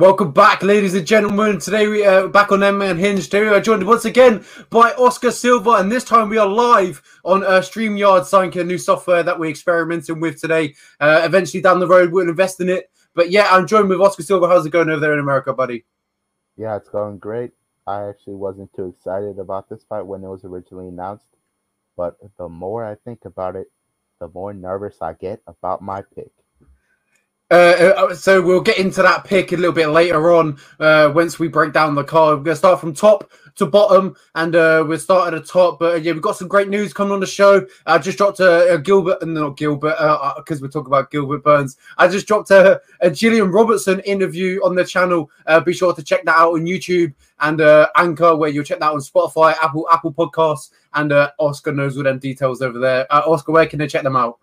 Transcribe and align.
Welcome 0.00 0.32
back, 0.32 0.62
ladies 0.62 0.94
and 0.94 1.06
gentlemen. 1.06 1.58
Today 1.58 1.86
we 1.86 2.06
are 2.06 2.24
uh, 2.24 2.28
back 2.28 2.52
on 2.52 2.62
M 2.62 2.80
Hinge. 2.96 3.24
Today 3.24 3.42
we 3.42 3.48
are 3.48 3.60
joined 3.60 3.86
once 3.86 4.06
again 4.06 4.42
by 4.70 4.92
Oscar 4.92 5.30
Silva, 5.30 5.72
and 5.72 5.92
this 5.92 6.04
time 6.04 6.30
we 6.30 6.38
are 6.38 6.48
live 6.48 7.02
on 7.22 7.44
uh, 7.44 7.60
StreamYard, 7.60 8.24
signing 8.24 8.56
a 8.56 8.64
new 8.64 8.78
software 8.78 9.22
that 9.22 9.38
we're 9.38 9.50
experimenting 9.50 10.18
with 10.18 10.40
today. 10.40 10.74
Uh, 11.00 11.20
eventually 11.22 11.60
down 11.60 11.80
the 11.80 11.86
road, 11.86 12.12
we'll 12.12 12.30
invest 12.30 12.62
in 12.62 12.70
it. 12.70 12.90
But 13.14 13.30
yeah, 13.30 13.48
I'm 13.50 13.66
joined 13.66 13.90
with 13.90 14.00
Oscar 14.00 14.22
Silva. 14.22 14.48
How's 14.48 14.64
it 14.64 14.70
going 14.70 14.88
over 14.88 15.00
there 15.00 15.12
in 15.12 15.20
America, 15.20 15.52
buddy? 15.52 15.84
Yeah, 16.56 16.76
it's 16.76 16.88
going 16.88 17.18
great. 17.18 17.50
I 17.86 18.08
actually 18.08 18.36
wasn't 18.36 18.72
too 18.72 18.86
excited 18.86 19.38
about 19.38 19.68
this 19.68 19.84
fight 19.84 20.06
when 20.06 20.24
it 20.24 20.28
was 20.28 20.46
originally 20.46 20.88
announced, 20.88 21.36
but 21.94 22.16
the 22.38 22.48
more 22.48 22.86
I 22.86 22.94
think 22.94 23.26
about 23.26 23.54
it, 23.54 23.66
the 24.18 24.28
more 24.28 24.54
nervous 24.54 25.02
I 25.02 25.12
get 25.12 25.42
about 25.46 25.82
my 25.82 26.00
pick. 26.14 26.32
Uh, 27.50 27.94
uh, 27.96 28.14
so 28.14 28.40
we'll 28.40 28.60
get 28.60 28.78
into 28.78 29.02
that 29.02 29.24
pick 29.24 29.50
a 29.50 29.56
little 29.56 29.72
bit 29.72 29.88
later 29.88 30.32
on 30.32 30.56
uh, 30.78 31.10
once 31.12 31.40
we 31.40 31.48
break 31.48 31.72
down 31.72 31.96
the 31.96 32.04
card. 32.04 32.38
We're 32.38 32.44
going 32.44 32.54
to 32.54 32.56
start 32.56 32.78
from 32.78 32.94
top 32.94 33.32
to 33.56 33.66
bottom, 33.66 34.14
and 34.36 34.54
uh, 34.54 34.84
we'll 34.86 35.00
start 35.00 35.34
at 35.34 35.40
the 35.40 35.44
top. 35.44 35.80
But 35.80 35.94
uh, 35.94 35.96
yeah, 35.96 36.12
we've 36.12 36.22
got 36.22 36.36
some 36.36 36.46
great 36.46 36.68
news 36.68 36.92
coming 36.92 37.12
on 37.12 37.18
the 37.18 37.26
show. 37.26 37.66
I 37.86 37.98
just 37.98 38.18
dropped 38.18 38.38
a, 38.38 38.74
a 38.74 38.78
Gilbert, 38.78 39.26
not 39.26 39.56
Gilbert, 39.56 39.96
because 40.36 40.60
uh, 40.60 40.62
we're 40.62 40.68
talking 40.68 40.86
about 40.86 41.10
Gilbert 41.10 41.42
Burns. 41.42 41.76
I 41.98 42.06
just 42.06 42.28
dropped 42.28 42.52
a, 42.52 42.80
a 43.00 43.10
Gillian 43.10 43.50
Robertson 43.50 43.98
interview 44.00 44.60
on 44.64 44.76
the 44.76 44.84
channel. 44.84 45.28
be 45.64 45.72
sure 45.72 45.92
to 45.92 46.04
check 46.04 46.24
that 46.26 46.36
out 46.36 46.52
on 46.52 46.66
YouTube 46.66 47.12
and 47.40 47.60
Anchor, 47.96 48.36
where 48.36 48.50
you'll 48.50 48.64
check 48.64 48.78
that 48.78 48.92
on 48.92 49.00
Spotify, 49.00 49.56
Apple, 49.60 49.88
Apple 49.90 50.12
Podcasts, 50.12 50.70
and 50.94 51.12
Oscar 51.38 51.72
knows 51.72 51.96
all 51.96 52.04
them 52.04 52.20
details 52.20 52.62
over 52.62 52.78
there. 52.78 53.12
Oscar, 53.12 53.50
where 53.50 53.66
can 53.66 53.80
they 53.80 53.88
check 53.88 54.04
them 54.04 54.16
out? 54.16 54.38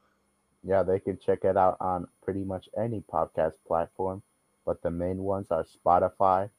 Yeah, 0.68 0.84
they 0.84 1.00
can 1.00 1.18
check 1.18 1.46
it 1.46 1.56
out 1.56 1.78
on 1.80 2.10
pretty 2.22 2.44
much 2.44 2.68
any 2.78 3.02
podcast 3.02 3.54
platform, 3.66 4.22
but 4.66 4.82
the 4.82 4.92
main 4.92 5.24
ones 5.24 5.48
are 5.50 5.64
Spotify, 5.64 6.50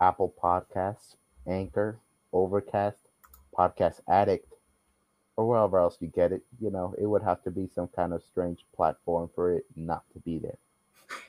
Apple 0.00 0.34
Podcasts, 0.42 1.14
Anchor, 1.46 2.00
Overcast, 2.32 2.98
Podcast 3.56 4.00
Addict, 4.08 4.52
or 5.36 5.46
wherever 5.46 5.78
else 5.78 5.96
you 6.00 6.08
get 6.08 6.32
it. 6.32 6.42
You 6.60 6.72
know, 6.72 6.92
it 6.98 7.06
would 7.06 7.22
have 7.22 7.40
to 7.44 7.52
be 7.52 7.68
some 7.68 7.86
kind 7.86 8.12
of 8.12 8.24
strange 8.24 8.66
platform 8.74 9.30
for 9.32 9.52
it 9.52 9.64
not 9.76 10.02
to 10.12 10.18
be 10.18 10.38
there. 10.40 10.58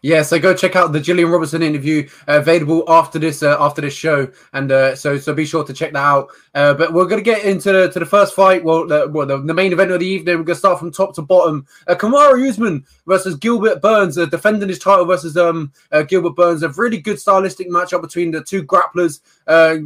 Yeah, 0.06 0.22
so 0.22 0.38
go 0.38 0.54
check 0.54 0.76
out 0.76 0.92
the 0.92 1.00
Gillian 1.00 1.30
Robertson 1.30 1.64
interview 1.64 2.10
uh, 2.28 2.40
available 2.40 2.84
after 2.90 3.20
this 3.20 3.42
uh, 3.42 3.56
after 3.58 3.80
this 3.80 3.94
show, 3.94 4.30
and 4.52 4.70
uh, 4.70 4.98
so 4.98 5.18
so 5.18 5.34
be 5.34 5.46
sure 5.46 5.64
to 5.64 5.72
check 5.72 5.94
that 5.94 6.00
out. 6.00 6.28
Uh, 6.54 6.74
but 6.74 6.92
we're 6.92 7.06
gonna 7.06 7.22
get 7.22 7.46
into 7.46 7.72
the, 7.72 7.90
to 7.90 8.00
the 8.00 8.06
first 8.06 8.36
fight. 8.36 8.66
Well, 8.66 8.86
the, 8.86 9.08
well, 9.08 9.26
the, 9.26 9.38
the, 9.38 9.54
main 9.54 9.72
event 9.72 9.92
of 9.92 10.02
the 10.02 10.06
evening. 10.06 10.38
We're 10.38 10.44
gonna 10.44 10.60
start 10.60 10.78
from 10.78 10.92
top 10.92 11.16
to 11.16 11.22
bottom. 11.22 11.66
Uh, 11.88 11.96
Kamaru 11.96 12.50
Usman 12.50 12.86
versus 13.08 13.36
Gilbert 13.36 13.82
Burns, 13.82 14.18
uh, 14.18 14.26
defending 14.26 14.68
his 14.68 14.78
title 14.78 15.06
versus 15.06 15.38
um 15.38 15.72
Gilbert 16.10 16.36
Burns. 16.36 16.64
A 16.64 16.70
really 16.70 16.98
good 16.98 17.18
stylistic 17.18 17.70
matchup 17.70 18.02
between 18.02 18.32
the 18.32 18.44
two 18.44 18.62
grapplers. 18.62 19.22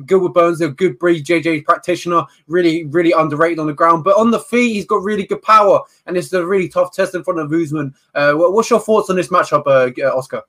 Gilbert 0.07 0.33
Burns, 0.33 0.61
a 0.61 0.69
good 0.69 0.97
breed 0.97 1.27
JJ 1.27 1.63
practitioner, 1.63 2.23
really 2.47 2.85
really 2.85 3.11
underrated 3.11 3.59
on 3.59 3.67
the 3.67 3.73
ground, 3.73 4.03
but 4.03 4.17
on 4.17 4.31
the 4.31 4.39
feet 4.39 4.73
he's 4.73 4.85
got 4.87 5.03
really 5.03 5.27
good 5.27 5.43
power, 5.43 5.81
and 6.07 6.17
it's 6.17 6.33
a 6.33 6.43
really 6.43 6.69
tough 6.69 6.91
test 6.91 7.13
in 7.13 7.23
front 7.23 7.39
of 7.39 7.53
Usman. 7.53 7.93
what's 8.15 8.71
your 8.71 8.79
thoughts 8.79 9.11
on 9.11 9.15
this 9.15 9.27
matchup? 9.27 9.86
Uh, 9.99 10.15
Oscar? 10.15 10.43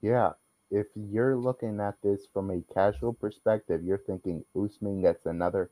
Yeah, 0.00 0.32
if 0.70 0.86
you're 0.94 1.36
looking 1.36 1.80
at 1.80 2.00
this 2.02 2.26
from 2.32 2.50
a 2.50 2.62
casual 2.74 3.12
perspective, 3.12 3.84
you're 3.84 3.98
thinking 3.98 4.44
Usman 4.54 5.02
gets 5.02 5.26
another 5.26 5.70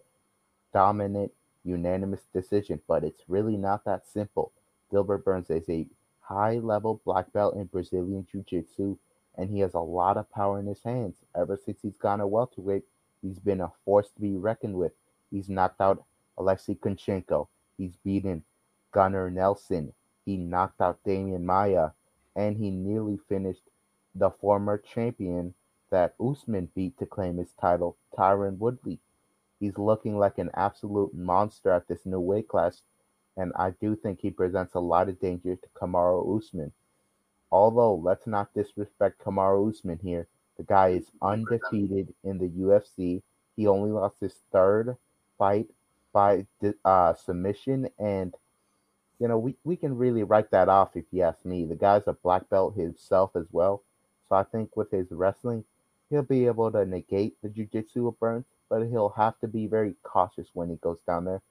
dominant, 0.73 1.33
unanimous 1.65 2.23
decision, 2.33 2.81
but 2.87 3.05
it's 3.05 3.23
really 3.29 3.57
not 3.57 3.85
that 3.85 4.07
simple. 4.07 4.53
Gilbert 4.91 5.25
Burns 5.25 5.51
is 5.51 5.69
a 5.69 5.87
high 6.21 6.59
level 6.59 7.01
black 7.05 7.33
belt 7.33 7.57
in 7.57 7.65
Brazilian 7.65 8.27
Jiu 8.31 8.45
Jitsu, 8.49 8.97
and 9.37 9.51
he 9.51 9.61
has 9.61 9.75
a 9.75 9.81
lot 9.81 10.17
of 10.17 10.31
power 10.31 10.59
in 10.59 10.67
his 10.67 10.83
hands. 10.83 11.17
Ever 11.37 11.59
since 11.65 11.81
he's 11.83 11.99
gone 11.99 12.21
a 12.21 12.27
welterweight, 12.27 12.85
he's 13.21 13.39
been 13.39 13.61
a 13.61 13.73
force 13.85 14.11
to 14.11 14.21
be 14.21 14.37
reckoned 14.37 14.75
with. 14.75 14.93
He's 15.31 15.49
knocked 15.49 15.81
out 15.81 16.05
Alexei 16.39 16.75
Kunchenko, 16.75 17.49
he's 17.77 17.97
beaten 17.97 18.45
Gunnar 18.93 19.31
Nelson, 19.31 19.93
he 20.25 20.37
knocked 20.37 20.81
out 20.81 21.03
Demian 21.05 21.43
Maia 21.43 21.91
and 22.37 22.57
he 22.57 22.71
nearly 22.71 23.17
finished 23.17 23.69
the 24.15 24.31
former 24.31 24.79
champion 24.79 25.55
that 25.91 26.15
Usman 26.21 26.71
beat 26.75 26.99
to 26.99 27.07
claim 27.07 27.39
his 27.39 27.53
title, 27.53 27.97
Tyron 28.17 28.59
Woodley. 28.59 28.99
He's 29.61 29.79
looking 29.79 30.19
like 30.19 30.39
an 30.39 30.51
absolute 30.55 31.15
monster 31.15 31.71
at 31.71 31.89
this 31.89 32.05
new 32.05 32.21
weight 32.21 32.49
class, 32.49 32.83
and 33.37 33.53
I 33.57 33.71
do 33.71 33.97
think 33.97 34.21
he 34.21 34.31
presents 34.31 34.75
a 34.75 34.81
lot 34.81 35.09
of 35.09 35.21
danger 35.21 35.57
to 35.57 35.69
Kamaru 35.75 36.37
Usman. 36.39 36.73
Although, 37.51 37.95
let's 37.95 38.27
not 38.27 38.53
disrespect 38.55 39.23
Kamaru 39.23 39.71
Usman 39.71 40.01
here. 40.03 40.27
The 40.57 40.65
guy 40.65 40.89
is 40.89 41.11
undefeated 41.23 42.15
in 42.25 42.39
the 42.39 42.49
UFC. 42.49 43.23
He 43.57 43.67
only 43.67 43.91
lost 43.91 44.21
his 44.21 44.35
third 44.53 44.97
fight 45.39 45.69
by 46.13 46.47
uh, 46.85 47.15
submission, 47.15 47.89
and 47.99 48.35
you 49.19 49.29
know, 49.29 49.39
we, 49.39 49.57
we 49.65 49.77
can 49.77 49.97
really 49.97 50.23
write 50.25 50.51
that 50.51 50.69
off 50.69 50.97
if 50.97 51.05
you 51.11 51.23
ask 51.23 51.45
me. 51.45 51.65
The 51.65 51.77
guy's 51.77 52.07
a 52.07 52.13
black 52.13 52.49
belt 52.49 52.77
himself 52.77 53.37
as 53.37 53.47
well. 53.53 53.83
So 54.29 54.37
I 54.37 54.43
think 54.43 54.77
with 54.77 54.91
his 54.91 55.11
wrestling, 55.11 55.65
he'll 56.11 56.23
be 56.23 56.47
able 56.47 56.71
to 56.73 56.85
negate 56.85 57.41
the 57.43 57.49
jiu-jitsu 57.49 58.09
of 58.09 58.19
Burns, 58.19 58.47
but 58.69 58.87
he'll 58.87 59.15
have 59.17 59.39
to 59.41 59.49
be 59.49 59.67
very 59.67 59.95
cautious 60.03 60.49
when 60.53 60.69
he 60.69 60.77
goes 60.77 61.01
down 61.07 61.25
there. 61.25 61.43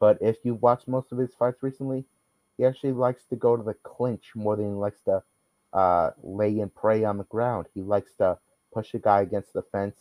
But 0.00 0.18
if 0.20 0.38
you 0.44 0.54
watch 0.54 0.88
most 0.88 1.12
of 1.12 1.18
his 1.18 1.34
fights 1.34 1.62
recently, 1.62 2.04
he 2.56 2.64
actually 2.64 2.92
likes 2.92 3.24
to 3.26 3.36
go 3.36 3.56
to 3.56 3.62
the 3.62 3.74
clinch 3.74 4.32
more 4.34 4.56
than 4.56 4.66
he 4.66 4.72
likes 4.72 5.00
to 5.02 5.22
uh, 5.72 6.10
lay 6.22 6.58
and 6.60 6.74
pray 6.74 7.04
on 7.04 7.18
the 7.18 7.24
ground. 7.24 7.66
He 7.74 7.82
likes 7.82 8.14
to 8.14 8.38
push 8.72 8.94
a 8.94 8.98
guy 8.98 9.22
against 9.22 9.52
the 9.52 9.62
fence 9.62 9.96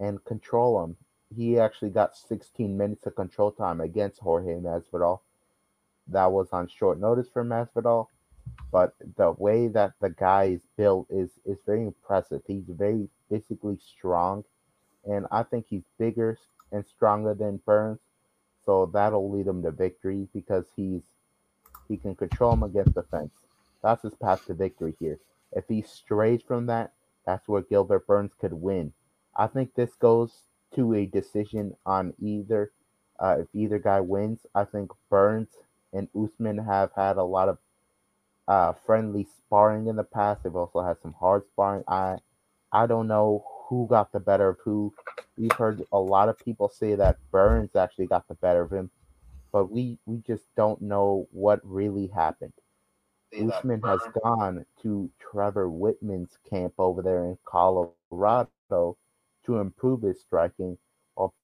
and 0.00 0.24
control 0.24 0.82
him. 0.82 0.96
He 1.34 1.58
actually 1.58 1.90
got 1.90 2.16
16 2.16 2.76
minutes 2.76 3.06
of 3.06 3.16
control 3.16 3.50
time 3.50 3.80
against 3.80 4.20
Jorge 4.20 4.54
Masvidal 4.54 5.20
that 6.08 6.30
was 6.32 6.48
on 6.52 6.68
short 6.68 7.00
notice 7.00 7.28
for 7.32 7.44
Masvidal, 7.44 8.08
but 8.70 8.94
the 9.16 9.32
way 9.32 9.68
that 9.68 9.92
the 10.00 10.10
guy 10.10 10.44
is 10.44 10.66
built 10.76 11.06
is 11.10 11.30
is 11.44 11.58
very 11.66 11.86
impressive. 11.86 12.42
He's 12.46 12.64
very 12.68 13.08
physically 13.28 13.78
strong, 13.78 14.44
and 15.04 15.26
I 15.30 15.42
think 15.42 15.66
he's 15.68 15.84
bigger 15.98 16.38
and 16.72 16.84
stronger 16.86 17.34
than 17.34 17.60
Burns, 17.64 18.00
so 18.64 18.86
that'll 18.86 19.30
lead 19.30 19.46
him 19.46 19.62
to 19.62 19.70
victory 19.70 20.28
because 20.32 20.66
he's 20.76 21.02
he 21.88 21.96
can 21.96 22.14
control 22.14 22.52
him 22.52 22.62
against 22.62 22.94
the 22.94 23.02
fence. 23.02 23.34
That's 23.82 24.02
his 24.02 24.14
path 24.14 24.46
to 24.46 24.54
victory 24.54 24.94
here. 24.98 25.18
If 25.52 25.68
he 25.68 25.82
strays 25.82 26.42
from 26.42 26.66
that, 26.66 26.92
that's 27.26 27.46
where 27.48 27.62
Gilbert 27.62 28.06
Burns 28.06 28.32
could 28.34 28.52
win. 28.52 28.92
I 29.36 29.46
think 29.46 29.74
this 29.74 29.94
goes 29.94 30.42
to 30.74 30.94
a 30.94 31.06
decision 31.06 31.76
on 31.86 32.14
either. 32.20 32.72
Uh, 33.18 33.36
if 33.40 33.46
either 33.52 33.78
guy 33.78 34.00
wins, 34.00 34.46
I 34.54 34.64
think 34.64 34.90
Burns 35.08 35.48
and 35.94 36.08
Usman 36.14 36.58
have 36.58 36.90
had 36.94 37.16
a 37.16 37.24
lot 37.24 37.48
of 37.48 37.58
uh, 38.48 38.72
friendly 38.84 39.26
sparring 39.38 39.86
in 39.86 39.96
the 39.96 40.04
past. 40.04 40.42
They've 40.42 40.54
also 40.54 40.82
had 40.82 41.00
some 41.00 41.14
hard 41.18 41.46
sparring. 41.46 41.84
I 41.88 42.18
I 42.72 42.86
don't 42.86 43.06
know 43.08 43.44
who 43.68 43.86
got 43.88 44.12
the 44.12 44.20
better 44.20 44.50
of 44.50 44.58
who. 44.64 44.92
We've 45.38 45.52
heard 45.52 45.82
a 45.92 45.98
lot 45.98 46.28
of 46.28 46.38
people 46.38 46.68
say 46.68 46.94
that 46.96 47.18
Burns 47.30 47.74
actually 47.76 48.06
got 48.06 48.28
the 48.28 48.34
better 48.34 48.62
of 48.62 48.72
him, 48.72 48.90
but 49.52 49.70
we 49.70 49.98
we 50.04 50.18
just 50.26 50.44
don't 50.56 50.82
know 50.82 51.28
what 51.30 51.60
really 51.64 52.08
happened. 52.08 52.52
Usman 53.32 53.82
has 53.82 54.00
gone 54.22 54.64
to 54.82 55.10
Trevor 55.18 55.68
Wittman's 55.68 56.38
camp 56.48 56.74
over 56.78 57.02
there 57.02 57.24
in 57.24 57.38
Colorado 57.44 58.48
to 59.46 59.58
improve 59.58 60.02
his 60.02 60.20
striking, 60.20 60.78
while 61.14 61.34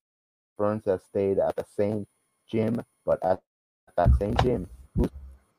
Burns 0.56 0.84
has 0.84 1.02
stayed 1.02 1.38
at 1.38 1.56
the 1.56 1.64
same 1.76 2.06
gym 2.48 2.84
but 3.04 3.24
at 3.24 3.40
that 4.00 4.16
same 4.16 4.36
gym 4.36 4.68
who's 4.96 5.10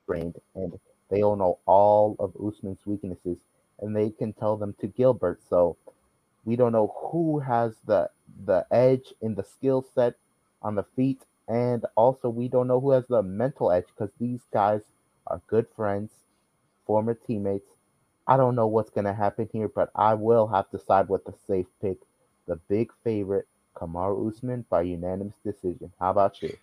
trained, 0.08 0.38
and 0.56 0.80
they 1.10 1.22
all 1.24 1.36
know 1.36 1.60
all 1.66 2.16
of 2.20 2.36
Usman's 2.48 2.86
weaknesses, 2.86 3.40
and 3.80 3.96
they 3.96 4.10
can 4.10 4.34
tell 4.34 4.58
them 4.58 4.74
to 4.82 4.88
Gilbert. 4.88 5.42
So 5.50 5.78
we 6.46 6.56
don't 6.56 6.72
know 6.74 6.88
who 7.12 7.40
has 7.40 7.76
the 7.86 8.10
the 8.46 8.66
edge 8.72 9.14
in 9.22 9.36
the 9.36 9.44
skill 9.44 9.82
set 9.96 10.16
on 10.62 10.76
the 10.76 10.84
feet, 10.84 11.26
and 11.48 11.86
also 11.96 12.30
we 12.30 12.48
don't 12.48 12.68
know 12.68 12.80
who 12.80 12.92
has 12.92 13.08
the 13.08 13.24
mental 13.24 13.72
edge 13.72 13.88
because 13.88 14.14
these 14.20 14.42
guys 14.52 14.82
are 15.28 15.42
good 15.48 15.68
friends, 15.70 16.12
former 16.86 17.14
teammates. 17.16 17.72
I 18.28 18.38
don't 18.38 18.56
know 18.56 18.68
what's 18.68 18.90
gonna 18.92 19.14
happen 19.14 19.50
here, 19.52 19.68
but 19.70 19.92
I 19.96 20.14
will 20.16 20.48
have 20.48 20.70
to 20.72 20.80
side 20.80 21.10
with 21.10 21.26
the 21.26 21.34
safe 21.48 21.68
pick, 21.82 21.98
the 22.48 22.58
big 22.58 22.92
favorite, 23.04 23.48
Kamaru 23.76 24.30
Usman 24.30 24.66
by 24.70 24.82
unanimous 24.84 25.38
decision. 25.44 25.92
How 26.00 26.12
about 26.12 26.42
you? 26.42 26.58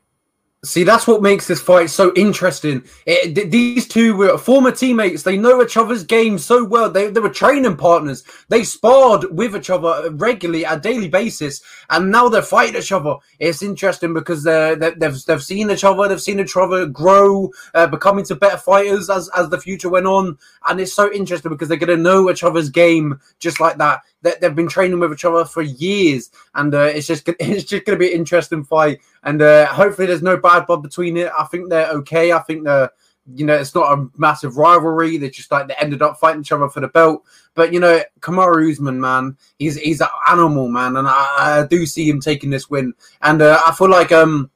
See, 0.68 0.84
that's 0.84 1.06
what 1.06 1.22
makes 1.22 1.46
this 1.46 1.62
fight 1.62 1.88
so 1.88 2.12
interesting. 2.14 2.84
It, 3.06 3.50
these 3.50 3.88
two 3.88 4.14
were 4.14 4.36
former 4.36 4.70
teammates. 4.70 5.22
They 5.22 5.38
know 5.38 5.62
each 5.62 5.78
other's 5.78 6.04
game 6.04 6.36
so 6.36 6.62
well. 6.62 6.90
They, 6.90 7.08
they 7.08 7.20
were 7.20 7.30
training 7.30 7.78
partners. 7.78 8.22
They 8.50 8.64
sparred 8.64 9.24
with 9.30 9.56
each 9.56 9.70
other 9.70 10.10
regularly, 10.10 10.64
a 10.64 10.78
daily 10.78 11.08
basis, 11.08 11.62
and 11.88 12.10
now 12.10 12.28
they're 12.28 12.42
fighting 12.42 12.76
each 12.76 12.92
other. 12.92 13.14
It's 13.38 13.62
interesting 13.62 14.12
because 14.12 14.44
they 14.44 14.76
have 15.00 15.24
they've 15.24 15.42
seen 15.42 15.70
each 15.70 15.84
other. 15.84 16.06
They've 16.06 16.20
seen 16.20 16.38
each 16.38 16.54
other 16.54 16.84
grow, 16.84 17.50
uh, 17.74 17.86
becoming 17.86 18.26
to 18.26 18.36
better 18.36 18.58
fighters 18.58 19.08
as 19.08 19.30
as 19.34 19.48
the 19.48 19.58
future 19.58 19.88
went 19.88 20.06
on. 20.06 20.36
And 20.68 20.80
it's 20.80 20.92
so 20.92 21.10
interesting 21.10 21.50
because 21.50 21.68
they're 21.68 21.78
going 21.78 21.96
to 21.96 22.02
know 22.02 22.30
each 22.30 22.44
other's 22.44 22.68
game 22.68 23.18
just 23.40 23.58
like 23.58 23.78
that. 23.78 24.02
They, 24.22 24.34
they've 24.40 24.54
been 24.54 24.68
training 24.68 24.98
with 24.98 25.12
each 25.12 25.24
other 25.24 25.44
for 25.44 25.62
years, 25.62 26.30
and 26.54 26.74
uh, 26.74 26.80
it's 26.82 27.06
just 27.06 27.28
it's 27.40 27.64
just 27.64 27.84
going 27.84 27.98
to 27.98 28.04
be 28.04 28.12
an 28.12 28.18
interesting 28.18 28.64
fight. 28.64 29.00
And 29.22 29.40
uh, 29.42 29.66
hopefully, 29.66 30.06
there's 30.06 30.22
no 30.22 30.36
bad 30.36 30.66
blood 30.66 30.82
between 30.82 31.16
it. 31.16 31.30
I 31.38 31.44
think 31.44 31.70
they're 31.70 31.90
okay. 31.90 32.32
I 32.32 32.40
think 32.40 32.64
they're 32.64 32.90
you 33.34 33.44
know, 33.44 33.54
it's 33.54 33.74
not 33.74 33.98
a 33.98 34.08
massive 34.16 34.56
rivalry. 34.56 35.16
They 35.18 35.30
just 35.30 35.50
like 35.50 35.68
they 35.68 35.74
ended 35.74 36.02
up 36.02 36.18
fighting 36.18 36.40
each 36.40 36.52
other 36.52 36.68
for 36.68 36.80
the 36.80 36.88
belt. 36.88 37.24
But 37.54 37.72
you 37.72 37.80
know, 37.80 38.00
Kamaru 38.20 38.70
Usman, 38.70 39.00
man, 39.00 39.36
he's 39.58 39.76
he's 39.76 40.00
an 40.00 40.08
animal, 40.30 40.68
man, 40.68 40.96
and 40.96 41.06
I, 41.06 41.60
I 41.60 41.66
do 41.68 41.84
see 41.86 42.08
him 42.08 42.20
taking 42.20 42.50
this 42.50 42.70
win. 42.70 42.94
And 43.22 43.42
uh, 43.42 43.60
I 43.66 43.72
feel 43.72 43.90
like 43.90 44.12
um 44.12 44.50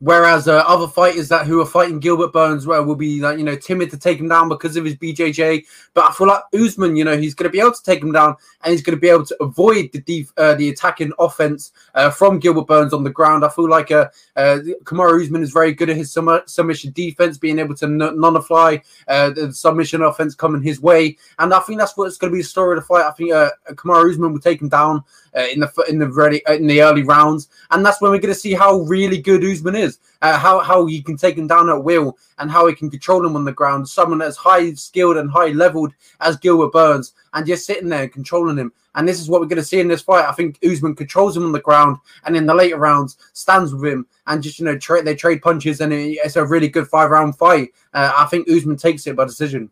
Whereas 0.00 0.46
uh, 0.46 0.58
other 0.58 0.86
fighters 0.86 1.28
that 1.30 1.46
who 1.46 1.60
are 1.60 1.66
fighting 1.66 1.98
Gilbert 1.98 2.32
Burns 2.32 2.66
well 2.66 2.84
will 2.84 2.94
be 2.94 3.20
like 3.20 3.36
you 3.36 3.44
know 3.44 3.56
timid 3.56 3.90
to 3.90 3.98
take 3.98 4.20
him 4.20 4.28
down 4.28 4.48
because 4.48 4.76
of 4.76 4.84
his 4.84 4.94
BJJ. 4.94 5.64
But 5.92 6.04
I 6.08 6.12
feel 6.12 6.28
like 6.28 6.42
Usman, 6.54 6.94
you 6.94 7.04
know, 7.04 7.16
he's 7.16 7.34
going 7.34 7.48
to 7.48 7.52
be 7.52 7.58
able 7.58 7.72
to 7.72 7.82
take 7.82 8.00
him 8.00 8.12
down 8.12 8.36
and 8.62 8.70
he's 8.70 8.82
going 8.82 8.96
to 8.96 9.00
be 9.00 9.08
able 9.08 9.26
to 9.26 9.36
avoid 9.42 9.90
the 9.92 10.00
def- 10.00 10.32
uh, 10.36 10.54
the 10.54 10.68
attacking 10.68 11.12
offense 11.18 11.72
uh, 11.94 12.10
from 12.10 12.38
Gilbert 12.38 12.68
Burns 12.68 12.92
on 12.92 13.02
the 13.02 13.10
ground. 13.10 13.44
I 13.44 13.48
feel 13.48 13.68
like 13.68 13.90
uh, 13.90 14.08
uh, 14.36 14.58
Kamaru 14.84 15.20
Usman 15.20 15.42
is 15.42 15.50
very 15.50 15.72
good 15.72 15.90
at 15.90 15.96
his 15.96 16.12
submission 16.12 16.92
defense, 16.92 17.36
being 17.36 17.58
able 17.58 17.74
to 17.74 17.86
n- 17.86 17.98
nullify 17.98 18.76
uh, 19.08 19.30
the 19.30 19.52
submission 19.52 20.02
offense 20.02 20.36
coming 20.36 20.62
his 20.62 20.80
way. 20.80 21.16
And 21.40 21.52
I 21.52 21.58
think 21.60 21.80
that's 21.80 21.96
what's 21.96 22.18
going 22.18 22.30
to 22.32 22.36
be 22.36 22.42
the 22.42 22.48
story 22.48 22.76
of 22.76 22.84
the 22.84 22.86
fight. 22.86 23.04
I 23.04 23.10
think 23.10 23.32
uh, 23.32 23.50
Kamaru 23.70 24.12
Usman 24.12 24.32
will 24.32 24.40
take 24.40 24.62
him 24.62 24.68
down 24.68 25.02
uh, 25.36 25.46
in 25.52 25.60
the 25.60 25.86
in 25.88 25.98
the 25.98 26.08
ready 26.08 26.42
in 26.48 26.66
the 26.66 26.82
early 26.82 27.02
rounds, 27.02 27.48
and 27.70 27.84
that's 27.84 28.00
when 28.00 28.10
we're 28.10 28.18
going 28.18 28.34
to 28.34 28.38
see 28.38 28.54
how 28.54 28.80
really 28.80 29.20
good 29.20 29.44
Usman 29.44 29.76
is, 29.76 29.98
uh, 30.22 30.38
how 30.38 30.60
how 30.60 30.86
he 30.86 31.02
can 31.02 31.16
take 31.16 31.36
him 31.36 31.46
down 31.46 31.68
at 31.68 31.82
will, 31.82 32.16
and 32.38 32.50
how 32.50 32.66
he 32.66 32.74
can 32.74 32.90
control 32.90 33.24
him 33.24 33.36
on 33.36 33.44
the 33.44 33.52
ground. 33.52 33.88
Someone 33.88 34.22
as 34.22 34.36
high 34.36 34.72
skilled 34.74 35.16
and 35.16 35.30
high 35.30 35.48
leveled 35.48 35.92
as 36.20 36.36
Gilbert 36.36 36.72
Burns, 36.72 37.12
and 37.34 37.46
just 37.46 37.66
sitting 37.66 37.88
there 37.88 38.08
controlling 38.08 38.56
him. 38.56 38.72
And 38.94 39.06
this 39.06 39.20
is 39.20 39.28
what 39.28 39.40
we're 39.40 39.46
going 39.46 39.62
to 39.62 39.64
see 39.64 39.80
in 39.80 39.86
this 39.86 40.02
fight. 40.02 40.24
I 40.24 40.32
think 40.32 40.58
Usman 40.64 40.96
controls 40.96 41.36
him 41.36 41.44
on 41.44 41.52
the 41.52 41.60
ground, 41.60 41.98
and 42.24 42.36
in 42.36 42.46
the 42.46 42.54
later 42.54 42.78
rounds 42.78 43.16
stands 43.32 43.72
with 43.74 43.92
him, 43.92 44.06
and 44.26 44.42
just 44.42 44.58
you 44.58 44.64
know 44.64 44.78
tra- 44.78 45.02
they 45.02 45.14
trade 45.14 45.42
punches, 45.42 45.80
and 45.80 45.92
it's 45.92 46.36
a 46.36 46.44
really 46.44 46.68
good 46.68 46.88
five 46.88 47.10
round 47.10 47.36
fight. 47.36 47.70
Uh, 47.94 48.12
I 48.16 48.26
think 48.26 48.48
Usman 48.48 48.76
takes 48.76 49.06
it 49.06 49.16
by 49.16 49.24
decision. 49.24 49.70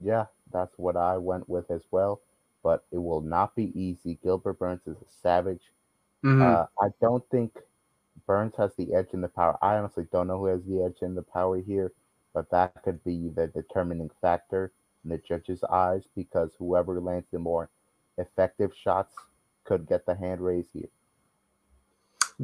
Yeah, 0.00 0.26
that's 0.52 0.76
what 0.78 0.96
I 0.96 1.16
went 1.16 1.48
with 1.48 1.70
as 1.70 1.82
well 1.92 2.20
but 2.62 2.84
it 2.92 2.98
will 2.98 3.20
not 3.20 3.54
be 3.54 3.72
easy. 3.78 4.18
Gilbert 4.22 4.58
Burns 4.58 4.86
is 4.86 4.96
a 4.96 5.10
savage. 5.22 5.72
Mm-hmm. 6.24 6.42
Uh, 6.42 6.66
I 6.80 6.88
don't 7.00 7.24
think 7.30 7.58
Burns 8.26 8.54
has 8.56 8.74
the 8.76 8.94
edge 8.94 9.08
in 9.12 9.20
the 9.20 9.28
power. 9.28 9.58
I 9.62 9.76
honestly 9.76 10.06
don't 10.12 10.28
know 10.28 10.38
who 10.38 10.46
has 10.46 10.64
the 10.64 10.82
edge 10.82 11.02
in 11.02 11.14
the 11.14 11.22
power 11.22 11.58
here, 11.60 11.92
but 12.34 12.50
that 12.50 12.82
could 12.84 13.02
be 13.04 13.28
the 13.28 13.48
determining 13.48 14.10
factor 14.20 14.72
in 15.04 15.10
the 15.10 15.18
judge's 15.18 15.64
eyes 15.64 16.04
because 16.14 16.52
whoever 16.58 17.00
lands 17.00 17.26
the 17.32 17.38
more 17.38 17.70
effective 18.18 18.72
shots 18.74 19.14
could 19.64 19.86
get 19.86 20.06
the 20.06 20.14
hand 20.14 20.40
raise 20.40 20.66
here. 20.72 20.88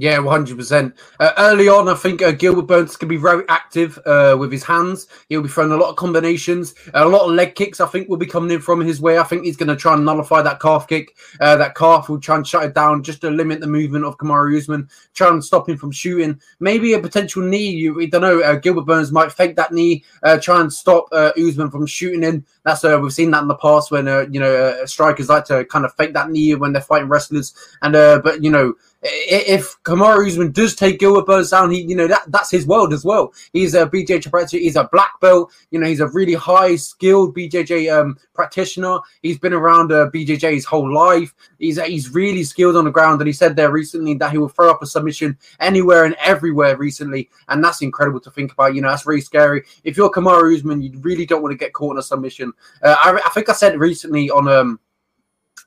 Yeah, 0.00 0.20
one 0.20 0.32
hundred 0.32 0.58
percent. 0.58 0.94
Uh, 1.18 1.32
early 1.38 1.66
on, 1.66 1.88
I 1.88 1.94
think 1.94 2.22
uh, 2.22 2.30
Gilbert 2.30 2.68
Burns 2.68 2.96
can 2.96 3.08
be 3.08 3.16
very 3.16 3.42
active 3.48 3.98
uh, 4.06 4.36
with 4.38 4.52
his 4.52 4.62
hands. 4.62 5.08
He'll 5.28 5.42
be 5.42 5.48
throwing 5.48 5.72
a 5.72 5.76
lot 5.76 5.90
of 5.90 5.96
combinations, 5.96 6.76
a 6.94 7.04
lot 7.04 7.28
of 7.28 7.32
leg 7.32 7.56
kicks. 7.56 7.80
I 7.80 7.86
think 7.88 8.08
will 8.08 8.16
be 8.16 8.24
coming 8.24 8.52
in 8.52 8.60
from 8.60 8.80
his 8.80 9.00
way. 9.00 9.18
I 9.18 9.24
think 9.24 9.44
he's 9.44 9.56
going 9.56 9.70
to 9.70 9.74
try 9.74 9.94
and 9.94 10.04
nullify 10.04 10.40
that 10.42 10.60
calf 10.60 10.86
kick. 10.86 11.16
Uh, 11.40 11.56
that 11.56 11.74
calf 11.74 12.08
will 12.08 12.20
try 12.20 12.36
and 12.36 12.46
shut 12.46 12.62
it 12.62 12.74
down 12.74 13.02
just 13.02 13.22
to 13.22 13.30
limit 13.30 13.58
the 13.58 13.66
movement 13.66 14.04
of 14.04 14.16
Kamaru 14.18 14.56
Usman. 14.56 14.88
Try 15.14 15.30
and 15.30 15.44
stop 15.44 15.68
him 15.68 15.76
from 15.76 15.90
shooting. 15.90 16.40
Maybe 16.60 16.92
a 16.92 17.00
potential 17.00 17.42
knee. 17.42 17.68
You, 17.68 17.94
we 17.94 18.06
don't 18.06 18.22
know. 18.22 18.40
Uh, 18.40 18.54
Gilbert 18.54 18.86
Burns 18.86 19.10
might 19.10 19.32
fake 19.32 19.56
that 19.56 19.72
knee, 19.72 20.04
uh, 20.22 20.38
try 20.38 20.60
and 20.60 20.72
stop 20.72 21.08
Usman 21.12 21.72
from 21.72 21.86
shooting 21.86 22.22
in. 22.22 22.46
That's 22.62 22.84
we've 22.84 23.12
seen 23.12 23.32
that 23.32 23.42
in 23.42 23.48
the 23.48 23.56
past 23.56 23.90
when 23.90 24.06
you 24.32 24.38
know 24.38 24.84
strikers 24.84 25.28
like 25.28 25.46
to 25.46 25.64
kind 25.64 25.84
of 25.84 25.92
fake 25.94 26.12
that 26.12 26.30
knee 26.30 26.54
when 26.54 26.72
they're 26.72 26.82
fighting 26.82 27.08
wrestlers. 27.08 27.52
And 27.82 27.94
but 27.94 28.44
you 28.44 28.50
know 28.50 28.74
if 29.02 29.80
Kamaru 29.84 30.26
Usman 30.26 30.50
does 30.50 30.74
take 30.74 30.98
Gilbert 30.98 31.26
Burns 31.26 31.50
down, 31.50 31.70
he 31.70 31.82
you 31.82 31.94
know 31.94 32.08
that 32.08 32.22
that's 32.28 32.50
his 32.50 32.66
world 32.66 32.92
as 32.92 33.04
well. 33.04 33.32
He's 33.52 33.74
a 33.74 33.86
BJJ 33.86 34.30
practitioner. 34.30 34.62
He's 34.62 34.76
a 34.76 34.88
black 34.90 35.20
belt. 35.20 35.52
You 35.70 35.78
know, 35.78 35.86
he's 35.86 36.00
a 36.00 36.08
really 36.08 36.34
high 36.34 36.74
skilled 36.76 37.36
BJJ 37.36 37.96
um, 37.96 38.18
practitioner. 38.34 38.98
He's 39.22 39.38
been 39.38 39.52
around 39.52 39.92
uh, 39.92 40.10
BJJ 40.12 40.54
his 40.54 40.64
whole 40.64 40.92
life. 40.92 41.32
He's 41.58 41.80
he's 41.82 42.10
really 42.10 42.42
skilled 42.42 42.76
on 42.76 42.86
the 42.86 42.90
ground. 42.90 43.20
And 43.20 43.28
he 43.28 43.32
said 43.32 43.54
there 43.54 43.70
recently 43.70 44.14
that 44.14 44.32
he 44.32 44.38
will 44.38 44.48
throw 44.48 44.70
up 44.70 44.82
a 44.82 44.86
submission 44.86 45.38
anywhere 45.60 46.04
and 46.04 46.16
everywhere 46.16 46.76
recently, 46.76 47.30
and 47.48 47.62
that's 47.62 47.82
incredible 47.82 48.20
to 48.20 48.30
think 48.32 48.52
about. 48.52 48.74
You 48.74 48.82
know, 48.82 48.90
that's 48.90 49.06
really 49.06 49.20
scary. 49.20 49.62
If 49.84 49.96
you're 49.96 50.10
Kamaru 50.10 50.56
Usman, 50.56 50.82
you 50.82 50.98
really 51.00 51.26
don't 51.26 51.42
want 51.42 51.52
to 51.52 51.58
get 51.58 51.72
caught 51.72 51.92
in 51.92 51.98
a 51.98 52.02
submission. 52.02 52.52
Uh, 52.82 52.96
I, 53.00 53.20
I 53.24 53.30
think 53.30 53.48
I 53.48 53.52
said 53.52 53.78
recently 53.78 54.28
on 54.30 54.48
um 54.48 54.80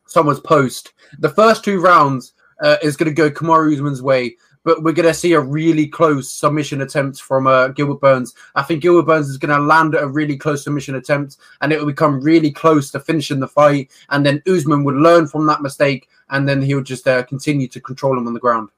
someone's 0.05 0.41
post 0.41 0.91
the 1.19 1.29
first 1.29 1.63
two 1.63 1.79
rounds 1.79 2.33
uh, 2.61 2.77
is 2.81 2.95
going 2.95 3.09
to 3.09 3.15
go 3.15 3.29
Kamaru 3.29 3.73
Usman's 3.73 4.01
way, 4.01 4.37
but 4.63 4.83
we're 4.83 4.93
going 4.93 5.07
to 5.07 5.13
see 5.13 5.33
a 5.33 5.39
really 5.39 5.87
close 5.87 6.31
submission 6.31 6.81
attempt 6.81 7.21
from 7.21 7.47
uh, 7.47 7.69
Gilbert 7.69 7.99
Burns. 7.99 8.33
I 8.55 8.63
think 8.63 8.81
Gilbert 8.81 9.07
Burns 9.07 9.29
is 9.29 9.37
going 9.37 9.55
to 9.55 9.61
land 9.61 9.95
a 9.95 10.07
really 10.07 10.37
close 10.37 10.63
submission 10.63 10.95
attempt, 10.95 11.37
and 11.61 11.71
it 11.71 11.79
will 11.79 11.87
become 11.87 12.21
really 12.21 12.51
close 12.51 12.91
to 12.91 12.99
finishing 12.99 13.39
the 13.39 13.47
fight. 13.47 13.91
And 14.09 14.25
then 14.25 14.41
Usman 14.47 14.83
would 14.83 14.95
learn 14.95 15.27
from 15.27 15.45
that 15.47 15.61
mistake, 15.61 16.07
and 16.29 16.47
then 16.47 16.61
he 16.61 16.75
would 16.75 16.85
just 16.85 17.07
uh, 17.07 17.23
continue 17.23 17.67
to 17.69 17.81
control 17.81 18.17
him 18.17 18.27
on 18.27 18.33
the 18.33 18.39
ground. 18.39 18.69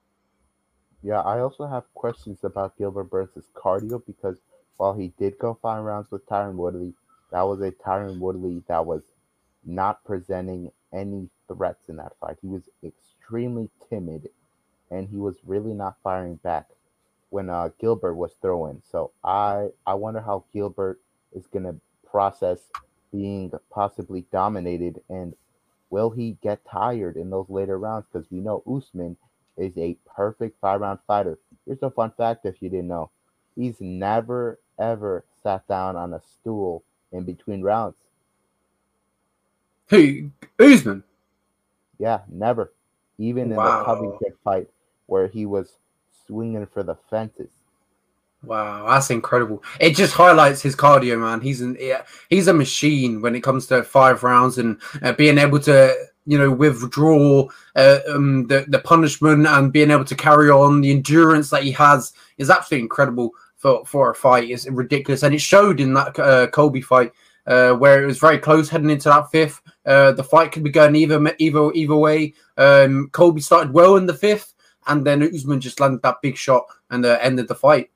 Yeah, 1.01 1.19
I 1.19 1.41
also 1.41 1.67
have 1.67 1.83
questions 1.95 2.39
about 2.43 2.77
Gilbert 2.77 3.09
Burns' 3.09 3.49
cardio 3.53 4.01
because 4.05 4.37
while 4.77 4.93
he 4.93 5.11
did 5.19 5.37
go 5.37 5.57
five 5.61 5.83
rounds 5.83 6.09
with 6.11 6.25
Tyron 6.27 6.55
Woodley, 6.55 6.93
that 7.31 7.41
was 7.41 7.59
a 7.61 7.71
Tyron 7.71 8.19
Woodley 8.19 8.63
that 8.67 8.85
was 8.85 9.01
not 9.65 10.03
presenting 10.05 10.71
any 10.93 11.29
threats 11.47 11.89
in 11.89 11.97
that 11.97 12.13
fight. 12.21 12.37
He 12.41 12.47
was 12.47 12.69
extremely 12.83 13.12
timid 13.89 14.29
and 14.91 15.07
he 15.09 15.17
was 15.17 15.35
really 15.45 15.73
not 15.73 15.97
firing 16.03 16.35
back 16.35 16.67
when 17.29 17.49
uh, 17.49 17.69
Gilbert 17.79 18.13
was 18.15 18.31
throwing. 18.41 18.81
So 18.91 19.11
I 19.23 19.69
I 19.87 19.95
wonder 19.95 20.21
how 20.21 20.45
Gilbert 20.53 20.99
is 21.33 21.47
going 21.47 21.65
to 21.65 21.75
process 22.09 22.59
being 23.11 23.51
possibly 23.71 24.25
dominated 24.31 25.01
and 25.09 25.35
will 25.89 26.11
he 26.11 26.37
get 26.41 26.65
tired 26.65 27.15
in 27.15 27.29
those 27.29 27.49
later 27.49 27.77
rounds 27.77 28.05
because 28.11 28.29
we 28.31 28.39
know 28.39 28.63
Usman 28.71 29.17
is 29.57 29.77
a 29.77 29.97
perfect 30.15 30.59
five 30.61 30.81
round 30.81 30.99
fighter. 31.07 31.39
Here's 31.65 31.81
a 31.81 31.89
fun 31.89 32.11
fact 32.15 32.45
if 32.45 32.61
you 32.61 32.69
didn't 32.69 32.87
know. 32.87 33.09
He's 33.55 33.79
never 33.81 34.59
ever 34.79 35.25
sat 35.41 35.67
down 35.67 35.95
on 35.95 36.13
a 36.13 36.21
stool 36.21 36.83
in 37.11 37.23
between 37.23 37.61
rounds. 37.61 37.97
Who 39.89 40.31
Usman? 40.59 41.03
Yeah, 41.99 42.21
never 42.29 42.71
even 43.17 43.51
in 43.51 43.55
wow. 43.55 43.79
the 43.79 43.85
Covington 43.85 44.33
fight 44.43 44.67
where 45.07 45.27
he 45.27 45.45
was 45.45 45.77
swinging 46.25 46.65
for 46.65 46.83
the 46.83 46.95
fences. 47.09 47.51
Wow, 48.43 48.87
that's 48.89 49.09
incredible! 49.09 49.63
It 49.79 49.95
just 49.95 50.13
highlights 50.13 50.61
his 50.61 50.75
cardio, 50.75 51.19
man. 51.19 51.39
He's 51.39 51.61
an 51.61 51.77
he's 52.29 52.47
a 52.49 52.53
machine 52.53 53.21
when 53.21 53.35
it 53.35 53.43
comes 53.43 53.67
to 53.67 53.83
five 53.83 54.21
rounds 54.23 54.57
and 54.57 54.81
uh, 55.01 55.13
being 55.13 55.37
able 55.37 55.59
to 55.61 55.95
you 56.25 56.37
know 56.37 56.51
withdraw 56.51 57.47
uh, 57.77 57.99
um, 58.09 58.47
the 58.47 58.65
the 58.67 58.79
punishment 58.79 59.47
and 59.47 59.71
being 59.71 59.91
able 59.91 60.03
to 60.03 60.15
carry 60.15 60.49
on. 60.49 60.81
The 60.81 60.91
endurance 60.91 61.51
that 61.51 61.63
he 61.63 61.71
has 61.71 62.11
is 62.37 62.49
absolutely 62.49 62.83
incredible 62.83 63.31
for 63.55 63.85
for 63.85 64.11
a 64.11 64.15
fight. 64.15 64.49
It's 64.49 64.69
ridiculous, 64.69 65.23
and 65.23 65.33
it 65.33 65.39
showed 65.39 65.79
in 65.79 65.93
that 65.93 66.19
uh, 66.19 66.47
Colby 66.47 66.81
fight 66.81 67.13
uh, 67.45 67.73
where 67.73 68.01
it 68.01 68.05
was 68.05 68.19
very 68.19 68.37
close 68.37 68.69
heading 68.69 68.89
into 68.89 69.09
that 69.09 69.31
fifth. 69.31 69.61
Uh, 69.85 70.11
the 70.11 70.23
fight 70.23 70.51
could 70.51 70.63
be 70.63 70.69
going 70.69 70.95
either 70.95 71.21
either 71.39 71.71
either 71.73 71.95
way. 71.95 72.33
Um, 72.57 73.09
Colby 73.11 73.41
started 73.41 73.73
well 73.73 73.95
in 73.97 74.05
the 74.05 74.13
fifth, 74.13 74.53
and 74.87 75.05
then 75.05 75.23
Usman 75.23 75.61
just 75.61 75.79
landed 75.79 76.01
that 76.03 76.21
big 76.21 76.37
shot 76.37 76.65
and 76.89 77.05
uh, 77.05 77.17
ended 77.21 77.47
the 77.47 77.55
fight. 77.55 77.89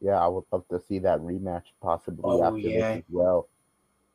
Yeah, 0.00 0.18
I 0.18 0.26
would 0.26 0.44
love 0.50 0.66
to 0.68 0.80
see 0.80 0.98
that 1.00 1.20
rematch 1.20 1.66
possibly 1.80 2.22
oh, 2.24 2.42
after 2.42 2.58
yeah. 2.58 2.94
this 2.94 2.98
as 2.98 3.04
well. 3.10 3.48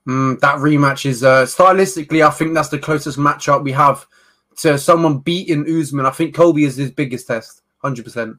Mm, 0.06 0.40
that 0.40 0.58
rematch 0.58 1.06
is 1.06 1.24
uh, 1.24 1.46
stylistically, 1.46 2.26
I 2.26 2.30
think 2.30 2.54
that's 2.54 2.70
the 2.70 2.80
closest 2.80 3.18
matchup 3.18 3.64
we 3.64 3.74
have 3.74 4.06
to 4.58 4.78
someone 4.78 5.20
beating 5.20 5.66
Usman. 5.68 6.06
I 6.06 6.12
think 6.12 6.34
Colby 6.34 6.64
is 6.64 6.76
his 6.76 6.92
biggest 6.92 7.28
test, 7.28 7.62
hundred 7.80 8.06
percent. 8.06 8.38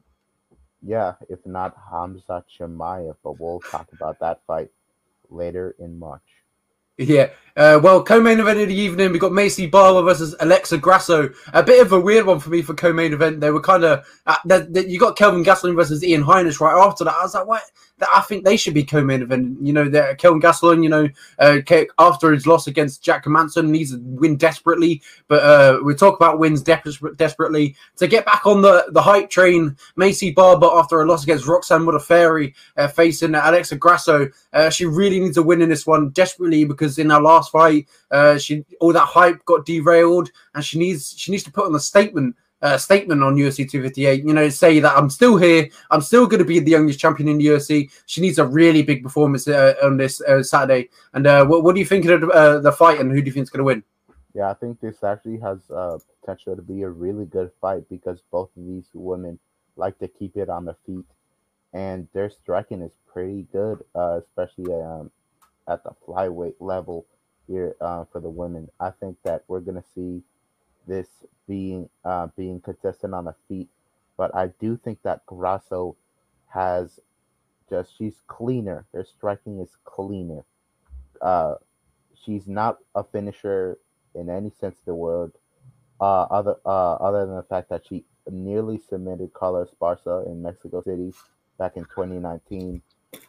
Yeah, 0.81 1.13
if 1.29 1.45
not 1.45 1.75
Khamzat 1.91 2.43
Chimaev, 2.57 3.15
but 3.23 3.39
we'll 3.39 3.59
talk 3.59 3.87
about 3.93 4.19
that 4.19 4.41
fight 4.47 4.69
later 5.29 5.75
in 5.79 5.97
March. 5.99 6.23
Yeah. 6.97 7.29
Uh, 7.55 7.79
well, 7.81 8.03
co-main 8.03 8.39
event 8.39 8.59
of 8.59 8.67
the 8.67 8.75
evening, 8.75 9.11
we 9.11 9.19
got 9.19 9.31
Maycee 9.31 9.69
Barber 9.69 10.01
versus 10.01 10.35
Alexa 10.39 10.77
Grasso. 10.77 11.29
A 11.53 11.63
bit 11.63 11.81
of 11.81 11.91
a 11.91 11.99
weird 11.99 12.25
one 12.25 12.39
for 12.39 12.49
me 12.49 12.61
for 12.61 12.73
co-main 12.73 13.13
event. 13.13 13.41
They 13.41 13.51
were 13.51 13.61
kind 13.61 13.83
of 13.83 14.05
uh, 14.25 14.37
you 14.73 14.99
got 14.99 15.17
Kelvin 15.17 15.43
Gastelum 15.43 15.75
versus 15.75 16.03
Ian 16.03 16.23
Heinisch 16.23 16.59
right 16.59 16.85
after 16.85 17.03
that. 17.03 17.15
I 17.15 17.23
was 17.23 17.33
like, 17.33 17.47
what? 17.47 17.63
I 18.13 18.21
think 18.21 18.45
they 18.45 18.55
should 18.55 18.73
be 18.73 18.83
co-main 18.83 19.21
event. 19.21 19.57
You 19.61 19.73
know, 19.73 20.15
Kelvin 20.15 20.41
Gastelum. 20.41 20.83
You 20.83 20.89
know, 20.89 21.09
uh, 21.37 21.59
after 21.99 22.31
his 22.31 22.47
loss 22.47 22.67
against 22.67 23.03
Jack 23.03 23.27
Manson, 23.27 23.71
needs 23.71 23.91
to 23.91 23.99
win 24.01 24.37
desperately. 24.37 25.01
But 25.27 25.43
uh, 25.43 25.79
we 25.83 25.95
talk 25.95 26.15
about 26.15 26.39
wins 26.39 26.61
de- 26.61 26.81
desperately 27.15 27.75
to 27.97 28.07
get 28.07 28.25
back 28.25 28.45
on 28.45 28.61
the 28.61 28.85
the 28.91 29.01
hype 29.01 29.29
train. 29.29 29.75
Maycee 29.97 30.33
Barber 30.33 30.69
after 30.73 31.01
a 31.01 31.05
loss 31.05 31.23
against 31.23 31.47
Roxanne 31.47 31.81
Modafferi, 31.81 32.53
uh, 32.77 32.87
facing 32.87 33.35
Alexa 33.35 33.75
Grasso. 33.75 34.29
Uh, 34.53 34.69
she 34.69 34.85
really 34.85 35.19
needs 35.19 35.37
a 35.37 35.43
win 35.43 35.61
in 35.61 35.69
this 35.69 35.85
one 35.85 36.09
desperately 36.09 36.63
because 36.63 36.97
in 36.97 37.09
her 37.09 37.21
last 37.21 37.48
fight, 37.49 37.87
uh, 38.11 38.37
she 38.37 38.63
all 38.79 38.93
that 38.93 39.05
hype 39.05 39.43
got 39.45 39.65
derailed, 39.65 40.29
and 40.55 40.63
she 40.63 40.79
needs 40.79 41.13
she 41.17 41.31
needs 41.31 41.43
to 41.43 41.51
put 41.51 41.65
on 41.65 41.75
a 41.75 41.79
statement 41.79 42.35
uh, 42.61 42.77
statement 42.77 43.23
on 43.23 43.35
UFC 43.35 43.69
258. 43.69 44.23
You 44.23 44.33
know, 44.33 44.49
say 44.49 44.79
that 44.79 44.95
I'm 44.95 45.09
still 45.09 45.37
here. 45.37 45.69
I'm 45.91 46.01
still 46.01 46.27
going 46.27 46.39
to 46.39 46.45
be 46.45 46.59
the 46.59 46.71
youngest 46.71 46.99
champion 46.99 47.29
in 47.29 47.37
the 47.37 47.47
UFC. 47.47 47.91
She 48.05 48.21
needs 48.21 48.39
a 48.39 48.45
really 48.45 48.83
big 48.83 49.03
performance 49.03 49.47
uh, 49.47 49.75
on 49.83 49.97
this 49.97 50.21
uh, 50.21 50.43
Saturday. 50.43 50.89
And 51.13 51.27
uh, 51.27 51.45
what, 51.45 51.63
what, 51.63 51.73
do 51.73 51.79
you 51.79 51.85
think 51.85 52.05
of 52.05 52.21
the, 52.21 52.27
uh, 52.27 52.59
the 52.59 52.71
fight, 52.71 52.99
and 52.99 53.11
who 53.11 53.21
do 53.21 53.27
you 53.27 53.33
think 53.33 53.43
is 53.43 53.49
going 53.49 53.59
to 53.59 53.63
win? 53.63 53.83
Yeah, 54.33 54.49
I 54.49 54.53
think 54.53 54.79
this 54.79 55.03
actually 55.03 55.39
has 55.39 55.59
uh, 55.71 55.97
potential 56.21 56.55
to 56.55 56.61
be 56.61 56.83
a 56.83 56.89
really 56.89 57.25
good 57.25 57.51
fight 57.59 57.89
because 57.89 58.21
both 58.31 58.49
of 58.55 58.65
these 58.65 58.85
women 58.93 59.39
like 59.75 59.97
to 59.99 60.07
keep 60.07 60.37
it 60.37 60.49
on 60.49 60.65
the 60.65 60.75
feet, 60.85 61.05
and 61.73 62.07
their 62.13 62.29
striking 62.29 62.81
is 62.81 62.91
pretty 63.11 63.47
good, 63.51 63.83
especially 63.95 64.71
um, 64.73 65.09
at 65.67 65.83
the 65.83 65.91
flyweight 66.05 66.55
level 66.59 67.05
here 67.49 67.75
for 67.79 68.21
the 68.21 68.29
women. 68.29 68.69
I 68.79 68.91
think 68.91 69.17
that 69.23 69.43
we're 69.47 69.59
going 69.59 69.81
to 69.81 69.87
see 69.95 70.21
this 70.87 71.07
being 71.47 71.89
uh, 72.05 72.27
being 72.37 72.61
consistent 72.61 73.13
on 73.13 73.25
the 73.25 73.35
feet, 73.47 73.67
but 74.17 74.33
I 74.35 74.47
do 74.59 74.77
think 74.77 74.99
that 75.03 75.25
Grasso 75.25 75.95
has 76.47 76.99
just 77.69 77.97
she's 77.97 78.21
cleaner. 78.27 78.85
Her 78.93 79.03
striking 79.03 79.59
is 79.59 79.77
cleaner. 79.83 80.43
Uh, 81.21 81.55
she's 82.23 82.47
not 82.47 82.79
a 82.95 83.03
finisher 83.03 83.77
in 84.15 84.29
any 84.29 84.51
sense 84.59 84.79
of 84.79 84.85
the 84.85 84.95
word. 84.95 85.31
Uh, 86.01 86.23
other 86.23 86.55
uh, 86.65 86.95
other 86.95 87.25
than 87.25 87.35
the 87.35 87.43
fact 87.43 87.69
that 87.69 87.85
she 87.87 88.05
nearly 88.29 88.79
submitted 88.79 89.33
Carla 89.33 89.65
Esparza 89.65 90.25
in 90.27 90.41
Mexico 90.41 90.81
City 90.81 91.13
back 91.57 91.75
in 91.75 91.83
2019. 91.85 92.81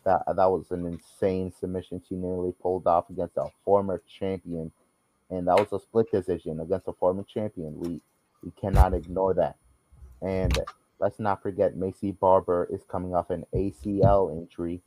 That 0.05 0.23
that 0.27 0.51
was 0.51 0.71
an 0.71 0.87
insane 0.87 1.53
submission 1.53 2.03
she 2.09 2.15
nearly 2.15 2.53
pulled 2.61 2.87
off 2.87 3.11
against 3.11 3.37
a 3.37 3.49
former 3.65 4.03
champion, 4.19 4.73
and 5.31 5.47
that 5.49 5.59
was 5.59 5.73
a 5.73 5.83
split 5.83 6.11
decision 6.11 6.61
against 6.61 6.89
a 6.89 6.93
former 6.93 7.23
champion. 7.23 7.79
We 7.79 8.01
we 8.43 8.51
cannot 8.61 8.95
ignore 8.95 9.35
that. 9.35 9.57
And 10.23 10.59
let's 10.99 11.19
not 11.19 11.43
forget 11.43 11.77
Maycee 11.77 12.19
Barber 12.19 12.69
is 12.71 12.83
coming 12.91 13.15
off 13.15 13.31
an 13.31 13.47
ACL 13.55 14.31
injury 14.37 14.83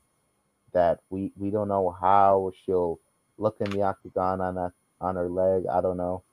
that 0.74 1.00
we 1.10 1.32
we 1.38 1.50
don't 1.50 1.68
know 1.68 1.96
how 2.00 2.52
she'll 2.66 3.00
look 3.38 3.58
in 3.60 3.70
the 3.72 3.82
octagon 3.82 4.42
on 4.42 4.56
that 4.56 4.72
on 5.02 5.16
her 5.16 5.30
leg. 5.30 5.64
I 5.72 5.82
don't 5.82 5.98
know. 5.98 6.24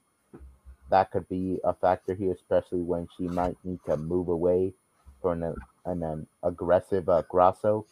That 0.91 1.11
could 1.11 1.29
be 1.29 1.59
a 1.65 1.73
factor 1.73 2.15
here, 2.15 2.33
especially 2.33 2.83
when 2.83 3.09
she 3.17 3.25
might 3.29 3.57
need 3.65 3.81
to 3.87 3.97
move 3.97 4.29
away 4.29 4.75
from 5.23 5.43
an, 5.43 5.55
an, 5.85 6.03
an 6.03 6.27
aggressive 6.43 7.09
uh, 7.09 7.23
Grasso. 7.29 7.87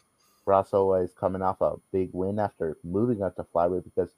Grasso 0.45 0.93
is 0.95 1.13
coming 1.13 1.41
off 1.41 1.61
a 1.61 1.75
big 1.91 2.09
win 2.13 2.39
after 2.39 2.77
moving 2.83 3.21
up 3.21 3.35
to 3.35 3.43
flyweight 3.43 3.83
because 3.83 4.11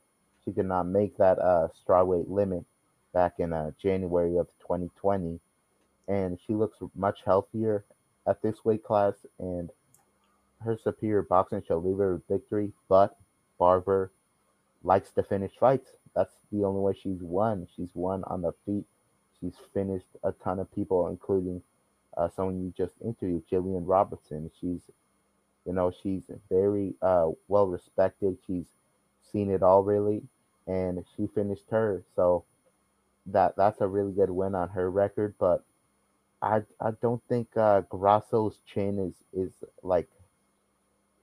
she 0.44 0.52
could 0.52 0.66
not 0.66 0.88
make 0.88 1.18
that 1.18 1.40
uh, 1.40 1.68
strawweight 1.86 2.30
limit 2.30 2.66
back 3.14 3.40
in 3.40 3.54
uh, 3.54 3.72
January 3.82 4.38
of 4.38 4.48
2020, 4.62 5.40
and 6.08 6.40
she 6.46 6.54
looks 6.54 6.78
much 6.96 7.20
healthier 7.26 7.84
at 8.28 8.42
this 8.42 8.64
weight 8.64 8.84
class, 8.84 9.14
and 9.40 9.70
her 10.64 10.78
superior 10.78 11.22
boxing 11.22 11.64
shall 11.66 11.82
leave 11.82 11.98
her 11.98 12.14
with 12.14 12.28
victory. 12.28 12.72
But 12.88 13.18
Barber 13.58 14.12
likes 14.84 15.12
to 15.12 15.24
finish 15.24 15.52
fights. 15.60 15.92
That's 16.16 16.34
the 16.52 16.64
only 16.64 16.82
way 16.82 16.94
she's 16.94 17.22
won. 17.22 17.68
She's 17.76 17.92
won 17.94 18.24
on 18.26 18.42
the 18.42 18.54
feet. 18.66 18.86
She's 19.40 19.56
finished 19.74 20.08
a 20.24 20.32
ton 20.32 20.60
of 20.60 20.74
people, 20.74 21.08
including 21.08 21.62
uh, 22.18 22.30
someone 22.36 22.62
you 22.62 22.74
just 22.78 22.94
interviewed, 23.04 23.44
Gillian 23.50 23.86
Robertson. 23.86 24.52
She's, 24.60 24.82
you 25.66 25.74
know, 25.74 25.92
she's 25.92 26.24
very 26.50 26.96
uh, 27.02 27.30
well 27.48 27.68
respected. 27.68 28.38
She's 28.48 28.68
seen 29.32 29.52
it 29.52 29.64
all 29.64 29.84
really, 29.84 30.24
and 30.68 31.04
she 31.16 31.28
finished 31.28 31.70
her. 31.72 32.04
So 32.16 32.46
that 33.28 33.56
that's 33.58 33.82
a 33.82 33.88
really 33.88 34.14
good 34.14 34.32
win 34.32 34.56
on 34.56 34.70
her 34.70 34.90
record, 34.90 35.36
but 35.40 35.64
I 36.42 36.64
I 36.80 36.92
don't 37.02 37.22
think 37.30 37.56
uh, 37.56 37.82
Grasso's 37.82 38.60
chin 38.66 39.00
is 39.00 39.16
is 39.34 39.64
like 39.84 40.10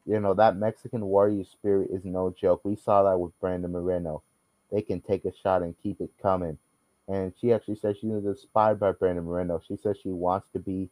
you 0.06 0.20
know 0.20 0.34
that 0.34 0.56
Mexican 0.56 1.06
warrior 1.06 1.44
spirit 1.44 1.90
is 1.92 2.04
no 2.04 2.30
joke. 2.30 2.62
We 2.64 2.76
saw 2.76 3.02
that 3.04 3.18
with 3.18 3.38
Brandon 3.40 3.72
Moreno. 3.72 4.22
They 4.70 4.82
can 4.82 5.00
take 5.00 5.24
a 5.24 5.32
shot 5.34 5.62
and 5.62 5.74
keep 5.82 6.00
it 6.00 6.10
coming. 6.22 6.58
And 7.08 7.32
she 7.40 7.52
actually 7.54 7.76
said 7.76 7.96
she 7.98 8.08
was 8.08 8.26
inspired 8.26 8.78
by 8.78 8.92
Brandon 8.92 9.24
Moreno. 9.24 9.60
She 9.66 9.76
says 9.76 9.96
she 10.02 10.10
wants 10.10 10.48
to 10.52 10.58
be 10.58 10.90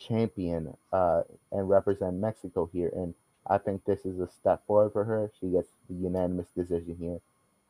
champion 0.00 0.76
uh, 0.92 1.22
and 1.52 1.68
represent 1.70 2.16
Mexico 2.16 2.68
here. 2.72 2.90
And 2.94 3.14
I 3.46 3.58
think 3.58 3.84
this 3.84 4.06
is 4.06 4.20
a 4.20 4.28
step 4.28 4.66
forward 4.66 4.92
for 4.92 5.04
her. 5.04 5.30
She 5.40 5.50
gets 5.50 5.68
the 5.88 5.94
unanimous 5.94 6.48
decision 6.56 6.96
here. 6.98 7.20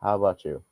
How 0.02 0.16
about 0.16 0.44
you? 0.44 0.62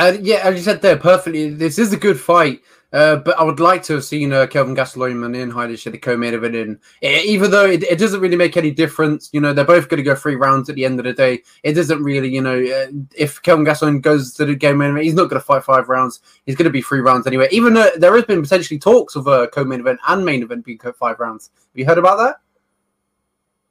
Uh, 0.00 0.16
yeah, 0.22 0.40
as 0.44 0.54
you 0.56 0.62
said 0.62 0.80
there 0.80 0.96
perfectly, 0.96 1.50
this 1.50 1.78
is 1.78 1.92
a 1.92 1.96
good 1.96 2.18
fight. 2.18 2.62
Uh, 2.90 3.16
but 3.16 3.38
I 3.38 3.44
would 3.44 3.60
like 3.60 3.82
to 3.84 3.92
have 3.92 4.04
seen 4.04 4.32
uh, 4.32 4.46
Kelvin 4.46 4.74
Gastelum 4.74 5.26
and 5.26 5.36
at 5.36 5.92
the 5.92 5.98
co-main 5.98 6.32
event. 6.32 6.54
In 6.54 6.80
even 7.02 7.50
though 7.50 7.66
it, 7.66 7.82
it, 7.82 7.98
doesn't 7.98 8.20
really 8.20 8.34
make 8.34 8.56
any 8.56 8.70
difference, 8.70 9.28
you 9.34 9.42
know, 9.42 9.52
they're 9.52 9.62
both 9.62 9.90
going 9.90 9.98
to 9.98 10.02
go 10.02 10.14
three 10.14 10.36
rounds 10.36 10.70
at 10.70 10.74
the 10.74 10.86
end 10.86 10.98
of 10.98 11.04
the 11.04 11.12
day. 11.12 11.42
It 11.64 11.74
doesn't 11.74 12.02
really, 12.02 12.34
you 12.34 12.40
know, 12.40 12.58
uh, 12.58 12.86
if 13.14 13.42
Kelvin 13.42 13.66
Gastelum 13.66 14.00
goes 14.00 14.32
to 14.34 14.46
the 14.46 14.54
game 14.54 14.80
event, 14.80 15.04
he's 15.04 15.12
not 15.12 15.28
going 15.28 15.38
to 15.38 15.46
fight 15.46 15.64
five 15.64 15.90
rounds. 15.90 16.20
He's 16.46 16.56
going 16.56 16.64
to 16.64 16.70
be 16.70 16.80
three 16.80 17.00
rounds 17.00 17.26
anyway. 17.26 17.48
Even 17.52 17.74
though 17.74 17.90
there 17.98 18.16
has 18.16 18.24
been 18.24 18.40
potentially 18.40 18.80
talks 18.80 19.16
of 19.16 19.26
a 19.26 19.48
co-main 19.48 19.80
event 19.80 20.00
and 20.08 20.24
main 20.24 20.42
event 20.42 20.64
being 20.64 20.78
five 20.78 21.20
rounds. 21.20 21.50
Have 21.54 21.78
you 21.78 21.84
heard 21.84 21.98
about 21.98 22.16
that? 22.16 22.36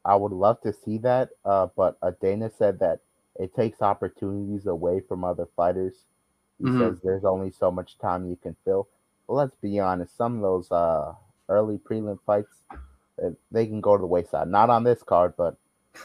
I 0.06 0.16
would 0.16 0.32
love 0.32 0.62
to 0.62 0.72
see 0.72 1.00
that, 1.00 1.30
uh, 1.44 1.68
but 1.76 1.98
uh, 2.04 2.12
Dana 2.22 2.52
said 2.56 2.80
that 2.80 3.00
it 3.40 3.56
takes 3.56 3.82
opportunities 3.82 4.68
away 4.68 5.02
from 5.02 5.24
other 5.24 5.48
fighters 5.56 6.06
he 6.60 6.66
mm-hmm. 6.66 6.80
says 6.80 7.00
there's 7.02 7.24
only 7.24 7.52
so 7.52 7.72
much 7.72 7.98
time 8.00 8.30
you 8.30 8.38
can 8.42 8.56
fill. 8.66 8.88
But 9.28 9.34
let's 9.36 9.56
be 9.56 9.80
honest, 9.80 10.16
some 10.18 10.36
of 10.36 10.42
those 10.42 10.72
uh, 10.72 11.14
early 11.48 11.78
prelim 11.78 12.20
fights, 12.26 12.54
uh, 12.72 13.30
they 13.52 13.66
can 13.66 13.82
go 13.82 13.96
to 13.96 14.02
the 14.02 14.08
wayside. 14.08 14.50
Not 14.50 14.70
on 14.70 14.84
this 14.84 15.02
card, 15.02 15.34
but 15.38 15.56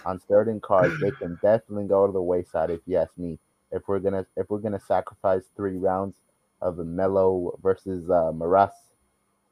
on 0.06 0.20
certain 0.28 0.60
cards, 0.60 0.94
they 1.00 1.10
can 1.10 1.38
definitely 1.42 1.86
go 1.86 2.06
to 2.06 2.12
the 2.12 2.22
wayside. 2.22 2.70
If 2.70 2.80
you 2.86 2.98
ask 2.98 3.16
me, 3.18 3.38
if 3.72 3.88
we're 3.88 3.98
gonna 3.98 4.26
if 4.36 4.48
we're 4.48 4.58
gonna 4.58 4.80
sacrifice 4.80 5.42
three 5.56 5.76
rounds 5.76 6.16
of 6.62 6.78
Melo 6.78 7.58
versus 7.62 8.08
uh, 8.08 8.30
Maras 8.32 8.72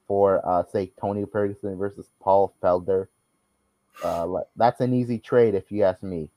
for 0.06 0.47
uh, 0.47 0.62
say 0.71 0.92
Tony 1.00 1.25
Ferguson 1.30 1.76
versus 1.76 2.06
Paul 2.21 2.54
Felder, 2.62 3.09
uh, 4.04 4.28
that's 4.56 4.80
an 4.80 4.94
easy 4.94 5.18
trade 5.18 5.54
if 5.54 5.73
you 5.73 5.82
ask 5.82 6.02
me. 6.02 6.28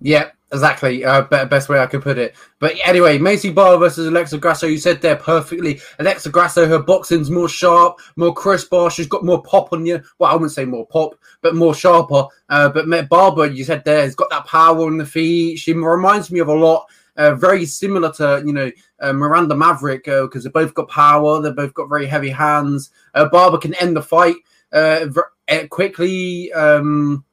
Yeah, 0.00 0.30
exactly. 0.52 1.04
Uh, 1.04 1.22
best 1.22 1.68
way 1.68 1.78
I 1.78 1.86
could 1.86 2.02
put 2.02 2.18
it. 2.18 2.34
But 2.58 2.74
anyway, 2.84 3.18
Maycee 3.18 3.54
Barber 3.54 3.78
versus 3.78 4.06
Alexa 4.06 4.38
Grasso. 4.38 4.66
You 4.66 4.78
said 4.78 5.00
there 5.00 5.16
perfectly. 5.16 5.80
Alexa 5.98 6.30
Grasso, 6.30 6.66
her 6.66 6.78
boxing's 6.78 7.30
more 7.30 7.48
sharp, 7.48 7.98
more 8.16 8.34
crisper. 8.34 8.90
She's 8.90 9.06
got 9.06 9.24
more 9.24 9.42
pop 9.42 9.72
on 9.72 9.86
you. 9.86 10.02
Well, 10.18 10.30
I 10.30 10.34
wouldn't 10.34 10.52
say 10.52 10.64
more 10.64 10.86
pop, 10.86 11.14
but 11.40 11.54
more 11.54 11.74
sharper. 11.74 12.26
Uh, 12.48 12.68
but 12.68 13.08
Barber, 13.08 13.46
you 13.46 13.64
said 13.64 13.84
there, 13.84 14.02
has 14.02 14.14
got 14.14 14.30
that 14.30 14.46
power 14.46 14.86
on 14.86 14.98
the 14.98 15.06
feet. 15.06 15.58
She 15.58 15.72
reminds 15.72 16.30
me 16.30 16.40
of 16.40 16.48
a 16.48 16.54
lot. 16.54 16.86
Uh, 17.14 17.34
very 17.34 17.66
similar 17.66 18.10
to 18.10 18.42
you 18.46 18.54
know 18.54 18.70
uh, 19.00 19.12
Miranda 19.12 19.54
Maverick 19.54 20.04
because 20.04 20.46
uh, 20.46 20.48
they 20.48 20.50
both 20.50 20.72
got 20.72 20.88
power. 20.88 21.42
They 21.42 21.52
both 21.52 21.74
got 21.74 21.88
very 21.88 22.06
heavy 22.06 22.30
hands. 22.30 22.90
Uh, 23.14 23.28
Barber 23.28 23.58
can 23.58 23.74
end 23.74 23.94
the 23.94 24.02
fight 24.02 24.36
uh, 24.72 25.06
very, 25.06 25.68
quickly. 25.68 26.50
Um, 26.52 27.24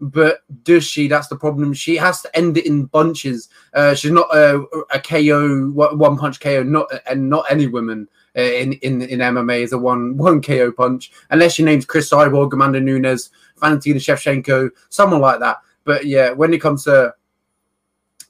but 0.00 0.40
does 0.62 0.84
she? 0.84 1.08
That's 1.08 1.28
the 1.28 1.36
problem. 1.36 1.74
She 1.74 1.96
has 1.96 2.22
to 2.22 2.36
end 2.36 2.56
it 2.56 2.66
in 2.66 2.86
bunches. 2.86 3.48
Uh, 3.74 3.94
she's 3.94 4.10
not 4.10 4.34
a, 4.34 4.64
a 4.92 5.00
KO, 5.00 5.70
one 5.70 6.16
punch 6.16 6.40
KO, 6.40 6.62
not 6.62 6.90
and 7.06 7.28
not 7.28 7.44
any 7.50 7.66
woman 7.66 8.08
uh, 8.36 8.40
in, 8.40 8.72
in 8.74 9.02
in 9.02 9.18
MMA 9.18 9.60
is 9.60 9.72
a 9.72 9.78
one 9.78 10.16
one 10.16 10.40
KO 10.40 10.72
punch, 10.72 11.12
unless 11.30 11.54
she 11.54 11.62
names 11.62 11.84
Cris 11.84 12.10
Cyborg, 12.10 12.52
Amanda 12.52 12.80
Nunes, 12.80 13.30
Valentina 13.58 13.98
Shevchenko, 13.98 14.70
someone 14.88 15.20
like 15.20 15.40
that. 15.40 15.58
But 15.84 16.06
yeah, 16.06 16.30
when 16.30 16.54
it 16.54 16.60
comes 16.60 16.84
to 16.84 17.14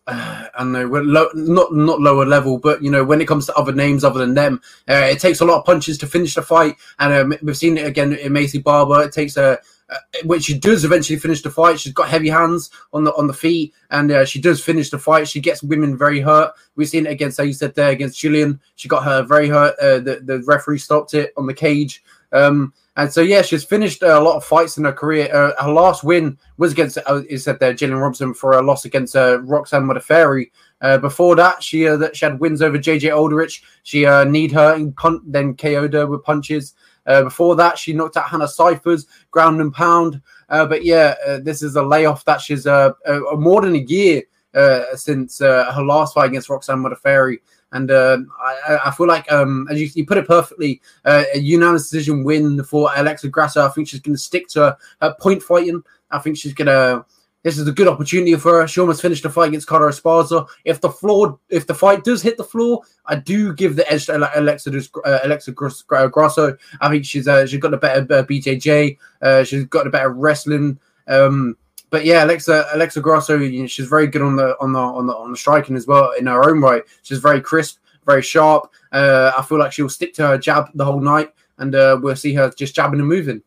uh, 0.07 0.47
I 0.55 0.65
know, 0.65 0.87
low, 0.87 1.29
not 1.35 1.73
not 1.73 2.01
lower 2.01 2.27
level, 2.27 2.59
but 2.59 2.83
you 2.83 2.91
know, 2.91 3.05
when 3.05 3.21
it 3.21 3.29
comes 3.29 3.47
to 3.47 3.55
other 3.55 3.73
names 3.73 4.03
other 4.03 4.19
than 4.19 4.35
them, 4.35 4.61
uh, 4.89 4.95
it 4.95 5.21
takes 5.21 5.41
a 5.41 5.45
lot 5.45 5.59
of 5.59 5.65
punches 5.65 5.99
to 5.99 6.07
finish 6.07 6.35
the 6.35 6.43
fight, 6.43 6.77
and 6.99 7.13
um, 7.13 7.35
we've 7.43 7.57
seen 7.57 7.79
it 7.79 7.87
again 7.87 8.15
in 8.15 8.33
Maycee 8.33 8.63
Barber. 8.63 9.03
It 9.03 9.13
takes 9.13 9.37
a 9.37 9.59
uh, 9.91 9.97
when 10.25 10.41
she 10.41 10.59
does 10.59 10.85
eventually 10.85 11.19
finish 11.19 11.43
the 11.43 11.51
fight, 11.51 11.81
she's 11.81 11.93
got 11.93 12.09
heavy 12.09 12.29
hands 12.29 12.71
on 12.93 13.05
the 13.05 13.15
on 13.15 13.27
the 13.27 13.35
feet, 13.35 13.75
and 13.91 14.11
uh, 14.11 14.25
she 14.25 14.41
does 14.41 14.63
finish 14.63 14.91
the 14.91 14.99
fight. 14.99 15.29
She 15.29 15.41
gets 15.41 15.63
women 15.63 15.97
very 15.97 16.21
hurt. 16.21 16.53
We've 16.77 16.89
seen 16.89 17.07
it 17.07 17.11
against, 17.11 17.39
how 17.39 17.45
you 17.45 17.53
said 17.53 17.75
there, 17.75 17.91
against 17.91 18.21
Gillian. 18.21 18.61
She 18.77 18.89
got 18.89 19.05
her 19.05 19.23
very 19.23 19.49
hurt. 19.49 19.79
Uh, 19.79 19.99
the 19.99 20.21
the 20.25 20.43
referee 20.47 20.79
stopped 20.79 21.15
it 21.15 21.33
on 21.37 21.47
the 21.47 21.55
cage. 21.55 22.03
Um, 22.33 22.73
and 22.97 23.13
so 23.13 23.21
yeah, 23.21 23.43
she's 23.43 23.65
finished 23.65 24.03
uh, 24.03 24.19
a 24.19 24.21
lot 24.21 24.37
of 24.37 24.45
fights 24.45 24.77
in 24.77 24.85
her 24.85 24.93
career. 24.93 25.35
Uh, 25.35 25.63
her 25.63 25.73
last 25.73 26.05
win 26.05 26.37
was 26.59 26.73
against, 26.73 26.99
uh, 27.07 27.23
is 27.29 27.45
said 27.45 27.59
there, 27.59 27.73
Gillian 27.73 27.99
Robson 27.99 28.35
for 28.35 28.53
a 28.53 28.63
loss 28.63 28.85
against 28.85 29.17
uh, 29.17 29.41
Roxanne 29.43 29.85
Modafferi. 29.85 30.51
Uh, 30.81 30.99
before 30.99 31.37
that, 31.37 31.63
she 31.63 31.87
uh, 31.87 32.09
she 32.13 32.25
had 32.25 32.41
wins 32.41 32.63
over 32.63 32.79
JJ 32.79 33.17
Aldrich. 33.17 33.63
She 33.85 34.07
uh, 34.07 34.25
kneed 34.25 34.53
her 34.53 34.75
and 34.75 34.95
pun- 34.97 35.23
then 35.27 35.55
KO'd 35.55 35.95
her 35.95 36.07
with 36.07 36.25
punches. 36.25 36.75
Uh, 37.07 37.25
before 37.25 37.57
that, 37.57 37.79
she 37.79 37.93
knocked 37.93 38.17
out 38.17 38.29
Hannah 38.29 38.49
Cifers, 38.49 39.07
ground 39.31 39.61
and 39.61 39.73
pound. 39.73 40.21
Uh, 40.49 40.67
but 40.67 40.85
yeah, 40.85 41.15
uh, 41.27 41.39
this 41.39 41.63
is 41.63 41.77
a 41.77 41.83
layoff 41.83 42.25
that 42.25 42.41
she's 42.41 42.67
uh, 42.67 42.91
uh, 43.07 43.21
more 43.37 43.63
than 43.63 43.75
a 43.75 43.79
year 43.79 44.23
uh, 44.55 44.95
since 44.95 45.41
uh, 45.41 45.73
her 45.73 45.83
last 45.83 46.15
fight 46.15 46.27
against 46.27 46.49
Roxanne 46.49 46.83
Modafferi. 46.83 47.39
And 47.73 47.91
uh, 47.91 48.19
I, 48.41 48.79
I 48.87 48.91
feel 48.91 49.07
like, 49.07 49.31
um, 49.31 49.69
as 49.71 49.81
you, 49.81 49.89
you 49.95 50.05
put 50.05 50.19
it 50.19 50.27
perfectly, 50.27 50.81
a 51.05 51.39
unanimous 51.39 51.89
decision 51.89 52.25
win 52.25 52.65
for 52.65 52.91
Alexa 52.97 53.29
Grasso. 53.29 53.65
I 53.65 53.69
think 53.69 53.87
she's 53.87 54.01
going 54.01 54.17
to 54.17 54.21
stick 54.21 54.49
to 54.49 54.61
her, 54.61 54.77
her 55.01 55.17
point 55.21 55.43
fighting. 55.43 55.83
I 56.11 56.19
think 56.19 56.37
she's 56.37 56.53
going 56.53 56.67
to 56.67 57.05
this 57.43 57.59
is 57.59 57.67
a 57.67 57.73
good 57.73 57.89
opportunity 57.89 58.35
for 58.37 58.61
her. 58.61 58.69
She 58.69 58.81
almost 58.81 59.01
finished 59.01 59.23
the 59.23 59.31
fight 59.31 59.49
against 59.49 59.67
Carla 59.67 59.91
Esparza. 59.91 60.47
If 60.65 60.81
the 60.81 60.91
floor, 60.91 61.39
if 61.49 61.67
the 61.67 61.75
fight 61.75 62.05
does 62.05 62.23
hit 62.23 62.37
the 62.37 62.45
floor, 62.45 62.83
I 63.07 63.17
do 63.17 63.55
give 63.55 63.77
the 63.77 63.91
edge 63.91 64.07
to 64.07 64.17
Alexa 64.39 64.71
uh, 65.05 65.19
Alexa 65.25 65.53
Grasso. 65.53 66.57
I 66.81 66.89
think 66.89 67.05
she's 67.05 67.27
uh, 67.27 67.47
she's 67.47 67.61
got 67.61 67.75
a 67.75 67.79
better 67.79 68.01
uh, 68.03 68.25
BJJ. 68.25 68.99
Uh, 69.23 69.45
she's 69.45 69.65
got 69.65 69.87
a 69.87 69.91
better 69.91 70.11
wrestling. 70.11 70.79
Um, 71.09 71.57
but 71.89 72.05
yeah, 72.05 72.25
Alexa 72.25 72.69
Alexa 72.73 73.01
Grasso, 73.01 73.39
you 73.39 73.63
know, 73.63 73.67
she's 73.67 73.89
very 73.89 74.07
good 74.07 74.23
on 74.23 74.37
the 74.37 74.57
on 74.61 74.73
the 74.73 74.79
on 74.79 75.07
the 75.07 75.15
on 75.15 75.31
the 75.31 75.37
striking 75.37 75.77
as 75.77 75.87
well 75.87 76.13
in 76.13 76.27
her 76.27 76.49
own 76.49 76.61
right. 76.61 76.83
She's 77.03 77.19
very 77.19 77.41
crisp, 77.41 77.79
very 78.05 78.23
sharp. 78.23 78.71
Uh, 78.93 79.33
I 79.37 79.43
feel 79.43 79.59
like 79.59 79.73
she'll 79.73 79.89
stick 79.89 80.13
to 80.15 80.27
her 80.27 80.39
jab 80.39 80.67
the 80.75 80.85
whole 80.85 81.01
night, 81.01 81.31
and 81.59 81.75
uh, 81.75 81.99
we'll 82.01 82.17
see 82.17 82.35
her 82.35 82.51
just 82.51 82.75
jabbing 82.75 83.01
and 83.01 83.09
moving. 83.09 83.43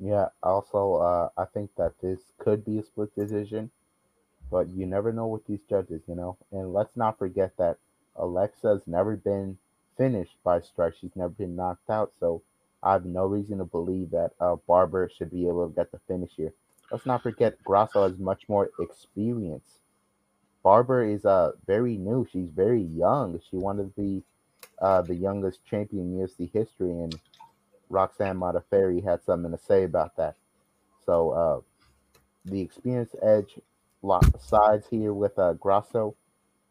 Yeah, 0.00 0.28
also, 0.42 0.94
uh, 0.96 1.28
I 1.36 1.44
think 1.46 1.74
that 1.76 2.00
this 2.00 2.32
could 2.38 2.64
be 2.64 2.78
a 2.78 2.82
split 2.82 3.14
decision, 3.14 3.70
but 4.50 4.68
you 4.70 4.86
never 4.86 5.12
know 5.12 5.26
with 5.28 5.46
these 5.46 5.62
judges, 5.64 6.02
you 6.08 6.14
know. 6.16 6.36
And 6.52 6.72
let's 6.72 6.96
not 6.96 7.18
forget 7.18 7.56
that 7.58 7.78
Alexa's 8.16 8.86
never 8.86 9.16
been 9.16 9.58
finished 9.96 10.36
by 10.44 10.60
strike; 10.60 10.94
she's 10.94 11.16
never 11.16 11.30
been 11.30 11.56
knocked 11.56 11.90
out. 11.90 12.12
So 12.20 12.42
I 12.82 12.92
have 12.92 13.06
no 13.06 13.26
reason 13.26 13.58
to 13.58 13.64
believe 13.64 14.10
that 14.10 14.32
uh, 14.40 14.56
Barber 14.56 15.08
should 15.08 15.30
be 15.30 15.48
able 15.48 15.68
to 15.68 15.74
get 15.74 15.92
the 15.92 15.98
finish 16.00 16.32
here. 16.36 16.54
Let's 16.90 17.06
not 17.06 17.22
forget 17.22 17.62
Grasso 17.64 18.04
has 18.08 18.18
much 18.18 18.48
more 18.48 18.70
experience. 18.80 19.80
Barber 20.62 21.04
is 21.04 21.24
uh 21.26 21.52
very 21.66 21.96
new; 21.96 22.24
she's 22.24 22.50
very 22.50 22.82
young. 22.82 23.40
She 23.40 23.56
wanted 23.56 23.94
to 23.94 24.00
be 24.00 24.22
uh, 24.80 25.02
the 25.02 25.14
youngest 25.14 25.64
champion 25.64 26.12
in 26.12 26.18
UFC 26.20 26.46
history, 26.52 26.92
and 26.92 27.18
Roxanne 27.88 28.38
Modafferi 28.38 29.04
had 29.04 29.22
something 29.22 29.50
to 29.50 29.58
say 29.58 29.84
about 29.84 30.16
that. 30.16 30.36
So 31.06 31.30
uh, 31.30 31.60
the 32.44 32.60
experience 32.60 33.14
edge 33.22 33.58
sides 34.40 34.86
here 34.90 35.12
with 35.12 35.38
uh, 35.38 35.54
Grasso, 35.54 36.14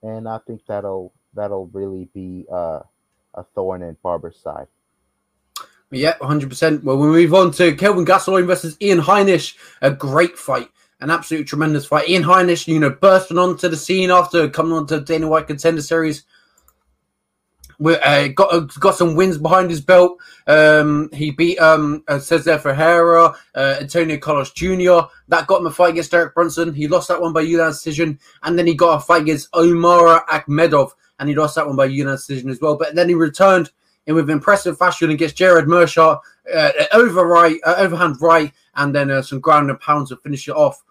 and 0.04 0.28
I 0.28 0.40
think 0.46 0.66
that'll 0.68 1.14
that'll 1.34 1.68
really 1.68 2.08
be 2.14 2.46
uh, 2.52 2.80
a 3.34 3.44
thorn 3.56 3.84
in 3.84 3.98
Barber's 4.04 4.38
side. 4.38 4.68
Yeah, 5.90 6.18
100%. 6.18 6.84
Well, 6.84 6.98
we 6.98 7.08
move 7.08 7.34
on 7.34 7.52
to 7.52 7.74
Kelvin 7.76 8.06
Gastelum 8.06 8.46
versus 8.46 8.76
Ian 8.82 9.00
Heinisch. 9.00 9.56
A 9.82 9.90
great 9.90 10.38
fight. 10.38 10.70
An 11.00 11.10
absolute 11.10 11.48
tremendous 11.48 11.86
fight. 11.86 12.10
Ian 12.10 12.24
Heinisch, 12.24 12.68
you 12.68 12.80
know, 12.80 12.90
bursting 12.90 13.38
onto 13.38 13.70
the 13.70 13.78
scene 13.78 14.12
after 14.12 14.50
coming 14.50 14.74
onto 14.74 15.00
Dana 15.00 15.30
White 15.30 15.48
Contender 15.48 15.82
Series 15.82 16.24
uh, 17.86 18.28
got 18.30 18.54
uh, 18.54 18.62
got 18.80 18.96
some 18.96 19.16
wins 19.16 19.38
behind 19.38 19.70
his 19.70 19.82
belt. 19.82 20.18
Um, 20.48 21.10
he 21.14 21.32
beat 21.32 21.58
um, 21.60 22.04
uh, 22.08 22.20
Cesar 22.20 22.58
Ferreira, 22.58 23.36
uh, 23.56 23.78
Antonio 23.80 24.18
Carlos 24.18 24.52
Jr. 24.52 25.02
That 25.28 25.48
got 25.48 25.62
him 25.62 25.68
a 25.68 25.72
fight 25.72 25.92
against 25.92 26.12
Derek 26.12 26.34
Brunson. 26.34 26.74
He 26.74 26.88
lost 26.88 27.08
that 27.10 27.22
one 27.22 27.34
by 27.34 27.42
unanimous 27.42 27.84
decision, 27.84 28.20
and 28.44 28.58
then 28.58 28.68
he 28.68 28.74
got 28.74 28.98
a 28.98 29.00
fight 29.00 29.24
against 29.24 29.50
Omar 29.54 30.26
Akhmedov, 30.28 30.92
and 31.20 31.30
he 31.30 31.36
lost 31.36 31.56
that 31.56 31.68
one 31.68 31.76
by 31.76 31.86
unanimous 31.86 32.26
decision 32.26 32.50
as 32.50 32.60
well. 32.62 32.78
But 32.78 32.96
then 32.96 33.10
he 33.10 33.16
returned 33.16 33.70
in 34.08 34.16
with 34.16 34.30
impressive 34.30 34.78
fashion 34.78 35.12
against 35.12 35.36
Gerald 35.36 35.68
Meerschaert, 35.68 36.20
uh, 36.54 36.72
over 36.94 37.28
right, 37.28 37.60
uh, 37.66 37.76
overhand 37.78 38.16
right, 38.22 38.52
and 38.76 38.96
then 38.96 39.12
uh, 39.12 39.22
some 39.22 39.40
ground 39.40 39.70
and 39.70 39.80
pounds 39.80 40.10
to 40.10 40.16
finish 40.18 40.48
it 40.48 40.56
off. 40.56 40.84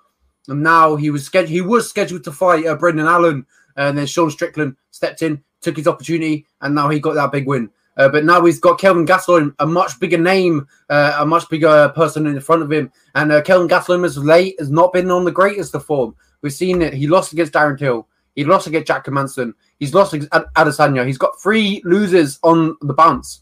And 0.48 0.62
now 0.62 0.94
he 0.94 1.10
was 1.10 1.24
scheduled. 1.24 1.50
He 1.50 1.62
was 1.62 1.88
scheduled 1.88 2.24
to 2.24 2.32
fight 2.32 2.66
uh, 2.66 2.76
Brendan 2.76 3.06
Allen, 3.06 3.46
and 3.74 3.98
then 3.98 4.06
Sean 4.06 4.30
Strickland 4.30 4.76
stepped 4.90 5.22
in 5.22 5.42
took 5.66 5.76
his 5.76 5.88
opportunity, 5.88 6.46
and 6.60 6.74
now 6.74 6.88
he 6.88 7.00
got 7.00 7.14
that 7.14 7.32
big 7.32 7.46
win. 7.46 7.68
Uh, 7.96 8.08
but 8.08 8.24
now 8.24 8.44
he's 8.44 8.60
got 8.60 8.78
Kelvin 8.78 9.06
Gastelum, 9.06 9.54
a 9.58 9.66
much 9.66 9.98
bigger 9.98 10.18
name, 10.18 10.66
uh, 10.90 11.16
a 11.18 11.26
much 11.26 11.48
bigger 11.48 11.90
person 11.94 12.26
in 12.26 12.38
front 12.40 12.62
of 12.62 12.70
him. 12.70 12.92
And 13.14 13.32
uh, 13.32 13.42
Kelvin 13.42 13.68
Gastelum, 13.68 14.04
as 14.04 14.18
late, 14.18 14.54
has 14.58 14.70
not 14.70 14.92
been 14.92 15.10
on 15.10 15.24
the 15.24 15.32
greatest 15.32 15.74
of 15.74 15.84
form. 15.84 16.14
We've 16.42 16.52
seen 16.52 16.82
it. 16.82 16.94
He 16.94 17.06
lost 17.06 17.32
against 17.32 17.54
Darren 17.54 17.78
Till. 17.78 18.06
He 18.34 18.44
lost 18.44 18.66
against 18.66 18.86
Jack 18.86 19.06
Hermansson. 19.06 19.54
He's 19.78 19.94
lost 19.94 20.12
against 20.12 20.30
Adesanya. 20.30 21.06
He's 21.06 21.18
got 21.18 21.40
three 21.40 21.80
losers 21.84 22.38
on 22.42 22.76
the 22.82 22.92
bounce. 22.92 23.40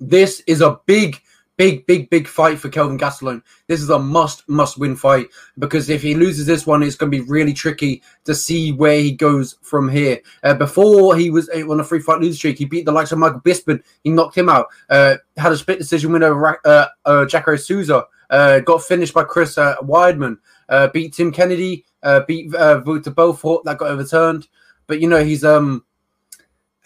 This 0.00 0.42
is 0.48 0.60
a 0.60 0.80
big 0.86 1.20
big, 1.56 1.86
big, 1.86 2.10
big 2.10 2.28
fight 2.28 2.58
for 2.58 2.68
Kelvin 2.68 2.98
Gastelum. 2.98 3.42
This 3.66 3.80
is 3.80 3.90
a 3.90 3.98
must, 3.98 4.48
must 4.48 4.78
win 4.78 4.96
fight 4.96 5.28
because 5.58 5.88
if 5.88 6.02
he 6.02 6.14
loses 6.14 6.46
this 6.46 6.66
one, 6.66 6.82
it's 6.82 6.96
going 6.96 7.10
to 7.10 7.18
be 7.18 7.28
really 7.28 7.52
tricky 7.52 8.02
to 8.24 8.34
see 8.34 8.72
where 8.72 8.98
he 8.98 9.12
goes 9.12 9.56
from 9.62 9.88
here. 9.88 10.20
Uh, 10.42 10.54
before 10.54 11.16
he 11.16 11.30
was 11.30 11.48
on 11.48 11.80
a 11.80 11.84
free 11.84 12.00
fight 12.00 12.20
losing 12.20 12.36
streak, 12.36 12.58
he 12.58 12.64
beat 12.64 12.84
the 12.84 12.92
likes 12.92 13.12
of 13.12 13.18
Michael 13.18 13.40
Bisping. 13.40 13.82
He 14.04 14.10
knocked 14.10 14.36
him 14.36 14.48
out. 14.48 14.66
Uh, 14.88 15.16
had 15.36 15.52
a 15.52 15.56
split 15.56 15.78
decision 15.78 16.12
win 16.12 16.22
over 16.22 16.60
uh, 16.64 16.86
uh, 17.04 17.24
Jacare 17.26 17.56
Souza. 17.56 18.06
Uh, 18.28 18.60
got 18.60 18.82
finished 18.82 19.14
by 19.14 19.24
Chris 19.24 19.56
uh, 19.56 19.76
Weidman. 19.82 20.38
Uh, 20.68 20.88
beat 20.88 21.14
Tim 21.14 21.32
Kennedy. 21.32 21.84
Beat 22.26 22.54
uh, 22.54 22.80
Vitor 22.82 23.14
Belfort. 23.14 23.64
That 23.64 23.78
got 23.78 23.90
overturned. 23.90 24.48
But 24.86 25.00
you 25.00 25.08
know 25.08 25.24
he's 25.24 25.44
um 25.44 25.84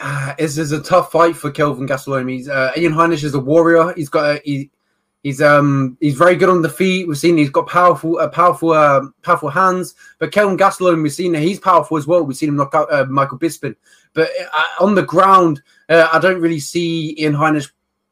uh, 0.01 0.35
this 0.39 0.59
is 0.59 0.73
a 0.73 0.83
tough 0.83 1.13
fight 1.13 1.37
for 1.37 1.51
Kelvin 1.51 1.87
Gastelum. 1.87 2.31
He's 2.31 2.49
uh, 2.49 2.73
Ian 2.77 2.93
Heinisch 2.93 3.25
is 3.25 3.35
a 3.35 3.39
warrior. 3.39 3.93
He's 3.95 4.09
got 4.09 4.37
a, 4.37 4.43
he, 4.45 4.71
he's 5.23 5.43
um 5.43 5.97
he's 6.01 6.17
very 6.17 6.37
good 6.37 6.49
on 6.49 6.63
the 6.63 6.69
feet. 6.69 7.07
We've 7.07 7.19
seen 7.19 7.37
he's 7.37 7.51
got 7.51 7.69
powerful 7.69 8.19
uh, 8.19 8.29
powerful 8.29 8.71
uh, 8.71 9.03
powerful 9.23 9.51
hands. 9.51 9.95
But 10.19 10.33
Kelvin 10.33 10.57
Gastelum, 10.57 11.03
we've 11.03 11.13
seen 11.13 11.35
he's 11.35 11.61
powerful 11.61 11.97
as 11.97 12.07
well. 12.07 12.23
We've 12.25 12.37
seen 12.37 12.49
him 12.49 12.57
knock 12.57 12.75
out 12.75 12.93
uh, 12.93 13.05
Michael 13.07 13.39
Bisping. 13.39 13.77
But 14.15 14.31
uh, 14.53 14.63
on 14.81 14.95
the 14.95 15.03
ground, 15.03 15.63
uh, 15.89 16.09
I 16.13 16.19
don't 16.19 16.41
really 16.41 16.61
see 16.61 17.15
Ian 17.21 17.35
Heinisch 17.35 17.71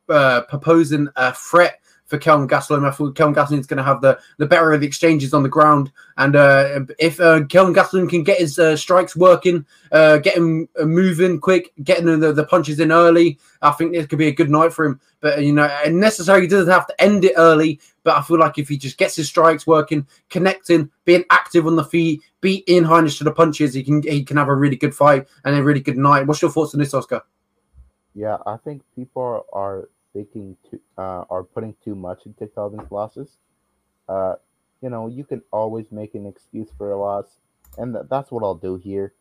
uh, 0.09 0.43
proposing 0.43 1.09
a 1.17 1.35
threat 1.35 1.81
for 2.09 2.19
Kelvin 2.19 2.49
Gastelum. 2.49 2.87
I 2.87 2.91
thought 2.91 3.15
Kelvin 3.15 3.35
Gastelum 3.35 3.61
is 3.61 3.67
going 3.67 3.79
to 3.79 3.85
have 3.85 4.01
the, 4.01 4.19
the 4.39 4.47
better 4.47 4.73
of 4.73 4.81
the 4.81 4.87
exchanges 4.87 5.35
on 5.35 5.43
the 5.43 5.49
ground. 5.49 5.93
And 6.17 6.35
uh, 6.35 6.81
if 6.99 7.21
uh, 7.21 7.45
Kelvin 7.45 7.75
Gastelum 7.75 8.09
can 8.09 8.25
get 8.25 8.39
his 8.39 8.59
uh, 8.59 8.77
strikes 8.77 9.15
working, 9.15 9.65
uh, 9.93 10.17
get 10.19 10.37
him 10.37 10.69
uh, 10.81 10.87
moving 10.87 11.39
quick, 11.39 11.73
getting 11.85 12.19
the, 12.19 12.33
the 12.33 12.45
punches 12.45 12.81
in 12.81 12.91
early, 12.91 13.39
I 13.63 13.71
think 13.73 13.93
this 13.93 14.07
could 14.07 14.19
be 14.19 14.29
a 14.29 14.33
good 14.33 14.51
night 14.51 14.73
for 14.73 14.87
him. 14.87 15.01
But, 15.21 15.43
you 15.43 15.53
know, 15.53 15.65
and 15.85 16.01
necessarily 16.01 16.47
doesn't 16.47 16.73
have 16.73 16.87
to 16.87 17.01
end 17.03 17.25
it 17.25 17.35
early. 17.37 17.81
But 18.05 18.17
I 18.17 18.23
feel 18.23 18.39
like 18.39 18.57
if 18.57 18.69
he 18.69 18.79
just 18.79 18.97
gets 18.97 19.17
his 19.17 19.29
strikes 19.29 19.67
working, 19.67 20.07
connecting, 20.31 20.91
being 21.05 21.25
active 21.31 21.67
on 21.67 21.77
the 21.77 21.85
feet, 21.85 22.23
beat 22.41 22.69
Ian 22.69 22.85
Heinisch 22.85 23.19
to 23.19 23.25
the 23.25 23.33
punches, 23.33 23.75
he 23.75 23.83
can 23.83 24.03
he 24.03 24.25
can 24.25 24.37
have 24.37 24.49
a 24.49 24.55
really 24.55 24.77
good 24.77 24.95
fight 24.95 25.27
and 25.45 25.57
a 25.57 25.63
really 25.63 25.81
good 25.81 25.99
night. 25.99 26.27
What's 26.27 26.41
your 26.41 26.53
thoughts 26.53 26.73
on 26.73 26.81
this, 26.81 26.95
Oscar? 26.95 27.23
Yeah, 28.15 28.39
I 28.47 28.57
think 28.57 28.83
people 28.95 29.45
are 29.53 29.89
thinking 30.13 30.57
too, 30.71 30.81
uh, 30.97 31.25
are 31.31 31.45
putting 31.45 31.75
too 31.85 31.95
much 31.95 32.27
into 32.27 32.47
Kelvin's 32.47 32.91
losses. 32.91 33.39
Uh, 34.09 34.35
you 34.81 34.91
know, 34.91 35.09
you 35.09 35.25
can 35.25 35.43
always 35.53 35.91
make 35.91 36.15
an 36.15 36.27
excuse 36.27 36.69
for 36.77 36.91
a 36.91 36.99
loss, 36.99 37.27
and 37.77 37.95
th- 37.95 38.07
that's 38.09 38.31
what 38.31 38.43
I'll 38.43 38.55
do 38.55 38.77
here. 38.77 39.13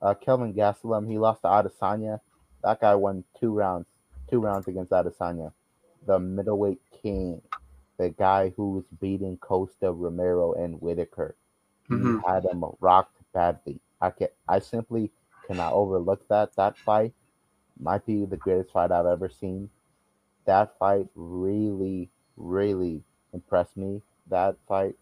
Uh, 0.00 0.14
Kelvin 0.14 0.54
Gastelum, 0.54 1.08
he 1.08 1.18
lost 1.18 1.42
to 1.42 1.48
Adesanya. 1.48 2.20
That 2.62 2.80
guy 2.80 2.94
won 2.94 3.24
two 3.38 3.52
rounds, 3.52 3.86
two 4.28 4.40
rounds 4.40 4.68
against 4.68 4.90
Adesanya, 4.90 5.52
the 6.06 6.18
middleweight 6.18 6.80
king, 7.02 7.40
the 7.98 8.10
guy 8.10 8.52
who 8.56 8.70
was 8.70 8.84
beating 9.00 9.36
Costa, 9.36 9.92
Romero, 9.92 10.54
and 10.54 10.80
Whittaker. 10.80 11.36
Mm-hmm. 11.90 12.18
He 12.18 12.26
had 12.26 12.44
him 12.44 12.64
rocked 12.80 13.16
badly. 13.32 13.80
I 14.00 14.10
can 14.10 14.28
I 14.48 14.58
simply 14.58 15.10
cannot 15.46 15.72
overlook 15.72 16.26
that. 16.28 16.56
That 16.56 16.76
fight 16.78 17.12
might 17.78 18.04
be 18.06 18.24
the 18.24 18.36
greatest 18.36 18.72
fight 18.72 18.90
I've 18.90 19.06
ever 19.06 19.28
seen 19.28 19.70
that 20.44 20.78
fight 20.78 21.06
really, 21.14 22.10
really 22.36 23.02
impressed 23.32 23.76
me. 23.76 24.02
That 24.28 24.56
fight 24.68 24.94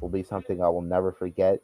will 0.00 0.08
be 0.08 0.22
something 0.22 0.62
I 0.62 0.68
will 0.68 0.82
never 0.82 1.12
forget. 1.12 1.60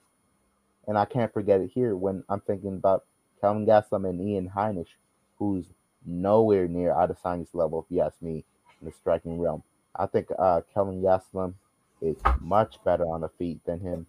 And 0.86 0.98
I 0.98 1.04
can't 1.04 1.32
forget 1.32 1.60
it 1.60 1.70
here 1.74 1.96
when 1.96 2.24
I'm 2.28 2.40
thinking 2.40 2.74
about 2.74 3.04
Kelvin 3.40 3.66
Gastelum 3.66 4.08
and 4.08 4.20
Ian 4.20 4.50
Heinisch, 4.56 4.94
who's 5.38 5.66
nowhere 6.04 6.66
near 6.68 6.92
Adesanya's 6.92 7.54
level, 7.54 7.80
if 7.80 7.94
you 7.94 8.02
ask 8.02 8.20
me, 8.20 8.44
in 8.80 8.86
the 8.86 8.92
striking 8.92 9.40
realm. 9.40 9.62
I 9.94 10.06
think 10.06 10.28
uh, 10.38 10.62
Kelvin 10.72 11.02
Gastelum 11.02 11.54
is 12.00 12.16
much 12.40 12.82
better 12.84 13.04
on 13.04 13.20
the 13.20 13.28
feet 13.28 13.64
than 13.64 13.80
him. 13.80 14.06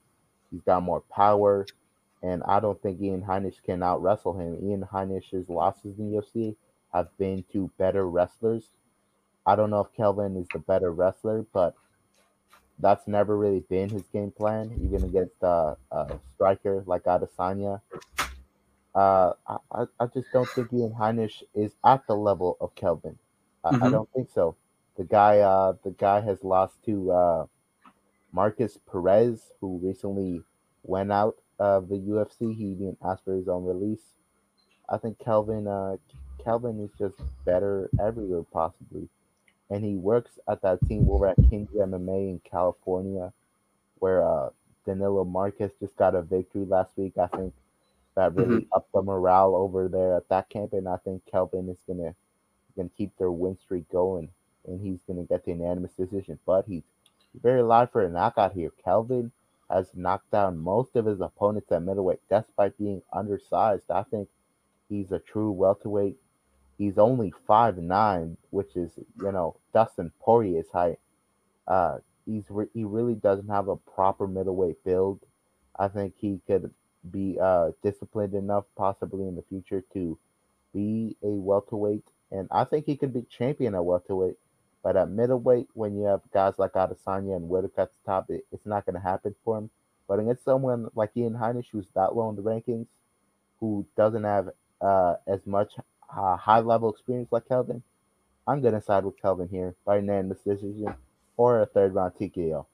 He's 0.51 0.61
got 0.61 0.83
more 0.83 1.01
power, 1.01 1.65
and 2.21 2.43
I 2.43 2.59
don't 2.59 2.81
think 2.81 3.01
Ian 3.01 3.23
Heinisch 3.23 3.61
can 3.63 3.83
out 3.83 4.01
wrestle 4.01 4.39
him. 4.39 4.57
Ian 4.67 4.87
Heinisch's 4.91 5.49
losses 5.49 5.99
in 5.99 6.11
the 6.11 6.21
UFC 6.21 6.55
have 6.93 7.15
been 7.17 7.43
to 7.53 7.71
better 7.77 8.07
wrestlers. 8.07 8.69
I 9.45 9.55
don't 9.55 9.69
know 9.69 9.81
if 9.81 9.93
Kelvin 9.95 10.37
is 10.37 10.47
the 10.53 10.59
better 10.59 10.91
wrestler, 10.91 11.45
but 11.53 11.75
that's 12.79 13.07
never 13.07 13.37
really 13.37 13.61
been 13.69 13.89
his 13.89 14.03
game 14.13 14.31
plan, 14.31 14.71
even 14.81 15.03
against 15.03 15.43
uh, 15.43 15.75
a 15.91 16.19
striker 16.33 16.83
like 16.85 17.03
Adesanya. 17.03 17.81
Uh, 18.95 19.33
I, 19.47 19.85
I 19.99 20.05
just 20.13 20.27
don't 20.31 20.47
think 20.49 20.71
Ian 20.71 20.93
Heinisch 20.93 21.43
is 21.55 21.71
at 21.83 22.05
the 22.07 22.15
level 22.15 22.57
of 22.61 22.75
Kelvin. 22.75 23.17
I, 23.63 23.71
mm-hmm. 23.71 23.83
I 23.83 23.89
don't 23.89 24.09
think 24.13 24.29
so. 24.33 24.55
The 24.97 25.03
guy, 25.03 25.39
uh, 25.39 25.73
the 25.83 25.91
guy 25.91 26.21
has 26.21 26.43
lost 26.43 26.75
to 26.85 27.11
uh, 27.11 27.45
Markus 28.31 28.77
Perez, 28.91 29.51
who 29.61 29.79
recently 29.81 30.41
went 30.83 31.11
out 31.11 31.37
of 31.59 31.89
the 31.89 31.95
UFC. 31.95 32.55
He 32.55 32.65
even 32.65 32.97
asked 33.03 33.25
for 33.25 33.35
his 33.35 33.47
own 33.47 33.65
release. 33.65 34.03
I 34.89 34.97
think 34.97 35.17
Kelvin, 35.17 35.67
uh, 35.67 35.97
Kelvin 36.43 36.79
is 36.79 36.91
just 36.99 37.15
better 37.45 37.89
everywhere 37.99 38.43
possibly, 38.43 39.07
and 39.73 39.83
he 39.83 39.95
works 39.95 40.37
at 40.47 40.61
that 40.61 40.77
team 40.87 41.07
over 41.09 41.27
at 41.27 41.35
Kings 41.49 41.71
MMA 41.75 42.29
in 42.29 42.41
California, 42.49 43.33
where 43.97 44.23
uh, 44.23 44.49
Danilo 44.85 45.23
Marques 45.23 45.71
just 45.79 45.97
got 45.97 46.13
a 46.13 46.21
victory 46.21 46.63
last 46.63 46.95
week. 46.95 47.17
I 47.17 47.25
think 47.25 47.55
that 48.15 48.35
really 48.35 48.57
mm-hmm. 48.57 48.73
upped 48.75 48.91
the 48.93 49.01
morale 49.01 49.55
over 49.55 49.87
there 49.87 50.15
at 50.15 50.29
that 50.29 50.49
camp, 50.49 50.73
and 50.73 50.87
I 50.87 50.97
think 50.97 51.23
Kelvin 51.25 51.69
is 51.69 51.79
gonna 51.87 52.13
gonna 52.77 52.89
keep 52.95 53.17
their 53.17 53.31
win 53.31 53.57
streak 53.57 53.89
going, 53.89 54.29
and 54.67 54.79
he's 54.79 54.99
gonna 55.07 55.23
get 55.23 55.43
the 55.43 55.51
unanimous 55.53 55.93
decision. 55.93 56.37
But 56.45 56.65
he's 56.67 56.83
very 57.41 57.63
live 57.63 57.91
for 57.91 58.03
a 58.03 58.09
knockout 58.09 58.53
here. 58.53 58.69
Kelvin 58.83 59.31
has 59.71 59.87
knocked 59.95 60.29
down 60.29 60.59
most 60.59 60.95
of 60.95 61.07
his 61.07 61.19
opponents 61.19 61.71
at 61.71 61.81
middleweight, 61.81 62.21
despite 62.29 62.77
being 62.77 63.01
undersized. 63.11 63.89
I 63.89 64.03
think 64.03 64.29
he's 64.87 65.11
a 65.11 65.17
true 65.17 65.49
welterweight. 65.49 66.17
He's 66.77 66.97
only 66.97 67.33
five 67.47 67.77
nine, 67.77 68.37
which 68.49 68.75
is 68.75 68.91
you 68.97 69.31
know 69.31 69.57
Dustin 69.73 70.11
Poirier's 70.21 70.69
height. 70.71 70.99
Uh, 71.67 71.99
he's 72.25 72.45
re- 72.49 72.69
he 72.73 72.83
really 72.83 73.15
doesn't 73.15 73.49
have 73.49 73.67
a 73.67 73.75
proper 73.77 74.27
middleweight 74.27 74.83
build. 74.83 75.19
I 75.77 75.87
think 75.87 76.15
he 76.17 76.39
could 76.47 76.71
be 77.09 77.37
uh, 77.41 77.71
disciplined 77.83 78.33
enough, 78.33 78.65
possibly 78.77 79.27
in 79.27 79.35
the 79.35 79.43
future, 79.43 79.83
to 79.93 80.17
be 80.73 81.15
a 81.23 81.27
welterweight. 81.27 82.07
And 82.31 82.47
I 82.51 82.63
think 82.63 82.85
he 82.85 82.95
could 82.95 83.13
be 83.13 83.23
champion 83.23 83.75
at 83.75 83.85
welterweight. 83.85 84.37
But 84.83 84.97
at 84.97 85.09
middleweight, 85.09 85.69
when 85.73 85.95
you 85.97 86.05
have 86.05 86.21
guys 86.33 86.55
like 86.57 86.73
Adesanya 86.73 87.35
and 87.37 87.47
Whittaker 87.49 87.81
at 87.83 87.91
the 87.91 88.11
top, 88.11 88.29
it, 88.29 88.45
it's 88.51 88.65
not 88.65 88.85
going 88.85 88.95
to 88.95 89.01
happen 89.01 89.35
for 89.45 89.57
him. 89.57 89.69
But 90.07 90.19
against 90.19 90.43
someone 90.43 90.89
like 90.95 91.11
Ian 91.15 91.33
Heinisch, 91.35 91.67
who's 91.71 91.87
that 91.95 92.15
low 92.15 92.29
in 92.29 92.35
the 92.35 92.41
rankings, 92.41 92.87
who 93.59 93.85
doesn't 93.95 94.23
have 94.23 94.49
uh, 94.81 95.15
as 95.25 95.45
much 95.47 95.73
uh, 96.15 96.35
high 96.37 96.59
level 96.59 96.91
experience 96.91 97.31
like 97.31 97.47
Kelvin, 97.47 97.83
I'm 98.47 98.61
going 98.61 98.73
to 98.73 98.81
side 98.81 99.05
with 99.05 99.21
Kelvin 99.21 99.47
here 99.49 99.75
by 99.85 99.97
unanimous 99.97 100.39
decision 100.39 100.93
or 101.37 101.61
a 101.61 101.65
third 101.65 101.95
round 101.95 102.13
TKO 102.15 102.65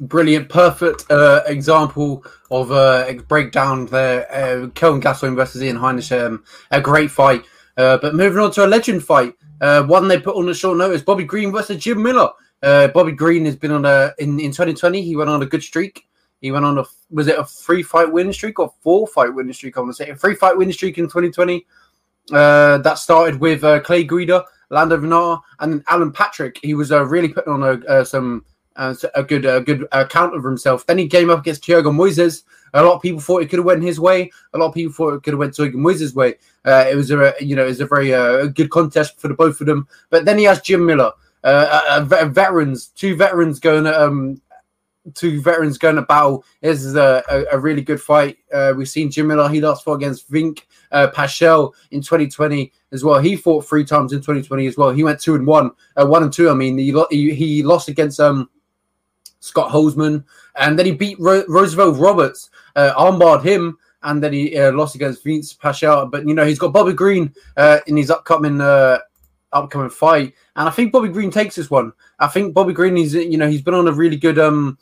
brilliant, 0.00 0.48
perfect 0.48 1.10
uh, 1.10 1.42
example 1.46 2.24
of 2.50 2.70
uh, 2.72 3.04
a 3.06 3.14
breakdown 3.14 3.86
there. 3.86 4.30
Uh, 4.32 4.68
Kelvin 4.68 5.00
Gastelum 5.00 5.36
versus 5.36 5.62
Ian 5.62 5.76
Heinisch, 5.76 6.16
um, 6.18 6.44
a 6.70 6.80
great 6.80 7.10
fight. 7.10 7.44
Uh, 7.76 7.96
but 7.98 8.14
moving 8.14 8.38
on 8.38 8.50
to 8.52 8.64
a 8.64 8.66
legend 8.66 9.04
fight, 9.04 9.34
uh, 9.60 9.82
one 9.84 10.08
they 10.08 10.18
put 10.18 10.36
on 10.36 10.48
a 10.48 10.54
short 10.54 10.78
notice: 10.78 11.02
Bobby 11.02 11.24
Green 11.24 11.52
versus 11.52 11.82
Jim 11.82 12.02
Miller. 12.02 12.30
Uh, 12.62 12.88
Bobby 12.88 13.12
Green 13.12 13.44
has 13.44 13.56
been 13.56 13.70
on 13.70 13.84
a 13.84 14.12
in, 14.18 14.40
in 14.40 14.50
2020. 14.50 15.02
He 15.02 15.16
went 15.16 15.30
on 15.30 15.42
a 15.42 15.46
good 15.46 15.62
streak. 15.62 16.08
He 16.40 16.50
went 16.50 16.64
on 16.64 16.78
a 16.78 16.84
was 17.10 17.28
it 17.28 17.38
a 17.38 17.44
three 17.44 17.82
fight 17.82 18.12
winning 18.12 18.32
streak 18.32 18.58
or 18.58 18.72
four 18.80 19.06
fight 19.06 19.32
winning 19.32 19.52
streak? 19.52 19.76
I 19.76 19.80
want 19.80 19.96
to 19.96 20.04
say 20.04 20.10
a 20.10 20.16
three 20.16 20.34
fight 20.34 20.56
winning 20.56 20.72
streak 20.72 20.98
in 20.98 21.04
2020. 21.04 21.64
Uh, 22.32 22.78
that 22.78 22.98
started 22.98 23.40
with 23.40 23.64
uh, 23.64 23.80
Clay 23.80 24.04
Guida, 24.04 24.44
Lando 24.70 24.96
Vannata, 24.98 25.40
and 25.60 25.82
Alan 25.88 26.12
Patrick. 26.12 26.58
He 26.62 26.74
was 26.74 26.92
uh, 26.92 27.04
really 27.06 27.28
putting 27.28 27.52
on 27.52 27.62
a, 27.62 27.86
uh, 27.86 28.04
some 28.04 28.44
uh, 28.76 28.94
a 29.14 29.22
good 29.22 29.42
good 29.64 29.86
account 29.92 30.36
of 30.36 30.44
himself. 30.44 30.86
Then 30.86 30.98
he 30.98 31.08
came 31.08 31.30
up 31.30 31.40
against 31.40 31.64
Thiago 31.64 31.92
Moises. 31.92 32.44
A 32.74 32.82
lot 32.82 32.96
of 32.96 33.02
people 33.02 33.20
thought 33.20 33.42
it 33.42 33.48
could 33.48 33.58
have 33.58 33.66
went 33.66 33.82
his 33.82 33.98
way. 33.98 34.30
A 34.52 34.58
lot 34.58 34.68
of 34.68 34.74
people 34.74 34.92
thought 34.92 35.14
it 35.14 35.22
could 35.22 35.32
have 35.32 35.38
went 35.38 35.54
Thiago 35.54 35.74
Moises' 35.74 36.14
way. 36.14 36.34
Uh, 36.64 36.84
it 36.90 36.94
was 36.94 37.10
a 37.10 37.34
you 37.40 37.56
know 37.56 37.64
it 37.64 37.68
was 37.68 37.80
a 37.80 37.86
very 37.86 38.12
uh, 38.14 38.46
good 38.46 38.70
contest 38.70 39.18
for 39.20 39.28
the 39.28 39.34
both 39.34 39.60
of 39.60 39.66
them. 39.66 39.88
But 40.10 40.24
then 40.24 40.38
he 40.38 40.44
has 40.44 40.60
Jim 40.60 40.84
Miller, 40.84 41.12
uh, 41.44 42.04
veterans, 42.06 42.88
two 42.88 43.16
veterans 43.16 43.58
going 43.58 43.86
um 43.86 44.40
two 45.14 45.40
veterans 45.40 45.78
going 45.78 45.96
to 45.96 46.02
battle. 46.02 46.44
This 46.60 46.84
is 46.84 46.94
a, 46.96 47.22
a, 47.30 47.56
a 47.56 47.58
really 47.58 47.82
good 47.82 48.00
fight. 48.00 48.38
Uh, 48.52 48.74
we've 48.76 48.88
seen 48.88 49.10
Jim 49.10 49.26
Miller. 49.26 49.48
He 49.48 49.60
lost 49.60 49.84
fought 49.84 49.94
against 49.94 50.30
Vink 50.30 50.62
uh, 50.92 51.08
Paschal 51.08 51.74
in 51.90 52.00
2020 52.00 52.72
as 52.92 53.04
well. 53.04 53.20
He 53.20 53.36
fought 53.36 53.66
three 53.66 53.84
times 53.84 54.12
in 54.12 54.20
2020 54.20 54.66
as 54.66 54.76
well. 54.76 54.90
He 54.90 55.04
went 55.04 55.20
two 55.20 55.34
and 55.34 55.46
one, 55.46 55.70
uh, 55.96 56.06
one 56.06 56.22
and 56.22 56.32
two. 56.32 56.50
I 56.50 56.54
mean, 56.54 56.78
he, 56.78 56.92
he, 57.10 57.34
he 57.34 57.62
lost 57.62 57.88
against 57.88 58.20
um 58.20 58.48
Scott 59.40 59.70
Holtzman, 59.70 60.24
and 60.56 60.78
then 60.78 60.86
he 60.86 60.92
beat 60.92 61.18
Ro- 61.20 61.44
Roosevelt 61.48 61.98
Roberts, 61.98 62.50
uh, 62.76 62.92
armbarred 62.96 63.44
him, 63.44 63.78
and 64.02 64.22
then 64.22 64.32
he 64.32 64.56
uh, 64.58 64.72
lost 64.72 64.94
against 64.94 65.24
Vince 65.24 65.52
Paschal. 65.52 66.06
But 66.06 66.26
you 66.26 66.34
know 66.34 66.44
he's 66.44 66.58
got 66.58 66.72
Bobby 66.72 66.92
Green 66.92 67.32
uh, 67.56 67.78
in 67.86 67.96
his 67.96 68.10
upcoming 68.10 68.60
uh, 68.60 68.98
upcoming 69.52 69.90
fight, 69.90 70.34
and 70.56 70.68
I 70.68 70.72
think 70.72 70.92
Bobby 70.92 71.08
Green 71.08 71.30
takes 71.30 71.54
this 71.54 71.70
one. 71.70 71.92
I 72.18 72.26
think 72.26 72.54
Bobby 72.54 72.72
Green 72.72 72.96
is 72.96 73.14
you 73.14 73.38
know 73.38 73.48
he's 73.48 73.62
been 73.62 73.74
on 73.74 73.88
a 73.88 73.92
really 73.92 74.16
good 74.16 74.38
um 74.38 74.78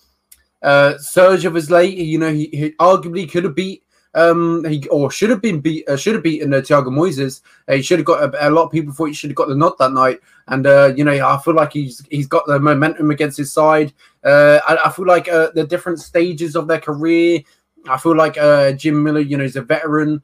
uh 0.63 0.99
surge 0.99 1.45
of 1.45 1.55
his 1.55 1.71
late. 1.71 1.97
You 1.97 2.19
know 2.19 2.33
he, 2.33 2.49
he 2.53 2.71
arguably 2.73 3.31
could 3.31 3.45
have 3.45 3.55
beat 3.55 3.83
um, 4.17 4.65
he 4.65 4.89
or 4.89 5.11
should 5.11 5.29
have 5.29 5.43
been 5.43 5.61
beat, 5.61 5.87
uh, 5.89 5.97
should 5.97 6.15
have 6.15 6.23
beaten 6.23 6.53
uh, 6.55 6.59
Thiago 6.59 6.87
Moises. 6.87 7.43
Uh, 7.69 7.75
he 7.75 7.83
should 7.83 7.99
have 7.99 8.07
got 8.07 8.35
a, 8.35 8.49
a, 8.49 8.51
lot 8.51 8.65
of 8.65 8.73
people 8.73 8.93
thought 8.93 9.07
he 9.07 9.13
should 9.13 9.31
have 9.31 9.37
got 9.37 9.49
the 9.49 9.55
nod 9.55 9.75
that 9.79 9.93
night, 9.93 10.21
and 10.49 10.67
uh, 10.67 10.93
you 10.97 11.05
know 11.05 11.13
I 11.13 11.39
feel 11.39 11.55
like 11.55 11.75
he's 11.75 12.03
he's 12.11 12.27
got 12.27 12.47
the 12.47 12.59
momentum 12.59 13.11
against 13.11 13.37
his 13.37 13.53
side. 13.53 13.93
Uh, 14.25 14.59
I, 14.67 14.79
I, 14.87 14.91
feel 14.91 15.07
like 15.07 15.29
uh, 15.29 15.51
the 15.55 15.67
different 15.67 16.01
stages 16.01 16.57
of 16.57 16.67
their 16.67 16.81
career. 16.81 17.41
I 17.89 17.99
feel 17.99 18.17
like 18.17 18.39
uh, 18.39 18.73
Jim 18.73 19.03
Miller, 19.03 19.21
you 19.21 19.37
know, 19.37 19.45
he's 19.45 19.55
a 19.55 19.63
veteran. 19.63 20.23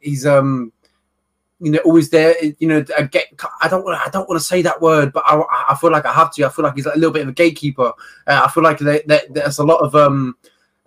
He's 0.00 0.26
um, 0.26 0.72
you 1.60 1.70
know, 1.70 1.78
always 1.84 2.10
there. 2.10 2.34
You 2.58 2.68
know, 2.68 2.82
get. 3.10 3.26
I 3.62 3.68
don't 3.68 3.84
want. 3.84 4.00
I 4.00 4.10
don't 4.10 4.28
want 4.28 4.40
to 4.40 4.46
say 4.46 4.62
that 4.62 4.80
word, 4.80 5.12
but 5.12 5.24
I, 5.26 5.42
I 5.70 5.74
feel 5.76 5.90
like 5.90 6.06
I 6.06 6.12
have 6.12 6.32
to. 6.34 6.46
I 6.46 6.48
feel 6.50 6.64
like 6.64 6.74
he's 6.74 6.86
like 6.86 6.96
a 6.96 6.98
little 6.98 7.12
bit 7.12 7.22
of 7.22 7.28
a 7.28 7.32
gatekeeper. 7.32 7.92
Uh, 8.26 8.42
I 8.44 8.48
feel 8.48 8.62
like 8.62 8.78
there's 8.78 9.58
a 9.58 9.64
lot 9.64 9.78
of 9.78 9.94
um 9.94 10.36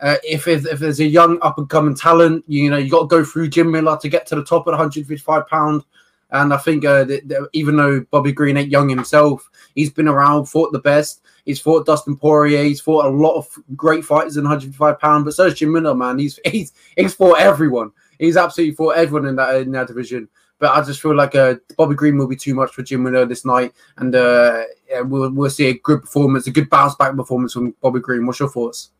uh, 0.01 0.15
if, 0.23 0.47
if, 0.47 0.65
if 0.65 0.79
there's 0.79 0.99
a 0.99 1.05
young 1.05 1.39
up 1.41 1.57
and 1.57 1.69
coming 1.69 1.95
talent, 1.95 2.43
you 2.47 2.69
know 2.69 2.77
you 2.77 2.89
got 2.89 3.01
to 3.01 3.07
go 3.07 3.23
through 3.23 3.49
Jim 3.49 3.71
Miller 3.71 3.97
to 3.97 4.09
get 4.09 4.25
to 4.27 4.35
the 4.35 4.43
top 4.43 4.67
at 4.67 4.71
155 4.71 5.47
pound. 5.47 5.83
And 6.31 6.53
I 6.53 6.57
think 6.57 6.85
uh, 6.85 7.05
that, 7.05 7.27
that 7.27 7.49
even 7.53 7.75
though 7.75 8.01
Bobby 8.11 8.31
Green 8.31 8.55
ain't 8.55 8.69
young 8.69 8.87
himself, 8.87 9.49
he's 9.73 9.89
been 9.89 10.07
around, 10.07 10.45
fought 10.45 10.71
the 10.71 10.79
best. 10.79 11.21
He's 11.45 11.59
fought 11.59 11.87
Dustin 11.87 12.15
Poirier. 12.15 12.63
He's 12.63 12.79
fought 12.79 13.05
a 13.05 13.09
lot 13.09 13.35
of 13.35 13.47
great 13.75 14.05
fighters 14.05 14.37
in 14.37 14.43
155 14.43 14.99
pound. 14.99 15.25
But 15.25 15.33
so 15.33 15.47
is 15.47 15.55
Jim 15.55 15.71
Miller, 15.71 15.95
man. 15.95 16.19
He's 16.19 16.39
he's 16.45 16.71
he's 16.95 17.15
fought 17.15 17.39
everyone. 17.39 17.91
He's 18.19 18.37
absolutely 18.37 18.75
fought 18.75 18.97
everyone 18.97 19.27
in 19.27 19.35
that 19.37 19.55
in 19.55 19.71
that 19.71 19.87
division. 19.87 20.29
But 20.59 20.75
I 20.75 20.83
just 20.83 21.01
feel 21.01 21.15
like 21.15 21.35
uh, 21.35 21.55
Bobby 21.77 21.95
Green 21.95 22.17
will 22.17 22.27
be 22.27 22.35
too 22.35 22.53
much 22.53 22.71
for 22.71 22.83
Jim 22.83 23.03
Miller 23.03 23.25
this 23.25 23.45
night, 23.45 23.73
and 23.97 24.13
uh, 24.13 24.63
yeah, 24.89 24.99
we'll 24.99 25.31
we'll 25.31 25.49
see 25.49 25.67
a 25.67 25.79
good 25.79 26.01
performance, 26.01 26.47
a 26.47 26.51
good 26.51 26.69
bounce 26.69 26.95
back 26.95 27.15
performance 27.15 27.53
from 27.53 27.73
Bobby 27.81 28.01
Green. 28.01 28.25
What's 28.25 28.41
your 28.41 28.49
thoughts? 28.49 28.91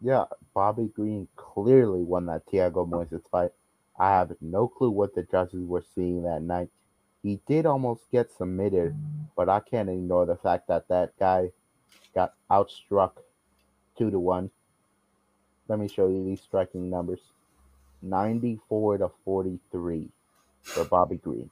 Yeah, 0.00 0.24
Bobby 0.52 0.90
Green 0.94 1.28
clearly 1.36 2.02
won 2.02 2.26
that 2.26 2.44
Thiago 2.46 2.88
Moises 2.88 3.22
fight. 3.30 3.52
I 3.98 4.10
have 4.10 4.34
no 4.40 4.66
clue 4.66 4.90
what 4.90 5.14
the 5.14 5.22
judges 5.22 5.64
were 5.64 5.84
seeing 5.94 6.24
that 6.24 6.42
night. 6.42 6.68
He 7.22 7.40
did 7.46 7.66
almost 7.66 8.02
get 8.10 8.30
submitted, 8.30 8.94
but 9.36 9.48
I 9.48 9.60
can't 9.60 9.88
ignore 9.88 10.26
the 10.26 10.36
fact 10.36 10.66
that 10.68 10.88
that 10.88 11.16
guy 11.18 11.50
got 12.14 12.34
outstruck 12.50 13.12
two 13.96 14.10
to 14.10 14.18
one. 14.18 14.50
Let 15.68 15.78
me 15.78 15.86
show 15.88 16.08
you 16.08 16.24
these 16.24 16.40
striking 16.40 16.90
numbers: 16.90 17.20
ninety-four 18.02 18.98
to 18.98 19.10
forty-three 19.24 20.08
for 20.66 20.84
Bobby 20.84 21.16
Green. 21.16 21.50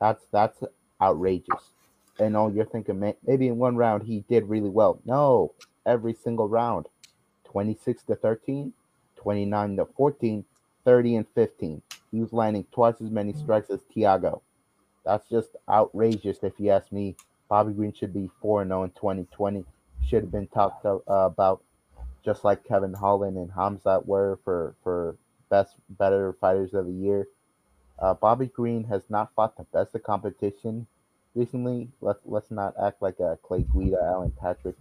That's 0.00 0.24
that's 0.30 0.62
outrageous. 1.00 1.70
And 2.18 2.36
all 2.36 2.52
you're 2.52 2.64
thinking 2.64 3.14
maybe 3.26 3.48
in 3.48 3.58
one 3.58 3.76
round 3.76 4.02
he 4.04 4.24
did 4.28 4.48
really 4.48 4.68
well. 4.68 5.00
No, 5.04 5.54
every 5.86 6.14
single 6.14 6.48
round. 6.48 6.86
26 7.44 8.04
to 8.04 8.14
13, 8.16 8.72
29 9.16 9.76
to 9.76 9.84
14, 9.84 10.44
30 10.84 11.16
and 11.16 11.26
15. 11.34 11.82
He 12.10 12.20
was 12.20 12.32
landing 12.32 12.66
twice 12.72 13.00
as 13.00 13.10
many 13.10 13.32
strikes 13.32 13.70
as 13.70 13.80
Thiago. 13.94 14.40
That's 15.04 15.28
just 15.28 15.56
outrageous 15.68 16.38
if 16.42 16.54
you 16.58 16.70
ask 16.70 16.90
me. 16.92 17.16
Bobby 17.48 17.72
Green 17.72 17.92
should 17.92 18.14
be 18.14 18.30
4 18.40 18.66
0 18.66 18.84
in 18.84 18.90
2020. 18.90 19.64
Should 20.06 20.22
have 20.22 20.32
been 20.32 20.46
talked 20.48 20.84
uh, 20.86 20.98
about 21.06 21.62
just 22.24 22.44
like 22.44 22.64
Kevin 22.64 22.94
Holland 22.94 23.36
and 23.36 23.50
Hamzat 23.50 24.06
were 24.06 24.38
for, 24.44 24.74
for 24.82 25.16
best 25.50 25.76
better 25.90 26.34
fighters 26.40 26.72
of 26.74 26.86
the 26.86 26.92
year. 26.92 27.26
Uh, 28.02 28.14
Bobby 28.14 28.46
Green 28.46 28.82
has 28.84 29.02
not 29.08 29.32
fought 29.36 29.56
the 29.56 29.62
best 29.72 29.94
of 29.94 30.02
competition 30.02 30.88
recently. 31.36 31.88
Let's 32.00 32.18
let's 32.24 32.50
not 32.50 32.74
act 32.82 33.00
like 33.00 33.20
a 33.20 33.38
Clay 33.42 33.62
Guida, 33.62 33.96
Alan 34.02 34.32
Patrick, 34.32 34.74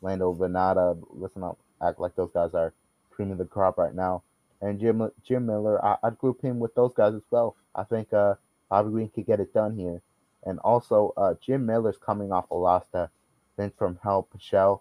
Lando 0.00 0.32
Vannata. 0.32 0.96
Let's 1.10 1.36
not 1.36 1.56
act 1.82 1.98
like 1.98 2.14
those 2.14 2.30
guys 2.30 2.54
are 2.54 2.72
cream 3.10 3.32
of 3.32 3.38
the 3.38 3.46
crop 3.46 3.78
right 3.78 3.94
now. 3.94 4.22
And 4.60 4.78
Jim 4.78 5.10
Jim 5.24 5.46
Miller, 5.46 5.84
I, 5.84 5.96
would 6.04 6.18
group 6.18 6.40
him 6.40 6.60
with 6.60 6.72
those 6.76 6.94
guys 6.94 7.14
as 7.14 7.22
well. 7.32 7.56
I 7.74 7.82
think 7.82 8.12
uh, 8.12 8.34
Bobby 8.70 8.90
Green 8.90 9.08
could 9.08 9.26
get 9.26 9.40
it 9.40 9.52
done 9.52 9.76
here. 9.76 10.00
And 10.44 10.60
also, 10.60 11.12
uh, 11.16 11.34
Jim 11.44 11.66
Miller's 11.66 11.98
coming 11.98 12.30
off 12.30 12.48
a 12.52 12.54
loss 12.54 12.86
to 12.92 13.10
Vince 13.56 13.74
from 13.76 13.98
Hell 14.04 14.28
Pichel. 14.32 14.80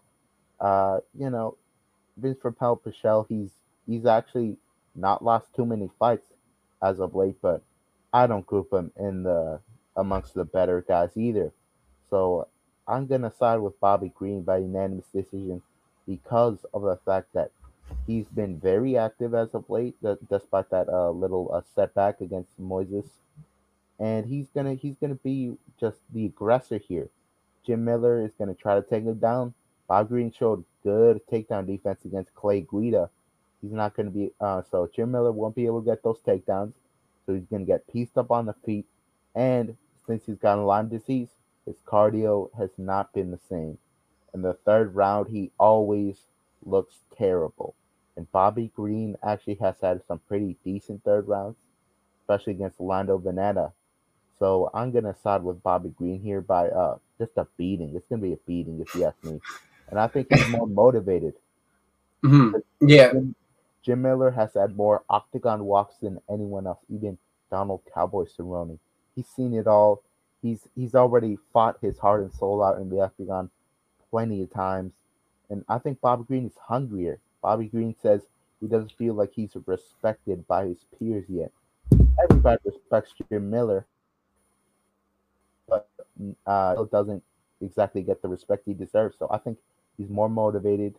Uh, 0.60 0.99
you 1.17 1.31
know, 1.31 1.57
Vince 2.15 2.38
from 2.39 2.55
Hell 2.60 2.79
Pichel, 2.83 3.25
he's 3.27 3.49
he's 3.88 4.05
actually 4.05 4.57
not 4.95 5.23
lost 5.23 5.55
too 5.55 5.65
many 5.65 5.89
fights 5.97 6.27
as 6.83 6.99
of 6.99 7.15
late, 7.15 7.38
but 7.41 7.63
I 8.13 8.28
don't 8.28 8.46
group 8.46 8.72
him 8.72 8.91
in 8.98 9.24
the 9.24 9.60
amongst 9.96 10.34
the 10.34 10.46
better 10.46 10.84
guys 10.88 11.17
either. 11.17 11.52
So 12.10 12.48
I'm 12.88 13.08
gonna 13.08 13.32
side 13.32 13.60
with 13.60 13.80
Bobby 13.80 14.12
Green 14.15 14.43
by 14.43 14.60
unanimous 14.60 15.08
decision 15.13 15.62
because 16.08 16.65
of 16.74 16.84
the 16.84 16.98
fact 17.06 17.34
that 17.34 17.52
he's 18.06 18.28
been 18.28 18.60
very 18.60 18.98
active 18.98 19.34
as 19.34 19.54
of 19.54 19.70
late, 19.70 19.96
despite 20.30 20.70
that 20.70 20.88
uh, 20.89 21.10
little 21.12 21.52
uh, 21.54 21.62
setback 21.76 22.22
against 22.22 22.60
Moises, 22.62 23.10
and 24.00 24.26
he's 24.26 24.48
gonna 24.50 24.76
he's 24.76 24.96
gonna 24.96 25.15
be 25.15 25.58
just 25.80 25.98
the 26.13 26.26
aggressor 26.26 26.78
here. 26.78 27.10
Jim 27.65 27.84
Miller 27.84 28.24
is 28.24 28.32
gonna 28.38 28.54
try 28.54 28.76
to 28.76 28.88
take 28.88 29.04
him 29.04 29.20
down. 29.20 29.54
Bob 29.88 30.10
Green 30.10 30.32
showed 30.32 30.63
good 30.84 31.22
takedown 31.28 31.65
defense 31.67 32.06
against 32.06 32.34
Clay 32.36 32.62
Guida. 32.62 33.10
He's 33.62 33.72
not 33.72 33.96
gonna 33.96 34.12
be 34.12 34.32
uh, 34.39 34.62
so 34.62 34.89
Jim 34.96 35.12
Miller 35.12 35.32
won't 35.32 35.56
be 35.56 35.65
able 35.65 35.82
to 35.82 35.86
get 35.86 36.04
those 36.04 36.20
takedowns, 36.20 36.74
so 37.27 37.35
he's 37.35 37.45
gonna 37.45 37.65
get 37.65 37.87
pieced 37.91 38.17
up 38.17 38.31
on 38.31 38.47
the 38.47 38.55
feet, 38.65 38.87
and 39.35 39.77
since 40.07 40.25
he's 40.25 40.39
got 40.39 40.57
Lyme 40.57 40.87
disease, 40.87 41.29
his 41.65 41.75
cardio 41.85 42.49
has 42.57 42.71
not 42.79 43.13
been 43.13 43.29
the 43.31 43.39
same. 43.49 43.77
In 44.33 44.41
the 44.41 44.53
third 44.53 44.95
round, 44.95 45.27
he 45.29 45.51
always 45.59 46.17
looks 46.65 47.01
terrible. 47.15 47.75
And 48.15 48.31
Bobby 48.31 48.71
Green 48.75 49.17
actually 49.21 49.55
has 49.55 49.75
had 49.81 50.01
some 50.07 50.19
pretty 50.27 50.57
decent 50.63 51.03
third 51.03 51.27
rounds, 51.27 51.57
especially 52.21 52.53
against 52.53 52.79
Lando 52.79 53.19
Vannata. 53.19 53.73
So 54.39 54.71
I'm 54.73 54.91
gonna 54.91 55.15
side 55.21 55.43
with 55.43 55.61
Bobby 55.61 55.89
Green 55.89 56.21
here 56.21 56.41
by 56.41 56.69
uh 56.69 56.97
just 57.19 57.37
a 57.37 57.47
beating. 57.57 57.93
It's 57.95 58.07
gonna 58.07 58.21
be 58.21 58.33
a 58.33 58.37
beating 58.47 58.79
if 58.79 58.95
you 58.95 59.05
ask 59.05 59.21
me. 59.23 59.41
And 59.89 59.99
I 59.99 60.07
think 60.07 60.27
he's 60.29 60.47
more 60.47 60.67
motivated. 60.67 61.33
Mm-hmm. 62.23 62.87
Yeah. 62.87 63.13
Jim, 63.83 64.01
Miller 64.01 64.31
has 64.31 64.53
had 64.53 64.75
more 64.75 65.03
octagon 65.09 65.65
walks 65.65 65.95
than 65.97 66.19
anyone 66.29 66.67
else, 66.67 66.79
even 66.89 67.17
Donald 67.49 67.81
Cowboy 67.93 68.25
Cerrone. 68.25 68.79
He's 69.15 69.27
seen 69.27 69.53
it 69.53 69.67
all. 69.67 70.03
He's 70.41 70.67
he's 70.75 70.93
already 70.93 71.37
fought 71.53 71.77
his 71.81 71.97
heart 71.97 72.21
and 72.21 72.33
soul 72.33 72.63
out 72.63 72.79
in 72.79 72.89
the 72.89 73.01
octagon 73.01 73.49
plenty 74.11 74.41
of 74.43 74.51
times. 74.51 74.93
And 75.49 75.63
I 75.69 75.77
think 75.79 76.01
Bobby 76.01 76.23
Green 76.23 76.45
is 76.45 76.57
hungrier. 76.67 77.19
Bobby 77.41 77.67
Green 77.67 77.95
says 78.01 78.21
he 78.59 78.67
doesn't 78.67 78.91
feel 78.93 79.13
like 79.13 79.31
he's 79.33 79.55
respected 79.65 80.47
by 80.47 80.65
his 80.65 80.85
peers 80.97 81.25
yet. 81.29 81.51
Everybody 82.23 82.57
respects 82.65 83.13
Jim 83.29 83.49
Miller, 83.49 83.85
but 85.67 85.87
uh, 86.45 86.83
doesn't 86.85 87.23
exactly 87.61 88.01
get 88.01 88.21
the 88.21 88.27
respect 88.27 88.63
he 88.65 88.73
deserves. 88.73 89.17
So 89.17 89.27
I 89.31 89.37
think 89.37 89.57
he's 89.97 90.09
more 90.09 90.29
motivated 90.29 90.95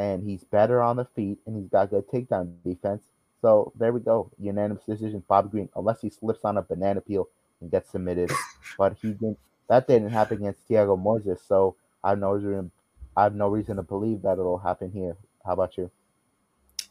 and 0.00 0.24
he's 0.24 0.44
better 0.44 0.80
on 0.80 0.96
the 0.96 1.04
feet 1.04 1.36
and 1.44 1.54
he's 1.54 1.68
got 1.68 1.90
good 1.90 2.08
takedown 2.08 2.54
defense. 2.64 3.02
So 3.42 3.70
there 3.78 3.92
we 3.92 4.00
go. 4.00 4.30
Unanimous 4.38 4.84
decision, 4.84 5.22
Bobby 5.28 5.50
Green, 5.50 5.68
unless 5.76 6.00
he 6.00 6.08
slips 6.08 6.40
on 6.44 6.56
a 6.56 6.62
banana 6.62 7.02
peel 7.02 7.28
and 7.60 7.70
gets 7.70 7.90
submitted. 7.90 8.30
but 8.78 8.96
he 9.02 9.08
didn't 9.08 9.38
that 9.68 9.86
didn't 9.86 10.08
happen 10.10 10.38
against 10.38 10.66
Thiago 10.68 10.98
Moises, 10.98 11.46
so 11.46 11.76
I 12.02 12.10
have 12.10 12.18
no 12.18 12.32
reason 12.32 12.70
I 13.14 13.24
have 13.24 13.34
no 13.34 13.48
reason 13.48 13.76
to 13.76 13.82
believe 13.82 14.22
that 14.22 14.38
it'll 14.38 14.58
happen 14.58 14.90
here. 14.90 15.16
How 15.44 15.52
about 15.52 15.76
you? 15.76 15.90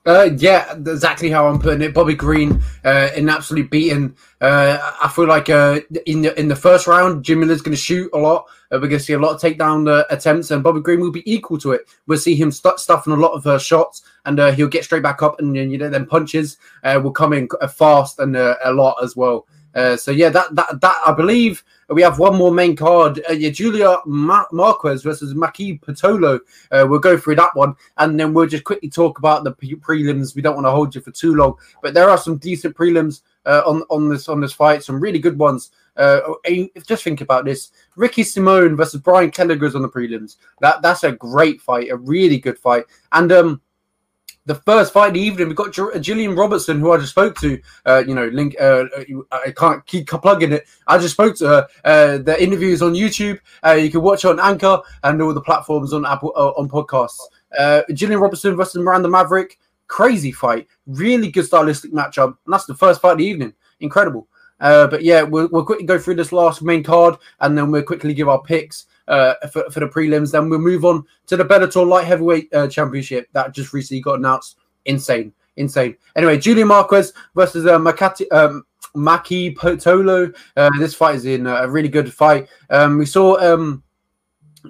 Uh, 0.06 0.30
yeah, 0.38 0.72
exactly 0.74 1.30
how 1.30 1.46
I'm 1.48 1.60
putting 1.60 1.82
it. 1.82 1.94
Bobby 1.94 2.16
Green 2.16 2.64
uh, 2.86 3.10
in 3.16 3.30
absolute 3.30 3.70
beating. 3.70 4.16
Uh, 4.40 4.94
I 5.02 5.10
feel 5.10 5.28
like 5.28 5.50
uh, 5.50 5.82
in 6.06 6.22
the 6.22 6.40
in 6.40 6.48
the 6.48 6.56
first 6.56 6.88
round, 6.88 7.24
Jim 7.24 7.42
Miller's 7.42 7.62
going 7.62 7.76
to 7.76 7.82
shoot 7.82 8.10
a 8.14 8.18
lot. 8.18 8.46
We're 8.72 8.80
going 8.80 8.92
to 8.92 9.00
see 9.00 9.14
a 9.14 9.20
lot 9.20 9.36
of 9.36 9.42
takedown 9.42 9.90
uh, 9.90 10.06
attempts, 10.10 10.52
and 10.52 10.64
Bobby 10.64 10.80
Green 10.80 11.02
will 11.02 11.12
be 11.12 11.30
equal 11.32 11.58
to 11.60 11.74
it. 11.74 11.82
We'll 12.08 12.18
see 12.18 12.36
him 12.36 12.52
st- 12.52 12.80
stuffing 12.80 13.14
a 13.14 13.18
lot 13.18 13.34
of 13.34 13.46
uh, 13.46 13.60
shots, 13.60 14.04
and 14.26 14.40
uh, 14.40 14.52
he'll 14.52 14.68
get 14.68 14.86
straight 14.86 15.04
back 15.04 15.22
up, 15.22 15.40
and 15.40 15.56
you 15.56 15.78
know 15.78 15.90
then 15.90 16.06
punches 16.06 16.58
uh, 16.84 17.00
will 17.04 17.12
come 17.12 17.34
in 17.34 17.50
fast 17.70 18.20
and 18.20 18.38
a 18.38 18.72
lot 18.72 19.04
as 19.04 19.16
well. 19.18 19.48
Uh, 19.76 19.96
so 19.96 20.12
yeah, 20.12 20.30
that 20.30 20.54
that 20.56 20.82
that 20.82 21.02
I 21.06 21.14
believe 21.14 21.64
we 21.90 22.02
have 22.02 22.20
one 22.20 22.36
more 22.36 22.52
main 22.52 22.76
card. 22.76 23.22
Uh, 23.30 23.34
yeah, 23.34 23.50
Julia 23.50 23.98
Ma- 24.06 24.46
Marquez 24.52 25.04
versus 25.04 25.34
Maki 25.34 25.80
Pitolo. 25.80 26.40
Uh, 26.72 26.86
we'll 26.88 27.00
go 27.00 27.18
through 27.18 27.36
that 27.36 27.56
one, 27.56 27.76
and 27.98 28.20
then 28.20 28.34
we'll 28.34 28.48
just 28.48 28.64
quickly 28.64 28.90
talk 28.90 29.20
about 29.20 29.44
the 29.44 29.52
pre- 29.52 29.76
prelims. 29.76 30.36
We 30.36 30.42
don't 30.42 30.56
want 30.56 30.66
to 30.66 30.72
hold 30.72 30.96
you 30.96 31.02
for 31.02 31.12
too 31.12 31.36
long, 31.36 31.56
but 31.82 31.94
there 31.94 32.10
are 32.10 32.18
some 32.18 32.38
decent 32.38 32.76
prelims 32.76 33.22
uh, 33.46 33.62
on 33.66 33.84
on 33.90 34.10
this 34.10 34.28
on 34.28 34.42
this 34.42 34.54
fight. 34.54 34.84
Some 34.84 35.00
really 35.00 35.20
good 35.20 35.38
ones. 35.38 35.72
Uh, 35.96 36.22
just 36.86 37.04
think 37.04 37.22
about 37.22 37.46
this: 37.46 37.72
Ricky 37.96 38.24
Simon 38.24 38.76
versus 38.76 39.02
Brian 39.02 39.32
Kelleher 39.32 39.76
on 39.76 39.82
the 39.82 39.90
prelims. 39.90 40.38
That 40.62 40.82
that's 40.82 41.04
a 41.04 41.12
great 41.12 41.62
fight, 41.62 41.90
a 41.92 41.98
really 41.98 42.40
good 42.40 42.58
fight, 42.58 42.86
and 43.12 43.32
um 43.32 43.62
the 44.50 44.56
first 44.56 44.92
fight 44.92 45.10
of 45.10 45.14
the 45.14 45.20
evening, 45.22 45.48
we've 45.48 45.56
got 45.56 45.72
Gillian 46.02 46.36
Robertson, 46.36 46.80
who 46.80 46.92
I 46.92 46.98
just 46.98 47.12
spoke 47.12 47.36
to. 47.40 47.62
Uh, 47.86 48.04
you 48.08 48.16
know, 48.16 48.30
link. 48.30 48.56
Uh, 48.60 48.86
I 49.32 49.52
can't 49.56 49.86
keep 49.86 50.08
plugging 50.08 50.54
it. 50.54 50.66
I 50.88 50.98
just 50.98 51.14
spoke 51.14 51.36
to 51.36 51.48
her. 51.48 51.68
Uh, 51.86 52.18
the 52.18 52.36
interview 52.42 52.70
is 52.70 52.82
on 52.82 52.96
YouTube. 52.96 53.40
Uh, 53.64 53.74
you 53.74 53.92
can 53.92 54.02
watch 54.02 54.26
on 54.26 54.40
Anchor 54.40 54.80
and 55.04 55.22
all 55.22 55.36
the 55.36 55.42
platforms 55.42 55.94
on 55.94 56.04
Apple 56.04 56.34
uh, 56.36 56.50
on 56.58 56.68
podcasts. 56.68 57.20
Uh, 57.60 57.84
Gillian 57.94 58.20
Robertson 58.20 58.56
versus 58.56 58.82
Miranda 58.82 59.08
Maverick. 59.08 59.60
Crazy 59.86 60.32
fight. 60.32 60.66
Really 60.88 61.30
good 61.30 61.46
stylistic 61.46 61.94
matchup. 61.94 62.36
And 62.46 62.54
that's 62.54 62.66
the 62.66 62.74
first 62.74 63.02
fight 63.02 63.12
of 63.12 63.18
the 63.20 63.26
evening. 63.26 63.54
Incredible. 63.82 64.28
but 64.60 65.04
yeah, 65.04 65.22
we'll, 65.22 65.48
we'll 65.52 65.64
quickly 65.64 65.86
go 65.86 66.00
through 66.00 66.16
this 66.16 66.32
last 66.32 66.64
main 66.64 66.82
card 66.82 67.18
and 67.40 67.56
then 67.56 67.70
we'll 67.70 67.84
quickly 67.84 68.16
give 68.16 68.28
our 68.28 68.42
picks 68.42 68.88
uh, 69.10 69.34
for, 69.52 69.70
for 69.70 69.82
the 69.82 69.88
prelims. 69.88 70.32
Then 70.32 70.50
we'll 70.50 70.60
move 70.60 70.86
on 70.86 71.04
to 71.28 71.36
the 71.36 71.44
Bellator 71.44 71.86
Light 71.86 72.06
Heavyweight 72.06 72.54
uh, 72.54 72.68
Championship 72.68 73.28
that 73.34 73.54
just 73.54 73.74
recently 73.74 74.02
got 74.02 74.20
announced. 74.20 74.58
Insane, 74.86 75.34
insane. 75.58 75.98
Anyway, 76.16 76.38
Julian 76.38 76.70
Marquez 76.70 77.14
versus 77.36 77.66
uh, 77.66 77.78
Makati, 77.78 78.26
um, 78.32 78.64
Maki 78.96 79.56
Pitolo. 79.56 80.34
Uh, 80.56 80.70
this 80.80 80.96
fight 80.96 81.16
is 81.16 81.26
in 81.26 81.48
a 81.48 81.68
really 81.68 81.90
good 81.90 82.14
fight. 82.14 82.48
Um, 82.70 82.98
we 82.98 83.06
saw 83.06 83.38
um, 83.40 83.84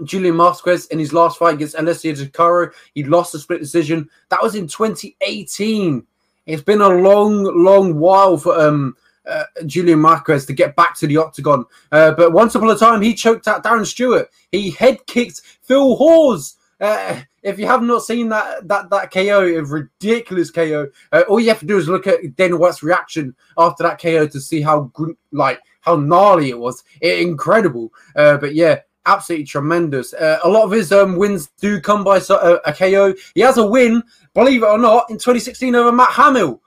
Julian 0.03 0.35
Marquez 0.35 0.87
in 0.87 0.99
his 0.99 1.13
last 1.13 1.37
fight 1.37 1.55
against 1.55 1.75
Alessio 1.77 2.15
Caro. 2.27 2.71
He 2.93 3.03
lost 3.03 3.35
a 3.35 3.39
split 3.39 3.59
decision. 3.59 4.09
That 4.29 4.41
was 4.41 4.55
in 4.55 4.67
2018. 4.67 6.05
It's 6.45 6.63
been 6.63 6.81
a 6.81 6.89
long, 6.89 7.43
long 7.43 7.99
while 7.99 8.37
for 8.37 8.59
um, 8.59 8.95
uh, 9.29 9.45
Julian 9.65 9.99
Marquez 9.99 10.45
to 10.45 10.53
get 10.53 10.75
back 10.75 10.95
to 10.97 11.07
the 11.07 11.17
octagon. 11.17 11.65
Uh, 11.91 12.11
but 12.11 12.31
once 12.31 12.55
upon 12.55 12.69
a 12.69 12.75
time, 12.75 13.01
he 13.01 13.13
choked 13.13 13.47
out 13.47 13.63
Darren 13.63 13.85
Stewart. 13.85 14.29
He 14.51 14.71
head 14.71 15.05
kicked 15.05 15.41
Phil 15.61 15.95
Hawes. 15.95 16.55
Uh, 16.81 17.21
if 17.43 17.59
you 17.59 17.65
have 17.65 17.83
not 17.83 18.03
seen 18.03 18.29
that 18.29 18.67
that 18.67 18.89
that 18.89 19.11
KO, 19.11 19.41
a 19.41 19.63
ridiculous 19.63 20.51
KO, 20.51 20.87
uh, 21.11 21.23
all 21.27 21.39
you 21.39 21.49
have 21.49 21.59
to 21.59 21.65
do 21.65 21.77
is 21.77 21.87
look 21.87 22.07
at 22.07 22.35
Dana 22.35 22.57
White's 22.57 22.83
reaction 22.83 23.35
after 23.57 23.83
that 23.83 24.01
KO 24.01 24.27
to 24.27 24.39
see 24.39 24.61
how 24.61 24.91
like 25.31 25.59
how 25.81 25.95
gnarly 25.95 26.49
it 26.49 26.59
was. 26.59 26.83
It, 27.01 27.19
incredible. 27.19 27.93
Uh, 28.15 28.37
but 28.37 28.55
yeah, 28.55 28.79
absolutely 29.05 29.45
tremendous. 29.45 30.13
Uh, 30.13 30.39
a 30.43 30.49
lot 30.49 30.63
of 30.63 30.71
his 30.71 30.91
um, 30.91 31.17
wins 31.17 31.49
do 31.59 31.79
come 31.79 32.03
by 32.03 32.17
a, 32.17 32.59
a 32.65 32.73
KO. 32.73 33.13
He 33.33 33.41
has 33.41 33.57
a 33.57 33.67
win, 33.67 34.03
believe 34.33 34.63
it 34.63 34.67
or 34.67 34.77
not, 34.77 35.09
in 35.09 35.17
2016 35.17 35.75
over 35.75 35.91
Matt 35.91 36.11
Hamill. 36.11 36.61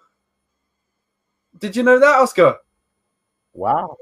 Did 1.63 1.77
you 1.77 1.85
know 1.85 2.01
that, 2.01 2.17
Oscar? 2.17 2.57
Wow. 3.53 3.97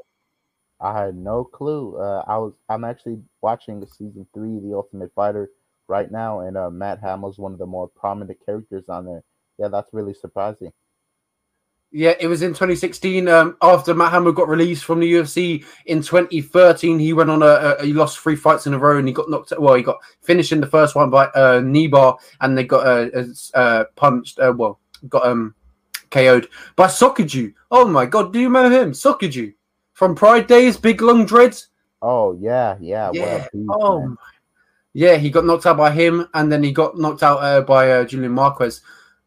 I 0.80 0.98
had 0.98 1.14
no 1.14 1.44
clue. 1.44 1.94
Uh, 1.94 2.24
I 2.26 2.38
was 2.38 2.54
I'm 2.70 2.84
actually 2.84 3.18
watching 3.42 3.84
season 3.84 4.26
three 4.32 4.56
of 4.56 4.62
The 4.62 4.72
Ultimate 4.72 5.12
Fighter 5.14 5.50
right 5.86 6.10
now, 6.10 6.40
and 6.40 6.56
uh, 6.56 6.70
Matt 6.70 7.00
Hamill's 7.00 7.38
one 7.38 7.52
of 7.52 7.58
the 7.58 7.66
more 7.66 7.86
prominent 7.86 8.38
characters 8.46 8.88
on 8.88 9.04
there. 9.04 9.22
Yeah, 9.58 9.68
that's 9.68 9.92
really 9.92 10.14
surprising. 10.14 10.72
Yeah, 11.92 12.14
it 12.18 12.28
was 12.28 12.40
in 12.40 12.52
2016. 12.52 13.28
Um, 13.28 13.58
after 13.60 13.92
Matt 13.92 14.12
Hamill 14.12 14.32
got 14.32 14.48
released 14.48 14.84
from 14.84 15.00
the 15.00 15.12
UFC 15.12 15.62
in 15.84 16.00
2013, 16.00 16.98
he 16.98 17.12
went 17.12 17.28
on 17.28 17.42
a, 17.42 17.76
a, 17.78 17.84
he 17.84 17.92
lost 17.92 18.20
three 18.20 18.36
fights 18.36 18.66
in 18.66 18.72
a 18.72 18.78
row 18.78 18.96
and 18.96 19.06
he 19.06 19.12
got 19.12 19.28
knocked. 19.28 19.52
Well, 19.58 19.74
he 19.74 19.82
got 19.82 19.98
finished 20.22 20.52
in 20.52 20.62
the 20.62 20.66
first 20.66 20.94
one 20.94 21.10
by 21.10 21.26
uh, 21.26 21.60
knee 21.62 21.88
bar, 21.88 22.16
and 22.40 22.56
they 22.56 22.64
got 22.64 22.86
uh, 22.86 23.24
uh, 23.52 23.84
punched. 23.96 24.38
Uh, 24.38 24.54
well, 24.56 24.80
got 25.10 25.26
um 25.26 25.54
KO'd 26.10 26.48
by 26.76 26.86
Sokoudjou. 26.86 27.54
Oh 27.70 27.86
my 27.86 28.06
god, 28.06 28.32
do 28.32 28.40
you 28.40 28.46
remember 28.46 28.76
him? 28.80 28.92
Sokoudjou 28.92 29.54
from 29.92 30.14
Pride 30.14 30.46
Days, 30.46 30.76
big 30.76 31.02
long 31.02 31.24
dreads. 31.26 31.68
Oh 32.02 32.36
yeah, 32.40 32.76
yeah. 32.80 33.10
Yeah. 33.12 33.46
Beast, 33.52 33.66
oh, 33.70 34.00
man. 34.00 34.16
yeah. 34.92 35.16
He 35.16 35.30
got 35.30 35.44
knocked 35.44 35.66
out 35.66 35.76
by 35.76 35.90
him, 35.90 36.26
and 36.34 36.50
then 36.50 36.62
he 36.62 36.72
got 36.72 36.98
knocked 36.98 37.22
out 37.22 37.38
uh, 37.38 37.60
by 37.60 37.90
uh, 37.90 38.04
Julian 38.04 38.32
Marquez. 38.32 38.80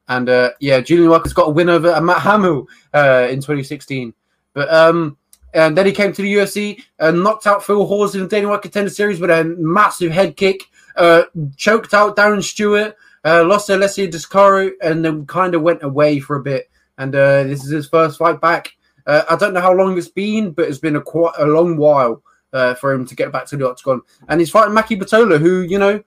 And 0.08 0.28
uh, 0.28 0.52
yeah, 0.60 0.82
Julian 0.82 1.10
Marquez 1.10 1.34
got 1.34 1.48
a 1.48 1.52
win 1.52 1.69
over 1.69 2.00
Matt 2.02 2.22
Hamill 2.22 2.67
uh, 2.93 3.28
in 3.30 3.38
2016. 3.38 4.13
But 4.54 4.72
um, 4.74 5.17
And 5.54 5.78
then 5.78 5.86
he 5.86 5.91
came 5.91 6.12
to 6.13 6.22
the 6.22 6.34
UFC 6.34 6.84
and 7.00 7.24
knocked 7.24 7.46
out 7.46 7.63
Phil 7.63 7.86
Hawes 7.86 8.15
in 8.15 8.22
the 8.22 8.28
Dana 8.28 8.50
White 8.50 8.63
Contender 8.63 8.89
Series 8.89 9.19
with 9.19 9.30
a 9.30 9.43
massive 9.58 10.12
head 10.12 10.36
kick. 10.36 10.63
Uh, 10.96 11.24
choked 11.56 11.93
out 11.93 12.15
Darren 12.15 12.43
Stewart. 12.43 12.96
Uh, 13.26 13.43
lost 13.46 13.67
to 13.67 13.76
Alessio 13.76 14.08
Di 14.08 14.17
Chirico 14.17 14.72
and 14.82 15.06
then 15.06 15.26
kind 15.26 15.56
of 15.56 15.62
went 15.62 15.84
away 15.84 16.19
for 16.19 16.36
a 16.36 16.43
bit. 16.43 16.69
And 17.04 17.13
uh, 17.16 17.44
this 17.44 17.66
is 17.66 17.70
his 17.70 17.89
first 17.89 18.18
fight 18.18 18.39
back. 18.39 18.72
Uh, 19.06 19.24
I 19.30 19.36
don't 19.36 19.54
know 19.54 19.60
how 19.60 19.74
long 19.74 19.98
it's 19.98 20.08
been, 20.08 20.52
but 20.52 20.70
it's 20.70 20.78
been 20.78 20.96
a 20.96 21.02
quite 21.02 21.34
a 21.38 21.46
long 21.46 21.76
while 21.76 22.24
uh, 22.54 22.76
for 22.76 22.94
him 22.94 23.06
to 23.06 23.13
get 23.13 23.30
back 23.30 23.46
to 23.48 23.58
the 23.58 23.68
octagon. 23.68 24.02
And 24.30 24.39
he's 24.39 24.50
fighting 24.50 24.74
Maki 24.74 24.98
Pitolo, 24.98 25.38
who 25.38 25.63
you 25.63 25.80
know, 25.80 26.02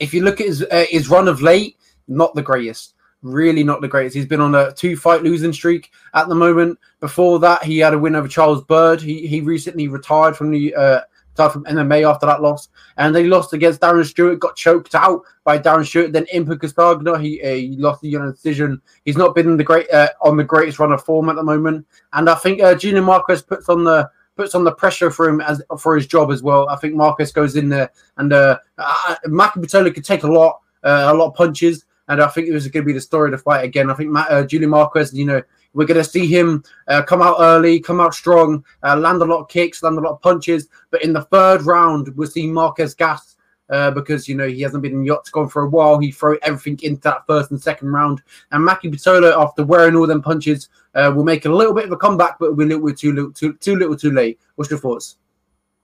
if 0.00 0.12
you 0.12 0.24
look 0.24 0.40
at 0.40 0.48
his 0.48 0.62
uh, 0.62 0.86
his 0.90 1.08
run 1.08 1.28
of 1.28 1.40
late, 1.40 1.76
not 2.08 2.34
the 2.34 2.42
greatest. 2.42 2.94
Really, 3.22 3.62
not 3.62 3.80
the 3.80 3.86
greatest. 3.86 4.16
He's 4.16 4.26
been 4.26 4.40
on 4.40 4.56
a 4.56 4.72
two 4.72 4.96
fight 4.96 5.22
losing 5.22 5.52
streak 5.52 5.92
at 6.14 6.28
the 6.28 6.34
moment. 6.34 6.76
Before 6.98 7.38
that, 7.38 7.62
he 7.62 7.78
had 7.78 7.94
a 7.94 7.98
win 7.98 8.16
over 8.16 8.26
Charles 8.26 8.64
Byrd. 8.64 9.00
He 9.00 9.28
he 9.28 9.40
recently 9.40 9.86
retired 9.86 10.36
from 10.36 10.50
the 10.50 10.74
uh, 10.74 11.00
retired 11.32 11.52
from 11.52 11.64
MMA 11.64 12.08
after 12.08 12.26
that 12.26 12.42
loss, 12.42 12.68
and 12.96 13.14
they 13.14 13.26
lost 13.26 13.52
against 13.52 13.80
Darren 13.80 14.04
Stewart. 14.04 14.40
Got 14.40 14.56
choked 14.56 14.94
out 14.94 15.22
by 15.44 15.58
Darren 15.58 15.86
Stewart. 15.86 16.12
Then 16.12 16.26
Impa 16.26 16.56
Kasanganay, 16.56 17.22
he, 17.22 17.42
uh, 17.42 17.54
he 17.54 17.76
lost 17.76 18.02
the 18.02 18.08
unanimous 18.08 18.40
decision. 18.40 18.80
He's 19.04 19.16
not 19.16 19.34
been 19.34 19.56
the 19.56 19.64
great 19.64 19.90
uh, 19.90 20.08
on 20.20 20.36
the 20.36 20.44
greatest 20.44 20.78
run 20.78 20.92
of 20.92 21.04
form 21.04 21.28
at 21.28 21.36
the 21.36 21.42
moment, 21.42 21.86
and 22.12 22.28
I 22.28 22.34
think 22.34 22.60
uh, 22.60 22.74
Julian 22.74 23.04
Marquez 23.04 23.42
puts 23.42 23.68
on 23.68 23.84
the 23.84 24.10
puts 24.36 24.54
on 24.54 24.64
the 24.64 24.72
pressure 24.72 25.10
for 25.10 25.28
him 25.28 25.40
as 25.40 25.62
for 25.78 25.94
his 25.94 26.06
job 26.06 26.30
as 26.30 26.42
well. 26.42 26.68
I 26.68 26.76
think 26.76 26.94
Marcus 26.94 27.32
goes 27.32 27.56
in 27.56 27.68
there, 27.68 27.90
and 28.16 28.32
uh, 28.32 28.58
uh 28.78 29.16
could 29.24 30.04
take 30.04 30.22
a 30.22 30.32
lot, 30.32 30.60
uh, 30.84 31.08
a 31.08 31.14
lot 31.14 31.28
of 31.28 31.34
punches, 31.34 31.84
and 32.08 32.22
I 32.22 32.28
think 32.28 32.48
it 32.48 32.52
was 32.52 32.66
going 32.68 32.84
to 32.84 32.86
be 32.86 32.92
the 32.92 33.00
story 33.00 33.28
of 33.28 33.32
the 33.32 33.38
fight 33.38 33.64
again. 33.64 33.90
I 33.90 33.94
think 33.94 34.10
Matt, 34.10 34.30
uh, 34.30 34.66
Marquez, 34.66 35.12
you 35.14 35.24
know, 35.24 35.42
we're 35.74 35.86
going 35.86 36.02
to 36.02 36.08
see 36.08 36.26
him 36.26 36.62
uh, 36.88 37.02
come 37.02 37.22
out 37.22 37.36
early, 37.38 37.80
come 37.80 38.00
out 38.00 38.14
strong, 38.14 38.64
uh, 38.82 38.96
land 38.96 39.22
a 39.22 39.24
lot 39.24 39.40
of 39.40 39.48
kicks, 39.48 39.82
land 39.82 39.98
a 39.98 40.00
lot 40.00 40.12
of 40.12 40.22
punches, 40.22 40.68
but 40.90 41.02
in 41.02 41.12
the 41.12 41.22
third 41.22 41.62
round, 41.62 42.14
we'll 42.16 42.28
see 42.28 42.46
Marquez 42.46 42.94
gas. 42.94 43.36
Uh, 43.70 43.90
because 43.90 44.28
you 44.28 44.34
know 44.34 44.46
he 44.46 44.60
hasn't 44.60 44.82
been 44.82 44.92
in 44.92 45.02
the 45.02 45.08
octagon 45.08 45.48
for 45.48 45.62
a 45.62 45.68
while. 45.68 45.98
He 45.98 46.12
throw 46.12 46.36
everything 46.42 46.78
into 46.82 47.00
that 47.02 47.26
first 47.26 47.52
and 47.52 47.62
second 47.62 47.88
round, 47.88 48.20
and 48.50 48.68
Maki 48.68 48.92
Pitolo, 48.92 49.32
after 49.34 49.64
wearing 49.64 49.96
all 49.96 50.06
them 50.06 50.20
punches, 50.20 50.68
uh, 50.94 51.10
will 51.14 51.24
make 51.24 51.46
a 51.46 51.48
little 51.48 51.72
bit 51.72 51.86
of 51.86 51.92
a 51.92 51.96
comeback, 51.96 52.38
but 52.38 52.54
we're 52.54 52.68
too 52.92 53.12
little, 53.14 53.32
too, 53.32 53.54
too 53.54 53.76
little, 53.76 53.96
too 53.96 54.10
late. 54.10 54.38
What's 54.56 54.70
your 54.70 54.80
thoughts? 54.80 55.16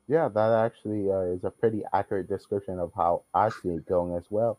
Yeah, 0.06 0.28
that 0.28 0.52
actually 0.66 1.10
uh, 1.10 1.32
is 1.32 1.44
a 1.44 1.50
pretty 1.50 1.82
accurate 1.94 2.28
description 2.28 2.78
of 2.78 2.92
how 2.94 3.22
I 3.32 3.48
see 3.48 3.70
it 3.70 3.86
going 3.86 4.14
as 4.16 4.24
well. 4.28 4.58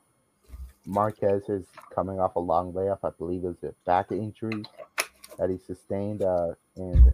Marquez 0.87 1.49
is 1.49 1.65
coming 1.93 2.19
off 2.19 2.35
a 2.35 2.39
long 2.39 2.73
layoff. 2.73 3.03
I 3.03 3.11
believe 3.11 3.43
it 3.43 3.47
was 3.47 3.63
a 3.63 3.73
back 3.85 4.11
injury 4.11 4.63
that 5.39 5.49
he 5.49 5.57
sustained, 5.57 6.21
uh, 6.21 6.53
and 6.75 7.13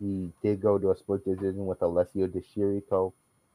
he 0.00 0.32
did 0.42 0.60
go 0.60 0.78
to 0.78 0.90
a 0.90 0.96
split 0.96 1.24
decision 1.24 1.66
with 1.66 1.82
Alessio 1.82 2.26
Di 2.26 2.40
Chirico, 2.40 3.12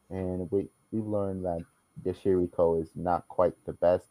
and 0.10 0.50
we 0.52 0.68
we've 0.92 1.06
learned 1.06 1.44
that 1.44 1.66
Di 2.04 2.12
Chirico 2.12 2.82
is 2.82 2.90
not 2.96 3.28
quite 3.28 3.54
the 3.66 3.74
best 3.74 4.06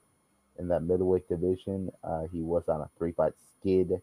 in 0.59 0.69
that 0.69 0.83
middleweight 0.83 1.29
division. 1.29 1.91
Uh, 2.03 2.23
he 2.33 2.43
was 2.43 2.69
on 2.69 2.81
a 2.81 2.91
three 2.99 3.13
fight 3.13 3.33
skid 3.53 4.03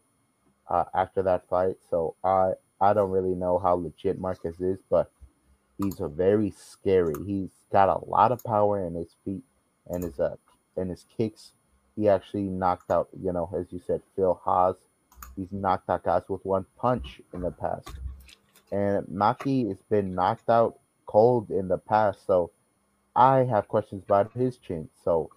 uh, 0.68 0.84
after 0.94 1.22
that 1.22 1.48
fight, 1.48 1.76
so 1.90 2.16
I 2.24 2.52
I 2.80 2.94
don't 2.94 3.10
really 3.10 3.34
know 3.34 3.58
how 3.58 3.74
legit 3.74 4.18
Marquez 4.18 4.60
is, 4.60 4.78
but 4.90 5.10
he's 5.78 6.00
a 6.00 6.08
very 6.08 6.50
scary. 6.50 7.14
He's 7.26 7.50
got 7.70 7.88
a 7.88 8.08
lot 8.08 8.32
of 8.32 8.42
power 8.42 8.84
in 8.86 8.94
his 8.94 9.14
feet 9.24 9.44
and 9.88 10.02
his 10.02 10.18
uh, 10.18 10.36
and 10.76 10.90
his 10.90 11.04
kicks. 11.16 11.52
He 11.94 12.08
actually 12.08 12.44
knocked 12.44 12.90
out, 12.90 13.08
you 13.22 13.32
know, 13.32 13.48
as 13.56 13.66
you 13.70 13.80
said, 13.86 14.02
Phil 14.16 14.40
Hawes. 14.42 14.76
He's 15.36 15.52
knocked 15.52 15.90
out 15.90 16.04
guys 16.04 16.22
with 16.28 16.44
one 16.44 16.66
punch 16.78 17.20
in 17.32 17.40
the 17.40 17.50
past. 17.50 17.88
And 18.70 19.06
Maki 19.06 19.68
has 19.68 19.82
been 19.90 20.14
knocked 20.14 20.48
out 20.48 20.78
cold 21.06 21.50
in 21.50 21.68
the 21.68 21.78
past. 21.78 22.26
So 22.26 22.50
I 23.14 23.44
have 23.44 23.68
questions 23.68 24.04
about 24.04 24.32
his 24.32 24.58
chin. 24.58 24.88
So 25.04 25.30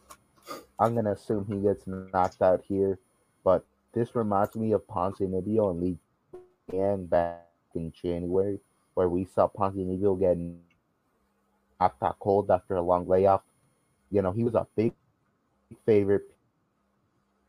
I'm 0.79 0.95
to 0.95 1.12
assume 1.12 1.45
he 1.45 1.57
gets 1.57 1.88
knocked 1.88 2.41
out 2.41 2.63
here. 2.67 2.99
But 3.43 3.65
this 3.93 4.15
reminds 4.15 4.55
me 4.55 4.71
of 4.73 4.88
Ponce 4.88 5.19
Ponzinibbio 5.19 5.71
and 5.71 5.81
Lee 5.81 5.97
Yang 6.71 7.05
back 7.05 7.47
in 7.75 7.91
January, 7.91 8.60
where 8.93 9.10
we 9.10 9.25
saw 9.25 9.47
Ponce 9.47 9.75
Ponzinibbio 9.75 10.19
getting 10.19 10.60
knocked 11.79 12.03
out 12.03 12.19
cold 12.19 12.51
after 12.51 12.75
a 12.75 12.81
long 12.81 13.07
layoff. 13.07 13.41
You 14.12 14.21
know, 14.21 14.31
he 14.31 14.43
was 14.43 14.55
a 14.55 14.67
big 14.75 14.93
favorite 15.86 16.37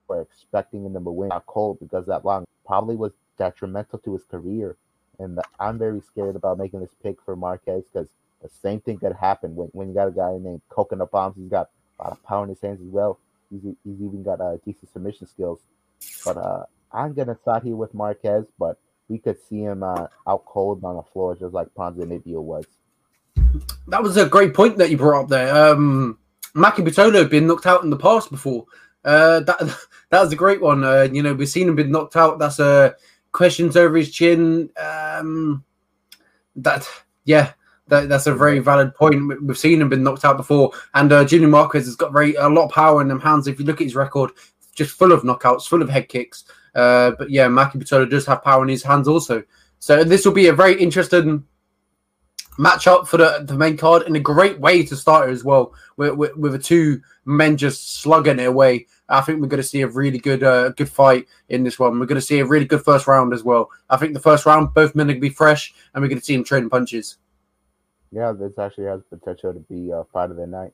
were 0.08 0.22
expecting 0.22 0.84
him 0.84 0.94
to 0.94 1.00
win 1.00 1.28
got 1.28 1.46
cold 1.46 1.78
because 1.80 2.06
that 2.06 2.24
long 2.24 2.46
probably 2.66 2.96
was 2.96 3.12
detrimental 3.38 3.98
to 4.00 4.12
his 4.14 4.24
career. 4.24 4.76
And 5.18 5.40
I'm 5.58 5.78
very 5.78 6.00
scared 6.00 6.36
about 6.36 6.58
making 6.58 6.80
this 6.80 6.94
pick 7.02 7.20
for 7.22 7.34
Marquez 7.36 7.84
because 7.92 8.08
the 8.42 8.48
same 8.62 8.80
thing 8.80 8.98
could 8.98 9.16
happen 9.16 9.56
when, 9.56 9.68
when 9.68 9.88
you 9.88 9.94
got 9.94 10.08
a 10.08 10.12
guy 10.12 10.32
named 10.38 10.62
Coconut 10.68 11.10
Bombs. 11.10 11.36
He's 11.36 11.48
got 11.48 11.70
a 11.98 12.04
lot 12.04 12.12
of 12.12 12.22
power 12.22 12.44
in 12.44 12.50
his 12.50 12.60
hands 12.60 12.80
as 12.80 12.88
well. 12.88 13.18
He's, 13.50 13.62
he's 13.62 14.00
even 14.00 14.22
got 14.22 14.40
uh, 14.40 14.58
decent 14.64 14.92
submission 14.92 15.26
skills. 15.26 15.60
But 16.24 16.36
uh, 16.36 16.64
I'm 16.92 17.14
going 17.14 17.28
to 17.28 17.36
start 17.42 17.64
here 17.64 17.76
with 17.76 17.94
Marquez, 17.94 18.44
but 18.58 18.78
we 19.08 19.18
could 19.18 19.38
see 19.48 19.60
him 19.60 19.82
uh, 19.82 20.06
out 20.26 20.44
cold 20.44 20.84
on 20.84 20.96
the 20.96 21.02
floor 21.02 21.34
just 21.34 21.54
like 21.54 21.68
Ponzinibbio 21.74 22.40
was. 22.40 22.66
That 23.88 24.02
was 24.02 24.16
a 24.16 24.26
great 24.26 24.54
point 24.54 24.78
that 24.78 24.90
you 24.90 24.96
brought 24.96 25.24
up 25.24 25.28
there. 25.28 25.72
Um, 25.72 26.18
Maki 26.54 26.86
Pitolo 26.86 27.14
had 27.14 27.30
been 27.30 27.46
knocked 27.46 27.66
out 27.66 27.82
in 27.84 27.90
the 27.90 27.96
past 27.96 28.30
before. 28.30 28.66
Uh, 29.04 29.40
that 29.40 29.58
that 30.10 30.20
was 30.20 30.32
a 30.32 30.36
great 30.36 30.60
one. 30.60 30.84
Uh, 30.84 31.08
you 31.10 31.22
know, 31.22 31.34
we've 31.34 31.48
seen 31.48 31.68
him 31.68 31.76
been 31.76 31.90
knocked 31.90 32.16
out. 32.16 32.38
That's 32.38 32.58
a 32.58 32.64
uh, 32.64 32.90
questions 33.32 33.76
over 33.76 33.96
his 33.96 34.10
chin. 34.10 34.70
Um, 34.76 35.64
that 36.56 36.88
yeah, 37.24 37.52
that, 37.88 38.08
that's 38.08 38.26
a 38.26 38.34
very 38.34 38.58
valid 38.58 38.94
point. 38.94 39.42
We've 39.42 39.58
seen 39.58 39.80
him 39.80 39.88
been 39.88 40.02
knocked 40.02 40.24
out 40.24 40.36
before, 40.36 40.72
and 40.94 41.12
uh, 41.12 41.24
Julian 41.24 41.50
Marquez 41.50 41.86
has 41.86 41.96
got 41.96 42.12
very 42.12 42.34
a 42.34 42.48
lot 42.48 42.66
of 42.66 42.72
power 42.72 43.00
in 43.00 43.08
them 43.08 43.20
hands. 43.20 43.46
If 43.46 43.58
you 43.58 43.66
look 43.66 43.80
at 43.80 43.84
his 43.84 43.94
record, 43.94 44.32
just 44.74 44.96
full 44.96 45.12
of 45.12 45.22
knockouts, 45.22 45.66
full 45.66 45.82
of 45.82 45.88
head 45.88 46.08
kicks. 46.08 46.44
Uh, 46.74 47.12
but 47.18 47.30
yeah, 47.30 47.46
Maki 47.46 47.74
Pitolo 47.74 48.08
does 48.08 48.26
have 48.26 48.44
power 48.44 48.62
in 48.62 48.68
his 48.68 48.82
hands 48.82 49.08
also. 49.08 49.42
So 49.80 50.04
this 50.04 50.24
will 50.24 50.32
be 50.32 50.48
a 50.48 50.52
very 50.52 50.80
interesting 50.80 51.44
matchup 52.58 53.06
for 53.06 53.16
the, 53.16 53.44
the 53.46 53.54
main 53.54 53.76
card 53.76 54.02
and 54.02 54.16
a 54.16 54.20
great 54.20 54.58
way 54.58 54.82
to 54.84 54.96
start 54.96 55.28
it 55.28 55.32
as 55.32 55.44
well 55.44 55.72
with, 55.96 56.14
with, 56.14 56.36
with 56.36 56.52
the 56.52 56.58
two 56.58 57.00
men 57.24 57.56
just 57.56 58.00
slugging 58.00 58.38
it 58.38 58.46
away. 58.46 58.86
I 59.08 59.20
think 59.20 59.40
we're 59.40 59.48
going 59.48 59.62
to 59.62 59.68
see 59.68 59.82
a 59.82 59.86
really 59.86 60.18
good 60.18 60.42
uh, 60.42 60.70
good 60.70 60.88
fight 60.88 61.26
in 61.48 61.64
this 61.64 61.78
one. 61.78 61.98
We're 61.98 62.06
going 62.06 62.20
to 62.20 62.26
see 62.26 62.40
a 62.40 62.44
really 62.44 62.66
good 62.66 62.84
first 62.84 63.06
round 63.06 63.32
as 63.32 63.44
well. 63.44 63.70
I 63.88 63.96
think 63.96 64.12
the 64.12 64.20
first 64.20 64.44
round, 64.44 64.74
both 64.74 64.94
men 64.94 65.06
are 65.06 65.12
going 65.12 65.20
to 65.20 65.28
be 65.28 65.34
fresh 65.34 65.72
and 65.94 66.02
we're 66.02 66.08
going 66.08 66.18
to 66.18 66.24
see 66.24 66.34
them 66.34 66.44
trading 66.44 66.68
punches. 66.68 67.16
Yeah, 68.10 68.32
this 68.32 68.58
actually 68.58 68.86
has 68.86 69.02
potential 69.08 69.52
to 69.52 69.60
be 69.60 69.90
a 69.90 70.04
fight 70.12 70.30
of 70.30 70.36
the 70.36 70.46
night. 70.46 70.72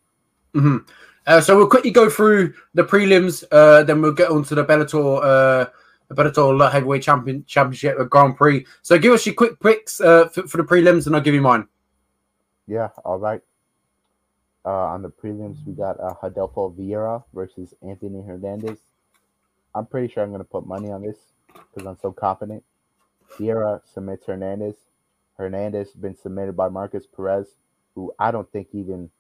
Mm-hmm. 0.55 0.79
Uh, 1.27 1.41
so 1.41 1.57
we'll 1.57 1.69
quickly 1.69 1.91
go 1.91 2.09
through 2.09 2.55
the 2.75 2.85
prelims, 2.85 3.45
uh, 3.51 3.83
then 3.83 4.01
we'll 4.03 4.13
get 4.13 4.31
on 4.31 4.45
to 4.45 4.55
the 4.55 4.65
Bellator 4.65 5.21
uh, 5.23 6.15
Bellator 6.15 6.71
Heavyweight 6.71 7.03
Champion 7.03 7.45
Championship 7.47 7.97
Grand 8.11 8.37
Prix. 8.37 8.65
So 8.83 8.99
give 8.99 9.13
us 9.13 9.27
your 9.27 9.35
quick 9.35 9.59
picks 9.61 10.01
uh, 10.01 10.29
for, 10.29 10.47
for 10.47 10.57
the 10.59 10.63
prelims, 10.65 11.07
and 11.07 11.17
I'll 11.17 11.23
give 11.23 11.35
you 11.35 11.43
mine. 11.43 11.67
Yeah, 12.67 12.89
all 13.05 13.19
right. 13.19 13.41
Uh, 14.65 14.71
on 14.71 15.03
the 15.03 15.11
prelims, 15.11 15.59
we 15.67 15.75
got 15.75 16.01
uh, 16.01 16.15
Rodolfo 16.23 16.71
Vieira 16.71 17.23
versus 17.35 17.75
Anthony 17.83 18.23
Hernandez. 18.23 18.79
I'm 19.75 19.87
pretty 19.87 20.13
sure 20.13 20.23
I'm 20.23 20.31
going 20.31 20.41
to 20.41 20.49
put 20.49 20.67
money 20.67 20.91
on 20.91 21.03
this 21.03 21.19
because 21.53 21.87
I'm 21.87 21.99
so 22.01 22.13
confident. 22.13 22.65
Vieira 23.39 23.81
submits 23.93 24.27
Hernandez. 24.27 24.77
Hernandez 25.37 25.89
has 25.89 25.97
been 25.97 26.17
submitted 26.17 26.57
by 26.57 26.69
Markus 26.69 27.07
Perez, 27.07 27.49
who 27.95 28.13
I 28.19 28.31
don't 28.31 28.51
think 28.53 28.69
even, 28.73 29.11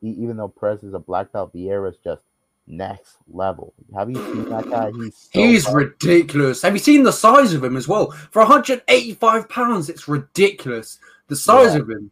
even 0.00 0.36
though 0.36 0.48
Perez 0.48 0.82
is 0.82 0.94
a 0.94 0.98
black 0.98 1.32
belt, 1.32 1.52
Vieira 1.54 1.90
is 1.90 1.98
just 2.02 2.22
next 2.66 3.16
level. 3.30 3.74
Have 3.94 4.10
you 4.10 4.16
seen 4.16 4.48
that 4.50 4.70
guy? 4.70 4.90
He's 4.92 5.28
so 5.32 5.40
he's 5.40 5.66
hard. 5.66 5.76
ridiculous. 5.76 6.62
Have 6.62 6.74
you 6.74 6.78
seen 6.78 7.02
the 7.02 7.12
size 7.12 7.52
of 7.52 7.64
him 7.64 7.76
as 7.76 7.88
well? 7.88 8.12
For 8.30 8.40
185 8.40 9.48
pounds, 9.48 9.88
it's 9.88 10.06
ridiculous. 10.06 10.98
The 11.28 11.36
size 11.36 11.74
yeah. 11.74 11.80
of 11.80 11.90
him. 11.90 12.10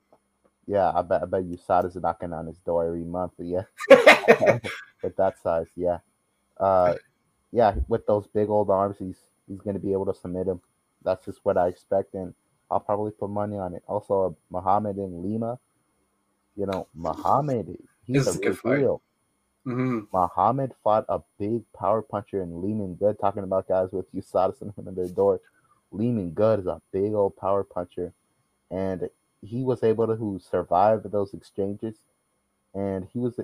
Yeah, 0.66 0.90
I 0.94 1.02
bet 1.02 1.22
I 1.22 1.26
bet 1.26 1.44
USADA's 1.44 1.96
knocking 1.96 2.32
on 2.32 2.46
his 2.46 2.58
door 2.58 2.86
every 2.86 3.04
month. 3.04 3.32
Yeah, 3.38 3.62
with 5.02 5.16
that 5.16 5.34
size, 5.42 5.68
yeah, 5.76 5.98
uh, 6.58 6.94
yeah, 7.52 7.74
with 7.88 8.06
those 8.06 8.26
big 8.26 8.48
old 8.48 8.70
arms, 8.70 8.96
he's 8.98 9.18
he's 9.46 9.60
gonna 9.60 9.78
be 9.78 9.92
able 9.92 10.06
to 10.06 10.14
submit 10.14 10.48
him. 10.48 10.60
That's 11.02 11.24
just 11.24 11.40
what 11.44 11.56
I 11.56 11.68
expect, 11.68 12.14
and 12.14 12.34
I'll 12.70 12.80
probably 12.80 13.12
put 13.12 13.30
money 13.30 13.56
on 13.56 13.74
it. 13.74 13.84
Also, 13.86 14.36
Muhammad 14.50 14.98
in 14.98 15.22
Lima, 15.22 15.58
you 16.56 16.66
know, 16.66 16.88
Muhammad, 16.94 17.78
he's 18.04 18.26
a 18.26 18.38
good 18.38 18.58
real. 18.64 19.02
Mm-hmm. 19.66 20.00
Muhammad 20.12 20.72
fought 20.84 21.04
a 21.08 21.20
big 21.38 21.62
power 21.72 22.00
puncher 22.00 22.40
in 22.40 22.62
Lyman 22.62 22.94
Good, 22.94 23.18
talking 23.18 23.42
about 23.42 23.66
guys 23.66 23.88
with 23.90 24.12
USADA 24.14 24.58
sitting 24.58 24.72
in 24.86 24.94
their 24.94 25.08
door. 25.08 25.40
Lyman 25.90 26.30
Good 26.30 26.60
is 26.60 26.66
a 26.66 26.80
big 26.92 27.14
old 27.14 27.36
power 27.36 27.64
puncher, 27.64 28.12
and 28.70 29.08
he 29.46 29.62
was 29.62 29.82
able 29.82 30.06
to 30.06 30.16
who 30.16 30.38
survive 30.38 31.02
those 31.04 31.34
exchanges, 31.34 31.96
and 32.74 33.06
he 33.12 33.18
was 33.18 33.38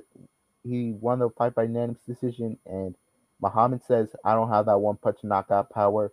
he 0.65 0.93
won 0.93 1.21
the 1.21 1.31
fight 1.31 1.55
by 1.55 1.65
unanimous 1.65 2.03
decision. 2.07 2.59
And 2.67 2.95
Muhammad 3.41 3.83
says, 3.85 4.15
"I 4.25 4.35
don't 4.35 4.51
have 4.51 4.67
that 4.67 4.79
one 4.79 4.97
punch 4.97 5.25
knockout 5.25 5.71
power," 5.71 6.13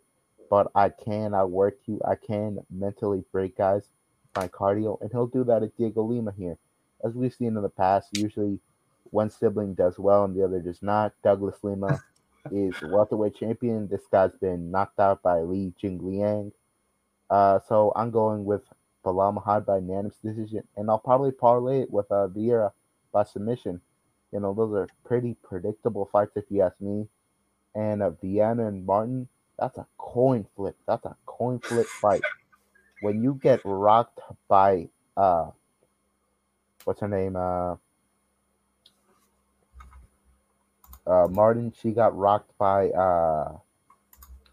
but 0.49 0.71
I 0.75 0.89
can 0.89 1.33
outwork 1.33 1.77
you. 1.85 2.01
I 2.05 2.15
can 2.15 2.65
mentally 2.69 3.23
break 3.31 3.57
guys, 3.57 3.83
my 4.35 4.47
cardio, 4.47 4.99
and 5.01 5.11
he'll 5.11 5.27
do 5.27 5.43
that 5.45 5.63
at 5.63 5.77
Dhiego 5.77 6.07
Lima 6.07 6.31
here. 6.31 6.57
As 7.03 7.13
we've 7.13 7.33
seen 7.33 7.55
in 7.55 7.63
the 7.63 7.69
past, 7.69 8.09
usually 8.17 8.59
one 9.11 9.29
sibling 9.29 9.73
does 9.73 9.97
well 9.97 10.25
and 10.25 10.35
the 10.35 10.43
other 10.43 10.59
does 10.59 10.81
not. 10.81 11.13
Douglas 11.23 11.63
Lima 11.63 12.03
is 12.51 12.75
welterweight 12.81 13.35
champion. 13.35 13.87
This 13.87 14.05
guy's 14.11 14.35
been 14.35 14.71
knocked 14.71 14.99
out 14.99 15.21
by 15.21 15.39
Li 15.41 15.73
Jingliang. 15.81 16.51
Uh, 17.29 17.59
so 17.67 17.93
I'm 17.95 18.11
going 18.11 18.45
with 18.45 18.63
Muhammad 19.05 19.65
by 19.65 19.77
unanimous 19.77 20.17
decision, 20.23 20.63
and 20.75 20.89
I'll 20.89 20.99
probably 20.99 21.31
parlay 21.31 21.81
it 21.81 21.91
with 21.91 22.11
uh, 22.11 22.27
Vieira 22.27 22.71
by 23.11 23.23
submission. 23.23 23.81
You 24.31 24.39
know, 24.39 24.53
those 24.53 24.73
are 24.73 24.87
pretty 25.05 25.35
predictable 25.43 26.05
fights 26.11 26.33
if 26.35 26.45
you 26.49 26.61
ask 26.61 26.79
me. 26.79 27.07
And 27.75 28.01
uh, 28.03 28.11
Viana 28.11 28.67
and 28.67 28.85
Martin, 28.85 29.27
that's 29.57 29.77
a 29.77 29.87
coin 29.97 30.45
flip. 30.55 30.75
That's 30.87 31.05
a 31.05 31.15
coin 31.25 31.59
flip 31.59 31.87
fight. 31.87 32.21
When 33.01 33.23
you 33.23 33.39
get 33.41 33.61
rocked 33.63 34.19
by 34.47 34.89
uh, 35.15 35.51
what's 36.83 37.01
her 37.01 37.07
name? 37.07 37.35
Uh, 37.35 37.75
uh, 41.05 41.27
Martin. 41.27 41.73
She 41.81 41.91
got 41.91 42.17
rocked 42.17 42.57
by 42.57 42.89
uh. 42.89 43.57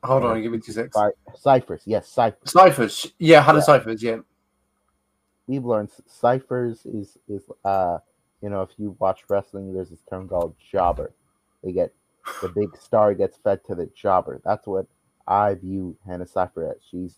Hold 0.05 0.25
on, 0.25 0.43
give 0.43 0.53
me 0.53 0.59
two 0.59 0.73
seconds. 0.73 0.95
By 0.95 1.11
Cifers, 1.35 1.83
yes, 1.85 2.09
Cyphers. 2.09 2.53
Cifers, 2.53 3.13
yeah, 3.19 3.43
had 3.43 3.57
a 3.57 3.63
Cifers, 3.63 4.03
yeah. 4.03 4.19
We've 5.47 5.65
learned 5.65 5.91
Cifers 6.07 6.87
is 6.87 7.19
is 7.29 7.45
uh, 7.65 7.99
you 8.43 8.51
know, 8.51 8.63
if 8.63 8.71
you 8.77 8.97
watch 8.99 9.23
wrestling, 9.29 9.73
there's 9.73 9.91
this 9.91 10.03
term 10.09 10.29
called 10.29 10.55
jobber. 10.59 11.13
They 11.63 11.73
get 11.73 11.93
the 12.43 12.49
big 12.49 12.77
star 12.77 13.15
gets 13.15 13.37
fed 13.37 13.65
to 13.67 13.75
the 13.75 13.87
jobber. 13.95 14.41
That's 14.45 14.67
what 14.67 14.87
I 15.27 15.55
view 15.55 15.97
Hannah 16.07 16.27
cypher 16.27 16.71
as. 16.71 16.83
She's 16.91 17.17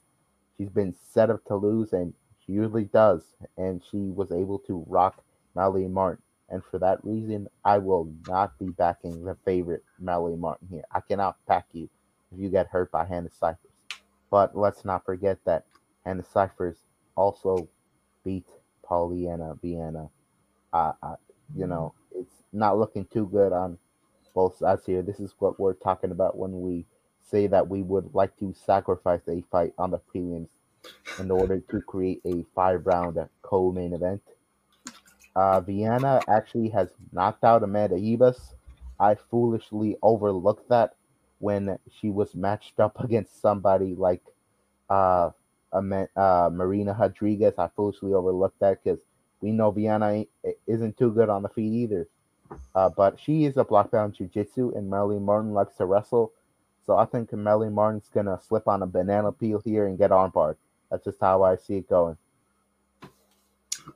she's 0.56 0.68
been 0.68 0.94
set 0.94 1.30
up 1.30 1.44
to 1.46 1.56
lose, 1.56 1.92
and 1.92 2.14
she 2.44 2.52
usually 2.52 2.84
does. 2.84 3.36
And 3.56 3.82
she 3.90 3.98
was 3.98 4.32
able 4.32 4.58
to 4.60 4.84
rock 4.86 5.22
Mallory 5.54 5.88
Martin. 5.88 6.22
And 6.50 6.62
for 6.64 6.78
that 6.78 7.04
reason, 7.04 7.48
I 7.64 7.78
will 7.78 8.10
not 8.26 8.58
be 8.58 8.68
backing 8.70 9.24
the 9.24 9.36
favorite 9.44 9.84
Mallory 9.98 10.36
Martin 10.36 10.68
here. 10.70 10.84
I 10.92 11.00
cannot 11.00 11.36
back 11.46 11.66
you 11.72 11.90
if 12.32 12.40
you 12.40 12.48
get 12.48 12.68
hurt 12.68 12.90
by 12.90 13.04
Hannah 13.04 13.30
Cifers. 13.30 13.58
But 14.30 14.56
let's 14.56 14.84
not 14.84 15.04
forget 15.04 15.38
that 15.44 15.64
Hannah 16.06 16.24
Cifers 16.24 16.78
also 17.16 17.68
beat 18.24 18.46
Polyana 18.84 19.60
Viana. 19.60 20.08
Uh, 20.72 20.92
uh, 21.02 21.16
you 21.56 21.66
know, 21.66 21.94
it's 22.14 22.44
not 22.52 22.78
looking 22.78 23.06
too 23.06 23.26
good 23.26 23.52
on 23.52 23.78
both 24.34 24.56
sides 24.58 24.86
here. 24.86 25.02
This 25.02 25.20
is 25.20 25.34
what 25.38 25.58
we're 25.58 25.74
talking 25.74 26.10
about 26.10 26.36
when 26.38 26.60
we 26.60 26.84
say 27.20 27.46
that 27.46 27.68
we 27.68 27.82
would 27.82 28.14
like 28.14 28.36
to 28.38 28.54
sacrifice 28.54 29.22
a 29.28 29.42
fight 29.50 29.72
on 29.78 29.90
the 29.90 29.98
prelims 29.98 30.48
in 31.18 31.30
order 31.30 31.60
to 31.60 31.80
create 31.82 32.20
a 32.24 32.44
five 32.54 32.86
round 32.86 33.18
co 33.42 33.72
main 33.72 33.92
event. 33.92 34.22
Uh, 35.34 35.60
Viana 35.60 36.22
actually 36.28 36.68
has 36.70 36.88
knocked 37.12 37.44
out 37.44 37.62
Amanda 37.62 37.96
Ribas. 37.96 38.54
I 38.98 39.14
foolishly 39.14 39.96
overlooked 40.02 40.68
that 40.68 40.94
when 41.38 41.78
she 42.00 42.10
was 42.10 42.34
matched 42.34 42.80
up 42.80 42.98
against 43.04 43.40
somebody 43.40 43.94
like 43.94 44.22
uh, 44.90 45.30
uh, 45.72 46.50
Marina 46.52 46.96
Rodriguez. 46.98 47.54
I 47.58 47.68
foolishly 47.74 48.14
overlooked 48.14 48.60
that 48.60 48.82
because 48.82 49.00
we 49.40 49.52
know 49.52 49.70
Viana 49.70 50.24
isn't 50.66 50.96
too 50.98 51.10
good 51.12 51.28
on 51.28 51.42
the 51.42 51.48
feet 51.48 51.72
either. 51.72 52.08
Uh, 52.74 52.88
but 52.88 53.18
she 53.20 53.44
is 53.44 53.56
a 53.56 53.64
in 53.64 54.12
jiu-jitsu, 54.12 54.72
and 54.74 54.88
Melly 54.88 55.18
Martin 55.18 55.52
likes 55.52 55.74
to 55.76 55.84
wrestle. 55.84 56.32
So 56.86 56.96
I 56.96 57.04
think 57.04 57.32
Melly 57.32 57.68
Martin's 57.68 58.08
going 58.08 58.26
to 58.26 58.40
slip 58.42 58.66
on 58.66 58.82
a 58.82 58.86
banana 58.86 59.32
peel 59.32 59.60
here 59.64 59.86
and 59.86 59.98
get 59.98 60.10
on 60.10 60.30
armbarred. 60.30 60.56
That's 60.90 61.04
just 61.04 61.20
how 61.20 61.42
I 61.42 61.56
see 61.56 61.76
it 61.76 61.88
going. 61.88 62.16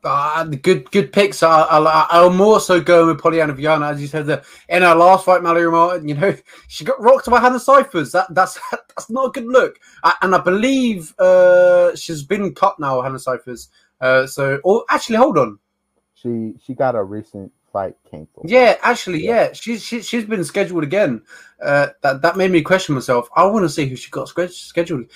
Uh, 0.05 0.45
good 0.45 0.91
good 0.91 1.13
picks. 1.13 1.43
I, 1.43 1.63
I, 1.63 2.07
I'll 2.11 2.31
more 2.31 2.61
so 2.61 2.81
go 2.81 3.07
with 3.07 3.21
Polyana 3.21 3.55
Viana, 3.55 3.89
as 3.89 4.01
you 4.01 4.07
said. 4.07 4.27
The, 4.27 4.45
in 4.69 4.83
her 4.83 4.95
last 4.95 5.25
fight, 5.25 5.43
Mallory 5.43 5.71
Martin, 5.71 6.09
you 6.09 6.15
know, 6.15 6.35
she 6.69 6.85
got 6.85 7.01
rocked 7.01 7.31
by 7.31 7.41
Hannah 7.41 7.61
Cifers. 7.61 8.13
That 8.13 8.33
that's 8.35 8.59
that's 8.71 9.11
not 9.11 9.27
a 9.29 9.31
good 9.31 9.47
look. 9.47 9.79
I, 10.05 10.15
and 10.23 10.35
I 10.35 10.39
believe 10.39 11.15
uh, 11.19 11.95
she's 11.97 12.23
been 12.23 12.55
cut 12.55 12.79
now, 12.79 13.01
Hannah 13.03 13.19
Cifers. 13.19 13.69
Uh, 14.01 14.27
so, 14.27 14.61
or 14.65 14.85
actually, 14.91 15.17
hold 15.17 15.39
on. 15.39 15.59
She 16.15 16.55
she 16.65 16.75
got 16.75 16.95
a 16.95 17.03
recent 17.03 17.53
fight 17.73 17.95
canceled. 18.09 18.49
Yeah, 18.49 18.77
actually, 18.83 19.25
yeah, 19.25 19.47
yeah. 19.47 19.53
she's 19.53 19.83
she, 19.83 20.03
she's 20.03 20.25
been 20.25 20.45
scheduled 20.45 20.85
again. 20.85 21.23
Uh, 21.63 21.89
that 22.03 22.23
that 22.23 22.37
made 22.37 22.51
me 22.51 22.63
question 22.63 22.95
myself. 22.95 23.29
I 23.35 23.45
want 23.47 23.65
to 23.65 23.69
see 23.69 23.87
who 23.87 23.97
she 23.97 24.11
got 24.11 24.29
scheduled. 24.29 25.07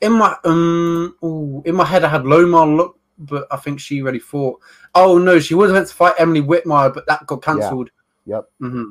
In 0.00 0.12
my 0.12 0.36
um, 0.44 1.16
ooh, 1.24 1.62
in 1.64 1.74
my 1.74 1.84
head, 1.84 2.04
I 2.04 2.08
had 2.08 2.22
Lomar 2.22 2.76
look 2.76 2.98
but 3.18 3.46
I 3.50 3.56
think 3.56 3.80
she 3.80 4.02
already 4.02 4.18
fought. 4.18 4.60
Oh 4.94 5.18
no, 5.18 5.38
she 5.38 5.54
was 5.54 5.72
meant 5.72 5.88
to 5.88 5.94
fight 5.94 6.14
Emily 6.18 6.42
Whitmire, 6.42 6.92
but 6.92 7.06
that 7.06 7.26
got 7.26 7.42
cancelled. 7.42 7.90
Yeah. 8.24 8.36
Yep. 8.36 8.44
Mm-hmm. 8.62 8.84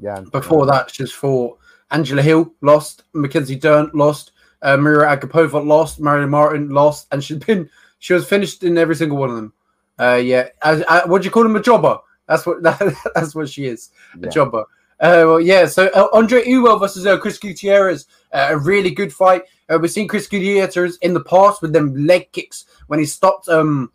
Yeah. 0.00 0.20
Before 0.32 0.66
that, 0.66 0.90
she's 0.90 1.12
fought 1.12 1.58
Angela 1.92 2.22
Hill, 2.22 2.52
lost. 2.60 3.04
Mackenzie 3.12 3.56
Dern, 3.56 3.90
lost. 3.94 4.32
Uh, 4.60 4.76
Maria 4.76 5.16
Agapova, 5.16 5.64
lost. 5.64 6.00
Marion 6.00 6.30
Martin, 6.30 6.70
lost. 6.70 7.06
And 7.12 7.22
she's 7.22 7.38
been, 7.38 7.70
she 8.00 8.14
was 8.14 8.26
finished 8.26 8.64
in 8.64 8.78
every 8.78 8.96
single 8.96 9.18
one 9.18 9.30
of 9.30 9.36
them. 9.36 9.52
Uh, 10.00 10.14
yeah. 10.16 10.48
I, 10.62 10.82
I, 10.88 11.06
what 11.06 11.22
do 11.22 11.26
you 11.26 11.30
call 11.30 11.46
him? 11.46 11.56
A 11.56 11.62
jobber. 11.62 11.98
That's 12.26 12.46
what 12.46 12.62
that, 12.62 12.94
that's 13.14 13.34
what 13.34 13.48
she 13.48 13.66
is. 13.66 13.90
A 14.22 14.26
jobber. 14.26 14.64
Uh, 15.02 15.26
well, 15.26 15.40
yeah. 15.40 15.66
So 15.66 15.88
uh, 15.88 16.06
Andre 16.12 16.44
Ewell 16.46 16.78
versus 16.78 17.06
uh, 17.06 17.18
Chris 17.18 17.36
Gutierrez, 17.36 18.06
uh, 18.32 18.48
a 18.50 18.56
really 18.56 18.92
good 18.92 19.12
fight. 19.12 19.42
Uh, 19.68 19.78
we've 19.80 19.90
seen 19.90 20.06
Chris 20.06 20.28
Gutierrez 20.28 20.96
in 20.98 21.12
the 21.12 21.24
past 21.24 21.60
with 21.60 21.72
them 21.72 22.06
leg 22.06 22.30
kicks 22.30 22.66
when 22.86 23.00
he 23.00 23.04
stopped. 23.04 23.48
Um, 23.48 23.90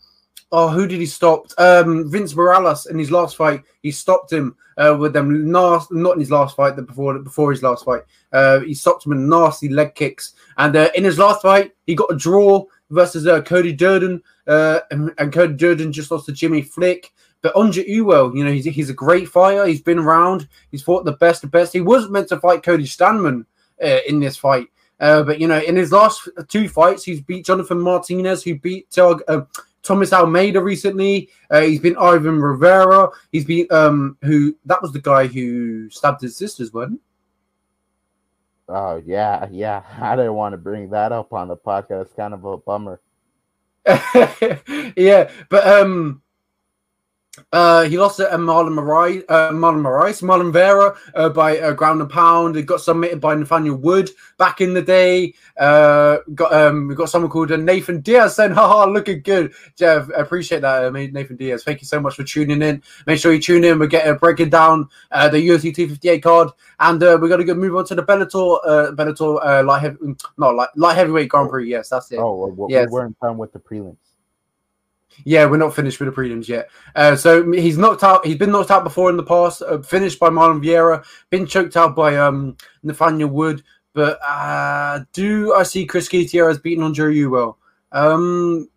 oh, 0.51 0.67
who 0.67 0.85
did 0.85 0.99
he 0.99 1.05
stop? 1.05 1.45
Um, 1.57 2.11
Vince 2.11 2.35
Morales 2.35 2.87
in 2.87 2.99
his 2.99 3.09
last 3.09 3.37
fight. 3.37 3.63
He 3.83 3.91
stopped 3.91 4.33
him 4.33 4.57
uh, 4.77 4.97
with 4.99 5.13
them 5.13 5.49
nasty, 5.49 5.95
not 5.95 6.15
in 6.15 6.19
his 6.19 6.29
last 6.29 6.57
fight, 6.57 6.75
the 6.75 6.81
before 6.81 7.17
before 7.19 7.51
his 7.51 7.63
last 7.63 7.85
fight. 7.85 8.01
He 8.65 8.73
stopped 8.73 9.05
him 9.05 9.11
with 9.11 9.19
nasty 9.19 9.69
leg 9.69 9.95
kicks, 9.95 10.33
and 10.57 10.75
in 10.75 11.05
his 11.05 11.17
last 11.17 11.41
fight, 11.41 11.71
he 11.85 11.95
got 11.95 12.11
a 12.11 12.17
draw 12.17 12.65
versus 12.89 13.25
Cody 13.45 13.71
Durden, 13.71 14.21
and, 14.45 15.13
and, 15.17 15.31
Cody 15.31 15.53
Durden 15.53 15.93
just 15.93 16.11
lost 16.11 16.25
to 16.25 16.33
Jimmy 16.33 16.61
Flick. 16.61 17.13
But 17.41 17.55
Andre 17.55 17.85
Ewell, 17.87 18.35
you 18.35 18.43
know, 18.43 18.51
he's, 18.51 18.65
he's 18.65 18.89
a 18.89 18.93
great 18.93 19.27
fighter. 19.29 19.65
He's 19.65 19.81
been 19.81 19.99
around. 19.99 20.47
He's 20.71 20.81
fought 20.81 21.05
the 21.05 21.13
best 21.13 21.43
of 21.43 21.51
best. 21.51 21.73
He 21.73 21.81
wasn't 21.81 22.13
meant 22.13 22.29
to 22.29 22.39
fight 22.39 22.63
Cody 22.63 22.85
Stamann 22.85 23.45
uh, 23.83 23.99
in 24.07 24.19
this 24.19 24.37
fight. 24.37 24.67
Uh, 24.99 25.23
but, 25.23 25.39
you 25.39 25.47
know, 25.47 25.59
in 25.59 25.75
his 25.75 25.91
last 25.91 26.27
two 26.47 26.67
fights, 26.67 27.03
he's 27.03 27.21
beat 27.21 27.45
Jonathan 27.45 27.79
Martinez, 27.79 28.43
who 28.43 28.57
beat 28.57 28.87
uh, 28.97 29.41
Thomas 29.83 30.11
Almeida 30.11 30.61
recently. 30.61 31.29
Uh, 31.51 31.61
he's 31.61 31.79
been 31.79 31.97
Ivan 31.97 32.41
Rivera. 32.41 33.09
He's 33.31 33.45
been, 33.45 33.67
um, 33.69 34.17
who, 34.23 34.55
that 34.65 34.81
was 34.81 34.91
the 34.91 35.01
guy 35.01 35.27
who 35.27 35.89
stabbed 35.89 36.21
his 36.21 36.35
sisters, 36.35 36.73
wasn't 36.73 37.01
Oh, 38.69 39.01
yeah, 39.05 39.47
yeah. 39.49 39.83
I 40.01 40.15
didn't 40.15 40.33
want 40.33 40.53
to 40.53 40.57
bring 40.57 40.89
that 40.89 41.11
up 41.11 41.31
on 41.31 41.47
the 41.47 41.57
podcast. 41.57 42.01
It's 42.01 42.13
kind 42.13 42.33
of 42.33 42.43
a 42.43 42.57
bummer. 42.57 42.99
yeah, 44.97 45.29
but, 45.49 45.65
um, 45.65 46.21
uh, 47.51 47.83
he 47.83 47.97
lost 47.97 48.17
to 48.17 48.31
uh, 48.31 48.37
Marlon 48.37 48.73
Moraes, 48.73 49.23
uh, 49.29 49.51
Marlon 49.51 49.81
Moraes, 49.81 50.21
Marlon 50.21 50.51
Vera 50.51 50.95
uh, 51.15 51.29
by 51.29 51.57
uh, 51.59 51.71
ground 51.71 52.01
and 52.01 52.09
pound. 52.09 52.55
He 52.55 52.61
got 52.61 52.81
submitted 52.81 53.21
by 53.21 53.35
Nathaniel 53.35 53.77
Wood 53.77 54.09
back 54.37 54.59
in 54.61 54.73
the 54.73 54.81
day. 54.81 55.33
Uh, 55.57 56.17
got 56.35 56.51
um, 56.53 56.87
we 56.87 56.95
got 56.95 57.09
someone 57.09 57.31
called 57.31 57.51
uh, 57.51 57.57
Nathan 57.57 58.01
Diaz 58.01 58.35
saying, 58.35 58.51
"Haha, 58.51 58.85
looking 58.85 59.21
good." 59.21 59.53
Jeff, 59.75 60.09
I 60.15 60.21
appreciate 60.21 60.61
that, 60.61 60.85
uh, 60.85 60.89
Nathan 60.89 61.35
Diaz. 61.35 61.63
Thank 61.63 61.81
you 61.81 61.87
so 61.87 61.99
much 61.99 62.15
for 62.15 62.23
tuning 62.23 62.61
in. 62.61 62.83
Make 63.05 63.19
sure 63.19 63.33
you 63.33 63.41
tune 63.41 63.63
in. 63.63 63.79
We're 63.79 63.87
getting 63.87 64.17
breaking 64.17 64.49
down 64.49 64.89
uh, 65.11 65.29
the 65.29 65.37
UFC 65.37 65.73
258 65.73 66.23
card, 66.23 66.49
and 66.79 67.01
uh, 67.01 67.17
we're 67.21 67.29
gonna 67.29 67.43
go 67.43 67.53
move 67.53 67.75
on 67.75 67.85
to 67.85 67.95
the 67.95 68.03
Bellator, 68.03 68.59
uh, 68.65 68.91
Bellator 68.91 69.39
uh, 69.45 69.63
light 69.63 69.81
heavy, 69.81 69.97
no, 70.37 70.49
light, 70.49 70.69
light 70.75 70.95
heavyweight 70.95 71.29
Grand 71.29 71.49
Prix. 71.49 71.69
Yes, 71.69 71.89
that's 71.89 72.11
it. 72.11 72.19
Oh, 72.19 72.47
well, 72.47 72.69
yes. 72.69 72.89
we're 72.89 73.05
in 73.05 73.13
time 73.15 73.37
with 73.37 73.53
the 73.53 73.59
prelims. 73.59 73.97
Yeah, 75.23 75.45
we're 75.45 75.57
not 75.57 75.75
finished 75.75 75.99
with 75.99 76.13
the 76.13 76.21
prelims 76.21 76.47
yet. 76.47 76.69
Uh, 76.95 77.15
so 77.15 77.51
he's 77.51 77.77
knocked 77.77 78.03
out. 78.03 78.25
He's 78.25 78.37
been 78.37 78.51
knocked 78.51 78.71
out 78.71 78.83
before 78.83 79.09
in 79.09 79.17
the 79.17 79.23
past. 79.23 79.61
Uh, 79.61 79.79
finished 79.79 80.19
by 80.19 80.29
Marlon 80.29 80.63
Vieira. 80.63 81.03
Been 81.29 81.45
choked 81.45 81.75
out 81.75 81.95
by 81.95 82.15
um, 82.17 82.55
Nathaniel 82.83 83.29
Wood. 83.29 83.63
But 83.93 84.19
uh, 84.21 84.99
do 85.11 85.53
I 85.53 85.63
see 85.63 85.85
Chris 85.85 86.07
Gutierrez 86.07 86.59
beating 86.59 86.83
Andre 86.83 87.15
Ewell? 87.15 87.57
Um, 87.91 88.69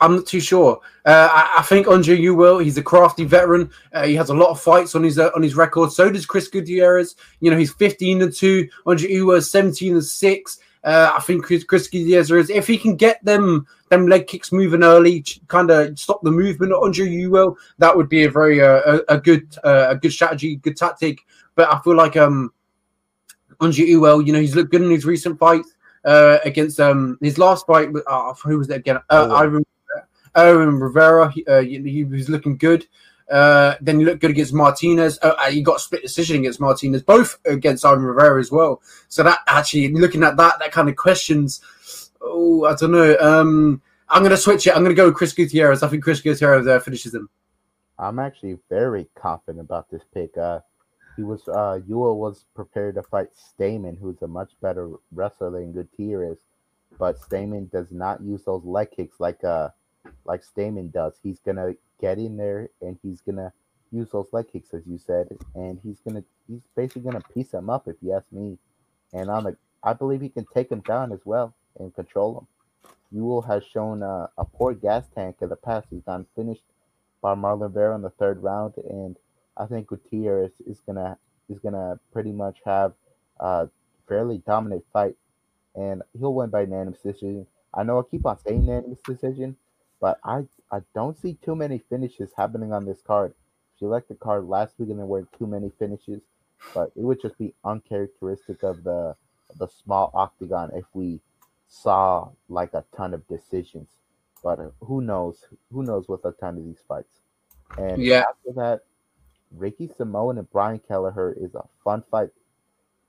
I'm 0.00 0.16
not 0.16 0.26
too 0.26 0.40
sure. 0.40 0.80
Uh, 1.06 1.28
I, 1.30 1.54
I, 1.58 1.62
think 1.62 1.86
Andre 1.86 2.16
Ewell, 2.16 2.58
he's 2.58 2.76
a 2.76 2.82
crafty 2.82 3.24
veteran. 3.24 3.70
Uh, 3.92 4.04
he 4.04 4.14
has 4.16 4.28
a 4.28 4.34
lot 4.34 4.50
of 4.50 4.60
fights 4.60 4.94
on 4.94 5.02
his 5.02 5.18
uh, 5.18 5.30
on 5.34 5.42
his 5.42 5.54
record. 5.54 5.92
So 5.92 6.10
does 6.10 6.26
Chris 6.26 6.48
Gutierrez. 6.48 7.16
You 7.40 7.50
know, 7.50 7.56
he's 7.56 7.72
15 7.72 8.20
and 8.20 8.32
two. 8.32 8.68
Andre 8.84 9.10
Ewell 9.10 9.36
is 9.36 9.50
17 9.50 9.94
and 9.94 10.04
six. 10.04 10.58
Uh, 10.84 11.14
I 11.16 11.20
think 11.22 11.44
Chris, 11.44 11.64
Chris 11.64 11.88
Gutierrez, 11.88 12.50
if 12.50 12.66
he 12.66 12.76
can 12.76 12.94
get 12.94 13.24
them 13.24 13.66
them 13.88 14.06
leg 14.06 14.26
kicks 14.26 14.52
moving 14.52 14.82
early, 14.82 15.24
kind 15.48 15.70
of 15.70 15.98
stop 15.98 16.22
the 16.22 16.30
movement 16.30 16.72
of 16.72 16.82
Andre 16.82 17.08
Ewell, 17.08 17.56
that 17.78 17.96
would 17.96 18.08
be 18.08 18.24
a 18.24 18.30
very 18.30 18.60
uh, 18.60 19.00
a, 19.08 19.14
a, 19.14 19.18
good 19.18 19.56
uh, 19.64 19.86
a 19.90 19.96
good 19.96 20.12
strategy, 20.12 20.56
good 20.56 20.76
tactic. 20.76 21.20
But 21.54 21.72
I 21.72 21.78
feel 21.80 21.96
like 21.96 22.16
um 22.16 22.52
Anji 23.60 23.86
Ewell, 23.86 24.20
you 24.20 24.32
know, 24.32 24.40
he's 24.40 24.54
looked 24.54 24.72
good 24.72 24.82
in 24.82 24.90
his 24.90 25.06
recent 25.06 25.38
fights 25.38 25.74
uh, 26.04 26.38
against 26.44 26.78
um 26.80 27.16
his 27.22 27.38
last 27.38 27.66
fight. 27.66 27.90
With, 27.90 28.04
uh, 28.06 28.34
who 28.34 28.58
was 28.58 28.68
it 28.68 28.76
again? 28.76 28.96
Uh, 28.96 29.28
Oh, 29.30 29.34
Ivan, 29.36 29.64
Aaron 30.36 30.80
Rivera. 30.80 31.30
He, 31.30 31.46
uh, 31.46 31.62
he, 31.62 31.80
he 31.82 32.04
was 32.04 32.28
looking 32.28 32.58
good. 32.58 32.86
Uh, 33.30 33.74
then 33.80 33.98
he 33.98 34.04
looked 34.04 34.20
good 34.20 34.30
against 34.30 34.52
Martinez. 34.52 35.18
Uh, 35.22 35.34
uh, 35.38 35.50
he 35.50 35.62
got 35.62 35.76
a 35.76 35.80
split 35.80 36.02
decision 36.02 36.36
against 36.36 36.60
Martinez, 36.60 37.02
both 37.02 37.38
against 37.46 37.84
Ivan 37.84 38.04
Rivera 38.04 38.38
as 38.38 38.50
well. 38.50 38.82
So 39.08 39.22
that 39.22 39.40
actually, 39.46 39.88
looking 39.92 40.22
at 40.22 40.36
that, 40.36 40.58
that 40.58 40.72
kind 40.72 40.88
of 40.88 40.96
questions. 40.96 41.60
Oh, 42.20 42.64
I 42.64 42.74
don't 42.74 42.92
know. 42.92 43.16
Um, 43.18 43.82
I'm 44.08 44.22
going 44.22 44.30
to 44.30 44.36
switch 44.36 44.66
it. 44.66 44.70
I'm 44.70 44.82
going 44.82 44.94
to 44.94 45.00
go 45.00 45.06
with 45.06 45.16
Chris 45.16 45.32
Gutierrez. 45.32 45.82
I 45.82 45.88
think 45.88 46.04
Chris 46.04 46.20
Gutierrez 46.20 46.66
uh, 46.66 46.78
finishes 46.80 47.14
him. 47.14 47.28
I'm 47.98 48.18
actually 48.18 48.58
very 48.68 49.06
confident 49.14 49.60
about 49.60 49.90
this 49.90 50.02
pick. 50.12 50.36
Uh, 50.36 50.60
he 51.16 51.22
was 51.22 51.46
uh, 51.48 51.80
Ewell 51.86 52.18
was 52.18 52.44
prepared 52.54 52.96
to 52.96 53.02
fight 53.02 53.28
Stamann, 53.32 53.98
who's 53.98 54.20
a 54.22 54.26
much 54.26 54.50
better 54.60 54.90
wrestler 55.12 55.50
than 55.50 55.72
Gutierrez, 55.72 56.38
but 56.98 57.20
Stamann 57.20 57.70
does 57.70 57.92
not 57.92 58.20
use 58.20 58.42
those 58.44 58.64
leg 58.64 58.90
kicks 58.90 59.20
like 59.20 59.44
uh 59.44 59.68
like 60.24 60.42
Stamann 60.44 60.92
does. 60.92 61.14
He's 61.22 61.38
gonna 61.38 61.74
get 62.04 62.18
in 62.18 62.36
there 62.36 62.68
and 62.82 62.98
he's 63.02 63.20
gonna 63.22 63.52
use 63.90 64.10
those 64.10 64.28
leg 64.32 64.46
kicks, 64.52 64.74
as 64.74 64.86
you 64.86 64.98
said, 64.98 65.28
and 65.54 65.78
he's 65.82 66.00
gonna 66.00 66.22
he's 66.48 66.66
basically 66.76 67.02
gonna 67.02 67.22
piece 67.32 67.52
him 67.52 67.70
up 67.70 67.88
if 67.88 67.96
you 68.02 68.12
ask 68.12 68.30
me. 68.30 68.58
And 69.12 69.30
on 69.30 69.44
the 69.44 69.56
I 69.82 69.92
believe 69.92 70.20
he 70.20 70.28
can 70.28 70.46
take 70.52 70.70
him 70.70 70.80
down 70.80 71.12
as 71.12 71.20
well 71.24 71.54
and 71.78 71.94
control 71.94 72.38
him. 72.38 72.46
Ewell 73.10 73.42
has 73.42 73.62
shown 73.64 74.02
a 74.02 74.44
poor 74.56 74.74
gas 74.74 75.04
tank 75.14 75.36
in 75.40 75.48
the 75.48 75.56
past. 75.56 75.86
He's 75.90 76.02
gone 76.02 76.26
finished 76.34 76.64
by 77.22 77.34
Marlon 77.34 77.72
Vera 77.72 77.94
in 77.94 78.02
the 78.02 78.10
third 78.10 78.42
round, 78.42 78.74
and 78.76 79.16
I 79.56 79.66
think 79.66 79.86
Gutierrez 79.86 80.52
is 80.66 80.80
gonna 80.80 81.16
is 81.48 81.58
gonna 81.58 81.98
pretty 82.12 82.32
much 82.32 82.58
have 82.64 82.92
a 83.38 83.68
fairly 84.08 84.38
dominant 84.38 84.84
fight, 84.92 85.16
and 85.74 86.02
he'll 86.18 86.34
win 86.34 86.50
by 86.50 86.62
unanimous 86.62 87.00
decision. 87.00 87.46
I 87.72 87.82
know 87.82 87.98
I 87.98 88.02
keep 88.10 88.26
on 88.26 88.38
saying 88.38 88.62
unanimous 88.62 89.00
decision, 89.00 89.56
but 90.00 90.18
I 90.24 90.44
I 90.74 90.82
don't 90.94 91.16
see 91.16 91.34
too 91.34 91.56
many 91.56 91.78
finishes 91.78 92.32
happening 92.36 92.72
on 92.72 92.86
this 92.86 93.02
card. 93.02 93.34
If 93.76 93.82
you 93.82 93.88
like 93.88 94.08
the 94.08 94.16
card 94.16 94.46
last 94.46 94.78
week, 94.78 94.90
and 94.90 94.98
there 94.98 95.06
weren't 95.06 95.32
too 95.32 95.46
many 95.46 95.70
finishes, 95.70 96.22
but 96.74 96.92
it 96.96 97.04
would 97.04 97.20
just 97.22 97.38
be 97.38 97.54
uncharacteristic 97.64 98.64
of 98.64 98.84
the 98.84 99.16
the 99.58 99.68
small 99.68 100.10
octagon 100.14 100.72
if 100.74 100.86
we 100.94 101.20
saw 101.68 102.30
like 102.48 102.74
a 102.74 102.84
ton 102.96 103.14
of 103.14 103.26
decisions. 103.28 104.00
But 104.42 104.74
who 104.80 105.00
knows? 105.02 105.48
Who 105.72 105.84
knows 105.84 106.08
with 106.08 106.24
a 106.26 106.32
ton 106.32 106.58
of 106.58 106.64
these 106.66 106.82
fights? 106.88 107.22
And 107.78 108.00
Yeah. 108.02 108.24
after 108.28 108.52
that, 108.54 108.82
Ricky 109.52 109.88
Simone 109.88 110.38
and 110.38 110.50
Brian 110.50 110.80
Kelleher 110.80 111.32
is 111.32 111.54
a 111.54 111.68
fun 111.84 112.02
fight. 112.02 112.30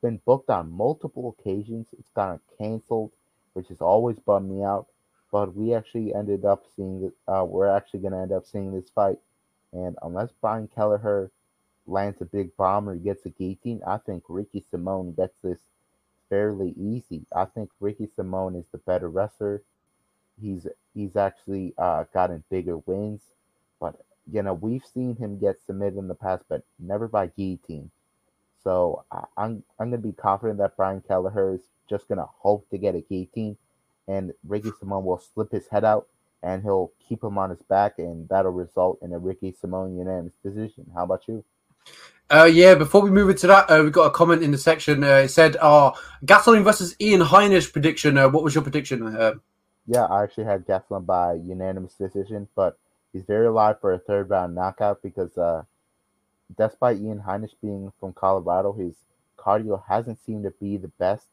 Been 0.01 0.17
booked 0.25 0.49
on 0.51 0.71
multiple 0.71 1.35
occasions. 1.39 1.93
It's 1.99 2.11
gotten 2.11 2.41
canceled, 2.57 3.13
which 3.53 3.69
has 3.69 3.81
always 3.81 4.19
bummed 4.19 4.49
me 4.49 4.63
out. 4.63 4.87
But 5.31 5.55
we 5.55 5.73
actually 5.73 6.13
ended 6.13 6.45
up 6.45 6.65
seeing 6.75 7.01
that 7.01 7.13
Uh, 7.27 7.45
we're 7.45 7.67
actually 7.67 8.01
going 8.01 8.13
to 8.13 8.19
end 8.19 8.31
up 8.31 8.45
seeing 8.45 8.71
this 8.73 8.89
fight. 8.89 9.19
And 9.73 9.97
unless 10.01 10.31
Brian 10.41 10.67
Kelleher 10.67 11.31
lands 11.87 12.21
a 12.21 12.25
big 12.25 12.55
bomb 12.55 12.87
or 12.89 12.95
gets 12.95 13.25
a 13.25 13.29
guillotine, 13.29 13.81
I 13.85 13.97
think 13.97 14.23
Ricky 14.29 14.61
Simone 14.61 15.13
gets 15.13 15.39
this 15.41 15.59
fairly 16.29 16.71
easy. 16.77 17.25
I 17.35 17.45
think 17.45 17.69
Ricky 17.79 18.07
Simone 18.07 18.55
is 18.55 18.67
the 18.71 18.77
better 18.79 19.09
wrestler. 19.09 19.61
He's 20.41 20.67
he's 20.93 21.15
actually 21.15 21.73
uh, 21.77 22.05
gotten 22.13 22.43
bigger 22.49 22.77
wins, 22.77 23.21
but 23.79 23.95
you 24.31 24.41
know 24.43 24.53
we've 24.53 24.85
seen 24.85 25.15
him 25.15 25.37
get 25.37 25.61
submitted 25.61 25.97
in 25.97 26.07
the 26.07 26.15
past, 26.15 26.45
but 26.49 26.63
never 26.79 27.07
by 27.07 27.27
guillotine. 27.27 27.91
So 28.63 29.03
I, 29.11 29.25
I'm 29.37 29.63
I'm 29.79 29.91
gonna 29.91 30.01
be 30.01 30.11
confident 30.13 30.59
that 30.59 30.75
Brian 30.75 31.01
Kelleher 31.01 31.53
is 31.53 31.61
just 31.87 32.07
gonna 32.07 32.25
hope 32.25 32.69
to 32.69 32.77
get 32.77 32.95
a 32.95 33.01
guillotine, 33.01 33.57
and 34.07 34.33
Ricky 34.47 34.71
Simone 34.79 35.05
will 35.05 35.19
slip 35.19 35.51
his 35.51 35.67
head 35.67 35.83
out 35.83 36.07
and 36.43 36.61
he'll 36.61 36.91
keep 37.09 37.23
him 37.23 37.39
on 37.39 37.49
his 37.49 37.61
back, 37.63 37.97
and 37.97 38.29
that'll 38.29 38.51
result 38.51 38.99
in 39.01 39.11
a 39.13 39.17
Ricky 39.17 39.51
Simone 39.59 39.97
unanimous 39.97 40.35
decision. 40.43 40.85
How 40.93 41.03
about 41.03 41.27
you? 41.27 41.43
Uh, 42.29 42.49
yeah, 42.51 42.75
before 42.75 43.01
we 43.01 43.09
move 43.09 43.29
into 43.29 43.47
that, 43.47 43.69
uh, 43.69 43.81
we 43.83 43.89
got 43.89 44.05
a 44.05 44.11
comment 44.11 44.43
in 44.43 44.51
the 44.51 44.57
section. 44.57 45.03
Uh, 45.03 45.17
it 45.17 45.29
said, 45.29 45.57
uh, 45.59 45.91
Gasoline 46.23 46.63
versus 46.63 46.95
Ian 47.01 47.21
Heinisch 47.21 47.71
prediction. 47.71 48.17
Uh, 48.17 48.29
what 48.29 48.43
was 48.43 48.53
your 48.53 48.63
prediction? 48.63 49.15
Uh, 49.15 49.33
Yeah, 49.87 50.05
I 50.05 50.23
actually 50.23 50.45
had 50.45 50.65
Gastelum 50.65 51.05
by 51.05 51.33
unanimous 51.33 51.93
decision, 51.93 52.47
but 52.55 52.77
he's 53.13 53.23
very 53.23 53.47
alive 53.47 53.79
for 53.79 53.93
a 53.93 53.99
third 53.99 54.29
round 54.29 54.55
knockout 54.55 55.01
because 55.03 55.37
uh, 55.37 55.63
despite 56.57 56.97
Ian 56.97 57.21
Heinisch 57.21 57.53
being 57.61 57.91
from 57.99 58.13
Colorado, 58.13 58.73
his 58.73 58.95
cardio 59.37 59.81
hasn't 59.87 60.19
seemed 60.25 60.43
to 60.43 60.51
be 60.51 60.77
the 60.77 60.87
best, 60.87 61.27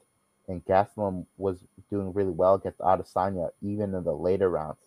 and 0.53 0.65
Gastelum 0.67 1.27
was 1.39 1.65
doing 1.91 2.13
really 2.13 2.31
well 2.31 2.55
against 2.55 2.79
Adesanya 2.79 3.49
even 3.63 3.95
in 3.95 4.05
the 4.05 4.13
later 4.13 4.49
rounds. 4.49 4.79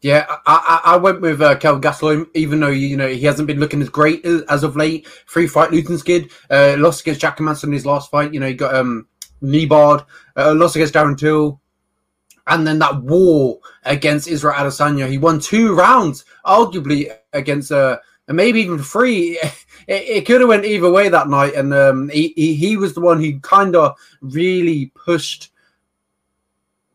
Yeah, 0.00 0.24
I, 0.46 0.80
I, 0.86 0.94
I 0.94 0.96
went 0.96 1.20
with 1.20 1.42
uh, 1.42 1.56
Kel 1.56 1.78
Gastelum, 1.78 2.26
even 2.34 2.60
though 2.60 2.68
you 2.68 2.96
know 2.96 3.06
he 3.06 3.20
hasn't 3.20 3.46
been 3.46 3.60
looking 3.60 3.82
as 3.82 3.90
great 3.90 4.24
as, 4.24 4.42
as 4.42 4.64
of 4.64 4.74
late. 4.74 5.06
Free 5.26 5.46
fight 5.46 5.70
losing 5.70 5.98
skid, 5.98 6.30
uh, 6.48 6.76
lost 6.78 7.02
against 7.02 7.20
Jack 7.20 7.38
Manson 7.38 7.68
in 7.68 7.74
his 7.74 7.84
last 7.84 8.10
fight. 8.10 8.32
You 8.32 8.40
know 8.40 8.46
he 8.48 8.54
got 8.54 8.74
um 8.74 9.06
knee 9.42 9.66
barred, 9.66 10.02
uh, 10.36 10.54
lost 10.54 10.74
against 10.74 10.94
Darren 10.94 11.18
Till, 11.18 11.60
and 12.46 12.66
then 12.66 12.78
that 12.78 13.02
war 13.02 13.58
against 13.84 14.26
Israel 14.26 14.54
Adesanya. 14.54 15.06
He 15.06 15.18
won 15.18 15.38
two 15.38 15.74
rounds, 15.74 16.24
arguably 16.46 17.14
against 17.34 17.70
uh 17.70 17.98
and 18.30 18.36
maybe 18.36 18.62
even 18.62 18.78
free. 18.78 19.38
It, 19.88 20.02
it 20.08 20.26
could 20.26 20.40
have 20.40 20.48
went 20.48 20.66
either 20.66 20.90
way 20.90 21.08
that 21.08 21.30
night, 21.30 21.54
and 21.54 21.72
um 21.74 22.10
he 22.10 22.34
he, 22.36 22.54
he 22.54 22.76
was 22.76 22.94
the 22.94 23.00
one 23.00 23.18
who 23.18 23.40
kind 23.40 23.74
of 23.74 23.96
really 24.20 24.92
pushed 24.94 25.50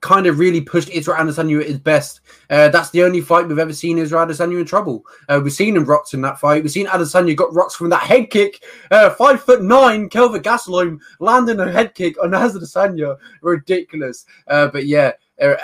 kind 0.06 0.28
of 0.28 0.38
really 0.38 0.62
pushed 0.62 0.90
Israel 0.90 1.18
Adesanya 1.18 1.62
at 1.62 1.68
his 1.68 1.80
best. 1.80 2.22
Uh, 2.50 2.70
that's 2.70 2.92
the 2.92 3.04
only 3.04 3.22
fight 3.22 3.48
we've 3.48 3.60
ever 3.60 3.74
seen 3.74 3.98
Israel 3.98 4.28
Adesanya 4.28 4.60
in 4.60 4.66
trouble. 4.66 5.04
Uh, 5.28 5.42
we've 5.44 5.52
seen 5.52 5.76
him 5.76 5.84
rocks 5.84 6.14
in 6.14 6.22
that 6.22 6.40
fight. 6.40 6.62
We've 6.62 6.72
seen 6.72 6.86
Adesanya 6.86 7.36
got 7.36 7.54
rocks 7.56 7.76
from 7.76 7.90
that 7.90 8.04
head 8.04 8.30
kick. 8.30 8.64
Uh, 8.92 9.10
five 9.10 9.42
foot 9.42 9.64
nine, 9.64 10.08
Kelvin 10.08 10.44
Gastelum 10.44 11.00
landing 11.20 11.60
a 11.60 11.72
head 11.72 11.96
kick 11.96 12.22
on 12.24 12.32
Adesanya. 12.32 13.18
Ridiculous. 13.42 14.26
Uh, 14.48 14.68
but 14.68 14.86
yeah, 14.86 15.14
uh, 15.42 15.56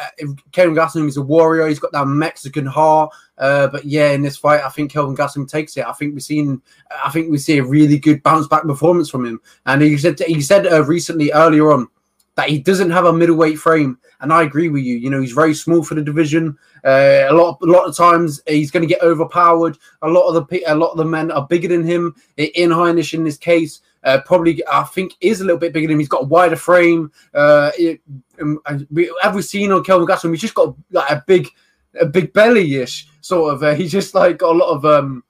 Kelvin 0.52 0.76
Gastelum 0.76 1.08
is 1.08 1.18
a 1.18 1.22
warrior. 1.22 1.68
He's 1.68 1.80
got 1.80 1.92
that 1.94 2.08
Mexican 2.08 2.66
heart. 2.66 3.12
Uh, 3.38 3.68
but 3.68 3.86
yeah, 3.86 4.12
in 4.12 4.22
this 4.22 4.38
fight, 4.38 4.62
I 4.64 4.70
think 4.70 4.92
Kelvin 4.92 5.16
Gastelum 5.16 5.50
takes 5.50 5.78
it. 5.78 5.86
I 5.86 5.94
think 5.94 6.14
we've 6.14 6.24
seen, 6.24 6.62
I 7.04 7.10
think 7.10 7.32
we 7.32 7.38
see 7.38 7.58
a 7.58 7.64
really 7.64 7.98
good 7.98 8.22
bounce 8.24 8.48
back 8.48 8.64
performance 8.64 9.10
from 9.10 9.26
him. 9.26 9.42
And 9.66 9.82
he 9.82 9.98
said, 9.98 10.20
he 10.20 10.42
said 10.42 10.68
uh, 10.68 10.84
recently 10.86 11.32
earlier 11.32 11.72
on 11.72 11.88
that 12.36 12.50
he 12.50 12.60
doesn't 12.60 12.92
have 12.92 13.06
a 13.06 13.14
middleweight 13.14 13.60
frame, 13.60 13.98
and 14.22 14.32
I 14.32 14.44
agree 14.44 14.70
with 14.70 14.84
you. 14.84 14.96
You 14.96 15.10
know, 15.10 15.20
he's 15.20 15.34
very 15.34 15.54
small 15.54 15.84
for 15.84 15.96
the 15.96 16.02
division. 16.02 16.58
Uh, 16.84 17.26
a 17.30 17.34
lot, 17.34 17.58
a 17.62 17.66
lot 17.66 17.88
of 17.88 17.96
times 17.96 18.42
he's 18.48 18.72
going 18.72 18.82
to 18.82 18.94
get 18.94 19.02
overpowered. 19.02 19.78
A 20.02 20.08
lot 20.08 20.28
of 20.28 20.48
the 20.48 20.64
a 20.68 20.76
lot 20.76 20.92
of 20.92 20.98
the 20.98 21.06
men 21.06 21.32
are 21.32 21.46
bigger 21.48 21.68
than 21.68 21.86
him. 21.86 22.16
Ian 22.38 22.72
Heinisch, 22.72 23.14
in 23.14 23.24
this 23.24 23.38
case, 23.38 23.82
uh, 24.04 24.20
probably 24.26 24.62
I 24.72 24.84
think 24.84 25.16
is 25.22 25.42
a 25.42 25.44
little 25.44 25.60
bit 25.60 25.74
bigger 25.74 25.88
than 25.88 25.94
him. 25.94 26.00
He's 26.00 26.10
got 26.10 26.24
a 26.24 26.28
wider 26.28 26.56
frame. 26.56 27.12
Uh, 27.34 27.72
it, 27.78 28.02
um, 28.42 28.60
have 29.22 29.36
we 29.36 29.42
seen 29.42 29.72
on 29.72 29.84
Kelvin 29.84 30.08
Gastelum? 30.08 30.32
He's 30.32 30.42
just 30.42 30.56
got 30.56 30.76
like 30.92 31.10
a 31.10 31.24
big, 31.26 31.48
a 32.00 32.06
big 32.06 32.34
belly-ish 32.34 33.08
sort 33.22 33.54
of. 33.54 33.64
Uh, 33.64 33.74
he's 33.74 33.92
just 33.92 34.14
like 34.14 34.40
got 34.40 34.56
a 34.56 34.58
lot 34.58 34.76
of 34.76 34.86
um. 34.86 35.24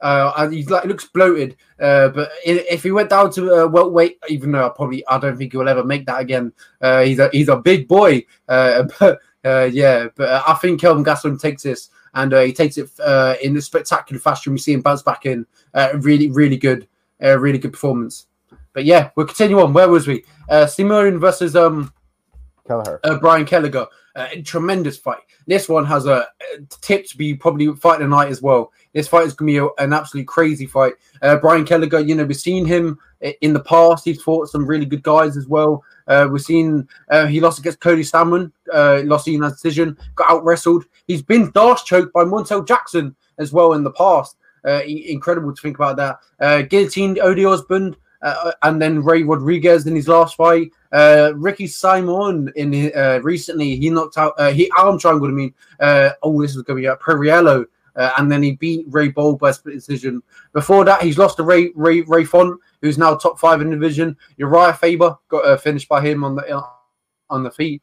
Uh, 0.00 0.48
like 0.68 0.84
looks 0.84 1.06
bloated, 1.06 1.56
uh, 1.80 2.08
but 2.10 2.30
if 2.46 2.84
he 2.84 2.92
went 2.92 3.10
down 3.10 3.32
to 3.32 3.52
uh, 3.52 3.66
welterweight, 3.66 4.16
even 4.28 4.52
though 4.52 4.64
I 4.64 4.68
probably 4.68 5.04
I 5.08 5.18
don't 5.18 5.36
think 5.36 5.50
he'll 5.50 5.68
ever 5.68 5.82
make 5.82 6.06
that 6.06 6.20
again. 6.20 6.52
Uh, 6.80 7.02
he's 7.02 7.18
a 7.18 7.28
he's 7.32 7.48
a 7.48 7.56
big 7.56 7.88
boy, 7.88 8.24
uh, 8.48 8.84
but 9.00 9.18
uh, 9.44 9.68
yeah, 9.72 10.06
but 10.14 10.28
uh, 10.28 10.42
I 10.46 10.54
think 10.54 10.80
Kelvin 10.80 11.04
Gastelum 11.04 11.40
takes 11.40 11.64
this 11.64 11.90
and 12.14 12.34
uh, 12.34 12.40
he 12.40 12.52
takes 12.52 12.78
it 12.78 12.90
uh, 13.00 13.34
in 13.42 13.56
a 13.56 13.62
spectacular 13.62 14.20
fashion. 14.20 14.52
We 14.52 14.58
see 14.58 14.72
him 14.72 14.80
bounce 14.80 15.02
back 15.02 15.26
in, 15.26 15.46
uh, 15.74 15.90
really 15.94 16.30
really 16.30 16.56
good, 16.56 16.88
uh, 17.22 17.38
really 17.38 17.58
good 17.58 17.72
performance. 17.72 18.26
But 18.72 18.84
yeah, 18.84 19.10
we'll 19.16 19.26
continue 19.26 19.60
on. 19.60 19.72
Where 19.72 19.88
was 19.88 20.06
we? 20.06 20.24
Uh, 20.48 20.66
Simone 20.66 21.18
versus 21.18 21.56
um 21.56 21.92
Kelleher. 22.66 23.00
uh, 23.04 23.18
Brian 23.18 23.44
Kelleher. 23.44 23.86
Uh, 24.16 24.28
tremendous 24.44 24.96
fight. 24.96 25.20
This 25.46 25.68
one 25.68 25.84
has 25.86 26.06
a, 26.06 26.26
a 26.56 26.60
tip 26.80 27.06
to 27.06 27.16
be 27.16 27.34
probably 27.34 27.72
fight 27.76 27.96
of 27.96 28.00
the 28.00 28.08
night 28.08 28.30
as 28.30 28.42
well. 28.42 28.72
This 28.92 29.06
fight 29.06 29.26
is 29.26 29.32
going 29.32 29.54
to 29.54 29.60
be 29.60 29.64
a, 29.64 29.84
an 29.84 29.92
absolutely 29.92 30.24
crazy 30.26 30.66
fight. 30.66 30.94
Uh, 31.22 31.36
Brian 31.36 31.64
Kelleher, 31.64 32.00
you 32.00 32.16
know, 32.16 32.24
we've 32.24 32.36
seen 32.36 32.66
him 32.66 32.98
in 33.20 33.52
the 33.52 33.60
past. 33.60 34.04
He's 34.04 34.20
fought 34.20 34.48
some 34.48 34.66
really 34.66 34.86
good 34.86 35.04
guys 35.04 35.36
as 35.36 35.46
well. 35.46 35.84
Uh, 36.08 36.28
we've 36.30 36.42
seen 36.42 36.88
uh, 37.10 37.26
he 37.26 37.40
lost 37.40 37.60
against 37.60 37.78
Cody 37.80 38.02
Salmon, 38.02 38.52
uh, 38.72 39.02
lost 39.04 39.28
in 39.28 39.44
a 39.44 39.50
decision, 39.50 39.96
got 40.16 40.30
out 40.30 40.44
wrestled. 40.44 40.84
He's 41.06 41.22
been 41.22 41.52
dash 41.52 41.84
choked 41.84 42.12
by 42.12 42.24
Montel 42.24 42.66
Jackson 42.66 43.14
as 43.38 43.52
well 43.52 43.74
in 43.74 43.84
the 43.84 43.92
past. 43.92 44.36
Uh, 44.66 44.82
incredible 44.84 45.54
to 45.54 45.60
think 45.60 45.76
about 45.76 45.96
that. 45.96 46.18
Uh, 46.40 46.62
guillotined 46.62 47.16
Odie 47.18 47.50
Osmond 47.50 47.96
uh, 48.22 48.52
and 48.62 48.80
then 48.80 49.02
Ray 49.02 49.22
Rodriguez 49.22 49.86
in 49.86 49.94
his 49.94 50.08
last 50.08 50.36
fight. 50.36 50.70
Uh, 50.92 51.32
Ricky 51.36 51.66
Simon 51.66 52.50
in 52.56 52.92
uh, 52.96 53.20
recently 53.22 53.76
he 53.76 53.90
knocked 53.90 54.18
out 54.18 54.34
uh, 54.38 54.50
he 54.50 54.70
arm 54.76 54.98
triangled. 54.98 55.30
I 55.30 55.34
mean, 55.34 55.54
uh, 55.80 56.10
oh, 56.22 56.40
this 56.40 56.56
is 56.56 56.62
going 56.62 56.76
to 56.76 56.82
be 56.82 56.86
a 56.86 56.96
Pirrello 56.96 57.66
uh, 57.98 58.12
and 58.16 58.30
then 58.30 58.42
he 58.42 58.52
beat 58.52 58.86
Ray 58.88 59.08
Bold 59.08 59.40
by 59.40 59.50
split 59.50 59.74
decision. 59.74 60.22
Before 60.52 60.84
that, 60.84 61.02
he's 61.02 61.18
lost 61.18 61.36
to 61.38 61.42
Ray 61.42 61.72
Ray 61.74 62.02
Ray 62.02 62.24
Font, 62.24 62.58
who's 62.80 62.96
now 62.96 63.16
top 63.16 63.40
five 63.40 63.60
in 63.60 63.70
the 63.70 63.76
division. 63.76 64.16
Uriah 64.36 64.72
Faber 64.72 65.16
got 65.28 65.44
uh, 65.44 65.56
finished 65.56 65.88
by 65.88 66.00
him 66.00 66.22
on 66.22 66.36
the 66.36 66.56
uh, 66.56 66.62
on 67.28 67.42
the 67.42 67.50
feet. 67.50 67.82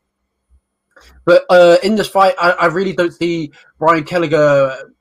But 1.26 1.44
uh, 1.50 1.78
in 1.84 1.96
this 1.96 2.08
fight, 2.08 2.34
I, 2.40 2.52
I, 2.52 2.66
really 2.68 2.94
don't 2.94 3.12
see 3.12 3.52
Brian 3.78 4.06
Kelleher 4.06 4.94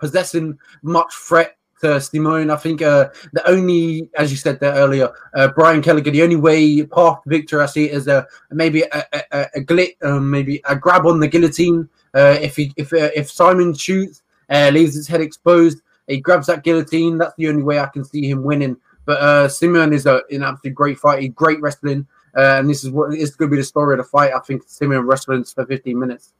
possessing 0.00 0.58
much 0.82 1.12
threat 1.14 1.58
to 1.80 2.00
Simone. 2.00 2.50
I 2.50 2.56
think 2.56 2.82
uh, 2.82 3.08
the 3.32 3.48
only, 3.48 4.10
as 4.16 4.30
you 4.30 4.36
said 4.36 4.60
there 4.60 4.74
earlier, 4.74 5.10
uh, 5.34 5.48
Brian 5.48 5.82
Kelleher, 5.82 6.10
the 6.10 6.22
only 6.22 6.36
way 6.36 6.84
path 6.84 7.20
victor 7.26 7.62
I 7.62 7.66
see 7.66 7.90
is 7.90 8.08
a 8.08 8.26
maybe 8.50 8.82
a, 8.82 9.04
a, 9.32 9.46
a 9.54 9.60
glit, 9.60 10.02
um, 10.02 10.30
maybe 10.30 10.60
a 10.68 10.76
grab 10.76 11.06
on 11.06 11.20
the 11.20 11.28
guillotine. 11.28 11.88
Uh, 12.14 12.38
if 12.40 12.56
he, 12.56 12.72
if 12.76 12.92
uh, 12.92 13.10
if 13.14 13.30
Simon 13.30 13.74
shoots, 13.74 14.22
uh, 14.50 14.70
leaves 14.72 14.94
his 14.94 15.06
head 15.06 15.20
exposed, 15.20 15.80
he 16.06 16.20
grabs 16.20 16.46
that 16.46 16.64
guillotine. 16.64 17.18
That's 17.18 17.34
the 17.36 17.48
only 17.48 17.62
way 17.62 17.78
I 17.78 17.86
can 17.86 18.04
see 18.04 18.28
him 18.28 18.42
winning. 18.42 18.76
But 19.04 19.20
uh, 19.20 19.48
Simon 19.48 19.92
is 19.92 20.06
a, 20.06 20.22
an 20.30 20.42
absolutely 20.42 20.70
great 20.72 20.98
fight. 20.98 21.34
great 21.34 21.60
wrestling. 21.60 22.06
And 22.34 22.70
this 22.70 22.84
is 22.84 22.90
what 22.90 23.14
is 23.14 23.34
going 23.34 23.50
to 23.50 23.56
be 23.56 23.60
the 23.60 23.64
story 23.64 23.94
of 23.94 23.98
the 23.98 24.04
fight. 24.04 24.32
I 24.32 24.38
think 24.40 24.62
Simon 24.66 25.00
wrestling 25.00 25.44
for 25.44 25.66
15 25.66 25.98
minutes. 25.98 26.34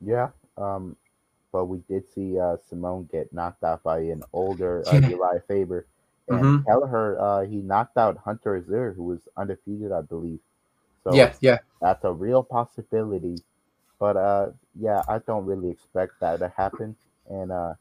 Yeah, 0.00 0.28
um, 0.56 0.96
but 1.52 1.66
we 1.66 1.78
did 1.88 2.08
see 2.12 2.38
uh, 2.38 2.56
Simone 2.68 3.08
get 3.12 3.32
knocked 3.32 3.62
out 3.62 3.82
by 3.82 3.98
an 3.98 4.22
older 4.32 4.82
uh, 4.88 4.96
Uriah 4.96 5.42
Faber. 5.46 5.86
And 6.28 6.40
mm-hmm. 6.40 6.64
Kelleher, 6.66 7.20
uh, 7.20 7.42
he 7.42 7.56
knocked 7.56 7.98
out 7.98 8.16
Hunter 8.16 8.56
Azure, 8.56 8.94
who 8.94 9.04
was 9.04 9.20
undefeated, 9.36 9.92
I 9.92 10.00
believe. 10.00 10.40
So 11.04 11.14
yeah, 11.14 11.34
yeah, 11.40 11.58
that's 11.80 12.04
a 12.04 12.12
real 12.12 12.42
possibility. 12.42 13.38
But 13.98 14.16
uh, 14.16 14.50
yeah, 14.78 15.02
I 15.08 15.18
don't 15.18 15.44
really 15.44 15.70
expect 15.70 16.20
that 16.20 16.38
to 16.38 16.52
happen. 16.56 16.96
And 17.28 17.52
uh, 17.52 17.74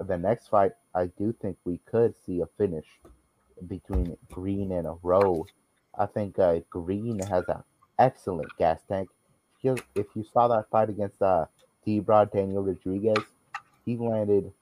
the 0.00 0.16
next 0.16 0.48
fight, 0.48 0.72
I 0.94 1.06
do 1.06 1.34
think 1.40 1.56
we 1.64 1.80
could 1.86 2.14
see 2.24 2.40
a 2.40 2.46
finish 2.56 2.86
between 3.66 4.16
Green 4.30 4.70
and 4.72 4.86
a 4.86 4.94
Rowe. 5.02 5.46
I 5.98 6.06
think 6.06 6.38
uh, 6.38 6.60
Green 6.70 7.18
has 7.20 7.44
an 7.48 7.62
excellent 7.98 8.50
gas 8.58 8.80
tank. 8.88 9.08
If 9.62 10.06
you 10.14 10.24
saw 10.32 10.46
that 10.48 10.70
fight 10.70 10.88
against 10.88 11.20
uh, 11.20 11.46
T-Broad 11.88 12.30
Daniel 12.32 12.62
Rodriguez, 12.62 13.24
he 13.86 13.96
landed 13.96 14.52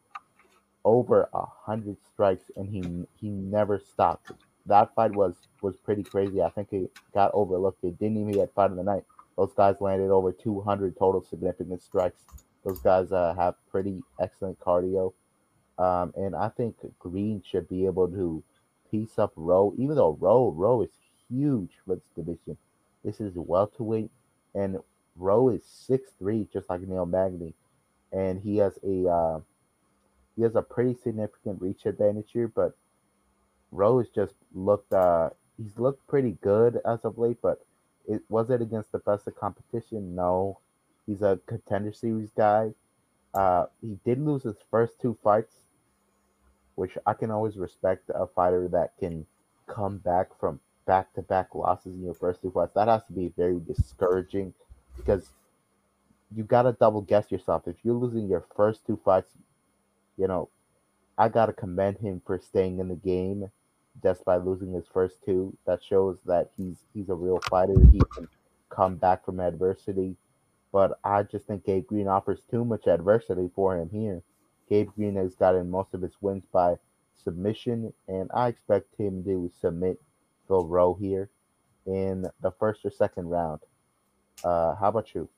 over 0.85 1.29
a 1.35 1.45
hundred 1.45 1.97
strikes 2.07 2.53
and 2.55 2.69
he 2.69 3.05
he 3.21 3.31
never 3.31 3.81
stopped. 3.81 4.31
That 4.67 4.95
fight 4.95 5.11
was 5.11 5.35
was 5.61 5.75
pretty 5.77 6.05
crazy. 6.05 6.41
I 6.41 6.51
think 6.51 6.73
it 6.73 6.93
got 7.13 7.33
overlooked. 7.35 7.83
It 7.83 7.99
didn't 7.99 8.19
even 8.19 8.35
get 8.35 8.55
fight 8.55 8.71
of 8.71 8.77
the 8.77 8.85
night. 8.85 9.03
Those 9.37 9.53
guys 9.55 9.81
landed 9.81 10.13
over 10.13 10.31
200 10.31 10.97
total 10.97 11.21
significant 11.21 11.83
strikes. 11.83 12.21
Those 12.65 12.79
guys 12.79 13.11
uh, 13.11 13.35
have 13.37 13.57
pretty 13.73 14.05
excellent 14.21 14.61
cardio, 14.61 15.13
um, 15.79 16.13
and 16.17 16.37
I 16.37 16.49
think 16.51 16.77
Green 17.01 17.43
should 17.45 17.69
be 17.69 17.87
able 17.87 18.07
to 18.07 18.41
piece 18.89 19.19
up 19.19 19.33
Rowe. 19.35 19.75
Even 19.77 19.97
though 19.97 20.17
Rowe 20.21 20.53
Rowe 20.53 20.83
is 20.83 20.93
huge 21.29 21.73
for 21.85 21.97
this 21.97 22.09
division, 22.15 22.57
this 23.05 23.21
is 23.21 23.33
welterweight, 23.35 24.13
and 24.55 24.79
Rowe 25.19 25.49
is 25.49 25.65
six 25.65 26.11
three, 26.19 26.49
just 26.53 26.69
like 26.69 26.83
Neil 26.83 27.07
Magny, 27.07 27.55
and 28.13 28.41
he 28.41 28.59
has 28.59 28.79
a 28.83 29.09
uh, 29.09 29.41
he 30.37 30.43
has 30.43 30.55
a 30.55 30.63
pretty 30.63 30.95
significant 30.95 31.61
reach 31.61 31.87
advantage 31.87 32.31
here. 32.33 32.49
But 32.49 32.77
Rowe 33.71 33.99
has 33.99 34.09
just 34.09 34.35
looked 34.55 34.93
uh, 34.93 35.31
he's 35.57 35.79
looked 35.79 36.07
pretty 36.07 36.37
good 36.43 36.81
as 36.85 37.05
of 37.05 37.19
late. 37.19 37.39
But 37.43 37.65
it 38.07 38.23
was 38.29 38.51
it 38.51 38.63
against 38.63 38.93
the 38.93 38.99
best 38.99 39.27
of 39.27 39.37
competition? 39.37 40.15
No, 40.15 40.59
he's 41.07 41.23
a 41.23 41.41
contender 41.47 41.93
series 41.93 42.31
guy. 42.37 42.73
Uh, 43.35 43.67
he 43.81 43.99
did 44.05 44.19
lose 44.19 44.45
his 44.45 44.57
first 44.71 45.01
two 45.01 45.17
fights, 45.23 45.55
which 46.75 46.97
I 47.07 47.15
can 47.15 47.31
always 47.31 47.57
respect 47.57 48.11
a 48.15 48.27
fighter 48.27 48.69
that 48.69 48.97
can 48.99 49.27
come 49.67 49.99
back 49.99 50.39
from 50.39 50.61
back 50.87 51.13
to 51.15 51.23
back 51.23 51.55
losses 51.55 51.95
in 51.95 52.05
your 52.05 52.15
first 52.15 52.43
two 52.43 52.51
fights. 52.51 52.73
That 52.75 52.89
has 52.89 53.05
to 53.05 53.13
be 53.13 53.33
very 53.37 53.61
discouraging 53.61 54.55
because 54.97 55.31
you 56.35 56.45
gotta 56.45 56.73
double 56.73 57.03
guess 57.03 57.31
yourself. 57.31 57.63
If 57.67 57.77
you're 57.83 57.95
losing 57.95 58.29
your 58.29 58.45
first 58.57 58.87
two 58.87 58.99
fights, 59.05 59.31
you 60.17 60.27
know, 60.27 60.49
I 61.19 61.29
gotta 61.29 61.53
commend 61.53 61.99
him 61.99 62.21
for 62.27 62.39
staying 62.39 62.79
in 62.79 62.89
the 62.89 62.97
game 62.97 63.51
just 64.03 64.25
by 64.25 64.37
losing 64.37 64.73
his 64.73 64.87
first 64.93 65.25
two. 65.25 65.57
That 65.67 65.83
shows 65.83 66.19
that 66.27 66.51
he's 66.57 66.77
he's 66.95 67.09
a 67.09 67.15
real 67.15 67.41
fighter. 67.49 67.79
He 67.93 68.01
can 68.15 68.29
come 68.69 68.97
back 68.97 69.25
from 69.25 69.41
adversity. 69.41 70.17
But 70.73 70.99
I 71.05 71.23
just 71.23 71.47
think 71.47 71.65
Gabe 71.65 71.87
Green 71.87 72.09
offers 72.09 72.41
too 72.51 72.65
much 72.65 72.87
adversity 72.87 73.51
for 73.55 73.79
him 73.79 73.89
here. 73.91 74.23
Gabe 74.69 74.91
Green 74.95 75.17
has 75.17 75.35
gotten 75.35 75.71
most 75.71 75.95
of 75.95 76.03
his 76.03 76.17
wins 76.21 76.45
by 76.53 76.77
submission, 77.15 77.93
and 78.09 78.31
I 78.35 78.49
expect 78.49 78.95
him 78.99 79.25
to 79.25 79.51
submit 79.61 80.03
Phil 80.47 80.67
Rowe 80.67 80.95
here 80.95 81.31
in 81.87 82.27
the 82.41 82.51
first 82.51 82.85
or 82.85 82.91
second 82.91 83.31
round. 83.31 83.61
Uh, 84.45 84.75
how 84.75 84.89
about 84.89 85.15
you? 85.15 85.29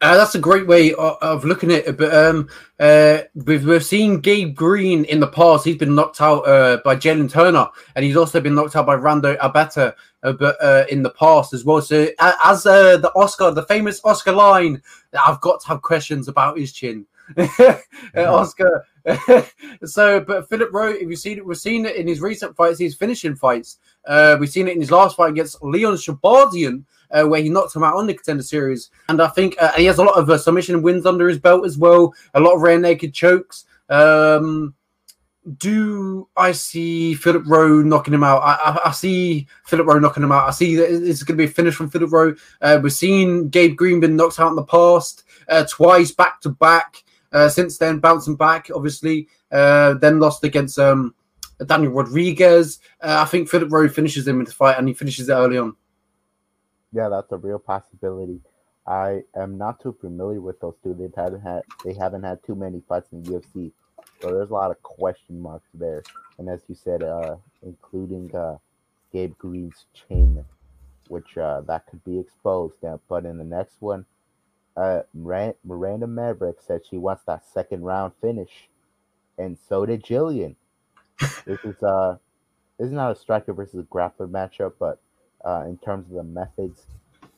Uh, 0.00 0.16
that's 0.16 0.34
a 0.34 0.38
great 0.38 0.66
way 0.66 0.92
of, 0.94 1.16
of, 1.22 1.44
looking 1.44 1.70
at 1.70 1.86
it. 1.86 1.96
But 1.96 2.12
um, 2.12 2.48
uh, 2.78 3.22
we've, 3.34 3.64
we've 3.64 3.84
seen 3.84 4.20
Gabe 4.20 4.54
Green 4.54 5.04
in 5.04 5.20
the 5.20 5.28
past. 5.28 5.64
He's 5.64 5.76
been 5.76 5.94
knocked 5.94 6.20
out 6.20 6.40
uh, 6.40 6.78
by 6.84 6.96
Jalin 6.96 7.30
Turner, 7.30 7.68
and 7.94 8.04
he's 8.04 8.16
also 8.16 8.40
been 8.40 8.54
knocked 8.54 8.76
out 8.76 8.86
by 8.86 8.96
Rando 8.96 9.38
Abata 9.38 9.94
uh, 10.22 10.32
but, 10.32 10.62
uh, 10.62 10.84
in 10.90 11.02
the 11.02 11.10
past 11.10 11.52
as 11.54 11.64
well. 11.64 11.80
So, 11.80 12.08
as 12.18 12.66
uh, 12.66 12.96
the 12.98 13.12
Oscar, 13.14 13.50
the 13.52 13.64
famous 13.64 14.00
Oscar 14.04 14.32
line, 14.32 14.82
I've 15.18 15.40
got 15.40 15.60
to 15.62 15.68
have 15.68 15.82
questions 15.82 16.28
about 16.28 16.58
his 16.58 16.72
chin. 16.72 17.06
Oscar. 18.16 18.84
so, 19.84 20.20
but 20.20 20.48
Philip 20.48 20.70
Rowe, 20.72 20.92
if 20.92 21.08
you've 21.08 21.18
seen 21.18 21.38
it, 21.38 21.46
we've 21.46 21.56
seen 21.56 21.86
it 21.86 21.96
in 21.96 22.06
his 22.06 22.20
recent 22.20 22.56
fights, 22.56 22.78
his 22.78 22.94
finishing 22.94 23.36
fights. 23.36 23.78
Uh 24.04 24.36
we've 24.38 24.50
seen 24.50 24.66
it 24.66 24.74
in 24.74 24.80
his 24.80 24.90
last 24.90 25.16
fight 25.16 25.30
against 25.30 25.62
Leon 25.62 25.94
Shahbazyan 25.94 26.84
uh, 27.12 27.24
where 27.24 27.42
he 27.42 27.48
knocked 27.48 27.76
him 27.76 27.84
out 27.84 27.96
on 27.96 28.06
the 28.06 28.14
contender 28.14 28.42
series. 28.42 28.90
And 29.08 29.20
I 29.20 29.28
think 29.28 29.56
uh, 29.60 29.72
he 29.72 29.84
has 29.84 29.98
a 29.98 30.04
lot 30.04 30.18
of 30.18 30.28
uh, 30.28 30.38
submission 30.38 30.82
wins 30.82 31.06
under 31.06 31.28
his 31.28 31.38
belt 31.38 31.64
as 31.64 31.78
well, 31.78 32.14
a 32.34 32.40
lot 32.40 32.54
of 32.54 32.62
rear 32.62 32.78
naked 32.78 33.14
chokes. 33.14 33.64
Um, 33.88 34.74
do 35.58 36.28
I 36.36 36.52
see 36.52 37.14
Philip 37.14 37.44
Rowe 37.46 37.82
knocking 37.82 38.14
him 38.14 38.22
out? 38.22 38.42
I, 38.42 38.54
I, 38.54 38.88
I 38.88 38.92
see 38.92 39.48
Philip 39.66 39.86
Rowe 39.86 39.98
knocking 39.98 40.22
him 40.22 40.32
out. 40.32 40.48
I 40.48 40.52
see 40.52 40.76
that 40.76 40.88
it's 40.88 41.24
going 41.24 41.36
to 41.36 41.44
be 41.44 41.50
a 41.50 41.52
finish 41.52 41.74
from 41.74 41.90
Philip 41.90 42.12
Rowe. 42.12 42.34
Uh, 42.60 42.78
we've 42.82 42.92
seen 42.92 43.48
Gabe 43.48 43.76
Green 43.76 44.00
been 44.00 44.16
knocked 44.16 44.38
out 44.38 44.50
in 44.50 44.56
the 44.56 44.64
past 44.64 45.24
uh, 45.48 45.64
twice 45.68 46.12
back 46.12 46.40
to 46.42 46.50
back. 46.50 47.02
Uh, 47.32 47.48
since 47.48 47.78
then, 47.78 47.98
bouncing 47.98 48.36
back, 48.36 48.68
obviously, 48.74 49.26
uh, 49.50 49.94
then 49.94 50.20
lost 50.20 50.44
against 50.44 50.78
um, 50.78 51.14
Daniel 51.66 51.92
Rodriguez. 51.92 52.78
Uh, 53.00 53.22
I 53.22 53.24
think 53.24 53.48
Philip 53.48 53.72
Rowe 53.72 53.88
finishes 53.88 54.28
him 54.28 54.38
in 54.38 54.44
the 54.44 54.52
fight, 54.52 54.78
and 54.78 54.86
he 54.86 54.94
finishes 54.94 55.28
it 55.28 55.32
early 55.32 55.58
on. 55.58 55.74
Yeah, 56.92 57.08
that's 57.08 57.32
a 57.32 57.36
real 57.38 57.58
possibility. 57.58 58.40
I 58.86 59.22
am 59.36 59.58
not 59.58 59.80
too 59.80 59.96
familiar 60.00 60.40
with 60.40 60.60
those 60.60 60.74
two. 60.82 60.94
They've 60.94 61.14
haven't 61.14 61.42
had 61.42 61.62
they 61.84 61.94
haven't 61.94 62.24
had 62.24 62.42
too 62.44 62.54
many 62.54 62.82
fights 62.88 63.12
in 63.12 63.22
the 63.22 63.30
UFC, 63.32 63.72
so 64.20 64.32
there's 64.32 64.50
a 64.50 64.54
lot 64.54 64.70
of 64.70 64.82
question 64.82 65.40
marks 65.40 65.68
there. 65.74 66.02
And 66.38 66.48
as 66.48 66.62
you 66.68 66.74
said, 66.74 67.02
uh, 67.02 67.36
including 67.62 68.34
uh, 68.34 68.58
Gabe 69.12 69.36
Green's 69.38 69.86
chin, 69.94 70.44
which 71.08 71.38
uh, 71.38 71.60
that 71.62 71.86
could 71.86 72.04
be 72.04 72.18
exposed. 72.18 72.76
But 73.08 73.24
in 73.24 73.38
the 73.38 73.44
next 73.44 73.80
one, 73.80 74.04
uh, 74.76 75.02
Miranda 75.14 76.06
Maverick 76.06 76.56
said 76.60 76.82
she 76.88 76.98
wants 76.98 77.22
that 77.26 77.44
second 77.46 77.82
round 77.84 78.14
finish, 78.20 78.68
and 79.38 79.56
so 79.68 79.86
did 79.86 80.04
Gillian. 80.04 80.56
this 81.46 81.60
is 81.64 81.80
uh, 81.82 82.16
this 82.78 82.86
is 82.86 82.92
not 82.92 83.12
a 83.12 83.16
striker 83.16 83.52
versus 83.52 83.84
grappler 83.84 84.28
matchup, 84.28 84.72
but 84.80 84.98
uh, 85.44 85.64
in 85.66 85.78
terms 85.78 86.08
of 86.10 86.16
the 86.16 86.22
methods. 86.24 86.82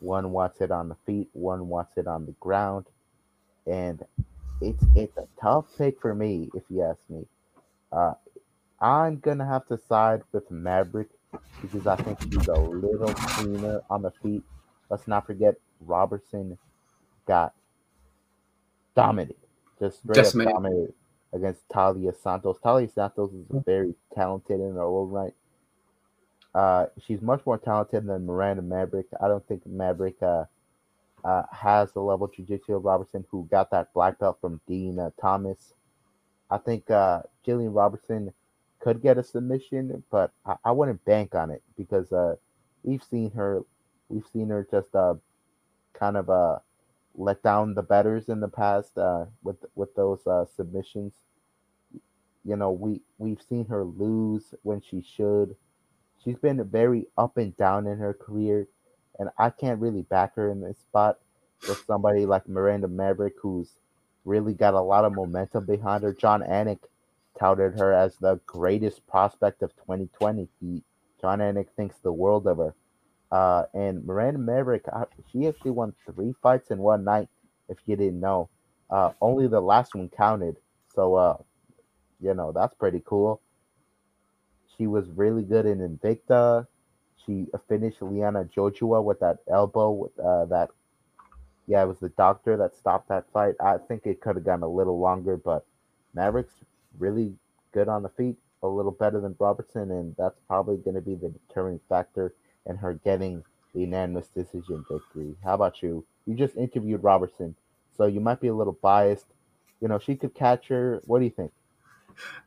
One 0.00 0.32
wants 0.32 0.60
it 0.60 0.70
on 0.70 0.88
the 0.88 0.96
feet, 1.06 1.28
one 1.32 1.68
wants 1.68 1.96
it 1.96 2.06
on 2.06 2.26
the 2.26 2.32
ground, 2.32 2.86
and 3.66 4.04
it's 4.60 4.84
it's 4.94 5.16
a 5.16 5.26
tough 5.40 5.66
pick 5.78 6.00
for 6.00 6.14
me 6.14 6.50
if 6.54 6.62
you 6.68 6.82
ask 6.82 7.00
me. 7.08 7.26
Uh, 7.92 8.14
I'm 8.80 9.18
gonna 9.18 9.46
have 9.46 9.66
to 9.68 9.78
side 9.78 10.22
with 10.32 10.50
Maverick 10.50 11.08
because 11.62 11.86
I 11.86 11.96
think 11.96 12.22
he's 12.22 12.48
a 12.48 12.54
little 12.54 13.14
cleaner 13.14 13.82
on 13.90 14.02
the 14.02 14.10
feet. 14.22 14.42
Let's 14.90 15.08
not 15.08 15.26
forget 15.26 15.54
Robertson 15.80 16.58
got 17.26 17.54
dominated, 18.94 19.36
just 19.80 20.00
straight 20.00 20.26
up 20.26 20.34
dominated 20.42 20.94
against 21.32 21.68
Taila 21.68 22.14
Santos. 22.22 22.58
Taila 22.64 22.92
Santos 22.92 23.32
is 23.32 23.46
very 23.64 23.94
talented 24.14 24.60
in 24.60 24.74
her 24.74 24.82
own 24.82 25.10
right. 25.10 25.34
Uh, 26.54 26.86
she's 27.04 27.20
much 27.20 27.44
more 27.44 27.58
talented 27.58 28.06
than 28.06 28.26
Miranda 28.26 28.62
Maverick. 28.62 29.06
I 29.20 29.26
don't 29.26 29.46
think 29.48 29.66
Maverick 29.66 30.22
uh, 30.22 30.44
uh, 31.24 31.42
has 31.50 31.92
the 31.92 32.00
level 32.00 32.26
of 32.26 32.34
jiu-jitsu 32.34 32.76
of 32.76 32.84
Robertson, 32.84 33.24
who 33.30 33.48
got 33.50 33.70
that 33.72 33.92
black 33.92 34.18
belt 34.20 34.38
from 34.40 34.60
Dean 34.68 34.98
uh, 34.98 35.10
Thomas. 35.20 35.74
I 36.50 36.58
think 36.58 36.90
uh, 36.90 37.22
Gillian 37.44 37.72
Robertson 37.72 38.32
could 38.78 39.02
get 39.02 39.18
a 39.18 39.24
submission, 39.24 40.04
but 40.10 40.30
I, 40.46 40.56
I 40.66 40.70
wouldn't 40.70 41.04
bank 41.04 41.34
on 41.34 41.50
it 41.50 41.62
because 41.76 42.12
uh, 42.12 42.36
we've 42.84 43.02
seen 43.02 43.32
her, 43.32 43.62
we've 44.08 44.26
seen 44.32 44.48
her 44.50 44.66
just 44.70 44.92
kind 44.92 46.16
of 46.16 46.60
let 47.16 47.42
down 47.42 47.74
the 47.74 47.82
betters 47.82 48.28
in 48.28 48.40
the 48.40 48.48
past 48.48 48.92
with 49.42 49.56
with 49.74 49.94
those 49.96 50.20
submissions. 50.54 51.14
You 52.44 52.56
know, 52.56 52.70
we 52.70 53.00
we've 53.18 53.42
seen 53.42 53.64
her 53.66 53.82
lose 53.84 54.54
when 54.62 54.80
she 54.80 55.02
should. 55.02 55.56
She's 56.24 56.38
been 56.38 56.62
very 56.64 57.06
up 57.18 57.36
and 57.36 57.56
down 57.56 57.86
in 57.86 57.98
her 57.98 58.14
career, 58.14 58.66
and 59.18 59.28
I 59.38 59.50
can't 59.50 59.80
really 59.80 60.02
back 60.02 60.34
her 60.36 60.50
in 60.50 60.60
this 60.60 60.78
spot 60.78 61.18
with 61.68 61.84
somebody 61.86 62.24
like 62.26 62.48
Miranda 62.48 62.88
Maverick, 62.88 63.34
who's 63.40 63.70
really 64.24 64.54
got 64.54 64.74
a 64.74 64.80
lot 64.80 65.04
of 65.04 65.14
momentum 65.14 65.66
behind 65.66 66.02
her. 66.02 66.14
Jon 66.14 66.42
Anik 66.42 66.78
touted 67.38 67.78
her 67.78 67.92
as 67.92 68.16
the 68.16 68.40
greatest 68.46 69.06
prospect 69.06 69.62
of 69.62 69.74
2020. 69.76 70.48
He, 70.60 70.82
Jon 71.20 71.40
Anik 71.40 71.68
thinks 71.76 71.96
the 71.98 72.12
world 72.12 72.46
of 72.46 72.58
her. 72.58 72.74
Uh, 73.30 73.64
and 73.74 74.04
Miranda 74.04 74.38
Maverick, 74.38 74.84
she 75.30 75.46
actually 75.46 75.72
won 75.72 75.94
three 76.06 76.34
fights 76.42 76.70
in 76.70 76.78
one 76.78 77.04
night. 77.04 77.28
If 77.68 77.78
you 77.86 77.96
didn't 77.96 78.20
know, 78.20 78.48
uh, 78.90 79.12
only 79.20 79.48
the 79.48 79.60
last 79.60 79.94
one 79.94 80.08
counted. 80.08 80.56
So, 80.94 81.14
uh, 81.16 81.36
you 82.20 82.34
know, 82.34 82.52
that's 82.52 82.74
pretty 82.74 83.02
cool. 83.04 83.40
She 84.76 84.86
was 84.86 85.08
really 85.10 85.42
good 85.42 85.66
in 85.66 85.78
Invicta. 85.78 86.66
She 87.24 87.46
finished 87.68 88.02
Liana 88.02 88.44
Jojua 88.44 89.02
with 89.02 89.20
that 89.20 89.38
elbow, 89.50 89.90
with 89.90 90.18
uh, 90.18 90.44
that. 90.46 90.70
Yeah, 91.66 91.82
it 91.82 91.86
was 91.86 91.98
the 91.98 92.10
doctor 92.10 92.58
that 92.58 92.76
stopped 92.76 93.08
that 93.08 93.24
fight. 93.32 93.54
I 93.58 93.78
think 93.78 94.02
it 94.04 94.20
could 94.20 94.36
have 94.36 94.44
gone 94.44 94.62
a 94.62 94.68
little 94.68 94.98
longer, 94.98 95.38
but 95.38 95.64
Maverick's 96.12 96.52
really 96.98 97.34
good 97.72 97.88
on 97.88 98.02
the 98.02 98.10
feet, 98.10 98.36
a 98.62 98.68
little 98.68 98.92
better 98.92 99.20
than 99.20 99.34
Robertson, 99.38 99.90
and 99.90 100.14
that's 100.16 100.38
probably 100.46 100.76
going 100.76 100.94
to 100.94 101.00
be 101.00 101.14
the 101.14 101.30
determining 101.30 101.80
factor 101.88 102.34
in 102.66 102.76
her 102.76 102.94
getting 102.94 103.42
the 103.72 103.80
unanimous 103.80 104.28
decision 104.28 104.84
victory. 104.90 105.34
How 105.42 105.54
about 105.54 105.82
you? 105.82 106.04
You 106.26 106.34
just 106.34 106.56
interviewed 106.56 107.02
Robertson, 107.02 107.54
so 107.96 108.06
you 108.06 108.20
might 108.20 108.40
be 108.40 108.48
a 108.48 108.54
little 108.54 108.78
biased. 108.80 109.26
You 109.80 109.88
know, 109.88 109.98
she 109.98 110.16
could 110.16 110.34
catch 110.34 110.68
her. 110.68 111.00
What 111.06 111.18
do 111.18 111.24
you 111.24 111.30
think? 111.30 111.52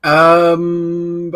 Um, 0.03 1.33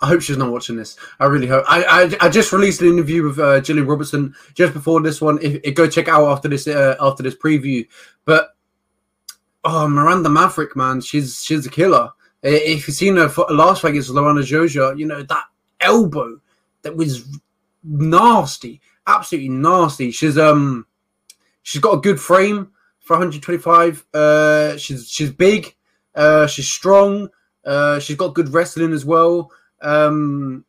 I 0.00 0.06
hope 0.06 0.22
she's 0.22 0.36
not 0.36 0.50
watching 0.50 0.76
this. 0.76 0.96
I 1.20 1.26
really 1.26 1.46
hope. 1.46 1.64
I 1.68 1.84
I, 1.84 2.26
I 2.26 2.28
just 2.28 2.52
released 2.52 2.80
an 2.82 2.88
interview 2.88 3.24
with 3.24 3.38
uh, 3.38 3.60
Gillian 3.60 3.86
Robertson 3.86 4.34
just 4.54 4.72
before 4.72 5.00
this 5.00 5.20
one. 5.20 5.38
If, 5.42 5.60
if 5.64 5.74
go 5.74 5.88
check 5.88 6.08
out 6.08 6.26
after 6.28 6.48
this 6.48 6.66
uh, 6.66 6.96
after 7.00 7.22
this 7.22 7.36
preview. 7.36 7.86
But 8.24 8.56
oh, 9.64 9.88
Miranda 9.88 10.28
Maverick, 10.28 10.76
man, 10.76 11.00
she's 11.00 11.42
she's 11.42 11.66
a 11.66 11.70
killer. 11.70 12.10
If 12.42 12.86
you've 12.86 12.96
seen 12.96 13.16
her 13.16 13.32
last 13.50 13.82
fight 13.82 13.90
against 13.90 14.10
Liana 14.10 14.40
Jojua, 14.40 14.98
you 14.98 15.06
know 15.06 15.22
that 15.22 15.44
elbow 15.80 16.40
that 16.82 16.96
was 16.96 17.26
nasty, 17.82 18.80
absolutely 19.06 19.48
nasty. 19.48 20.10
She's 20.10 20.38
um 20.38 20.86
she's 21.62 21.80
got 21.80 21.94
a 21.94 22.00
good 22.00 22.20
frame 22.20 22.70
for 23.00 23.14
125. 23.14 24.06
Uh, 24.12 24.76
she's 24.76 25.08
she's 25.08 25.30
big, 25.30 25.74
uh, 26.14 26.46
she's 26.46 26.68
strong. 26.68 27.28
Uh, 27.64 27.98
she's 27.98 28.16
got 28.16 28.34
good 28.34 28.48
wrestling 28.50 28.92
as 28.92 29.04
well. 29.04 29.50
Um, 29.82 30.64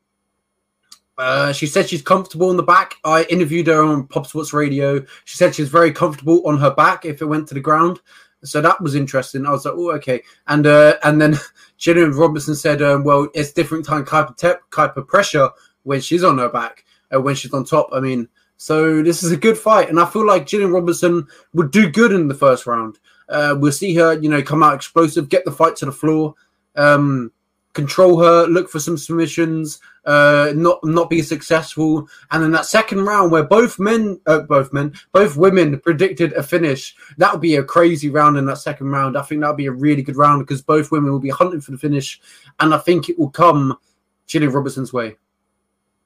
uh, 1.17 1.51
she 1.51 1.65
said 1.65 1.89
she's 1.89 2.01
comfortable 2.01 2.49
on 2.49 2.57
the 2.57 2.63
back. 2.63 2.95
I 3.03 3.23
interviewed 3.23 3.67
her 3.67 3.83
on 3.83 4.07
Pop 4.07 4.27
Sports 4.27 4.53
Radio. 4.53 5.03
She 5.25 5.37
said 5.37 5.55
she's 5.55 5.69
very 5.69 5.91
comfortable 5.91 6.45
on 6.45 6.57
her 6.59 6.71
back 6.71 7.05
if 7.05 7.21
it 7.21 7.25
went 7.25 7.47
to 7.47 7.53
the 7.53 7.59
ground. 7.59 7.99
So 8.43 8.61
that 8.61 8.79
was 8.81 8.93
interesting. 8.93 9.45
I 9.45 9.51
was 9.51 9.65
like, 9.65 9.73
oh, 9.75 9.91
okay. 9.93 10.21
And 10.45 10.67
uh, 10.67 10.97
and 11.03 11.19
then 11.19 11.37
Gillian 11.77 12.11
Robertson 12.11 12.55
said, 12.55 12.81
um, 12.81 13.03
well, 13.03 13.27
it's 13.33 13.51
different 13.51 13.85
type 13.85 14.11
of 14.13 14.35
te- 14.37 14.61
type 14.71 14.95
of 14.95 15.07
pressure 15.07 15.49
when 15.83 16.01
she's 16.01 16.23
on 16.23 16.37
her 16.37 16.49
back, 16.49 16.85
uh, 17.13 17.19
when 17.19 17.33
she's 17.33 17.53
on 17.53 17.63
top. 17.63 17.89
I 17.91 17.99
mean, 17.99 18.27
so 18.57 19.01
this 19.01 19.23
is 19.23 19.31
a 19.31 19.37
good 19.37 19.57
fight, 19.57 19.89
and 19.89 19.99
I 19.99 20.05
feel 20.05 20.25
like 20.25 20.45
Gillian 20.45 20.71
Robertson 20.71 21.27
would 21.53 21.71
do 21.71 21.89
good 21.89 22.11
in 22.11 22.27
the 22.27 22.35
first 22.35 22.67
round. 22.67 22.99
Uh, 23.29 23.55
we'll 23.57 23.71
see 23.71 23.95
her, 23.95 24.13
you 24.19 24.29
know, 24.29 24.41
come 24.41 24.63
out 24.63 24.75
explosive, 24.75 25.29
get 25.29 25.45
the 25.45 25.51
fight 25.51 25.75
to 25.77 25.85
the 25.85 25.91
floor. 25.91 26.35
Um, 26.75 27.31
control 27.77 28.19
her, 28.19 28.47
look 28.47 28.69
for 28.69 28.79
some 28.79 28.97
submissions, 28.97 29.79
uh, 30.05 30.51
not 30.55 30.79
not 30.83 31.11
be 31.11 31.21
successful, 31.21 32.09
and 32.31 32.43
then 32.43 32.51
that 32.51 32.65
second 32.65 33.05
round 33.05 33.31
where 33.31 33.43
both 33.43 33.77
men, 33.77 34.19
uh, 34.25 34.39
both 34.39 34.73
men, 34.73 34.93
both 35.11 35.37
women 35.37 35.79
predicted 35.79 36.33
a 36.33 36.41
finish, 36.41 36.95
that 37.17 37.31
would 37.31 37.41
be 37.41 37.55
a 37.55 37.63
crazy 37.63 38.09
round 38.09 38.35
in 38.35 38.47
that 38.47 38.57
second 38.57 38.89
round. 38.89 39.15
I 39.15 39.21
think 39.21 39.41
that 39.41 39.47
would 39.49 39.57
be 39.57 39.67
a 39.67 39.71
really 39.71 40.01
good 40.01 40.17
round 40.17 40.41
because 40.41 40.61
both 40.61 40.91
women 40.91 41.11
will 41.11 41.19
be 41.19 41.29
hunting 41.29 41.61
for 41.61 41.71
the 41.71 41.77
finish, 41.77 42.19
and 42.59 42.73
I 42.73 42.79
think 42.79 43.09
it 43.09 43.19
will 43.19 43.29
come 43.29 43.77
Gillian 44.25 44.51
Robertson's 44.51 44.91
way. 44.91 45.15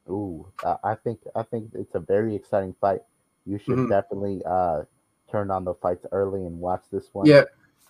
Ooh, 0.10 0.46
I 0.84 0.96
think 0.96 1.22
I 1.34 1.44
think 1.44 1.72
it's 1.74 1.96
a 1.96 2.00
very 2.02 2.36
exciting 2.36 2.76
fight. 2.82 3.02
You 3.46 3.58
should 3.58 3.78
mm-hmm. 3.78 3.90
definitely 3.90 4.42
uh, 4.46 4.84
turn 5.32 5.50
on 5.50 5.64
the 5.64 5.74
fights 5.76 6.06
early 6.12 6.46
and 6.46 6.60
watch 6.60 6.84
this 6.92 7.08
one. 7.14 7.26
Yeah. 7.26 7.46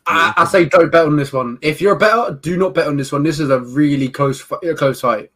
I, 0.06 0.34
I, 0.38 0.46
say 0.46 0.66
don't 0.66 0.92
bet 0.92 1.06
on 1.06 1.16
this 1.16 1.32
one. 1.32 1.58
If 1.62 1.82
you're 1.82 1.96
a 1.96 2.00
better, 2.00 2.34
do 2.34 2.58
not 2.58 2.74
bet 2.74 2.88
on 2.88 2.98
this 2.98 3.12
one. 3.12 3.24
This 3.24 3.40
is 3.40 3.50
a 3.50 3.60
really 3.60 4.10
close, 4.10 4.42
close 4.42 5.02
fight. 5.02 5.32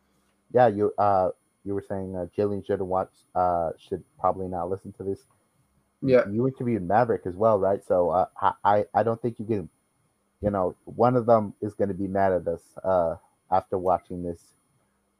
Yeah, 0.53 0.67
you 0.67 0.93
uh, 0.97 1.29
you 1.65 1.73
were 1.73 1.83
saying 1.87 2.15
uh, 2.15 2.27
Gillian 2.35 2.63
should 2.63 2.81
watch, 2.81 3.11
uh, 3.33 3.71
should 3.77 4.03
probably 4.19 4.47
not 4.47 4.69
listen 4.69 4.93
to 4.93 5.03
this. 5.03 5.19
Yeah, 6.01 6.21
you 6.31 6.47
interviewed 6.47 6.87
Maverick 6.87 7.23
as 7.25 7.35
well, 7.35 7.59
right? 7.59 7.83
So 7.85 8.09
uh, 8.09 8.51
I, 8.63 8.85
I 8.93 9.03
don't 9.03 9.21
think 9.21 9.39
you 9.39 9.45
can, 9.45 9.69
you 10.41 10.51
know, 10.51 10.75
one 10.85 11.15
of 11.15 11.25
them 11.25 11.53
is 11.61 11.73
going 11.73 11.87
to 11.87 11.95
be 11.95 12.07
mad 12.07 12.31
at 12.31 12.47
us 12.47 12.61
uh, 12.83 13.15
after 13.51 13.77
watching 13.77 14.23
this. 14.23 14.39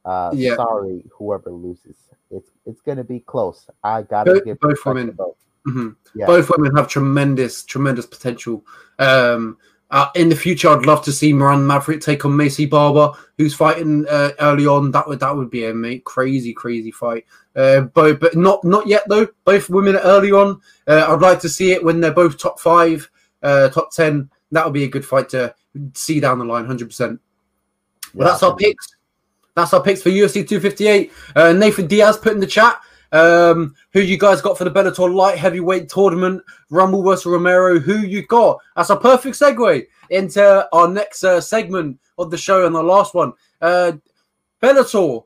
Uh, 0.04 0.30
yeah. 0.34 0.54
Sorry, 0.54 1.02
whoever 1.12 1.50
loses, 1.50 1.96
it's 2.30 2.50
it's 2.64 2.80
going 2.80 2.98
to 2.98 3.04
be 3.04 3.18
close. 3.20 3.68
I 3.82 4.02
gotta 4.02 4.34
both, 4.34 4.44
give 4.44 4.60
both 4.60 4.86
women. 4.86 5.10
Both. 5.10 5.36
Mm-hmm. 5.66 5.88
Yeah. 6.14 6.26
Both 6.26 6.50
women 6.50 6.76
have 6.76 6.88
tremendous, 6.88 7.64
tremendous 7.64 8.06
potential. 8.06 8.64
Um, 8.98 9.58
uh, 9.90 10.08
in 10.16 10.28
the 10.28 10.36
future, 10.36 10.68
I'd 10.68 10.86
love 10.86 11.04
to 11.04 11.12
see 11.12 11.32
Moran 11.32 11.66
Maverick 11.66 12.00
take 12.00 12.24
on 12.24 12.32
Maycee 12.32 12.68
Barber, 12.68 13.16
who's 13.38 13.54
fighting 13.54 14.04
uh, 14.08 14.30
early 14.40 14.66
on. 14.66 14.90
That 14.90 15.06
would 15.06 15.20
that 15.20 15.36
would 15.36 15.50
be 15.50 15.66
a 15.66 15.74
mate, 15.74 16.04
crazy, 16.04 16.52
crazy 16.52 16.90
fight. 16.90 17.24
Uh, 17.54 17.82
but 17.82 18.18
but 18.18 18.34
not 18.34 18.64
not 18.64 18.86
yet 18.88 19.04
though. 19.08 19.28
Both 19.44 19.70
women 19.70 19.96
early 19.96 20.32
on. 20.32 20.60
Uh, 20.88 21.06
I'd 21.08 21.20
like 21.20 21.38
to 21.40 21.48
see 21.48 21.70
it 21.70 21.84
when 21.84 22.00
they're 22.00 22.12
both 22.12 22.36
top 22.36 22.58
five, 22.58 23.08
uh, 23.42 23.68
top 23.68 23.92
ten. 23.92 24.28
That 24.50 24.64
would 24.64 24.74
be 24.74 24.84
a 24.84 24.88
good 24.88 25.04
fight 25.04 25.28
to 25.30 25.54
see 25.94 26.18
down 26.18 26.40
the 26.40 26.44
line, 26.44 26.66
hundred 26.66 26.88
percent. 26.88 27.20
Well, 28.12 28.28
that's 28.28 28.42
our 28.42 28.56
picks. 28.56 28.96
That's 29.54 29.72
our 29.72 29.82
picks 29.82 30.02
for 30.02 30.10
UFC 30.10 30.46
258. 30.46 31.12
Uh, 31.34 31.52
Nathan 31.54 31.86
Diaz 31.86 32.18
put 32.18 32.34
in 32.34 32.40
the 32.40 32.46
chat. 32.46 32.78
Um, 33.12 33.74
who 33.92 34.00
you 34.00 34.18
guys 34.18 34.40
got 34.40 34.58
for 34.58 34.64
the 34.64 34.70
Bellator 34.70 35.12
light 35.12 35.38
heavyweight 35.38 35.88
tournament? 35.88 36.42
Rumble 36.70 37.02
versus 37.02 37.26
Romero. 37.26 37.78
Who 37.78 37.98
you 37.98 38.26
got? 38.26 38.58
That's 38.74 38.90
a 38.90 38.96
perfect 38.96 39.36
segue 39.36 39.86
into 40.10 40.68
our 40.72 40.88
next 40.88 41.24
uh, 41.24 41.40
segment 41.40 41.98
of 42.18 42.30
the 42.30 42.38
show 42.38 42.66
and 42.66 42.74
the 42.74 42.82
last 42.82 43.14
one. 43.14 43.32
Uh, 43.60 43.92
Bellator 44.62 45.24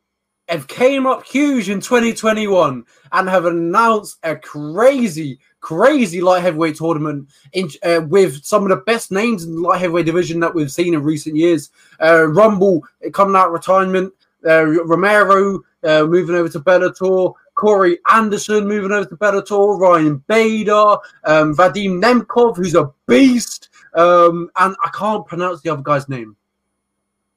have 0.48 0.66
came 0.66 1.06
up 1.06 1.24
huge 1.24 1.70
in 1.70 1.80
2021 1.80 2.84
and 3.12 3.28
have 3.28 3.44
announced 3.44 4.18
a 4.24 4.34
crazy, 4.34 5.38
crazy 5.60 6.20
light 6.20 6.42
heavyweight 6.42 6.76
tournament 6.76 7.28
in, 7.52 7.68
uh, 7.84 8.00
with 8.08 8.44
some 8.44 8.64
of 8.64 8.68
the 8.70 8.76
best 8.84 9.12
names 9.12 9.44
in 9.44 9.54
the 9.54 9.60
light 9.60 9.80
heavyweight 9.80 10.06
division 10.06 10.40
that 10.40 10.54
we've 10.54 10.72
seen 10.72 10.94
in 10.94 11.02
recent 11.02 11.36
years. 11.36 11.70
Uh, 12.02 12.26
Rumble 12.26 12.82
coming 13.12 13.36
out 13.36 13.52
retirement. 13.52 14.12
Uh, 14.44 14.64
Romero 14.64 15.60
uh, 15.84 16.04
moving 16.04 16.34
over 16.34 16.48
to 16.48 16.60
Bellator. 16.60 17.34
Corey 17.61 17.98
Anderson 18.11 18.66
moving 18.66 18.90
over 18.90 19.06
to 19.06 19.16
Bellator, 19.18 19.78
Ryan 19.78 20.24
Bader, 20.26 20.96
um, 21.24 21.54
Vadim 21.54 22.00
Nemkov, 22.00 22.56
who's 22.56 22.74
a 22.74 22.90
beast, 23.06 23.68
um, 23.92 24.50
and 24.56 24.74
I 24.82 24.88
can't 24.94 25.26
pronounce 25.26 25.61
the 25.61 25.68
other 25.68 25.82
guy's 25.82 26.08
name. 26.08 26.36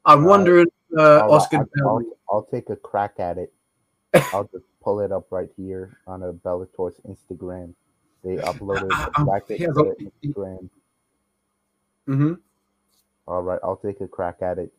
I'm 0.05 0.23
wondering, 0.23 0.67
uh, 0.97 1.17
I'll, 1.17 1.33
Oscar. 1.33 1.57
I'll, 1.57 1.87
I'll, 1.87 2.03
I'll, 2.31 2.43
take 2.43 2.69
a 2.69 2.77
crack 2.77 3.15
at 3.19 3.37
it. 3.37 3.51
I'll 4.33 4.45
just 4.45 4.63
pull 4.81 5.01
it 5.01 5.11
up 5.11 5.27
right 5.29 5.49
here 5.57 5.97
on 6.07 6.23
a 6.23 6.31
Bellator's 6.31 7.01
Instagram. 7.05 7.73
They 8.23 8.37
uploaded 8.37 8.91
a 9.17 9.25
bracket 9.25 9.57
to 9.59 9.65
Instagram. 10.23 10.69
Mm-hmm. 12.07 12.33
All 13.27 13.41
right, 13.43 13.59
I'll 13.61 13.75
take 13.75 13.99
a 13.99 14.07
crack 14.07 14.37
at 14.41 14.57
it. 14.57 14.71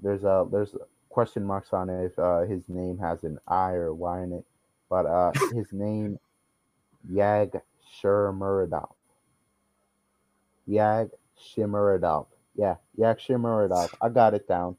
There's 0.00 0.22
a 0.22 0.46
there's 0.48 0.76
question 1.08 1.44
marks 1.44 1.72
on 1.72 1.90
it 1.90 2.04
if 2.04 2.18
uh, 2.20 2.42
his 2.42 2.68
name 2.68 2.98
has 2.98 3.24
an 3.24 3.40
I 3.48 3.72
or 3.72 3.92
Y 3.92 4.22
in 4.22 4.32
it 4.32 4.44
but 4.92 5.06
uh, 5.06 5.32
his 5.54 5.72
name 5.72 6.18
Yag 7.10 7.58
Shurmuradov. 7.96 8.90
Yag 10.68 11.10
Shimuradov. 11.40 12.26
Yeah, 12.54 12.74
Yag 12.98 13.18
Shimuradov. 13.18 13.94
I 14.02 14.10
got 14.10 14.34
it 14.34 14.46
down. 14.46 14.76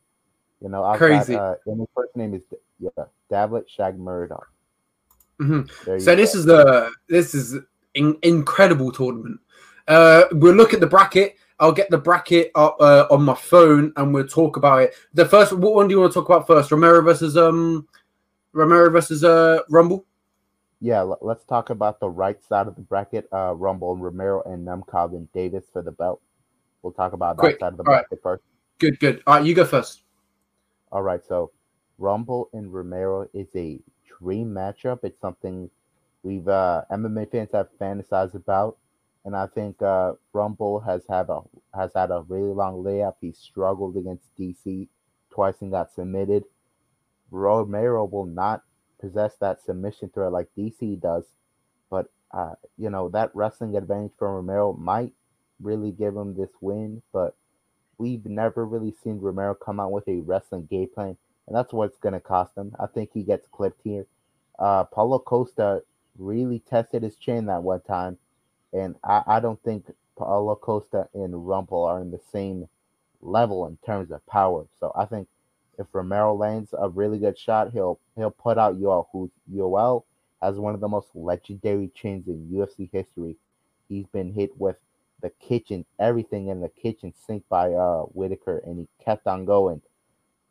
You 0.61 0.70
know, 0.70 0.84
I 0.84 0.97
crazy. 0.97 1.34
Got, 1.34 1.41
uh, 1.41 1.55
and 1.66 1.80
his 1.80 1.89
first 1.95 2.16
name 2.16 2.36
is 2.36 2.43
yeah 2.80 3.05
Davlet 3.32 3.66
Shagmuradov. 3.76 4.43
Mm-hmm. 5.41 5.99
So 5.99 6.16
this 6.16 6.34
go. 6.34 6.39
is 6.39 6.45
the 6.45 6.91
this 7.09 7.34
is 7.34 7.57
in, 7.95 8.16
incredible 8.22 8.91
tournament. 8.91 9.39
Uh, 9.88 10.26
we'll 10.34 10.53
look 10.53 10.76
at 10.76 10.80
the 10.80 10.86
bracket. 10.86 11.38
I'll 11.59 11.72
get 11.72 11.89
the 11.89 11.97
bracket 11.97 12.51
up 12.53 12.78
uh, 12.80 13.07
on 13.09 13.24
my 13.24 13.36
phone 13.36 13.93
and 13.95 14.14
we'll 14.14 14.28
talk 14.28 14.57
about 14.57 14.84
it. 14.84 14.95
The 15.14 15.26
first, 15.26 15.53
what 15.53 15.74
one 15.74 15.88
do 15.88 15.93
you 15.95 16.01
want 16.01 16.11
to 16.14 16.20
talk 16.20 16.30
about 16.30 16.45
first? 16.45 16.72
Romero 16.72 17.01
versus 17.01 17.36
um 17.36 17.88
Romero 18.54 18.89
versus 18.89 19.24
uh 19.24 19.60
Rumble. 19.70 20.06
yeah, 20.80 21.01
let's 21.22 21.43
talk 21.45 21.70
about 21.70 21.99
the 21.99 22.10
right 22.10 22.41
side 22.43 22.68
of 22.68 22.76
the 22.76 22.82
bracket. 22.82 23.28
Uh, 23.34 23.54
Rumble, 23.56 23.93
and 23.93 24.04
Romero, 24.04 24.41
and 24.43 24.66
Nemkov 24.68 25.12
and 25.16 25.32
Davis 25.34 25.66
for 25.72 25.82
the 25.82 25.91
belt. 25.91 26.22
We'll 26.82 26.93
talk 26.93 27.14
about 27.14 27.38
that 27.38 27.60
side 27.60 27.74
of 27.74 27.78
the 27.78 27.84
All 27.84 27.93
right. 27.93 28.06
bracket 28.10 28.22
first. 28.24 28.43
Good, 28.80 28.99
good. 28.99 29.24
All 29.26 29.36
right, 29.36 29.45
you 29.45 29.54
go 29.56 29.66
first. 29.66 30.01
All 30.91 31.01
right, 31.01 31.24
so 31.26 31.51
Rumble 31.97 32.49
and 32.54 32.72
Romero 32.74 33.28
is 33.34 33.47
a 33.56 33.80
dream 34.06 34.54
matchup. 34.54 34.99
It's 35.04 35.20
something 35.22 35.70
we've 36.24 36.47
uh, 36.47 36.84
MMA 36.91 37.32
fans 37.32 37.49
have 37.54 37.70
fantasized 37.80 38.36
about, 38.36 38.78
and 39.26 39.36
I 39.36 39.47
think 39.47 39.82
uh, 39.82 40.14
Rumble 40.34 40.80
has 40.82 41.04
had 41.10 41.30
a 41.30 41.41
has 41.74 41.91
had 41.95 42.12
a 42.12 42.24
really 42.28 42.54
long 42.54 42.84
layup. 42.84 43.16
He 43.22 43.32
struggled 43.32 43.95
against 43.97 44.36
DC 44.38 44.88
twice 45.32 45.62
and 45.62 45.72
got 45.72 45.91
submitted. 45.93 46.43
Romero 47.34 48.05
will 48.05 48.27
not 48.27 48.61
possess 49.01 49.36
that 49.38 49.59
submission 49.59 50.09
threat 50.09 50.31
like 50.31 50.47
DC 50.55 51.01
does, 51.01 51.25
but 51.89 52.07
uh, 52.31 52.53
you 52.77 52.89
know 52.89 53.09
that 53.09 53.31
wrestling 53.36 53.75
advantage 53.75 54.11
from 54.17 54.36
Romero 54.36 54.73
might 54.73 55.13
really 55.59 55.91
give 55.91 56.15
him 56.15 56.36
this 56.36 56.51
win, 56.61 57.01
but 57.11 57.36
we've 57.97 58.25
never 58.25 58.65
really 58.65 58.93
seen 59.03 59.19
Romero 59.19 59.55
come 59.55 59.79
out 59.79 59.91
with 59.91 60.07
a 60.07 60.19
wrestling 60.19 60.67
game 60.69 60.89
plan, 60.93 61.17
and 61.47 61.55
that's 61.55 61.73
what's 61.73 61.97
going 61.97 62.13
to 62.13 62.19
cost 62.19 62.55
him. 62.55 62.75
I 62.79 62.86
think 62.86 63.09
he 63.13 63.23
gets 63.23 63.47
clipped 63.47 63.81
here. 63.84 64.05
Uh, 64.59 64.84
Paulo 64.84 65.17
Costa 65.17 65.81
really 66.19 66.59
tested 66.59 67.01
his 67.01 67.15
chin 67.15 67.47
that 67.47 67.63
one 67.63 67.81
time, 67.81 68.19
and 68.71 68.95
I, 69.03 69.23
I 69.25 69.39
don't 69.39 69.61
think 69.63 69.91
Paulo 70.15 70.55
Costa 70.55 71.07
and 71.15 71.47
Rumble 71.47 71.84
are 71.84 71.99
in 71.99 72.11
the 72.11 72.21
same 72.31 72.69
level 73.21 73.65
in 73.65 73.77
terms 73.84 74.11
of 74.11 74.23
power. 74.27 74.67
So 74.79 74.91
I 74.95 75.05
think 75.05 75.27
if 75.78 75.88
Romero 75.93 76.36
lands 76.36 76.74
a 76.78 76.89
really 76.89 77.19
good 77.19 77.38
shot, 77.38 77.71
he'll 77.71 77.99
he'll 78.15 78.32
put 78.32 78.57
out 78.57 78.80
Yoel, 78.80 79.07
who's 79.11 79.32
Yoel 79.51 80.03
has 80.41 80.57
one 80.57 80.74
of 80.74 80.82
the 80.82 80.88
most 80.88 81.07
legendary 81.15 81.89
chins 81.95 82.28
in 82.28 82.49
UFC 82.51 82.89
history. 82.91 83.38
He's 83.88 84.07
been 84.07 84.34
hit 84.34 84.51
with 84.57 84.78
the 85.21 85.30
kitchen, 85.30 85.86
everything 85.99 86.49
in 86.49 86.61
the 86.61 86.69
kitchen 86.69 87.13
sink 87.26 87.43
by 87.49 87.74
uh 87.74 88.01
Whittaker, 88.13 88.59
and 88.65 88.80
he 88.80 88.88
kept 89.03 89.28
on 89.28 89.45
going. 89.45 89.82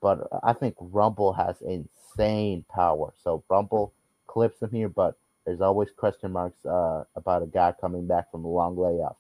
But 0.01 0.29
I 0.43 0.53
think 0.53 0.75
Rumble 0.81 1.33
has 1.35 1.63
insane 1.63 2.65
power. 2.69 3.13
So 3.23 3.45
Rumble 3.49 3.93
clips 4.27 4.61
him 4.61 4.71
here, 4.71 4.89
but 4.89 5.17
there's 5.45 5.61
always 5.61 5.91
question 5.91 6.33
marks 6.33 6.65
uh, 6.65 7.05
about 7.15 7.43
a 7.43 7.47
guy 7.47 7.75
coming 7.81 8.07
back 8.07 8.31
from 8.31 8.45
a 8.45 8.49
long 8.49 8.77
layoff. 8.77 9.17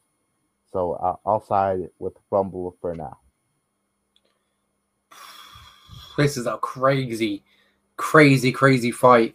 So 0.73 0.93
uh, 0.95 1.17
I'll 1.27 1.45
side 1.45 1.91
with 1.99 2.15
Rumble 2.31 2.77
for 2.81 2.95
now. 2.95 3.19
This 6.17 6.37
is 6.37 6.47
a 6.47 6.59
crazy, 6.59 7.43
crazy, 7.97 8.53
crazy 8.53 8.91
fight. 8.91 9.35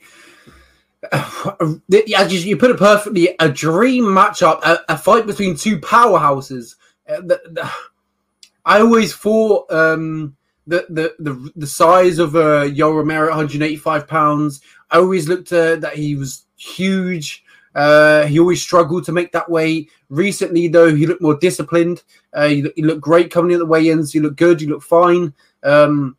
As 1.11 2.33
you, 2.33 2.39
you 2.39 2.57
put 2.57 2.71
it 2.71 2.77
perfectly, 2.77 3.35
a 3.39 3.49
dream 3.49 4.03
matchup, 4.05 4.61
a, 4.63 4.79
a 4.89 4.97
fight 4.97 5.25
between 5.25 5.55
two 5.55 5.79
powerhouses. 5.79 6.75
Uh, 7.07 7.21
the- 7.21 7.41
the- 7.51 7.71
I 8.65 8.81
always 8.81 9.15
thought 9.15 9.71
um, 9.71 10.35
the, 10.67 10.85
the 10.89 11.15
the 11.19 11.51
the 11.55 11.67
size 11.67 12.19
of 12.19 12.35
uh, 12.35 12.63
Yo 12.63 12.91
Romero, 12.91 13.27
185 13.29 14.05
pounds. 14.09 14.59
I 14.91 14.97
always 14.97 15.29
looked 15.29 15.53
at 15.53 15.79
that 15.79 15.95
he 15.95 16.17
was 16.17 16.43
huge. 16.57 17.45
Uh, 17.75 18.25
he 18.25 18.39
always 18.41 18.61
struggled 18.61 19.05
to 19.05 19.13
make 19.13 19.31
that 19.31 19.49
weight. 19.49 19.89
Recently, 20.09 20.67
though, 20.67 20.93
he 20.93 21.07
looked 21.07 21.21
more 21.21 21.35
disciplined. 21.37 22.03
Uh, 22.33 22.47
he, 22.47 22.69
he 22.75 22.81
looked 22.81 22.99
great 22.99 23.31
coming 23.31 23.51
in 23.51 23.55
at 23.55 23.59
the 23.59 23.65
weigh-ins. 23.65 24.11
He 24.11 24.19
looked 24.19 24.35
good. 24.35 24.59
He 24.59 24.67
looked 24.67 24.83
fine. 24.83 25.33
Um, 25.63 26.17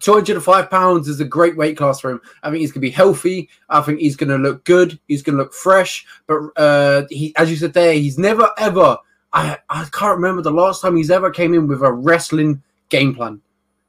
205 0.00 0.70
pounds 0.70 1.08
is 1.08 1.20
a 1.20 1.24
great 1.24 1.56
weight 1.56 1.76
class 1.76 2.00
for 2.00 2.10
him. 2.10 2.20
I 2.42 2.50
think 2.50 2.60
he's 2.60 2.72
going 2.72 2.80
to 2.80 2.88
be 2.88 2.90
healthy. 2.90 3.48
I 3.68 3.80
think 3.82 4.00
he's 4.00 4.16
going 4.16 4.30
to 4.30 4.38
look 4.38 4.64
good. 4.64 4.98
He's 5.08 5.22
going 5.22 5.36
to 5.36 5.42
look 5.42 5.54
fresh. 5.54 6.06
But 6.26 6.40
uh, 6.56 7.04
he, 7.10 7.34
as 7.36 7.50
you 7.50 7.56
said 7.56 7.74
there, 7.74 7.92
he's 7.92 8.18
never 8.18 8.50
ever. 8.58 8.98
I 9.32 9.58
I 9.68 9.86
can't 9.92 10.16
remember 10.16 10.42
the 10.42 10.50
last 10.50 10.82
time 10.82 10.96
he's 10.96 11.10
ever 11.10 11.30
came 11.30 11.54
in 11.54 11.66
with 11.66 11.82
a 11.82 11.92
wrestling 11.92 12.62
game 12.88 13.14
plan. 13.14 13.40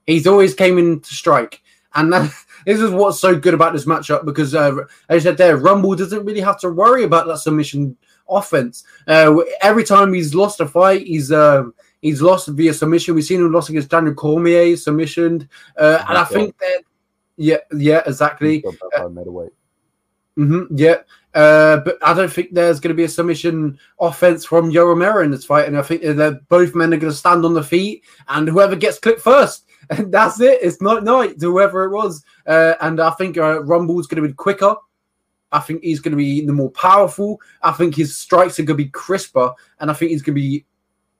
He's 0.06 0.28
always 0.28 0.54
came 0.54 0.78
in 0.78 1.00
to 1.00 1.14
strike, 1.14 1.62
and 1.96 2.12
that, 2.12 2.32
this 2.66 2.80
is 2.80 2.92
what's 2.92 3.20
so 3.20 3.38
good 3.38 3.54
about 3.54 3.74
this 3.74 3.86
matchup 3.86 4.26
because, 4.26 4.54
uh, 4.54 4.76
as 5.10 5.24
you 5.24 5.30
said 5.30 5.38
there, 5.38 5.58
Rumble 5.58 5.96
doesn't 5.96 6.26
really 6.26 6.42
have 6.42 6.60
to 6.62 6.70
worry 6.70 7.04
about 7.04 7.28
that 7.28 7.40
submission 7.40 7.98
offense. 8.30 8.84
Uh, 9.08 9.38
every 9.62 9.84
time 9.84 10.14
he's 10.14 10.36
lost 10.36 10.60
a 10.60 10.68
fight, 10.68 11.06
he's 11.06 11.32
um, 11.32 11.74
he's 12.04 12.22
lost 12.22 12.50
via 12.50 12.74
submission. 12.74 13.16
We've 13.16 13.24
seen 13.24 13.40
him 13.40 13.52
lost 13.52 13.70
against 13.70 13.90
Daniel 13.90 14.14
Cormier, 14.14 14.76
submissioned, 14.76 15.48
uh, 15.78 16.04
and 16.08 16.18
I 16.18 16.26
think 16.26 16.56
that 16.60 16.84
yeah, 17.38 17.58
yeah, 17.76 18.04
exactly. 18.06 18.62
He's 18.62 18.76
still 18.76 18.90
up 18.96 19.06
on 19.06 19.16
middleweight. 19.16 19.52
hmm 20.36 20.64
yeah, 20.70 20.98
uh, 21.34 21.78
but 21.78 21.98
I 22.04 22.14
don't 22.14 22.32
think 22.32 22.54
there's 22.54 22.80
going 22.80 22.94
to 22.94 22.98
be 22.98 23.06
a 23.06 23.10
submission 23.10 23.80
offense 24.00 24.46
from 24.46 24.70
Yo 24.70 24.86
Romero 24.86 25.24
in 25.24 25.32
this 25.32 25.46
fight, 25.46 25.68
and 25.68 25.78
I 25.78 25.82
think 25.82 26.04
that 26.04 26.48
both 26.50 26.76
men 26.76 26.94
are 26.94 26.98
going 26.98 27.12
to 27.12 27.18
stand 27.18 27.46
on 27.46 27.54
the 27.54 27.64
feet, 27.64 28.04
and 28.28 28.48
whoever 28.48 28.76
gets 28.76 29.00
clipped 29.00 29.22
first, 29.22 29.66
and 29.90 30.14
that's 30.14 30.40
it. 30.40 30.60
It's 30.62 30.82
not 30.82 31.04
night 31.04 31.40
to 31.40 31.52
whoever 31.52 31.86
it 31.86 31.92
was, 31.92 32.24
uh, 32.46 32.76
and 32.82 33.00
I 33.00 33.12
think 33.12 33.38
uh, 33.38 33.64
Rumble's 33.64 34.08
going 34.08 34.22
to 34.22 34.28
be 34.28 34.34
quicker. 34.34 34.76
I 35.52 35.60
think 35.60 35.84
he's 35.84 36.00
going 36.00 36.14
to 36.14 36.18
be 36.18 36.44
the 36.44 36.52
more 36.52 36.72
powerful. 36.72 37.40
I 37.62 37.72
think 37.74 37.96
his 37.96 38.16
strikes 38.16 38.60
are 38.60 38.64
going 38.64 38.78
to 38.78 38.84
be 38.84 38.90
crisper, 38.90 39.54
and 39.80 39.90
I 39.90 39.94
think 39.94 40.12
he's 40.12 40.24
going 40.24 40.36
to 40.36 40.42
be 40.42 40.66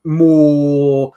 more 0.04 1.12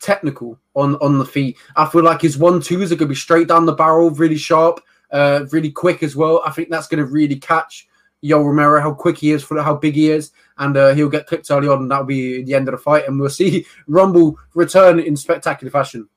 technical 0.00 0.58
on 0.74 0.96
on 0.96 1.18
the 1.18 1.24
feet. 1.24 1.56
I 1.76 1.86
feel 1.86 2.02
like 2.02 2.20
his 2.20 2.38
one 2.38 2.60
twos 2.60 2.92
are 2.92 2.96
going 2.96 3.08
to 3.08 3.14
be 3.14 3.14
straight 3.14 3.48
down 3.48 3.66
the 3.66 3.72
barrel, 3.72 4.10
really 4.10 4.36
sharp, 4.36 4.80
uh, 5.10 5.46
really 5.50 5.70
quick 5.70 6.02
as 6.02 6.16
well. 6.16 6.42
I 6.44 6.50
think 6.50 6.68
that's 6.68 6.88
going 6.88 7.04
to 7.04 7.10
really 7.10 7.36
catch 7.36 7.88
Yo 8.20 8.42
Romero 8.42 8.80
how 8.80 8.94
quick 8.94 9.18
he 9.18 9.32
is 9.32 9.42
for 9.42 9.60
how 9.62 9.74
big 9.74 9.94
he 9.94 10.10
is, 10.10 10.32
and 10.58 10.76
uh, 10.76 10.94
he'll 10.94 11.08
get 11.08 11.26
clipped 11.26 11.50
early 11.50 11.68
on, 11.68 11.82
and 11.82 11.90
that'll 11.90 12.04
be 12.04 12.42
the 12.42 12.54
end 12.54 12.68
of 12.68 12.72
the 12.72 12.78
fight, 12.78 13.06
and 13.06 13.20
we'll 13.20 13.28
see 13.28 13.66
Rumble 13.86 14.38
return 14.54 14.98
in 14.98 15.16
spectacular 15.16 15.70
fashion. 15.70 16.08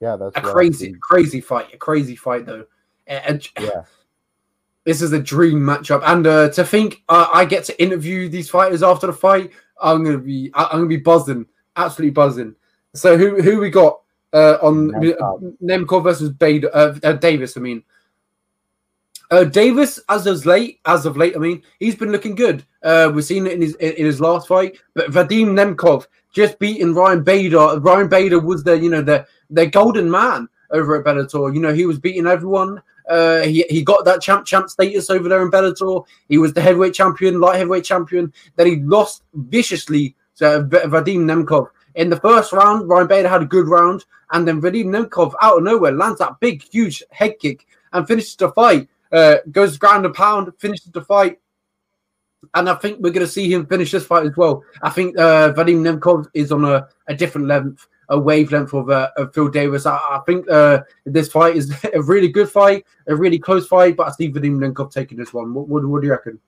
Yeah, 0.00 0.16
that's 0.16 0.36
A 0.36 0.40
crazy, 0.40 0.94
crazy 1.00 1.40
fight, 1.40 1.74
a 1.74 1.76
crazy 1.76 2.16
fight 2.16 2.46
though. 2.46 2.66
And 3.06 3.48
Yeah, 3.58 3.84
this 4.84 5.02
is 5.02 5.12
a 5.12 5.20
dream 5.20 5.60
matchup, 5.60 6.02
and 6.04 6.26
uh, 6.26 6.48
to 6.50 6.64
think 6.64 7.02
uh, 7.08 7.28
I 7.32 7.44
get 7.44 7.64
to 7.64 7.82
interview 7.82 8.28
these 8.28 8.50
fighters 8.50 8.82
after 8.82 9.06
the 9.06 9.12
fight, 9.12 9.50
I'm 9.82 10.04
gonna 10.04 10.18
be, 10.18 10.50
I- 10.54 10.64
I'm 10.64 10.78
gonna 10.78 10.86
be 10.86 10.96
buzzing, 10.96 11.46
absolutely 11.76 12.12
buzzing. 12.12 12.54
So 12.94 13.16
who 13.16 13.40
who 13.42 13.60
we 13.60 13.70
got 13.70 14.00
uh, 14.32 14.58
on 14.62 14.90
Nemkov. 14.92 15.56
Nemkov 15.62 16.02
versus 16.04 16.30
Bader, 16.30 16.70
uh, 16.74 16.98
uh, 17.02 17.12
Davis? 17.14 17.56
I 17.56 17.60
mean, 17.60 17.82
uh, 19.30 19.44
Davis 19.44 20.00
as 20.08 20.26
of 20.26 20.46
late, 20.46 20.80
as 20.86 21.06
of 21.06 21.16
late, 21.16 21.36
I 21.36 21.38
mean, 21.38 21.62
he's 21.80 21.94
been 21.96 22.12
looking 22.12 22.34
good. 22.34 22.64
Uh, 22.82 23.10
we've 23.14 23.24
seen 23.24 23.46
it 23.46 23.52
in 23.52 23.62
his 23.62 23.74
in 23.76 24.04
his 24.04 24.20
last 24.20 24.48
fight, 24.48 24.78
but 24.94 25.10
Vadim 25.10 25.48
Nemkov 25.48 26.06
just 26.32 26.58
beating 26.58 26.94
Ryan 26.94 27.22
Bader. 27.22 27.78
Ryan 27.80 28.08
Bader 28.08 28.40
was 28.40 28.64
the 28.64 28.78
you 28.78 28.90
know 28.90 29.02
the 29.02 29.26
the 29.50 29.66
golden 29.66 30.10
man 30.10 30.48
over 30.70 30.96
at 30.96 31.04
Bellator. 31.04 31.54
You 31.54 31.60
know 31.60 31.72
he 31.74 31.86
was 31.86 31.98
beating 31.98 32.26
everyone. 32.26 32.80
Uh, 33.08 33.40
he 33.42 33.64
he 33.70 33.82
got 33.82 34.04
that 34.04 34.20
champ 34.20 34.44
champ 34.44 34.68
status 34.68 35.10
over 35.10 35.28
there 35.28 35.42
in 35.42 35.50
Bellator. 35.50 36.04
He 36.28 36.38
was 36.38 36.52
the 36.52 36.60
heavyweight 36.60 36.94
champion, 36.94 37.40
light 37.40 37.56
heavyweight 37.56 37.84
champion. 37.84 38.32
Then 38.56 38.66
he 38.66 38.76
lost 38.76 39.22
viciously 39.34 40.14
to 40.36 40.62
V- 40.64 40.78
Vadim 40.78 41.24
Nemkov. 41.24 41.68
In 41.94 42.10
the 42.10 42.20
first 42.20 42.52
round, 42.52 42.88
Ryan 42.88 43.06
Bader 43.06 43.28
had 43.28 43.42
a 43.42 43.46
good 43.46 43.66
round, 43.66 44.04
and 44.32 44.46
then 44.46 44.60
Vadim 44.60 44.86
Nemkov 44.86 45.34
out 45.40 45.58
of 45.58 45.64
nowhere 45.64 45.92
lands 45.92 46.18
that 46.18 46.38
big, 46.40 46.62
huge 46.62 47.02
head 47.10 47.38
kick 47.40 47.66
and 47.92 48.06
finishes 48.06 48.36
the 48.36 48.50
fight. 48.52 48.88
Uh, 49.10 49.36
goes 49.50 49.78
ground 49.78 50.04
and 50.04 50.14
pound, 50.14 50.52
finishes 50.58 50.92
the 50.92 51.00
fight. 51.00 51.38
And 52.54 52.68
I 52.68 52.74
think 52.74 53.00
we're 53.00 53.10
going 53.10 53.26
to 53.26 53.32
see 53.32 53.52
him 53.52 53.66
finish 53.66 53.90
this 53.90 54.06
fight 54.06 54.26
as 54.26 54.36
well. 54.36 54.62
I 54.82 54.90
think 54.90 55.18
uh, 55.18 55.52
Vadim 55.54 55.80
Nemkov 55.80 56.26
is 56.34 56.52
on 56.52 56.64
a, 56.64 56.86
a 57.08 57.14
different 57.14 57.46
length, 57.46 57.88
a 58.08 58.18
wavelength 58.18 58.72
of, 58.72 58.90
uh, 58.90 59.10
of 59.16 59.34
Phil 59.34 59.48
Davis. 59.48 59.86
I, 59.86 59.96
I 59.96 60.20
think 60.26 60.48
uh, 60.50 60.82
this 61.04 61.28
fight 61.28 61.56
is 61.56 61.72
a 61.94 62.02
really 62.02 62.28
good 62.28 62.50
fight, 62.50 62.84
a 63.06 63.14
really 63.14 63.38
close 63.38 63.66
fight, 63.66 63.96
but 63.96 64.08
I 64.08 64.10
see 64.12 64.30
Vadim 64.30 64.58
Nemkov 64.58 64.92
taking 64.92 65.18
this 65.18 65.32
one. 65.32 65.54
What, 65.54 65.68
what, 65.68 65.84
what 65.86 66.00
do 66.00 66.06
you 66.06 66.12
reckon? 66.12 66.40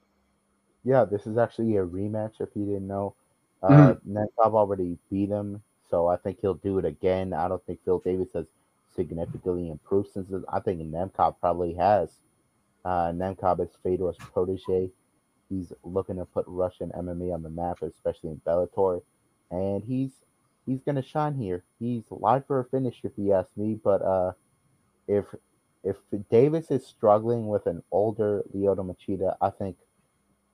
yeah. 0.85 1.05
This 1.05 1.27
is 1.27 1.37
actually 1.37 1.77
a 1.77 1.85
rematch. 1.85 2.41
If 2.41 2.51
you 2.55 2.65
didn't 2.65 2.89
know, 2.89 3.15
uh, 3.63 3.95
Nemkov 4.09 4.55
already 4.55 4.97
beat 5.11 5.29
him, 5.29 5.63
so 5.89 6.07
I 6.07 6.17
think 6.17 6.39
he'll 6.41 6.55
do 6.55 6.79
it 6.79 6.85
again. 6.85 7.33
I 7.33 7.49
don't 7.49 7.65
think 7.67 7.81
Phil 7.85 7.99
Davis 7.99 8.33
has 8.35 8.47
significantly 8.95 9.71
improved 9.71 10.13
since. 10.13 10.29
This. 10.29 10.43
I 10.53 10.61
think 10.61 10.81
Nemkov 10.81 11.37
probably 11.41 11.75
has. 11.75 12.11
Uh, 12.85 13.13
Nemkov 13.13 13.61
is 13.61 13.77
Fedor's 13.83 14.17
protege. 14.17 14.91
He's 15.51 15.73
looking 15.83 16.17
to 16.17 16.25
put 16.25 16.45
Russian 16.49 16.91
MMA 16.97 17.35
on 17.35 17.43
the 17.43 17.51
map, 17.51 17.83
especially 17.83 18.31
in 18.31 18.41
Bellator, 18.47 19.03
and 19.51 19.83
he's 19.83 20.13
he's 20.71 20.83
gonna 20.83 21.03
shine 21.03 21.35
here. 21.35 21.65
He's 21.81 22.05
live 22.11 22.47
for 22.47 22.61
a 22.61 22.65
finish, 22.65 23.01
if 23.03 23.13
you 23.17 23.33
ask 23.33 23.49
me. 23.57 23.79
But 23.83 24.03
uh, 24.03 24.33
if 25.09 25.25
if 25.83 25.97
Davis 26.31 26.71
is 26.71 26.87
struggling 26.87 27.49
with 27.49 27.67
an 27.67 27.83
older 27.91 28.43
Lyoto 28.55 28.85
Machida, 28.85 29.35
I 29.41 29.51
think 29.51 29.77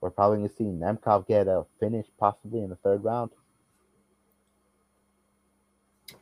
we're 0.01 0.09
probably 0.09 0.37
gonna 0.37 0.49
see 0.57 0.63
Nemkov 0.63 1.27
get 1.27 1.47
a 1.47 1.65
finish, 1.79 2.07
possibly 2.19 2.61
in 2.61 2.69
the 2.69 2.75
third 2.77 3.03
round. 3.03 3.31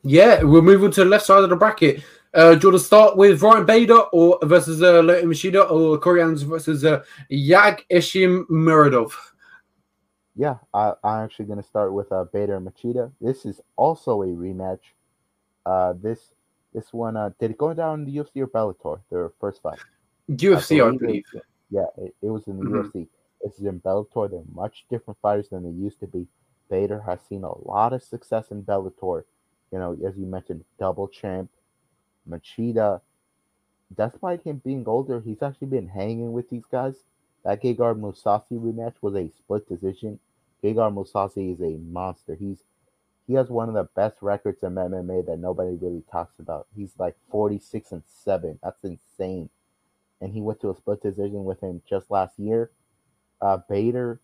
Yeah, 0.04 0.42
we'll 0.44 0.62
move 0.62 0.84
on 0.84 0.92
to 0.92 1.04
the 1.04 1.10
left 1.10 1.26
side 1.26 1.44
of 1.44 1.50
the 1.50 1.56
bracket. 1.56 2.04
Uh, 2.34 2.56
do 2.56 2.68
you 2.68 2.72
want 2.72 2.82
to 2.82 2.86
start 2.86 3.16
with 3.16 3.42
Ryan 3.42 3.66
Bader 3.66 4.00
or 4.12 4.40
versus 4.44 4.82
uh, 4.82 5.02
Lyoto 5.02 5.24
Machida 5.24 5.72
or 5.72 5.98
Koreans 5.98 6.42
versus 6.42 6.84
uh, 6.84 7.02
Yag 7.32 7.84
Ishim 7.90 8.46
Muradov? 8.50 9.14
Yeah, 10.36 10.58
I, 10.74 10.94
I'm 11.04 11.24
actually 11.24 11.46
going 11.46 11.62
to 11.62 11.68
start 11.68 11.94
with 11.94 12.12
uh, 12.12 12.26
Bader 12.26 12.56
and 12.56 12.68
Machida. 12.68 13.12
This 13.22 13.46
is 13.46 13.62
also 13.78 14.22
a 14.22 14.28
rematch. 14.28 14.80
Uh, 15.66 15.94
this 15.94 16.34
this 16.74 16.92
one 16.92 17.16
uh, 17.16 17.32
did 17.40 17.52
it 17.52 17.58
go 17.58 17.74
down 17.74 18.02
in 18.02 18.06
the 18.06 18.18
UFC 18.18 18.42
or 18.42 18.48
Bellator? 18.48 19.00
Their 19.10 19.32
first 19.40 19.62
fight. 19.62 19.80
UFC, 20.30 20.86
I 20.86 20.90
believe. 20.90 21.02
I 21.02 21.06
believe. 21.06 21.24
It, 21.34 21.44
yeah, 21.72 21.86
it, 21.98 22.16
it, 22.22 22.30
was 22.30 22.48
in 22.48 22.58
the 22.58 22.66
mm-hmm. 22.66 22.98
UFC. 22.98 23.08
This 23.42 23.58
is 23.60 23.66
in 23.66 23.80
Bellator. 23.80 24.30
They're 24.30 24.42
much 24.54 24.86
different 24.90 25.18
fighters 25.22 25.50
than 25.50 25.64
they 25.64 25.70
used 25.70 26.00
to 26.02 26.08
be. 26.08 26.28
Bader 26.70 27.02
has 27.02 27.20
seen 27.30 27.44
a 27.44 27.68
lot 27.68 27.94
of 27.94 28.04
success 28.04 28.52
in 28.52 28.64
Bellator. 28.64 29.24
You 29.72 29.80
know, 29.80 29.98
as 30.06 30.18
you 30.18 30.26
mentioned, 30.26 30.66
double 30.80 31.08
champ, 31.08 31.50
Machida, 32.30 33.02
despite 33.96 34.44
him 34.44 34.62
being 34.64 34.84
older, 34.88 35.22
he's 35.22 35.42
actually 35.42 35.68
been 35.68 35.88
hanging 35.88 36.34
with 36.34 36.50
these 36.50 36.66
guys. 36.66 36.96
That 37.46 37.62
Gegard 37.62 38.00
Mousasi 38.00 38.60
rematch 38.60 38.96
was 39.02 39.16
a 39.16 39.30
split 39.30 39.70
decision. 39.70 40.20
Gegard 40.64 40.96
Mousasi 40.96 41.54
is 41.54 41.62
a 41.62 41.78
monster. 41.78 42.34
He's 42.34 42.64
he 43.28 43.34
has 43.36 43.50
one 43.50 43.70
of 43.70 43.76
the 43.76 43.84
best 43.96 44.22
records 44.22 44.64
in 44.64 44.74
MMA 44.74 45.26
that 45.28 45.38
nobody 45.38 45.76
really 45.76 46.04
talks 46.12 46.40
about. 46.40 46.68
He's 46.76 46.94
like 47.00 47.16
46 47.32 47.92
and 47.92 48.04
7. 48.06 48.60
That's 48.62 48.84
insane. 48.84 49.50
And 50.22 50.34
he 50.34 50.42
went 50.42 50.60
to 50.62 50.70
a 50.72 50.76
split 50.76 51.02
decision 51.02 51.44
with 51.44 51.62
him 51.62 51.82
just 51.88 52.10
last 52.10 52.40
year. 52.40 52.72
Uh 53.40 53.58
Bader, 53.70 54.20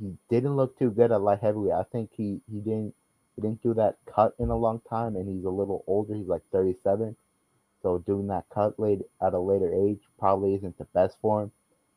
he 0.00 0.16
didn't 0.28 0.56
look 0.56 0.76
too 0.76 0.90
good 0.90 1.12
at 1.12 1.22
light 1.22 1.40
heavyweight. 1.40 1.74
I 1.74 1.84
think 1.84 2.10
he 2.12 2.40
he 2.50 2.58
didn't 2.58 2.94
he 3.36 3.42
didn't 3.42 3.62
do 3.62 3.74
that 3.74 3.98
cut 4.04 4.34
in 4.40 4.50
a 4.50 4.56
long 4.56 4.80
time 4.90 5.14
and 5.14 5.28
he's 5.28 5.44
a 5.44 5.50
little 5.50 5.84
older. 5.86 6.14
He's 6.14 6.26
like 6.26 6.42
37. 6.50 7.14
So 7.82 7.98
doing 7.98 8.26
that 8.28 8.46
cut 8.52 8.80
late 8.80 9.02
at 9.22 9.34
a 9.34 9.38
later 9.38 9.72
age 9.72 10.00
probably 10.18 10.54
isn't 10.54 10.78
the 10.78 10.86
best 10.86 11.18
for 11.20 11.44
him. 11.44 11.52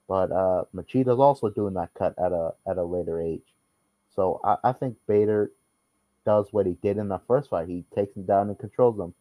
But 0.07 0.31
uh, 0.31 0.65
Machida's 0.73 1.19
also 1.19 1.49
doing 1.49 1.73
that 1.73 1.93
cut 1.93 2.15
at 2.17 2.31
a 2.31 2.53
at 2.67 2.77
a 2.77 2.83
later 2.83 3.21
age. 3.21 3.43
So 4.15 4.39
I, 4.43 4.57
I 4.63 4.71
think 4.71 4.95
Bader 5.07 5.51
does 6.25 6.47
what 6.51 6.65
he 6.65 6.73
did 6.83 6.97
in 6.97 7.07
the 7.07 7.21
first 7.27 7.49
fight. 7.49 7.69
He 7.69 7.85
takes 7.95 8.15
him 8.15 8.23
down 8.23 8.49
and 8.49 8.59
controls 8.59 8.99
him. 8.99 9.13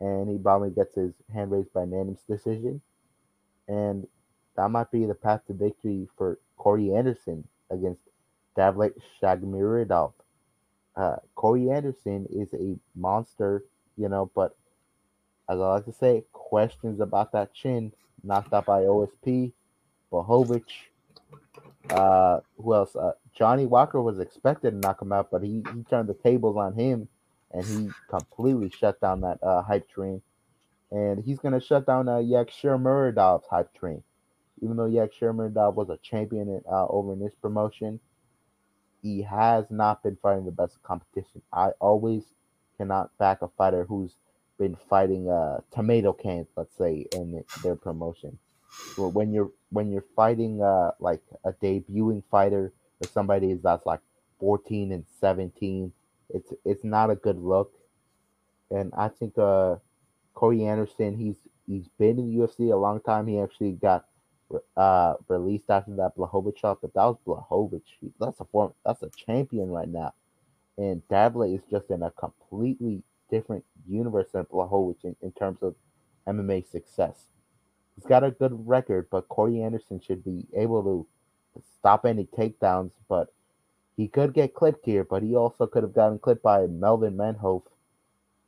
And 0.00 0.30
he 0.30 0.38
probably 0.38 0.70
gets 0.70 0.94
his 0.94 1.12
hand 1.32 1.50
raised 1.50 1.72
by 1.72 1.82
unanimous 1.82 2.22
decision. 2.28 2.80
And 3.66 4.06
that 4.56 4.70
might 4.70 4.90
be 4.90 5.04
the 5.04 5.14
path 5.14 5.42
to 5.48 5.52
victory 5.52 6.08
for 6.16 6.38
Corey 6.56 6.94
Anderson 6.94 7.46
against 7.70 8.00
Davlet 8.56 8.94
Shagmiridov. 9.20 10.12
Uh, 10.96 11.16
Corey 11.34 11.70
Anderson 11.70 12.26
is 12.30 12.52
a 12.54 12.76
monster, 12.96 13.64
you 13.96 14.08
know, 14.08 14.30
but 14.34 14.56
as 15.50 15.60
I 15.60 15.74
like 15.74 15.84
to 15.84 15.92
say, 15.92 16.24
questions 16.32 17.00
about 17.00 17.32
that 17.32 17.54
chin 17.54 17.92
knocked 18.24 18.52
out 18.52 18.66
by 18.66 18.82
OSP, 18.82 19.52
Blachowicz. 20.12 20.64
Uh, 21.90 22.40
who 22.56 22.74
else? 22.74 22.94
Uh, 22.96 23.12
Johnny 23.34 23.66
Walker 23.66 24.02
was 24.02 24.18
expected 24.18 24.70
to 24.72 24.76
knock 24.76 25.00
him 25.00 25.12
out, 25.12 25.30
but 25.30 25.42
he, 25.42 25.62
he 25.74 25.82
turned 25.88 26.08
the 26.08 26.14
tables 26.14 26.56
on 26.56 26.74
him 26.74 27.08
and 27.52 27.64
he 27.64 27.90
completely 28.10 28.70
shut 28.70 29.00
down 29.00 29.22
that 29.22 29.38
uh, 29.42 29.62
hype 29.62 29.88
train. 29.88 30.20
And 30.90 31.22
he's 31.22 31.38
going 31.38 31.58
to 31.58 31.64
shut 31.64 31.86
down 31.86 32.08
uh, 32.08 32.16
Yakshir 32.16 32.80
Muradov's 32.80 33.46
hype 33.50 33.74
train. 33.74 34.02
Even 34.60 34.76
though 34.76 34.88
Yakshir 34.88 35.34
Muradov 35.34 35.74
was 35.74 35.88
a 35.90 35.98
champion 35.98 36.48
in, 36.48 36.62
uh, 36.70 36.86
over 36.88 37.12
in 37.12 37.20
this 37.20 37.34
promotion, 37.40 38.00
he 39.02 39.22
has 39.22 39.66
not 39.70 40.02
been 40.02 40.16
fighting 40.22 40.44
the 40.44 40.50
best 40.50 40.82
competition. 40.82 41.42
I 41.52 41.70
always 41.80 42.24
cannot 42.76 43.16
back 43.18 43.42
a 43.42 43.48
fighter 43.48 43.84
who's 43.84 44.14
been 44.58 44.76
fighting 44.90 45.28
uh 45.30 45.58
tomato 45.72 46.12
cans, 46.12 46.48
let's 46.56 46.76
say, 46.76 47.06
in 47.12 47.44
their 47.62 47.76
promotion. 47.76 48.38
But 48.96 49.10
when 49.10 49.32
you're 49.32 49.50
when 49.70 49.90
you're 49.92 50.04
fighting 50.16 50.62
uh 50.62 50.92
like 51.00 51.22
a 51.44 51.52
debuting 51.52 52.22
fighter 52.30 52.72
or 53.00 53.08
somebody 53.12 53.54
that's 53.54 53.86
like 53.86 54.00
14 54.40 54.92
and 54.92 55.04
17, 55.20 55.92
it's 56.30 56.52
it's 56.64 56.84
not 56.84 57.10
a 57.10 57.16
good 57.16 57.38
look. 57.38 57.72
And 58.70 58.92
I 58.96 59.08
think 59.08 59.38
uh 59.38 59.76
Corey 60.34 60.64
Anderson, 60.64 61.16
he's 61.16 61.36
he's 61.66 61.88
been 61.98 62.18
in 62.18 62.30
the 62.32 62.38
UFC 62.38 62.72
a 62.72 62.76
long 62.76 63.00
time. 63.00 63.26
He 63.26 63.40
actually 63.40 63.72
got 63.72 64.06
uh 64.76 65.14
released 65.28 65.70
after 65.70 65.94
that 65.96 66.16
Blachowicz 66.16 66.58
shot, 66.58 66.78
but 66.80 66.94
that 66.94 67.04
was 67.04 67.18
Blachowicz. 67.26 68.12
That's 68.18 68.40
a 68.40 68.44
form 68.46 68.74
that's 68.84 69.02
a 69.02 69.10
champion 69.10 69.70
right 69.70 69.88
now. 69.88 70.14
And 70.76 71.02
Davlet 71.08 71.54
is 71.56 71.62
just 71.70 71.90
in 71.90 72.02
a 72.02 72.10
completely 72.10 73.02
different 73.30 73.64
universe 73.88 74.28
than 74.32 74.44
Blachowicz 74.46 75.04
in, 75.04 75.16
in 75.22 75.32
terms 75.32 75.58
of 75.62 75.74
MMA 76.26 76.70
success. 76.70 77.16
He's 77.98 78.06
got 78.06 78.22
a 78.22 78.30
good 78.30 78.68
record, 78.68 79.08
but 79.10 79.28
Corey 79.28 79.60
Anderson 79.60 80.00
should 80.00 80.24
be 80.24 80.46
able 80.56 80.84
to 80.84 81.62
stop 81.78 82.06
any 82.06 82.26
takedowns. 82.26 82.92
But 83.08 83.32
he 83.96 84.06
could 84.06 84.34
get 84.34 84.54
clipped 84.54 84.86
here, 84.86 85.02
but 85.02 85.24
he 85.24 85.34
also 85.34 85.66
could 85.66 85.82
have 85.82 85.94
gotten 85.94 86.20
clipped 86.20 86.44
by 86.44 86.66
Melvin 86.66 87.16
Manhoef. 87.16 87.62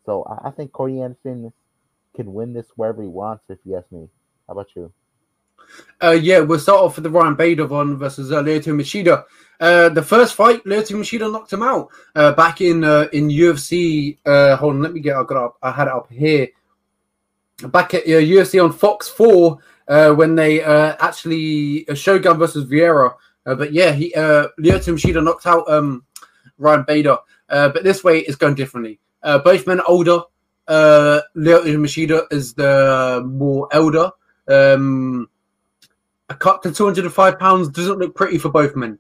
So 0.07 0.25
I 0.45 0.51
think 0.51 0.71
Corey 0.71 1.01
Anderson 1.01 1.53
can 2.15 2.33
win 2.33 2.53
this 2.53 2.67
wherever 2.77 3.03
he 3.03 3.09
wants, 3.09 3.43
if 3.49 3.59
you 3.65 3.77
ask 3.77 3.91
me. 3.91 4.09
How 4.47 4.53
about 4.53 4.69
you? 4.77 4.93
Uh, 6.01 6.11
yeah, 6.11 6.39
we'll 6.39 6.61
start 6.61 6.81
off 6.81 6.95
with 6.95 7.03
the 7.03 7.11
Ryan 7.11 7.35
Bader 7.35 7.67
one 7.67 7.97
versus 7.97 8.31
uh, 8.31 8.43
Lyoto 8.43 8.73
Machida. 8.73 9.25
Uh, 9.59 9.89
the 9.89 10.03
first 10.03 10.35
fight, 10.37 10.65
Lyoto 10.65 10.93
Machida 10.93 11.31
knocked 11.31 11.53
him 11.53 11.63
out 11.63 11.89
uh, 12.15 12.33
back 12.33 12.61
in 12.61 12.85
uh, 12.85 13.09
in 13.13 13.29
UFC. 13.29 14.17
Uh, 14.25 14.57
hold 14.57 14.77
on, 14.77 14.83
let 14.83 14.93
me 14.93 15.01
get. 15.01 15.17
I 15.17 15.25
got 15.25 15.45
up. 15.45 15.57
I 15.61 15.73
had 15.73 15.89
it 15.89 15.93
up 15.93 16.11
here. 16.11 16.49
Back 17.69 17.95
at 17.95 18.07
UFC 18.07 18.61
uh, 18.61 18.65
on 18.65 18.73
Fox 18.73 19.09
Four 19.09 19.59
uh, 19.89 20.13
when 20.13 20.35
they 20.35 20.63
uh, 20.63 20.97
actually 21.01 21.87
uh, 21.89 21.95
Shogun 21.95 22.39
versus 22.39 22.65
Vera. 22.65 23.15
Uh, 23.45 23.55
but 23.55 23.73
yeah, 23.73 23.93
he 23.93 24.15
uh, 24.15 24.49
Lyoto 24.59 24.95
Machida 24.95 25.23
knocked 25.23 25.47
out 25.47 25.69
um, 25.71 26.05
Ryan 26.59 26.85
Bader. 26.87 27.19
Uh, 27.49 27.69
but 27.69 27.83
this 27.83 28.05
way 28.05 28.21
it's 28.21 28.37
going 28.37 28.55
differently. 28.55 29.01
Uh, 29.23 29.39
both 29.39 29.67
men 29.67 29.81
older. 29.87 30.21
Uh, 30.69 31.21
Lyoto 31.37 31.77
Machida 31.77 32.27
is 32.31 32.55
the 32.55 33.23
more 33.27 33.69
elder. 33.73 34.11
Um, 34.47 35.29
a 36.29 36.35
cut 36.35 36.63
to 36.63 36.73
205 36.73 37.39
pounds 37.39 37.69
doesn't 37.69 37.99
look 37.99 38.15
pretty 38.15 38.39
for 38.39 38.51
both 38.51 38.77
men. 38.77 38.99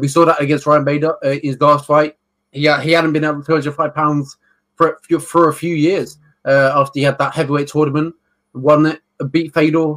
We 0.00 0.08
saw 0.08 0.24
that 0.24 0.42
against 0.42 0.66
Ryan 0.66 0.84
Bader 0.84 1.14
uh, 1.24 1.36
his 1.42 1.60
last 1.60 1.86
fight. 1.86 2.16
Yeah, 2.52 2.80
he, 2.80 2.92
hadn't 2.92 3.12
been 3.12 3.24
at 3.24 3.46
205 3.46 3.94
pounds 3.94 4.36
for 4.74 4.98
for 5.20 5.48
a 5.48 5.54
few 5.54 5.74
years 5.74 6.18
uh, 6.44 6.72
after 6.74 6.98
he 6.98 7.04
had 7.04 7.18
that 7.18 7.34
heavyweight 7.34 7.68
tournament, 7.68 8.14
won 8.52 8.86
it, 8.86 9.02
beat 9.30 9.52
Fedor, 9.54 9.96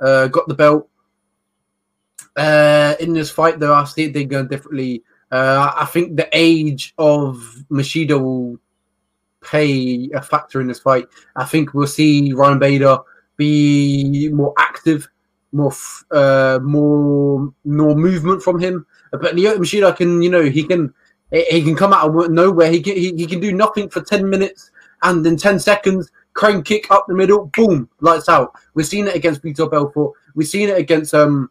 uh, 0.00 0.28
got 0.28 0.48
the 0.48 0.54
belt. 0.54 0.88
Uh, 2.36 2.94
in 3.00 3.12
this 3.12 3.30
fight, 3.30 3.58
though, 3.58 3.74
I 3.74 3.84
see 3.84 4.08
they 4.08 4.24
go 4.24 4.44
differently. 4.44 5.02
Uh, 5.30 5.72
I 5.76 5.84
think 5.86 6.16
the 6.16 6.28
age 6.32 6.94
of 6.98 7.36
Machida 7.70 8.20
will 8.20 8.58
play 9.40 10.08
a 10.14 10.22
factor 10.22 10.60
in 10.60 10.68
this 10.68 10.80
fight. 10.80 11.06
I 11.36 11.44
think 11.44 11.74
we'll 11.74 11.86
see 11.86 12.32
Ryan 12.32 12.58
Bader 12.58 12.98
be 13.36 14.28
more 14.32 14.54
active 14.58 15.08
more 15.52 15.72
uh, 16.10 16.58
more 16.62 17.52
more 17.64 17.94
movement 17.94 18.42
from 18.42 18.58
him. 18.58 18.86
But 19.10 19.34
Lyoto 19.34 19.58
Machida 19.58 19.96
can, 19.96 20.22
you 20.22 20.30
know, 20.30 20.42
he 20.42 20.62
can 20.62 20.92
he 21.30 21.62
can 21.62 21.76
come 21.76 21.92
out 21.92 22.08
of 22.08 22.30
nowhere. 22.30 22.70
He 22.70 22.82
can 22.82 22.96
he, 22.96 23.14
he 23.14 23.26
can 23.26 23.40
do 23.40 23.52
nothing 23.52 23.88
for 23.88 24.00
ten 24.00 24.28
minutes, 24.28 24.70
and 25.02 25.26
in 25.26 25.36
ten 25.36 25.58
seconds, 25.58 26.10
crane 26.34 26.62
kick 26.62 26.90
up 26.90 27.06
the 27.08 27.14
middle, 27.14 27.50
boom, 27.54 27.88
lights 28.00 28.28
out. 28.28 28.54
We've 28.74 28.86
seen 28.86 29.06
it 29.08 29.14
against 29.14 29.42
Vitor 29.42 29.70
Belfort. 29.70 30.12
We've 30.34 30.46
seen 30.46 30.68
it 30.68 30.78
against 30.78 31.14
um 31.14 31.50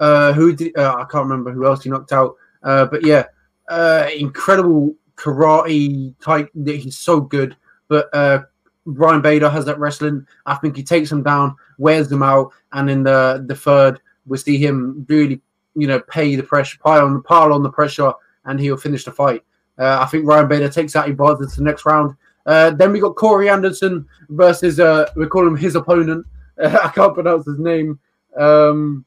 uh 0.00 0.32
who 0.32 0.54
did 0.54 0.76
uh, 0.76 0.94
I 0.94 1.04
can't 1.10 1.24
remember 1.24 1.52
who 1.52 1.66
else 1.66 1.84
he 1.84 1.90
knocked 1.90 2.12
out. 2.12 2.36
Uh, 2.62 2.86
but 2.86 3.04
yeah, 3.04 3.24
uh, 3.68 4.08
incredible 4.16 4.94
karate 5.16 6.14
type. 6.20 6.50
He's 6.64 6.98
so 6.98 7.20
good. 7.20 7.56
But 7.88 8.08
uh, 8.14 8.42
Ryan 8.84 9.20
Bader 9.20 9.50
has 9.50 9.64
that 9.66 9.78
wrestling. 9.78 10.26
I 10.46 10.54
think 10.56 10.76
he 10.76 10.82
takes 10.82 11.10
him 11.10 11.22
down, 11.22 11.56
wears 11.78 12.08
them 12.08 12.22
out, 12.22 12.52
and 12.72 12.90
in 12.90 13.02
the 13.02 13.44
the 13.46 13.54
third, 13.54 14.00
we 14.26 14.38
see 14.38 14.58
him 14.58 15.04
really, 15.08 15.40
you 15.74 15.86
know, 15.86 16.00
pay 16.00 16.34
the 16.36 16.42
pressure, 16.42 16.78
pile 16.82 17.04
on 17.04 17.14
the 17.14 17.20
pile 17.20 17.52
on 17.52 17.62
the 17.62 17.70
pressure, 17.70 18.12
and 18.44 18.58
he'll 18.58 18.76
finish 18.76 19.04
the 19.04 19.12
fight. 19.12 19.42
Uh, 19.78 19.98
I 20.00 20.06
think 20.06 20.26
Ryan 20.26 20.48
Bader 20.48 20.68
takes 20.68 20.96
out 20.96 21.08
Ibarra 21.08 21.38
to 21.38 21.46
the 21.46 21.62
next 21.62 21.86
round. 21.86 22.14
Uh, 22.46 22.70
then 22.70 22.92
we 22.92 23.00
got 23.00 23.16
Corey 23.16 23.48
Anderson 23.48 24.06
versus 24.30 24.80
uh, 24.80 25.08
we 25.16 25.26
call 25.26 25.46
him 25.46 25.56
his 25.56 25.74
opponent. 25.74 26.26
I 26.62 26.90
can't 26.94 27.14
pronounce 27.14 27.46
his 27.46 27.58
name. 27.58 27.98
Um, 28.36 29.04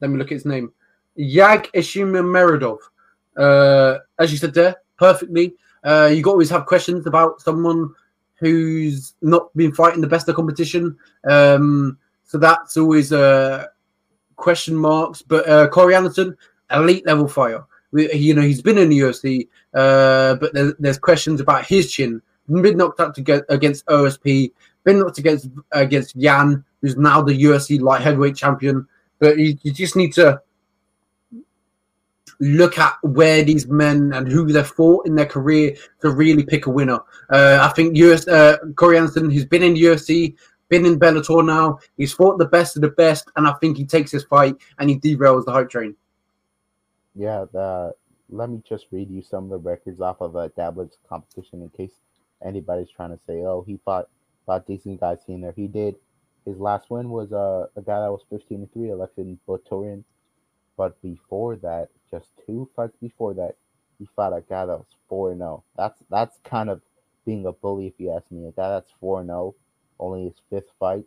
let 0.00 0.10
me 0.10 0.18
look 0.18 0.28
at 0.28 0.34
his 0.34 0.46
name. 0.46 0.72
Yag. 1.18 1.68
Uh, 3.36 3.98
as 4.18 4.32
you 4.32 4.38
said 4.38 4.54
there, 4.54 4.76
perfectly. 4.96 5.54
Uh, 5.84 6.10
you 6.12 6.24
always 6.24 6.50
have 6.50 6.66
questions 6.66 7.06
about 7.06 7.40
someone 7.40 7.94
who's 8.34 9.14
not 9.22 9.54
been 9.56 9.72
fighting 9.72 10.00
the 10.00 10.06
best 10.06 10.28
of 10.28 10.36
competition. 10.36 10.96
Um, 11.28 11.98
so 12.24 12.38
that's 12.38 12.76
always 12.76 13.12
uh, 13.12 13.66
question 14.36 14.74
marks. 14.76 15.22
But 15.22 15.48
uh, 15.48 15.68
Corey 15.68 15.94
Anderson, 15.94 16.36
elite 16.70 17.06
level 17.06 17.28
fighter. 17.28 17.64
You 17.92 18.34
know, 18.34 18.42
he's 18.42 18.62
been 18.62 18.78
in 18.78 18.90
the 18.90 18.98
UFC, 18.98 19.48
uh, 19.74 20.34
but 20.34 20.52
there, 20.52 20.74
there's 20.78 20.98
questions 20.98 21.40
about 21.40 21.66
his 21.66 21.90
chin 21.90 22.20
been 22.48 22.76
knocked 22.76 23.00
out 23.00 23.14
to 23.14 23.20
get 23.20 23.44
against 23.48 23.86
OSP, 23.86 24.52
been 24.84 24.98
knocked 24.98 25.18
against 25.18 25.48
against 25.72 26.16
Jan, 26.18 26.64
who's 26.80 26.96
now 26.96 27.22
the 27.22 27.32
UFC 27.32 27.80
light 27.80 28.02
heavyweight 28.02 28.36
champion. 28.36 28.86
But 29.18 29.38
you, 29.38 29.56
you 29.62 29.72
just 29.72 29.96
need 29.96 30.12
to 30.14 30.40
look 32.40 32.78
at 32.78 32.94
where 33.02 33.42
these 33.42 33.66
men 33.66 34.12
and 34.14 34.30
who 34.30 34.50
they've 34.50 34.66
fought 34.66 35.06
in 35.06 35.16
their 35.16 35.26
career 35.26 35.74
to 36.00 36.10
really 36.10 36.44
pick 36.44 36.66
a 36.66 36.70
winner. 36.70 37.00
Uh, 37.30 37.58
I 37.60 37.68
think 37.74 37.96
US 37.96 38.28
uh, 38.28 38.58
Corey 38.76 38.96
Anderson, 38.96 39.30
who's 39.30 39.44
been 39.44 39.64
in 39.64 39.74
the 39.74 39.82
UFC, 39.82 40.36
been 40.68 40.86
in 40.86 41.00
Bellator 41.00 41.44
now, 41.44 41.80
he's 41.96 42.12
fought 42.12 42.38
the 42.38 42.46
best 42.46 42.76
of 42.76 42.82
the 42.82 42.90
best, 42.90 43.28
and 43.36 43.48
I 43.48 43.54
think 43.54 43.76
he 43.76 43.84
takes 43.84 44.12
his 44.12 44.24
fight 44.24 44.54
and 44.78 44.88
he 44.88 44.98
derails 44.98 45.44
the 45.44 45.52
hype 45.52 45.70
train. 45.70 45.96
Yeah, 47.14 47.46
the 47.52 47.94
let 48.30 48.50
me 48.50 48.62
just 48.68 48.86
read 48.92 49.10
you 49.10 49.22
some 49.22 49.44
of 49.44 49.50
the 49.50 49.58
records 49.58 50.00
off 50.00 50.20
of 50.20 50.36
a 50.36 50.50
Dabblers 50.50 50.98
competition 51.08 51.62
in 51.62 51.70
case 51.70 51.92
anybody's 52.44 52.90
trying 52.90 53.10
to 53.10 53.22
say, 53.26 53.42
oh, 53.42 53.64
he 53.66 53.78
fought 53.84 54.08
fought 54.46 54.66
decent 54.66 55.00
guys 55.00 55.18
in 55.28 55.42
there. 55.42 55.52
He 55.56 55.66
did. 55.68 55.96
His 56.46 56.58
last 56.58 56.90
win 56.90 57.10
was 57.10 57.32
uh, 57.32 57.66
a 57.76 57.82
guy 57.82 58.00
that 58.00 58.10
was 58.12 58.22
15 58.30 58.58
and 58.60 58.72
3, 58.72 58.88
Alexin 58.88 59.38
Botorian. 59.46 60.04
But 60.76 61.00
before 61.02 61.56
that, 61.56 61.88
just 62.10 62.28
two 62.46 62.70
fights 62.76 62.96
before 63.00 63.34
that, 63.34 63.56
he 63.98 64.08
fought 64.16 64.32
a 64.36 64.40
guy 64.42 64.66
that 64.66 64.78
was 64.78 64.96
4 65.08 65.36
0. 65.36 65.64
That's 65.76 65.98
that's 66.10 66.38
kind 66.44 66.70
of 66.70 66.82
being 67.26 67.46
a 67.46 67.52
bully, 67.52 67.88
if 67.88 67.94
you 67.98 68.12
ask 68.12 68.30
me. 68.30 68.46
A 68.46 68.52
guy 68.52 68.70
that's 68.70 68.92
4 69.00 69.24
0, 69.24 69.54
only 70.00 70.24
his 70.24 70.40
fifth 70.50 70.70
fight, 70.80 71.04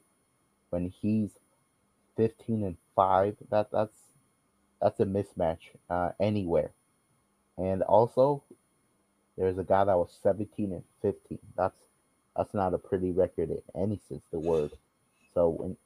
when 0.69 0.93
he's 1.01 1.31
15 2.17 2.63
and 2.63 2.77
5, 2.95 3.37
that 3.51 3.71
that's 3.71 3.97
that's 4.81 4.99
a 4.99 5.05
mismatch 5.05 5.59
uh, 5.89 6.09
anywhere. 6.19 6.71
And 7.57 7.83
also, 7.83 8.43
there's 9.37 9.57
a 9.57 9.63
guy 9.63 9.85
that 9.85 9.97
was 9.97 10.17
17 10.23 10.71
and 10.71 10.83
15. 11.01 11.39
That's 11.55 11.77
that's 12.35 12.53
not 12.53 12.73
a 12.73 12.77
pretty 12.77 13.11
record 13.11 13.49
in 13.49 13.61
any 13.75 13.99
sense 14.07 14.23
the 14.31 14.39
word. 14.39 14.71
So 15.33 15.49
when 15.49 15.77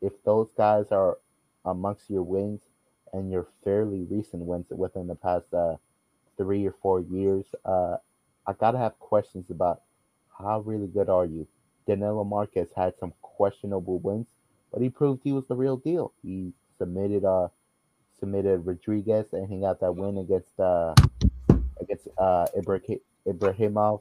if 0.00 0.12
those 0.24 0.48
guys 0.56 0.86
are 0.90 1.18
amongst 1.64 2.10
your 2.10 2.22
wins 2.22 2.62
and 3.12 3.30
your 3.30 3.46
fairly 3.62 4.04
recent 4.10 4.42
wins 4.42 4.66
within 4.70 5.06
the 5.06 5.14
past 5.14 5.52
uh, 5.54 5.76
three 6.36 6.66
or 6.66 6.74
four 6.82 7.00
years, 7.00 7.46
uh, 7.64 7.96
I 8.46 8.52
gotta 8.54 8.78
have 8.78 8.98
questions 8.98 9.50
about 9.50 9.82
how 10.38 10.60
really 10.60 10.88
good 10.88 11.08
are 11.08 11.24
you. 11.24 11.46
Danilo 11.86 12.24
Marques 12.24 12.70
had 12.74 12.98
some 12.98 13.12
questionable 13.22 13.98
wins, 13.98 14.28
but 14.72 14.82
he 14.82 14.88
proved 14.88 15.22
he 15.22 15.32
was 15.32 15.46
the 15.46 15.54
real 15.54 15.76
deal. 15.76 16.12
He 16.22 16.52
submitted 16.78 17.24
uh 17.24 17.48
submitted 18.18 18.66
Rodriguez 18.66 19.26
and 19.32 19.48
he 19.48 19.60
got 19.60 19.80
that 19.80 19.92
win 19.92 20.18
against 20.18 20.58
uh 20.58 20.94
against 21.80 22.08
uh 22.18 22.46
Ibrahimov. 23.26 24.00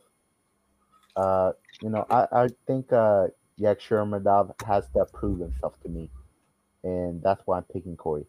Uh, 1.16 1.51
you 1.82 1.89
know, 1.89 2.05
I, 2.09 2.28
I 2.32 2.47
think 2.68 2.91
uh 2.91 3.28
Yagshimadov 3.59 4.53
has 4.66 4.86
to 4.95 5.05
prove 5.14 5.39
himself 5.39 5.80
to 5.84 5.89
me. 5.89 6.09
And 6.84 7.22
that's 7.22 7.41
why 7.45 7.57
I'm 7.57 7.64
picking 7.64 7.95
Corey. 7.95 8.26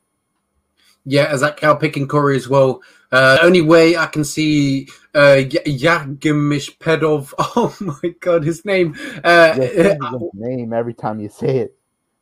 Yeah, 1.07 1.24
as 1.24 1.43
that 1.43 1.59
cow 1.59 1.74
picking 1.74 2.09
Corey 2.09 2.37
as 2.37 2.49
well. 2.49 2.82
Uh, 3.12 3.39
only 3.43 3.61
way 3.61 3.97
I 3.97 4.07
can 4.07 4.24
see 4.24 4.89
uh, 5.14 5.37
Yagimish 5.45 6.78
Pedov. 6.78 7.32
Oh 7.57 7.76
my 7.80 8.14
god, 8.20 8.45
his 8.45 8.64
name. 8.64 8.97
Uh, 9.22 9.55
his 9.55 10.30
name 10.35 10.72
every 10.72 10.95
time 10.95 11.20
you 11.20 11.28
say 11.28 11.59
it. 11.59 11.76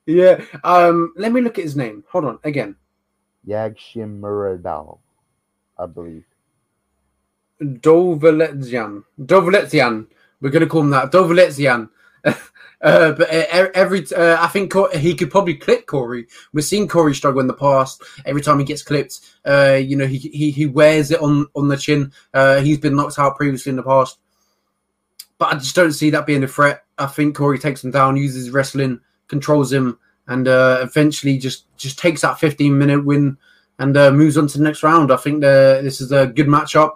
Yeah. 0.06 0.44
Um. 0.64 1.12
Let 1.16 1.32
me 1.32 1.40
look 1.40 1.58
at 1.58 1.64
his 1.64 1.76
name. 1.76 2.02
Hold 2.10 2.24
on. 2.24 2.38
Again. 2.44 2.76
Yagshimuradov, 3.46 4.98
I 5.78 5.86
believe. 5.86 6.24
Dovaletsian. 7.60 9.04
Dovaletsian. 9.20 10.06
We're 10.40 10.50
going 10.50 10.64
to 10.64 10.68
call 10.68 10.82
him 10.82 10.90
that. 10.90 11.12
Dovaletsian. 11.12 11.88
Uh, 12.82 13.12
but 13.12 13.32
uh, 13.32 13.68
every, 13.74 14.04
uh, 14.12 14.36
I 14.40 14.48
think 14.48 14.74
he 14.94 15.14
could 15.14 15.30
probably 15.30 15.54
clip 15.54 15.86
Corey. 15.86 16.26
We've 16.52 16.64
seen 16.64 16.88
Corey 16.88 17.14
struggle 17.14 17.40
in 17.40 17.46
the 17.46 17.54
past. 17.54 18.02
Every 18.26 18.42
time 18.42 18.58
he 18.58 18.64
gets 18.64 18.82
clipped, 18.82 19.20
uh, 19.46 19.74
you 19.80 19.94
know, 19.94 20.06
he, 20.06 20.18
he 20.18 20.50
he 20.50 20.66
wears 20.66 21.12
it 21.12 21.20
on 21.20 21.46
on 21.54 21.68
the 21.68 21.76
chin. 21.76 22.12
Uh, 22.34 22.60
he's 22.60 22.78
been 22.78 22.96
knocked 22.96 23.20
out 23.20 23.36
previously 23.36 23.70
in 23.70 23.76
the 23.76 23.84
past, 23.84 24.18
but 25.38 25.54
I 25.54 25.58
just 25.58 25.76
don't 25.76 25.92
see 25.92 26.10
that 26.10 26.26
being 26.26 26.42
a 26.42 26.48
threat. 26.48 26.84
I 26.98 27.06
think 27.06 27.36
Corey 27.36 27.60
takes 27.60 27.84
him 27.84 27.92
down, 27.92 28.16
uses 28.16 28.50
wrestling, 28.50 28.98
controls 29.28 29.72
him, 29.72 29.96
and 30.28 30.48
uh, 30.48 30.78
eventually 30.82 31.38
just 31.38 31.74
just 31.76 31.98
takes 31.98 32.20
that 32.22 32.38
15 32.38 32.76
minute 32.76 33.04
win 33.04 33.36
and 33.78 33.94
moves 34.16 34.36
on 34.36 34.46
to 34.46 34.58
the 34.58 34.64
next 34.64 34.82
round. 34.82 35.12
I 35.12 35.16
think 35.16 35.40
this 35.40 36.00
is 36.00 36.12
a 36.12 36.26
good 36.26 36.46
matchup. 36.46 36.92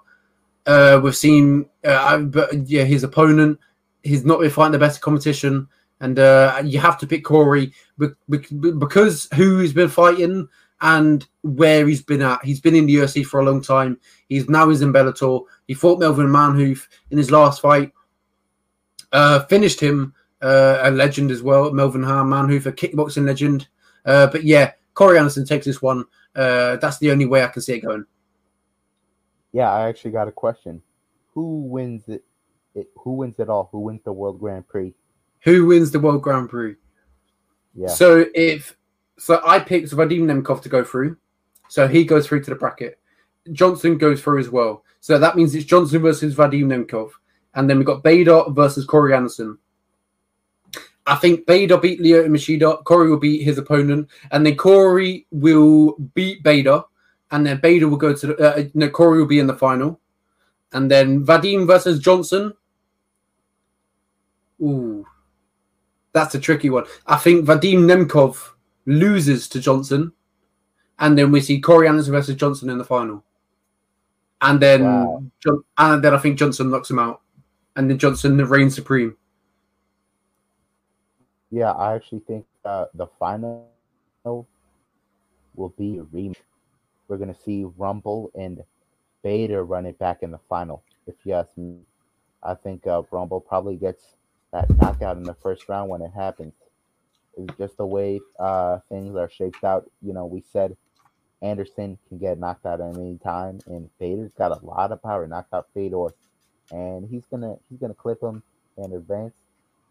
we've 1.02 1.16
seen, 1.16 1.66
but 1.82 2.68
yeah, 2.68 2.84
his 2.84 3.02
opponent 3.02 3.58
he's 4.06 4.24
not 4.24 4.40
been 4.40 4.50
fighting 4.50 4.72
the 4.72 4.78
best 4.78 5.00
competition, 5.00 5.68
and 6.00 6.18
uh, 6.18 6.62
you 6.64 6.78
have 6.78 6.98
to 6.98 7.06
pick 7.06 7.24
Corey 7.24 7.72
because 7.98 9.28
who 9.34 9.58
he's 9.58 9.72
been 9.72 9.88
fighting 9.88 10.48
and 10.80 11.26
where 11.42 11.86
he's 11.86 12.02
been 12.02 12.22
at. 12.22 12.44
He's 12.44 12.60
been 12.60 12.74
in 12.74 12.86
the 12.86 12.96
UFC 12.96 13.24
for 13.24 13.40
a 13.40 13.44
long 13.44 13.62
time. 13.62 13.98
He's 14.28 14.48
now 14.48 14.68
he's 14.68 14.82
in 14.82 14.92
Bellator. 14.92 15.42
He 15.66 15.74
fought 15.74 15.98
Melvin 15.98 16.26
Manhoef 16.26 16.86
in 17.10 17.18
his 17.18 17.30
last 17.30 17.60
fight, 17.60 17.92
uh, 19.12 19.40
finished 19.44 19.80
him, 19.80 20.14
uh, 20.42 20.80
a 20.82 20.90
legend 20.90 21.30
as 21.30 21.42
well, 21.42 21.72
Melvin 21.72 22.02
Manhoef, 22.02 22.66
a 22.66 22.72
kickboxing 22.72 23.26
legend. 23.26 23.68
Uh, 24.04 24.26
but 24.26 24.44
yeah, 24.44 24.72
Corey 24.94 25.18
Anderson 25.18 25.44
takes 25.44 25.66
this 25.66 25.82
one. 25.82 26.04
Uh, 26.34 26.76
that's 26.76 26.98
the 26.98 27.10
only 27.10 27.26
way 27.26 27.42
I 27.42 27.48
can 27.48 27.62
see 27.62 27.74
it 27.74 27.80
going. 27.80 28.04
Yeah, 29.52 29.72
I 29.72 29.88
actually 29.88 30.10
got 30.10 30.28
a 30.28 30.32
question. 30.32 30.82
Who 31.32 31.62
wins 31.62 32.08
it 32.08 32.24
it, 32.76 32.88
who 32.98 33.12
wins 33.12 33.38
it 33.38 33.48
all? 33.48 33.68
Who 33.72 33.80
wins 33.80 34.02
the 34.04 34.12
World 34.12 34.38
Grand 34.38 34.68
Prix? 34.68 34.92
Who 35.40 35.66
wins 35.66 35.90
the 35.90 35.98
World 35.98 36.22
Grand 36.22 36.50
Prix? 36.50 36.76
Yeah. 37.74 37.88
So 37.88 38.26
if 38.34 38.76
so, 39.18 39.40
I 39.44 39.58
picked 39.58 39.90
Vadim 39.90 40.22
Nemkov 40.22 40.62
to 40.62 40.68
go 40.68 40.84
through. 40.84 41.16
So 41.68 41.88
he 41.88 42.04
goes 42.04 42.26
through 42.26 42.44
to 42.44 42.50
the 42.50 42.56
bracket. 42.56 42.98
Johnson 43.52 43.98
goes 43.98 44.22
through 44.22 44.40
as 44.40 44.50
well. 44.50 44.84
So 45.00 45.18
that 45.18 45.36
means 45.36 45.54
it's 45.54 45.64
Johnson 45.64 46.02
versus 46.02 46.34
Vadim 46.34 46.64
Nemkov. 46.64 47.10
And 47.54 47.68
then 47.68 47.78
we've 47.78 47.86
got 47.86 48.04
Bader 48.04 48.44
versus 48.50 48.84
Corey 48.84 49.14
Anderson. 49.14 49.58
I 51.06 51.14
think 51.16 51.46
Bader 51.46 51.78
beat 51.78 52.00
Lyoto 52.00 52.28
Machida. 52.28 52.82
Corey 52.84 53.08
will 53.08 53.18
beat 53.18 53.42
his 53.44 53.58
opponent. 53.58 54.08
And 54.32 54.44
then 54.44 54.56
Corey 54.56 55.26
will 55.30 55.96
beat 56.14 56.42
Bader. 56.42 56.82
And 57.30 57.46
then 57.46 57.60
Bader 57.60 57.88
will 57.88 57.96
go 57.96 58.14
to 58.14 58.26
the. 58.26 58.36
Uh, 58.36 58.64
no, 58.74 58.88
Corey 58.90 59.18
will 59.18 59.26
be 59.26 59.38
in 59.38 59.46
the 59.46 59.54
final. 59.54 60.00
And 60.72 60.90
then 60.90 61.24
Vadim 61.24 61.66
versus 61.66 62.00
Johnson. 62.00 62.52
Ooh, 64.60 65.06
that's 66.12 66.34
a 66.34 66.40
tricky 66.40 66.70
one. 66.70 66.84
I 67.06 67.16
think 67.16 67.46
Vadim 67.46 67.80
Nemkov 67.80 68.52
loses 68.86 69.48
to 69.48 69.60
Johnson, 69.60 70.12
and 70.98 71.16
then 71.16 71.30
we 71.30 71.40
see 71.40 71.60
Corey 71.60 71.88
Anderson 71.88 72.12
versus 72.12 72.36
Johnson 72.36 72.70
in 72.70 72.78
the 72.78 72.84
final. 72.84 73.22
And 74.40 74.60
then, 74.60 74.84
wow. 74.84 75.22
And 75.78 76.02
then 76.02 76.14
I 76.14 76.18
think 76.18 76.38
Johnson 76.38 76.70
knocks 76.70 76.90
him 76.90 76.98
out, 76.98 77.22
and 77.76 77.90
then 77.90 77.98
Johnson 77.98 78.36
reigns 78.36 78.74
supreme. 78.74 79.16
Yeah, 81.50 81.72
I 81.72 81.94
actually 81.94 82.20
think 82.20 82.46
uh, 82.64 82.86
the 82.94 83.06
final 83.18 83.68
will 85.54 85.74
be 85.78 85.98
a 85.98 86.02
rematch. 86.02 86.36
We're 87.08 87.18
gonna 87.18 87.34
see 87.34 87.64
Rumble 87.76 88.30
and 88.34 88.62
Bader 89.22 89.64
run 89.64 89.86
it 89.86 89.98
back 89.98 90.22
in 90.22 90.30
the 90.30 90.40
final. 90.48 90.82
If 91.06 91.14
you 91.24 91.34
ask 91.34 91.56
me, 91.56 91.78
I 92.42 92.54
think 92.54 92.86
uh, 92.86 93.02
Rumble 93.10 93.40
probably 93.40 93.76
gets 93.76 94.16
that 94.52 94.68
knockout 94.76 95.16
in 95.16 95.22
the 95.22 95.34
first 95.34 95.68
round 95.68 95.88
when 95.88 96.02
it 96.02 96.12
happens. 96.12 96.54
It's 97.36 97.56
just 97.58 97.76
the 97.76 97.86
way 97.86 98.20
uh, 98.38 98.78
things 98.88 99.14
are 99.16 99.30
shaped 99.30 99.62
out. 99.62 99.90
You 100.02 100.14
know, 100.14 100.26
we 100.26 100.42
said 100.52 100.76
Anderson 101.42 101.98
can 102.08 102.18
get 102.18 102.38
knocked 102.38 102.66
out 102.66 102.80
at 102.80 102.96
any 102.96 103.18
time, 103.18 103.60
and 103.66 103.88
Bader's 103.98 104.32
got 104.36 104.50
a 104.50 104.64
lot 104.64 104.90
of 104.90 105.02
power. 105.02 105.26
Knocked 105.26 105.54
out 105.54 105.68
Fedor, 105.74 106.08
and 106.72 107.08
he's 107.08 107.26
gonna 107.26 107.56
he's 107.68 107.78
gonna 107.78 107.94
clip 107.94 108.22
him 108.22 108.42
and 108.76 108.92
advance. 108.94 109.34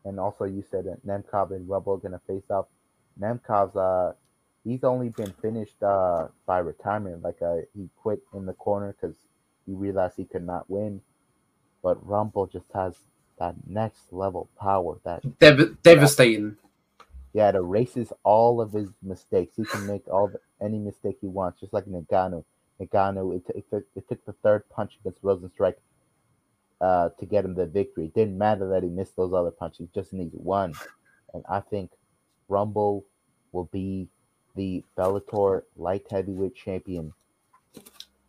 And 0.05 0.19
also, 0.19 0.45
you 0.45 0.63
said 0.69 0.85
that 0.85 1.05
Nemkov 1.05 1.51
and 1.51 1.67
Rumble 1.67 1.93
are 1.93 1.97
gonna 1.97 2.21
face 2.27 2.49
off. 2.49 2.67
Nemkov's 3.19 3.75
uh, 3.75 4.13
he's 4.63 4.83
only 4.83 5.09
been 5.09 5.33
finished 5.41 5.81
uh 5.83 6.27
by 6.45 6.59
retirement. 6.59 7.23
Like 7.23 7.41
uh, 7.41 7.57
he 7.75 7.89
quit 8.01 8.21
in 8.33 8.45
the 8.45 8.53
corner 8.53 8.95
because 8.99 9.15
he 9.65 9.73
realized 9.73 10.13
he 10.17 10.25
could 10.25 10.45
not 10.45 10.69
win. 10.69 11.01
But 11.81 12.05
Rumble 12.07 12.47
just 12.47 12.71
has 12.73 12.95
that 13.39 13.55
next 13.67 14.13
level 14.13 14.47
power 14.59 14.97
that 15.03 15.39
Dev- 15.39 15.81
devastating. 15.81 16.57
Yeah, 17.33 17.49
it 17.49 17.55
erases 17.55 18.13
all 18.23 18.61
of 18.61 18.71
his 18.71 18.89
mistakes. 19.03 19.57
He 19.57 19.65
can 19.65 19.85
make 19.85 20.07
all 20.07 20.29
the, 20.29 20.39
any 20.65 20.79
mistake 20.79 21.17
he 21.19 21.27
wants, 21.27 21.59
just 21.59 21.73
like 21.73 21.85
Ngannou. 21.85 22.45
Ngannou, 22.81 23.35
it, 23.35 23.43
it, 23.53 23.69
took, 23.69 23.83
it 23.95 24.07
took 24.07 24.25
the 24.25 24.31
third 24.41 24.63
punch 24.69 24.97
against 25.01 25.21
Rozenstruik 25.21 25.75
uh, 26.81 27.09
to 27.19 27.25
get 27.25 27.45
him 27.45 27.55
the 27.55 27.65
victory. 27.65 28.05
It 28.05 28.13
didn't 28.13 28.37
matter 28.37 28.67
that 28.69 28.83
he 28.83 28.89
missed 28.89 29.15
those 29.15 29.33
other 29.33 29.51
punches; 29.51 29.79
he 29.79 29.89
just 29.93 30.13
needs 30.13 30.33
one. 30.35 30.73
And 31.33 31.43
I 31.49 31.59
think 31.59 31.91
Rumble 32.47 33.05
will 33.51 33.69
be 33.71 34.07
the 34.55 34.83
Bellator 34.97 35.63
light 35.75 36.05
heavyweight 36.09 36.55
champion 36.55 37.13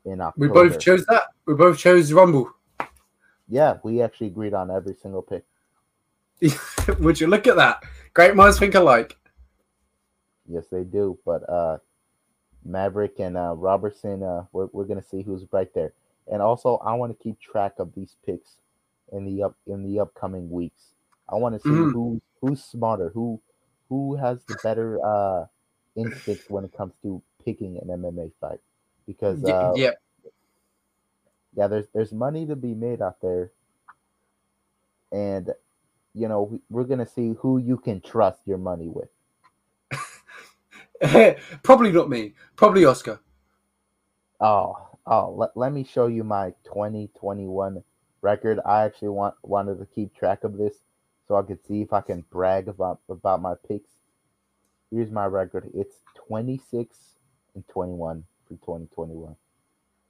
in 0.05 0.21
October. 0.21 0.49
We 0.49 0.49
both 0.49 0.79
chose 0.81 1.05
that. 1.07 1.25
We 1.47 1.55
both 1.55 1.79
chose 1.79 2.13
Rumble. 2.13 2.51
Yeah, 3.49 3.79
we 3.85 4.03
actually 4.03 4.29
agreed 4.29 4.55
on 4.55 4.71
every 4.71 4.95
single 4.95 5.23
pick. 5.23 5.45
Would 6.99 7.21
you 7.21 7.29
look 7.29 7.47
at 7.47 7.57
that? 7.57 7.83
Great 8.13 8.35
minds 8.35 8.59
think 8.59 8.75
alike. 8.75 9.17
Yes, 10.49 10.65
they 10.71 10.85
do. 10.85 11.19
But 11.25 11.49
uh, 11.49 11.79
Maverick 12.65 13.19
and 13.21 13.37
uh, 13.37 13.55
Robertson, 13.57 14.23
uh, 14.23 14.45
we're, 14.53 14.69
we're 14.73 14.85
gonna 14.85 15.03
see 15.03 15.23
who's 15.23 15.45
right 15.53 15.73
there. 15.75 15.93
And 16.31 16.43
also, 16.43 16.79
I 16.79 16.95
want 16.95 17.17
to 17.17 17.23
keep 17.23 17.41
track 17.41 17.75
of 17.79 17.95
these 17.95 18.17
picks 18.27 18.57
in 19.13 19.25
the 19.25 19.45
up 19.45 19.57
in 19.67 19.83
the 19.85 20.01
upcoming 20.01 20.51
weeks. 20.51 20.95
I 21.29 21.37
want 21.37 21.55
to 21.55 21.61
see 21.61 21.69
Mhm. 21.71 21.93
who 21.93 22.21
who's 22.41 22.63
smarter, 22.63 23.11
who 23.15 23.41
who 23.89 24.17
has 24.17 24.45
the 24.49 24.55
better 24.57 25.05
uh, 25.05 25.47
instinct 25.97 26.51
when 26.51 26.65
it 26.65 26.73
comes 26.77 26.95
to 27.03 27.23
picking 27.45 27.79
an 27.79 27.89
MMA 27.89 28.33
fight. 28.41 28.61
Because 29.07 29.45
uh, 29.45 29.73
yeah. 29.77 29.93
yeah, 31.57 31.69
there's 31.69 31.87
there's 31.95 32.13
money 32.13 32.47
to 32.47 32.57
be 32.57 32.75
made 32.75 33.01
out 33.01 33.21
there, 33.21 33.53
and 35.13 35.51
you 36.15 36.29
know 36.29 36.43
we- 36.43 36.63
we're 36.71 36.85
gonna 36.85 37.07
see 37.07 37.35
who 37.39 37.59
you 37.59 37.77
can 37.79 38.01
trust 38.01 38.41
your 38.47 38.59
money 38.59 38.89
with. 38.89 39.09
Probably 41.63 41.93
not 41.93 42.09
me. 42.09 42.35
Probably 42.57 42.85
Oscar. 42.85 43.21
Oh, 44.41 44.96
oh, 45.07 45.35
let, 45.37 45.57
let 45.57 45.73
me 45.73 45.85
show 45.85 46.07
you 46.07 46.25
my 46.25 46.53
2021 46.65 47.83
record. 48.23 48.61
I 48.67 48.85
actually 48.85 49.11
want 49.11 49.35
wanted 49.43 49.79
to 49.79 49.87
keep 49.87 50.15
track 50.15 50.45
of 50.45 50.57
this 50.59 50.75
so 51.29 51.37
I 51.37 51.43
could 51.43 51.65
see 51.67 51.83
if 51.83 51.93
I 51.93 52.01
can 52.03 52.25
brag 52.31 52.69
about 52.69 53.01
about 53.09 53.43
my 53.43 53.55
picks. 53.69 53.91
Here's 54.91 55.11
my 55.11 55.27
record. 55.27 55.71
It's 55.75 55.97
26 56.29 56.97
and 57.55 57.67
21 57.69 58.25
for 58.47 58.55
2021. 58.55 59.37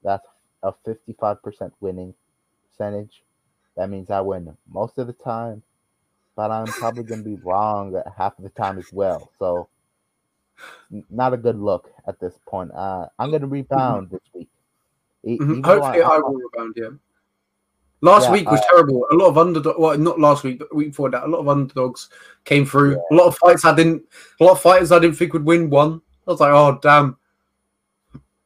That's 0.02 0.26
a 0.62 0.72
55% 0.86 1.72
winning 1.80 2.14
percentage. 2.68 3.22
That 3.76 3.90
means 3.90 4.10
I 4.10 4.20
win 4.20 4.56
most 4.68 4.98
of 4.98 5.06
the 5.06 5.12
time, 5.12 5.62
but 6.36 6.50
I'm 6.50 6.66
probably 6.66 7.04
going 7.04 7.24
to 7.24 7.30
be 7.30 7.36
wrong 7.44 8.00
half 8.16 8.38
of 8.38 8.44
the 8.44 8.50
time 8.50 8.78
as 8.78 8.92
well. 8.92 9.30
So 9.38 9.68
not 11.10 11.34
a 11.34 11.36
good 11.38 11.58
look 11.58 11.90
at 12.06 12.20
this 12.20 12.34
point. 12.46 12.72
Uh, 12.74 13.06
I'm 13.18 13.30
going 13.30 13.42
to 13.42 13.48
rebound 13.48 14.10
this 14.10 14.22
week. 14.34 14.48
Mhm. 15.26 15.64
Hopefully, 15.64 16.02
I, 16.02 16.08
I- 16.08 16.18
will 16.18 16.34
rebound. 16.34 16.74
Yeah. 16.76 16.88
Last 18.02 18.24
Yeah, 18.24 18.32
week 18.32 18.50
was 18.50 18.60
uh, 18.60 18.64
terrible. 18.68 19.06
A 19.10 19.14
lot 19.14 19.28
of 19.28 19.38
underdog. 19.38 19.78
Well, 19.78 19.98
not 19.98 20.20
last 20.20 20.44
week, 20.44 20.58
but 20.58 20.72
week 20.74 20.88
before 20.88 21.10
that, 21.10 21.24
a 21.24 21.26
lot 21.26 21.38
of 21.40 21.48
underdogs 21.48 22.10
came 22.44 22.66
through. 22.66 22.92
Yeah. 22.92 23.02
A 23.10 23.14
lot 23.14 23.26
of 23.28 23.36
fights 23.38 23.64
I 23.64 23.74
didn't. 23.74 24.02
A 24.38 24.44
lot 24.44 24.52
of 24.52 24.60
fighters 24.60 24.92
I 24.92 24.98
didn't 24.98 25.16
think 25.16 25.32
would 25.32 25.44
win 25.46 25.70
won. 25.70 26.02
I 26.26 26.30
was 26.30 26.40
like, 26.40 26.52
oh 26.52 26.78
damn. 26.82 27.16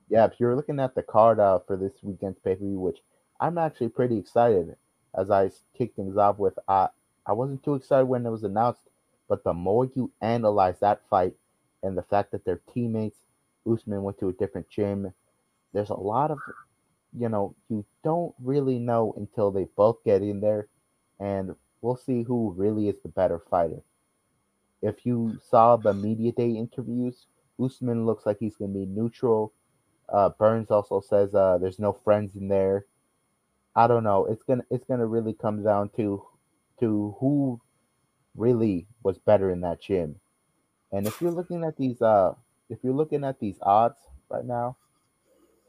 yeah, 0.08 0.24
if 0.26 0.34
you're 0.38 0.54
looking 0.56 0.78
at 0.80 0.94
the 0.94 1.02
card 1.02 1.40
uh, 1.40 1.58
for 1.66 1.76
this 1.76 1.92
weekend's 2.02 2.38
pay 2.38 2.54
per 2.54 2.60
view, 2.64 2.78
which 2.78 2.98
I'm 3.40 3.58
actually 3.58 3.88
pretty 3.88 4.16
excited 4.18 4.76
as 5.18 5.30
I 5.30 5.50
kick 5.76 5.94
things 5.96 6.16
off 6.16 6.38
with. 6.38 6.56
I 6.68 6.88
I 7.26 7.32
wasn't 7.32 7.62
too 7.64 7.74
excited 7.74 8.06
when 8.06 8.24
it 8.24 8.30
was 8.30 8.44
announced, 8.44 8.88
but 9.28 9.42
the 9.44 9.52
more 9.52 9.90
you 9.96 10.10
analyze 10.20 10.78
that 10.80 11.02
fight 11.10 11.34
and 11.82 11.98
the 11.98 12.02
fact 12.02 12.30
that 12.32 12.44
they're 12.44 12.60
teammates, 12.72 13.18
Usman 13.70 14.02
went 14.02 14.18
to 14.20 14.28
a 14.28 14.32
different 14.32 14.68
gym. 14.68 15.12
There's 15.72 15.90
a 15.90 15.94
lot 15.94 16.30
of, 16.30 16.38
you 17.18 17.28
know, 17.28 17.54
you 17.68 17.84
don't 18.04 18.34
really 18.42 18.78
know 18.78 19.14
until 19.16 19.50
they 19.50 19.64
both 19.76 20.02
get 20.04 20.22
in 20.22 20.40
there, 20.40 20.68
and 21.18 21.54
we'll 21.80 21.96
see 21.96 22.22
who 22.22 22.52
really 22.56 22.88
is 22.88 23.00
the 23.02 23.08
better 23.08 23.38
fighter. 23.38 23.82
If 24.82 25.04
you 25.04 25.38
saw 25.50 25.76
the 25.76 25.92
media 25.92 26.32
day 26.32 26.50
interviews, 26.50 27.26
Usman 27.62 28.06
looks 28.06 28.24
like 28.24 28.38
he's 28.40 28.56
going 28.56 28.72
to 28.72 28.78
be 28.78 28.86
neutral. 28.86 29.52
Uh, 30.08 30.30
Burns 30.30 30.70
also 30.70 31.00
says 31.00 31.34
uh, 31.34 31.58
there's 31.58 31.78
no 31.78 31.92
friends 31.92 32.34
in 32.36 32.48
there. 32.48 32.86
I 33.74 33.86
don't 33.86 34.04
know. 34.04 34.26
It's 34.26 34.42
gonna 34.42 34.64
it's 34.70 34.84
gonna 34.84 35.06
really 35.06 35.32
come 35.32 35.62
down 35.62 35.90
to 35.96 36.24
to 36.80 37.14
who 37.20 37.60
really 38.34 38.86
was 39.02 39.18
better 39.18 39.50
in 39.50 39.60
that 39.60 39.80
gym. 39.80 40.16
And 40.92 41.06
if 41.06 41.20
you're 41.20 41.30
looking 41.30 41.64
at 41.64 41.76
these 41.76 42.02
uh 42.02 42.34
if 42.68 42.78
you're 42.82 42.94
looking 42.94 43.24
at 43.24 43.38
these 43.38 43.58
odds 43.62 43.98
right 44.28 44.44
now, 44.44 44.76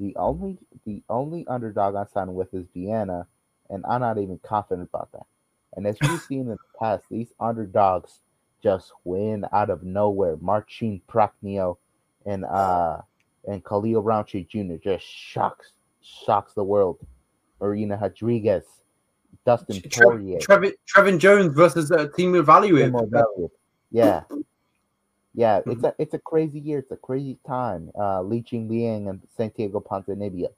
the 0.02 0.16
only 0.16 0.58
the 0.86 1.04
only 1.10 1.46
underdog 1.48 1.96
I'm 1.96 2.08
signing 2.12 2.34
with 2.34 2.54
is 2.54 2.66
Viana, 2.76 3.28
and 3.70 3.86
I'm 3.88 4.02
not 4.02 4.18
even 4.18 4.40
confident 4.44 4.90
about 4.92 5.12
that. 5.12 5.28
And 5.76 5.86
as 5.86 5.96
we've 6.02 6.22
seen 6.28 6.42
in 6.42 6.48
the 6.48 6.58
past, 6.80 7.06
these 7.10 7.34
underdogs 7.40 8.20
just 8.64 8.92
win 9.04 9.46
out 9.54 9.70
of 9.70 9.84
nowhere. 9.84 10.38
Marcin 10.42 11.02
Prachnio 11.08 11.78
and 12.26 12.46
uh 12.46 12.98
and 13.48 13.64
Khalil 13.64 14.02
Rountree 14.02 14.46
Jr. 14.46 14.76
just 14.84 15.06
shocks 15.06 15.74
shocks 16.02 16.54
the 16.54 16.64
world. 16.64 16.98
Marina 17.60 17.98
Rodriguez, 18.02 18.64
Dustin 19.46 19.82
Tre- 19.82 20.04
Poirier, 20.04 20.40
Trevin, 20.40 20.74
Trevin 20.92 21.20
Jones 21.20 21.54
versus 21.54 21.92
uh, 21.92 22.08
Timur 22.16 22.42
Valiev 22.42 22.74
with. 22.74 22.92
Timo 22.92 23.08
Elliott. 23.14 24.24
Yeah. 25.34 25.62
Yeah, 25.66 25.74
it's 25.74 25.84
a 25.84 25.96
it's 25.98 26.14
a 26.14 26.20
crazy 26.20 26.60
year. 26.60 26.80
It's 26.80 26.92
a 26.92 26.98
crazy 26.98 27.38
time. 27.48 27.92
Uh, 27.98 28.22
Li 28.22 28.42
Jingliang 28.44 29.10
and 29.10 29.22
Santiago 29.38 29.80
Ponzinibbio. 29.80 30.50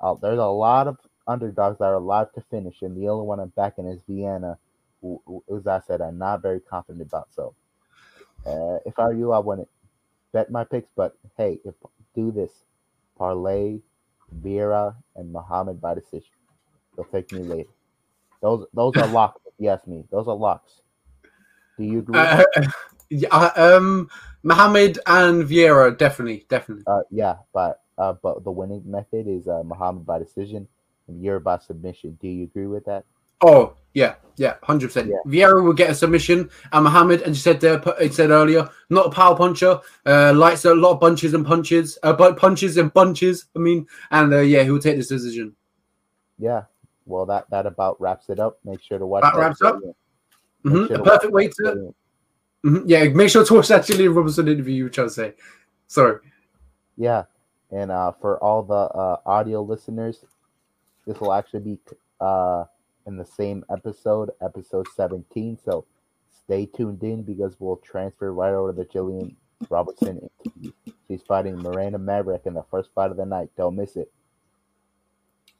Uh, 0.00 0.14
there's 0.14 0.38
a 0.38 0.44
lot 0.46 0.88
of 0.88 0.98
underdogs 1.26 1.78
that 1.78 1.86
are 1.86 1.94
alive 1.94 2.32
to 2.34 2.42
finish, 2.50 2.82
and 2.82 2.96
the 2.96 3.08
only 3.08 3.26
one 3.26 3.40
I'm 3.40 3.52
backing 3.56 3.86
is 3.86 4.00
Viana, 4.08 4.58
who, 5.00 5.20
who 5.26 5.42
as 5.54 5.66
I 5.66 5.80
said, 5.86 6.00
I'm 6.00 6.18
not 6.18 6.42
very 6.42 6.60
confident 6.60 7.06
about. 7.06 7.28
So, 7.34 7.54
uh, 8.46 8.78
if 8.86 8.98
I 8.98 9.06
were 9.06 9.14
you, 9.14 9.32
I 9.32 9.38
wouldn't 9.38 9.68
bet 10.32 10.50
my 10.50 10.64
picks. 10.64 10.88
But 10.96 11.16
hey, 11.36 11.60
if 11.64 11.74
do 12.14 12.30
this, 12.32 12.50
parlay, 13.18 13.78
Vera, 14.32 14.96
and 15.14 15.32
Muhammad 15.32 15.80
by 15.80 15.94
decision. 15.94 16.32
They'll 16.96 17.04
take 17.06 17.30
me 17.32 17.40
later. 17.40 17.70
Those 18.40 18.66
those 18.72 18.96
are 18.96 19.06
locks. 19.06 19.40
If 19.46 19.54
you 19.58 19.68
ask 19.68 19.86
me, 19.86 20.04
those 20.10 20.28
are 20.28 20.34
locks. 20.34 20.80
Do 21.78 21.84
you 21.84 21.98
agree? 21.98 22.20
Yeah, 23.10 23.28
uh, 23.30 23.76
um, 23.76 24.08
Muhammad 24.42 24.98
and 25.06 25.44
Vieira 25.44 25.96
definitely, 25.96 26.46
definitely. 26.48 26.84
Uh, 26.86 27.02
yeah, 27.10 27.36
but 27.52 27.82
uh, 27.98 28.14
but 28.22 28.44
the 28.44 28.50
winning 28.50 28.82
method 28.84 29.26
is 29.26 29.48
uh, 29.48 29.62
Muhammad 29.64 30.06
by 30.06 30.18
decision 30.18 30.68
and 31.08 31.22
you're 31.22 31.40
by 31.40 31.58
submission. 31.58 32.18
Do 32.20 32.28
you 32.28 32.44
agree 32.44 32.66
with 32.66 32.84
that? 32.86 33.04
Oh 33.40 33.74
yeah, 33.94 34.14
yeah, 34.36 34.54
hundred 34.62 34.88
percent. 34.88 35.10
Yeah. 35.10 35.18
Vieira 35.26 35.62
will 35.62 35.72
get 35.72 35.90
a 35.90 35.94
submission, 35.94 36.50
and 36.72 36.84
Muhammad, 36.84 37.22
as 37.22 37.28
you 37.28 37.34
said 37.40 37.60
there, 37.60 37.82
it 38.00 38.14
said 38.14 38.30
earlier, 38.30 38.68
not 38.90 39.06
a 39.06 39.10
power 39.10 39.36
puncher. 39.36 39.80
Uh, 40.04 40.32
likes 40.34 40.64
a 40.64 40.74
lot 40.74 40.92
of 40.92 41.00
bunches 41.00 41.34
and 41.34 41.46
punches, 41.46 41.98
uh, 42.02 42.12
but 42.12 42.36
punches 42.36 42.76
and 42.76 42.92
bunches. 42.92 43.46
I 43.54 43.58
mean, 43.58 43.86
and 44.10 44.32
uh, 44.32 44.40
yeah, 44.40 44.62
he 44.62 44.70
will 44.70 44.80
take 44.80 44.96
this 44.96 45.08
decision. 45.08 45.54
Yeah. 46.38 46.62
Well, 47.04 47.26
that 47.26 47.48
that 47.50 47.66
about 47.66 48.00
wraps 48.00 48.30
it 48.30 48.40
up. 48.40 48.58
Make 48.64 48.82
sure 48.82 48.98
to 48.98 49.06
watch. 49.06 49.22
That 49.22 49.36
wraps 49.36 49.62
up? 49.62 49.80
Mhm, 50.64 50.88
sure 50.88 50.96
A 50.96 51.02
perfect 51.02 51.32
way 51.32 51.48
to, 51.48 51.94
mhm, 52.64 52.84
yeah. 52.86 53.04
Make 53.08 53.30
sure 53.30 53.44
to 53.44 53.54
watch 53.54 53.68
that 53.68 53.86
Gillian 53.86 54.14
Robertson 54.14 54.48
interview. 54.48 54.74
You 54.74 54.84
were 54.84 54.90
trying 54.90 55.08
to 55.08 55.14
say, 55.14 55.34
sorry. 55.86 56.20
Yeah, 56.96 57.24
and 57.70 57.90
uh, 57.90 58.12
for 58.12 58.38
all 58.42 58.62
the 58.62 58.74
uh, 58.74 59.20
audio 59.26 59.62
listeners, 59.62 60.24
this 61.06 61.20
will 61.20 61.32
actually 61.32 61.60
be 61.60 61.78
uh, 62.20 62.64
in 63.06 63.16
the 63.16 63.24
same 63.24 63.64
episode, 63.70 64.30
episode 64.42 64.86
17. 64.94 65.58
So 65.64 65.84
stay 66.30 66.66
tuned 66.66 67.02
in 67.02 67.22
because 67.22 67.56
we'll 67.58 67.76
transfer 67.76 68.32
right 68.32 68.52
over 68.52 68.72
to 68.72 68.76
the 68.76 68.84
Gillian 68.84 69.36
Robertson 69.68 70.28
interview. 70.44 70.72
She's 71.08 71.22
fighting 71.22 71.56
Miranda 71.56 71.98
Maverick 71.98 72.42
in 72.46 72.54
the 72.54 72.64
first 72.70 72.90
fight 72.94 73.10
of 73.10 73.16
the 73.16 73.26
night. 73.26 73.50
Don't 73.56 73.76
miss 73.76 73.96
it. 73.96 74.10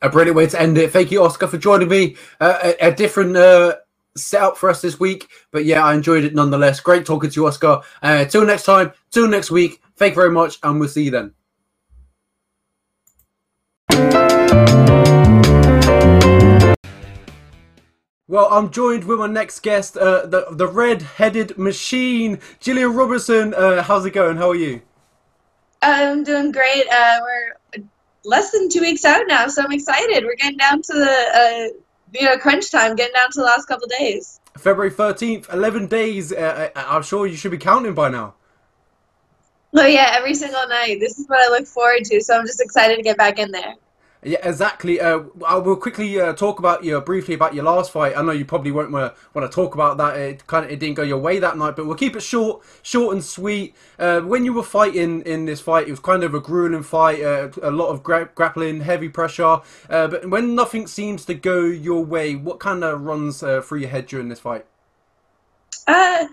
A 0.03 0.11
brilliant 0.11 0.37
way 0.37 0.47
to 0.47 0.61
end 0.61 0.77
it. 0.77 0.93
Thank 0.93 1.11
you, 1.11 1.23
Oscar, 1.23 1.47
for 1.47 1.57
joining 1.57 1.89
me. 1.89 2.17
Uh, 2.39 2.59
a, 2.81 2.89
a 2.89 2.95
different 2.95 3.37
uh, 3.37 3.77
setup 4.17 4.57
for 4.57 4.71
us 4.71 4.81
this 4.81 4.99
week, 4.99 5.29
but 5.53 5.65
yeah, 5.65 5.85
I 5.85 5.95
enjoyed 5.95 6.25
it 6.25 6.35
nonetheless. 6.35 6.81
Great 6.81 7.07
talking 7.07 7.31
to 7.31 7.41
you, 7.41 7.47
Oscar. 7.47 7.81
Uh, 8.03 8.25
till 8.25 8.45
next 8.45 8.65
time, 8.65 8.93
till 9.11 9.29
next 9.29 9.51
week. 9.51 9.81
Thank 9.97 10.13
you 10.13 10.17
very 10.17 10.31
much, 10.31 10.59
and 10.63 10.81
we'll 10.81 10.89
see 10.89 11.05
you 11.05 11.11
then. 11.11 11.33
Well, 18.29 18.49
I'm 18.51 18.71
joined 18.71 19.05
with 19.05 19.21
my 19.21 19.29
next 19.29 19.61
guest, 19.61 19.97
uh, 19.97 20.27
the 20.27 20.47
the 20.51 20.67
red-headed 20.67 21.57
machine, 21.57 22.41
Gillian 22.61 22.93
Robertson. 22.93 23.55
Uh, 23.55 23.83
how's 23.83 24.05
it 24.05 24.11
going? 24.11 24.37
How 24.37 24.51
are 24.51 24.57
you? 24.57 24.83
I'm 25.81 26.25
doing 26.25 26.51
great. 26.51 26.87
Uh, 26.91 27.21
we're 27.23 27.85
less 28.25 28.51
than 28.51 28.69
two 28.69 28.81
weeks 28.81 29.05
out 29.05 29.23
now, 29.29 29.47
so 29.47 29.63
I'm 29.63 29.71
excited. 29.71 30.25
We're 30.25 30.35
getting 30.35 30.59
down 30.59 30.83
to 30.83 30.93
the 30.93 31.71
uh, 31.73 31.81
you 32.13 32.25
know 32.25 32.37
crunch 32.39 32.71
time, 32.71 32.97
getting 32.97 33.15
down 33.15 33.31
to 33.33 33.39
the 33.41 33.45
last 33.45 33.67
couple 33.67 33.87
days. 33.89 34.41
February 34.57 34.91
13th, 34.91 35.53
11 35.53 35.87
days. 35.87 36.33
Uh, 36.33 36.71
I- 36.75 36.97
I'm 36.97 37.03
sure 37.03 37.27
you 37.27 37.37
should 37.37 37.51
be 37.51 37.59
counting 37.59 37.95
by 37.95 38.09
now. 38.09 38.35
Oh 39.75 39.85
yeah, 39.87 40.13
every 40.15 40.35
single 40.35 40.67
night. 40.69 40.99
This 41.01 41.19
is 41.19 41.29
what 41.29 41.39
I 41.41 41.49
look 41.51 41.67
forward 41.67 42.05
to. 42.05 42.21
So 42.23 42.39
I'm 42.39 42.47
just 42.47 42.63
excited 42.63 42.97
to 42.97 43.03
get 43.03 43.19
back 43.19 43.39
in 43.39 43.51
there. 43.51 43.75
Yeah, 44.23 44.39
exactly. 44.43 45.01
Uh, 45.01 45.25
I 45.47 45.57
will 45.57 45.77
quickly 45.77 46.19
uh, 46.21 46.33
talk 46.33 46.59
about 46.59 46.83
you 46.83 47.01
briefly 47.01 47.35
about 47.35 47.55
your 47.55 47.65
last 47.65 47.93
fight. 47.93 48.17
I 48.17 48.23
know 48.23 48.33
you 48.33 48.45
probably 48.45 48.73
won't 48.73 48.91
want 48.91 49.15
to 49.35 49.49
talk 49.49 49.75
about 49.75 49.99
that. 49.99 50.17
It 50.17 50.47
kind 50.47 50.65
of 50.65 50.71
it 50.71 50.81
didn't 50.81 50.97
go 50.97 51.03
your 51.03 51.19
way 51.19 51.39
that 51.39 51.57
night, 51.57 51.77
but 51.77 51.87
we'll 51.87 51.97
keep 51.97 52.17
it 52.17 52.23
short, 52.23 52.63
short 52.83 53.15
and 53.15 53.25
sweet. 53.25 53.75
Uh, 53.99 54.21
when 54.21 54.45
you 54.45 54.53
were 54.53 54.63
fighting 54.63 55.23
in 55.23 55.45
this 55.45 55.61
fight, 55.61 55.87
it 55.87 55.91
was 55.91 56.01
kind 56.01 56.25
of 56.25 56.35
a 56.35 56.41
grueling 56.41 56.83
fight, 56.83 57.23
uh, 57.23 57.51
a 57.63 57.71
lot 57.71 57.89
of 57.89 58.03
gra- 58.03 58.31
grappling, 58.35 58.81
heavy 58.81 59.09
pressure. 59.09 59.61
Uh, 59.89 60.09
but 60.09 60.29
when 60.29 60.55
nothing 60.55 60.87
seems 60.87 61.25
to 61.27 61.35
go 61.35 61.65
your 61.65 62.05
way, 62.05 62.35
what 62.35 62.59
kind 62.59 62.83
of 62.83 63.03
runs 63.03 63.43
uh, 63.43 63.61
through 63.61 63.81
your 63.81 63.91
head 63.91 64.07
during 64.07 64.29
this 64.29 64.41
fight? 64.41 64.67
Uh, 65.87 66.27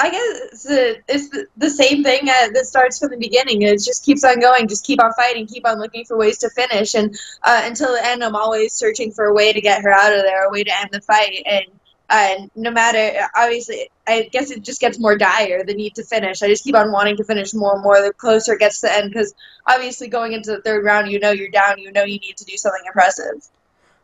I 0.00 0.10
guess 0.10 0.64
it's, 0.64 1.04
it's 1.08 1.46
the 1.56 1.70
same 1.70 2.04
thing 2.04 2.26
that 2.26 2.66
starts 2.66 3.00
from 3.00 3.10
the 3.10 3.16
beginning. 3.16 3.62
It 3.62 3.82
just 3.82 4.04
keeps 4.04 4.22
on 4.22 4.38
going, 4.38 4.68
just 4.68 4.86
keep 4.86 5.02
on 5.02 5.12
fighting, 5.14 5.48
keep 5.48 5.66
on 5.66 5.80
looking 5.80 6.04
for 6.04 6.16
ways 6.16 6.38
to 6.38 6.50
finish, 6.50 6.94
and 6.94 7.18
uh, 7.42 7.62
until 7.64 7.92
the 7.92 8.06
end, 8.06 8.22
I'm 8.22 8.36
always 8.36 8.74
searching 8.74 9.10
for 9.10 9.24
a 9.24 9.34
way 9.34 9.52
to 9.52 9.60
get 9.60 9.82
her 9.82 9.92
out 9.92 10.12
of 10.12 10.22
there, 10.22 10.46
a 10.46 10.50
way 10.50 10.62
to 10.62 10.80
end 10.80 10.90
the 10.92 11.00
fight. 11.00 11.42
And 11.44 11.64
uh, 12.08 12.46
no 12.54 12.70
matter, 12.70 13.28
obviously, 13.34 13.90
I 14.06 14.28
guess 14.30 14.52
it 14.52 14.62
just 14.62 14.80
gets 14.80 15.00
more 15.00 15.18
dire 15.18 15.64
the 15.64 15.74
need 15.74 15.96
to 15.96 16.04
finish. 16.04 16.42
I 16.42 16.46
just 16.46 16.64
keep 16.64 16.76
on 16.76 16.92
wanting 16.92 17.16
to 17.16 17.24
finish 17.24 17.52
more 17.52 17.74
and 17.74 17.82
more 17.82 18.00
the 18.00 18.12
closer 18.12 18.54
it 18.54 18.60
gets 18.60 18.80
to 18.80 18.86
the 18.86 18.94
end, 18.94 19.10
because 19.10 19.34
obviously, 19.66 20.06
going 20.06 20.32
into 20.32 20.52
the 20.52 20.62
third 20.62 20.84
round, 20.84 21.10
you 21.10 21.18
know 21.18 21.32
you're 21.32 21.50
down, 21.50 21.78
you 21.78 21.90
know 21.90 22.04
you 22.04 22.20
need 22.20 22.36
to 22.36 22.44
do 22.44 22.56
something 22.56 22.82
impressive. 22.86 23.46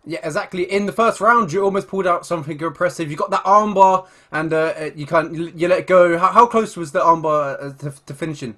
Yeah, 0.07 0.21
exactly. 0.23 0.71
In 0.71 0.85
the 0.87 0.93
first 0.93 1.21
round, 1.21 1.51
you 1.53 1.65
almost 1.65 1.89
pulled 1.89 2.07
out 2.07 2.27
something 2.27 2.61
impressive. 2.61 3.11
You 3.11 3.17
got 3.17 3.31
that 3.31 3.45
armbar, 3.45 4.07
and 4.31 4.53
uh, 4.53 4.91
you 4.95 5.07
can't 5.07 5.35
you 5.35 5.67
let 5.69 5.87
go. 5.87 6.19
How, 6.19 6.31
how 6.31 6.47
close 6.47 6.77
was 6.77 6.93
the 6.93 7.01
armbar 7.01 7.63
uh, 7.63 7.91
to, 7.91 8.05
to 8.05 8.15
finishing? 8.15 8.57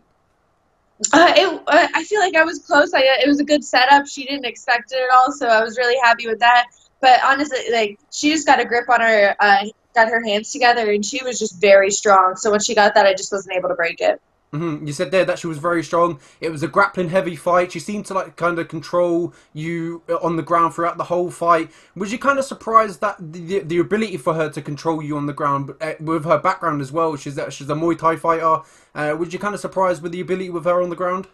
Uh, 1.12 1.32
it, 1.36 1.62
uh, 1.66 1.88
I 1.94 2.04
feel 2.04 2.20
like 2.20 2.34
I 2.34 2.42
was 2.42 2.58
close. 2.60 2.92
I, 2.94 3.00
it 3.00 3.28
was 3.28 3.38
a 3.38 3.44
good 3.44 3.62
setup. 3.62 4.06
She 4.08 4.24
didn't 4.24 4.46
expect 4.46 4.92
it 4.92 4.96
at 4.96 5.14
all, 5.14 5.30
so 5.30 5.46
I 5.46 5.62
was 5.62 5.76
really 5.78 5.96
happy 6.02 6.26
with 6.26 6.40
that. 6.40 6.66
But 7.00 7.20
honestly, 7.22 7.58
like 7.70 8.00
she 8.10 8.30
just 8.30 8.46
got 8.46 8.58
a 8.58 8.64
grip 8.64 8.88
on 8.88 9.00
her, 9.00 9.36
uh, 9.38 9.66
got 9.94 10.08
her 10.08 10.24
hands 10.24 10.50
together, 10.50 10.90
and 10.90 11.04
she 11.04 11.22
was 11.22 11.38
just 11.38 11.60
very 11.60 11.90
strong. 11.92 12.34
So 12.36 12.50
when 12.50 12.60
she 12.60 12.74
got 12.74 12.94
that, 12.94 13.06
I 13.06 13.14
just 13.14 13.30
wasn't 13.30 13.56
able 13.56 13.68
to 13.68 13.74
break 13.76 14.00
it. 14.00 14.20
Mm-hmm. 14.52 14.86
You 14.86 14.92
said 14.92 15.10
there 15.10 15.24
that 15.24 15.38
she 15.38 15.48
was 15.48 15.58
very 15.58 15.82
strong. 15.82 16.20
It 16.40 16.50
was 16.50 16.62
a 16.62 16.68
grappling 16.68 17.10
heavy 17.10 17.36
fight. 17.36 17.72
She 17.72 17.80
seemed 17.80 18.06
to 18.06 18.14
like 18.14 18.36
kind 18.36 18.58
of 18.58 18.68
control 18.68 19.34
you 19.52 20.02
uh, 20.08 20.16
on 20.16 20.36
the 20.36 20.42
ground 20.42 20.74
throughout 20.74 20.96
the 20.96 21.04
whole 21.04 21.30
fight. 21.30 21.70
Was 21.94 22.12
you 22.12 22.18
kind 22.18 22.38
of 22.38 22.44
surprised 22.44 23.00
that 23.00 23.16
the, 23.18 23.60
the 23.60 23.78
ability 23.78 24.16
for 24.16 24.34
her 24.34 24.48
to 24.50 24.62
control 24.62 25.02
you 25.02 25.16
on 25.16 25.26
the 25.26 25.32
ground 25.32 25.74
uh, 25.80 25.94
with 26.00 26.24
her 26.24 26.38
background 26.38 26.80
as 26.80 26.92
well? 26.92 27.16
She's 27.16 27.36
a, 27.36 27.50
she's 27.50 27.68
a 27.68 27.74
Muay 27.74 27.98
Thai 27.98 28.16
fighter. 28.16 28.62
Uh, 28.94 29.16
was 29.18 29.32
you 29.32 29.38
kind 29.38 29.54
of 29.54 29.60
surprised 29.60 30.02
with 30.02 30.12
the 30.12 30.20
ability 30.20 30.50
with 30.50 30.64
her 30.64 30.80
on 30.80 30.90
the 30.90 30.96
ground? 30.96 31.26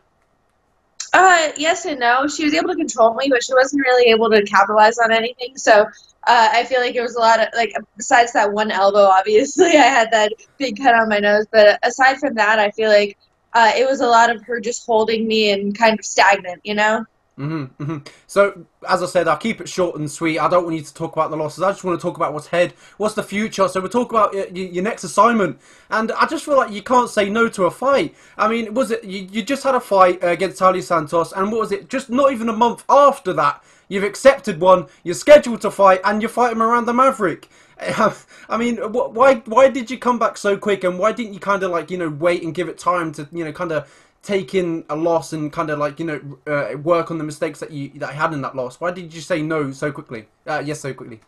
Uh, 1.12 1.50
yes 1.58 1.84
and 1.84 2.00
no. 2.00 2.26
She 2.26 2.44
was 2.44 2.54
able 2.54 2.68
to 2.68 2.76
control 2.76 3.14
me, 3.14 3.28
but 3.28 3.44
she 3.44 3.52
wasn't 3.52 3.82
really 3.82 4.10
able 4.10 4.30
to 4.30 4.42
capitalize 4.44 4.98
on 4.98 5.12
anything. 5.12 5.58
So 5.58 5.86
uh, 6.24 6.48
I 6.52 6.64
feel 6.64 6.80
like 6.80 6.94
it 6.94 7.02
was 7.02 7.16
a 7.16 7.20
lot 7.20 7.40
of 7.40 7.48
like 7.54 7.72
besides 7.96 8.32
that 8.32 8.52
one 8.52 8.70
elbow, 8.70 9.04
obviously 9.04 9.66
I 9.70 9.88
had 9.88 10.10
that 10.12 10.32
big 10.58 10.76
cut 10.76 10.94
on 10.94 11.08
my 11.08 11.18
nose. 11.18 11.46
But 11.50 11.78
aside 11.82 12.18
from 12.18 12.34
that, 12.34 12.58
I 12.58 12.70
feel 12.70 12.90
like 12.90 13.18
uh, 13.54 13.72
it 13.76 13.86
was 13.86 14.00
a 14.00 14.06
lot 14.06 14.34
of 14.34 14.42
her 14.44 14.60
just 14.60 14.86
holding 14.86 15.26
me 15.26 15.50
and 15.50 15.76
kind 15.76 15.98
of 15.98 16.04
stagnant, 16.04 16.60
you 16.64 16.74
know. 16.74 17.04
Mm-hmm, 17.38 17.82
mm-hmm. 17.82 17.98
So, 18.26 18.66
as 18.86 19.02
I 19.02 19.06
said, 19.06 19.26
I'll 19.26 19.38
keep 19.38 19.60
it 19.62 19.68
short 19.68 19.98
and 19.98 20.10
sweet. 20.10 20.38
I 20.38 20.48
don't 20.48 20.64
want 20.64 20.76
you 20.76 20.82
to 20.82 20.94
talk 20.94 21.14
about 21.14 21.30
the 21.30 21.36
losses. 21.36 21.62
I 21.62 21.70
just 21.70 21.82
want 21.82 21.98
to 21.98 22.02
talk 22.02 22.16
about 22.16 22.34
what's 22.34 22.46
ahead, 22.46 22.74
what's 22.98 23.14
the 23.14 23.22
future. 23.22 23.66
So, 23.68 23.80
we'll 23.80 23.88
talk 23.88 24.10
about 24.10 24.34
your, 24.34 24.46
your, 24.48 24.84
next 24.84 25.02
assignment. 25.02 25.58
And 25.90 26.12
I 26.12 26.26
just 26.26 26.44
feel 26.44 26.58
like 26.58 26.72
you 26.72 26.82
can't 26.82 27.08
say 27.08 27.30
no 27.30 27.48
to 27.48 27.64
a 27.64 27.70
fight. 27.70 28.14
I 28.36 28.48
mean, 28.48 28.74
was 28.74 28.90
it 28.90 29.02
you, 29.04 29.26
you 29.32 29.42
just 29.42 29.64
had 29.64 29.74
a 29.74 29.80
fight 29.80 30.18
against 30.20 30.60
Taila 30.60 30.82
Santos, 30.82 31.32
and 31.32 31.50
what 31.50 31.60
was 31.60 31.72
it? 31.72 31.88
Just 31.88 32.10
not 32.10 32.32
even 32.32 32.50
a 32.50 32.52
month 32.52 32.84
after 32.90 33.32
that, 33.32 33.64
You've 33.92 34.04
accepted 34.04 34.58
one. 34.58 34.86
You're 35.04 35.14
scheduled 35.14 35.60
to 35.60 35.70
fight, 35.70 36.00
and 36.02 36.22
you're 36.22 36.30
fighting 36.30 36.56
Miranda 36.56 36.94
Maverick. 36.94 37.50
I 37.78 38.56
mean, 38.58 38.78
why 38.78 39.34
why 39.44 39.68
did 39.68 39.90
you 39.90 39.98
come 39.98 40.18
back 40.18 40.38
so 40.38 40.56
quick, 40.56 40.82
and 40.82 40.98
why 40.98 41.12
didn't 41.12 41.34
you 41.34 41.40
kind 41.40 41.62
of 41.62 41.70
like 41.70 41.90
you 41.90 41.98
know 41.98 42.08
wait 42.08 42.42
and 42.42 42.54
give 42.54 42.70
it 42.70 42.78
time 42.78 43.12
to 43.12 43.28
you 43.32 43.44
know 43.44 43.52
kind 43.52 43.70
of 43.70 43.86
take 44.22 44.54
in 44.54 44.86
a 44.88 44.96
loss 44.96 45.34
and 45.34 45.52
kind 45.52 45.68
of 45.68 45.78
like 45.78 46.00
you 46.00 46.06
know 46.06 46.38
uh, 46.46 46.78
work 46.78 47.10
on 47.10 47.18
the 47.18 47.24
mistakes 47.24 47.60
that 47.60 47.70
you 47.70 47.90
that 47.96 48.08
I 48.08 48.12
had 48.14 48.32
in 48.32 48.40
that 48.40 48.56
loss? 48.56 48.80
Why 48.80 48.92
did 48.92 49.12
you 49.12 49.20
say 49.20 49.42
no 49.42 49.72
so 49.72 49.92
quickly? 49.92 50.26
Uh, 50.46 50.62
yes, 50.64 50.80
so 50.80 50.94
quickly. 50.94 51.20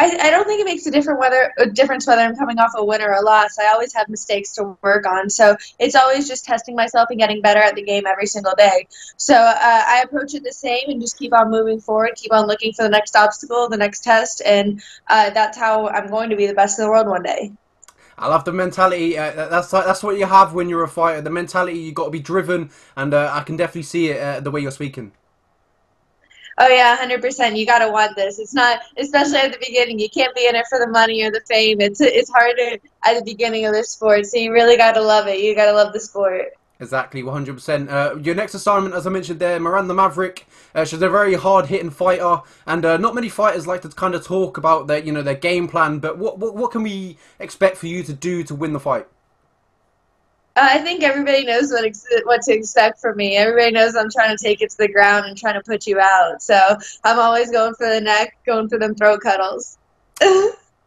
I, 0.00 0.16
I 0.18 0.30
don't 0.30 0.46
think 0.46 0.62
it 0.62 0.64
makes 0.64 0.86
a 0.86 0.90
different 0.90 1.20
whether 1.20 1.52
a 1.58 1.66
difference 1.66 2.06
whether 2.06 2.22
I'm 2.22 2.34
coming 2.34 2.58
off 2.58 2.72
a 2.74 2.82
win 2.82 3.02
or 3.02 3.12
a 3.12 3.20
loss. 3.20 3.58
I 3.58 3.66
always 3.66 3.92
have 3.92 4.08
mistakes 4.08 4.52
to 4.54 4.74
work 4.82 5.06
on, 5.06 5.28
so 5.28 5.54
it's 5.78 5.94
always 5.94 6.26
just 6.26 6.46
testing 6.46 6.74
myself 6.74 7.08
and 7.10 7.18
getting 7.18 7.42
better 7.42 7.60
at 7.60 7.74
the 7.74 7.82
game 7.82 8.06
every 8.06 8.26
single 8.26 8.54
day. 8.56 8.88
So 9.18 9.34
uh, 9.34 9.54
I 9.60 10.02
approach 10.02 10.32
it 10.32 10.42
the 10.42 10.54
same 10.54 10.88
and 10.88 11.02
just 11.02 11.18
keep 11.18 11.34
on 11.34 11.50
moving 11.50 11.80
forward, 11.80 12.12
keep 12.16 12.32
on 12.32 12.46
looking 12.46 12.72
for 12.72 12.82
the 12.82 12.88
next 12.88 13.14
obstacle, 13.14 13.68
the 13.68 13.76
next 13.76 14.02
test, 14.02 14.40
and 14.46 14.80
uh, 15.08 15.28
that's 15.30 15.58
how 15.58 15.88
I'm 15.88 16.08
going 16.08 16.30
to 16.30 16.36
be 16.36 16.46
the 16.46 16.54
best 16.54 16.78
in 16.78 16.86
the 16.86 16.90
world 16.90 17.06
one 17.06 17.22
day. 17.22 17.52
I 18.16 18.28
love 18.28 18.46
the 18.46 18.52
mentality. 18.52 19.18
Uh, 19.18 19.48
that's 19.48 19.70
that's 19.70 20.02
what 20.02 20.16
you 20.16 20.24
have 20.24 20.54
when 20.54 20.70
you're 20.70 20.84
a 20.84 20.88
fighter. 20.88 21.20
The 21.20 21.30
mentality 21.30 21.78
you 21.78 21.92
got 21.92 22.06
to 22.06 22.10
be 22.10 22.20
driven, 22.20 22.70
and 22.96 23.12
uh, 23.12 23.30
I 23.30 23.42
can 23.42 23.56
definitely 23.56 23.82
see 23.82 24.08
it 24.08 24.20
uh, 24.22 24.40
the 24.40 24.50
way 24.50 24.62
you're 24.62 24.70
speaking 24.70 25.12
oh 26.58 26.68
yeah, 26.68 26.96
hundred 26.96 27.22
percent. 27.22 27.56
You 27.56 27.66
gotta 27.66 27.90
want 27.90 28.16
this. 28.16 28.38
It's 28.38 28.54
not, 28.54 28.80
especially 28.98 29.38
at 29.38 29.52
the 29.52 29.58
beginning. 29.58 29.98
You 29.98 30.08
can't 30.08 30.34
be 30.34 30.46
in 30.46 30.54
it 30.54 30.66
for 30.68 30.78
the 30.78 30.88
money 30.88 31.22
or 31.22 31.30
the 31.30 31.40
fame. 31.48 31.80
It's 31.80 32.00
it's 32.00 32.30
harder 32.30 32.78
at 33.04 33.18
the 33.18 33.22
beginning 33.24 33.66
of 33.66 33.74
the 33.74 33.84
sport. 33.84 34.26
So 34.26 34.38
you 34.38 34.52
really 34.52 34.76
gotta 34.76 35.00
love 35.00 35.26
it. 35.26 35.40
You 35.40 35.54
gotta 35.54 35.72
love 35.72 35.92
the 35.92 36.00
sport. 36.00 36.52
Exactly, 36.80 37.22
100%. 37.22 37.90
Uh, 37.90 38.16
your 38.20 38.34
next 38.34 38.54
assignment, 38.54 38.94
as 38.94 39.06
I 39.06 39.10
mentioned 39.10 39.38
there, 39.38 39.60
Miranda 39.60 39.92
Maverick. 39.92 40.46
Uh, 40.74 40.86
she's 40.86 41.02
a 41.02 41.10
very 41.10 41.34
hard-hitting 41.34 41.90
fighter, 41.90 42.40
and 42.66 42.86
uh, 42.86 42.96
not 42.96 43.14
many 43.14 43.28
fighters 43.28 43.66
like 43.66 43.82
to 43.82 43.90
kind 43.90 44.14
of 44.14 44.24
talk 44.24 44.56
about 44.56 44.86
their, 44.86 44.98
you 44.98 45.12
know, 45.12 45.20
their 45.20 45.34
game 45.34 45.68
plan. 45.68 45.98
But 45.98 46.16
what, 46.16 46.38
what, 46.38 46.56
what 46.56 46.70
can 46.70 46.82
we 46.82 47.18
expect 47.38 47.76
for 47.76 47.86
you 47.86 48.02
to 48.04 48.14
do 48.14 48.42
to 48.44 48.54
win 48.54 48.72
the 48.72 48.80
fight? 48.80 49.06
I 50.56 50.78
think 50.78 51.02
everybody 51.02 51.44
knows 51.44 51.70
what 51.70 51.84
ex- 51.84 52.06
what 52.24 52.42
to 52.42 52.52
expect 52.52 53.00
from 53.00 53.16
me. 53.16 53.36
Everybody 53.36 53.70
knows 53.70 53.94
I'm 53.94 54.10
trying 54.10 54.36
to 54.36 54.42
take 54.42 54.60
it 54.60 54.70
to 54.70 54.76
the 54.78 54.88
ground 54.88 55.26
and 55.26 55.36
trying 55.36 55.54
to 55.54 55.62
put 55.62 55.86
you 55.86 56.00
out. 56.00 56.42
So 56.42 56.76
I'm 57.04 57.18
always 57.18 57.50
going 57.50 57.74
for 57.74 57.88
the 57.88 58.00
neck, 58.00 58.36
going 58.44 58.68
for 58.68 58.78
them 58.78 58.94
throat 58.94 59.20
cuddles. 59.20 59.78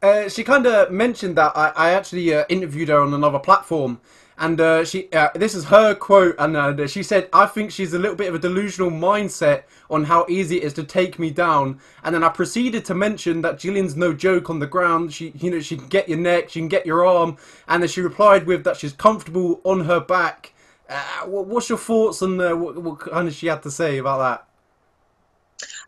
uh, 0.03 0.29
she 0.29 0.43
kind 0.43 0.65
of 0.67 0.91
mentioned 0.91 1.37
that 1.37 1.53
I, 1.55 1.71
I 1.75 1.89
actually 1.91 2.33
uh, 2.33 2.45
interviewed 2.49 2.89
her 2.89 2.99
on 2.99 3.13
another 3.13 3.39
platform, 3.39 4.01
and 4.37 4.59
uh, 4.59 4.85
she 4.85 5.11
uh, 5.11 5.29
this 5.35 5.53
is 5.53 5.65
her 5.65 5.93
quote, 5.95 6.35
and 6.39 6.57
uh, 6.57 6.87
she 6.87 7.03
said, 7.03 7.29
"I 7.33 7.45
think 7.45 7.71
she's 7.71 7.93
a 7.93 7.99
little 7.99 8.15
bit 8.15 8.29
of 8.29 8.35
a 8.35 8.39
delusional 8.39 8.91
mindset 8.91 9.63
on 9.89 10.05
how 10.05 10.25
easy 10.29 10.57
it 10.57 10.63
is 10.63 10.73
to 10.73 10.83
take 10.83 11.19
me 11.19 11.29
down." 11.29 11.79
And 12.03 12.15
then 12.15 12.23
I 12.23 12.29
proceeded 12.29 12.85
to 12.85 12.95
mention 12.95 13.41
that 13.41 13.59
Gillian's 13.59 13.95
no 13.95 14.13
joke 14.13 14.49
on 14.49 14.59
the 14.59 14.67
ground. 14.67 15.13
She, 15.13 15.33
you 15.39 15.51
know, 15.51 15.59
she 15.59 15.77
can 15.77 15.87
get 15.87 16.09
your 16.09 16.17
neck, 16.17 16.49
she 16.49 16.59
can 16.59 16.67
get 16.67 16.85
your 16.85 17.05
arm, 17.05 17.37
and 17.67 17.83
then 17.83 17.89
she 17.89 18.01
replied 18.01 18.45
with 18.45 18.63
that 18.63 18.77
she's 18.77 18.93
comfortable 18.93 19.61
on 19.63 19.85
her 19.85 19.99
back. 19.99 20.53
Uh, 20.89 21.25
what's 21.25 21.69
your 21.69 21.77
thoughts 21.77 22.21
on 22.21 22.39
uh, 22.39 22.55
what, 22.55 22.77
what 22.77 22.99
kind 22.99 23.27
of 23.27 23.33
she 23.33 23.47
had 23.47 23.63
to 23.63 23.71
say 23.71 23.97
about 23.97 24.19
that? 24.19 24.47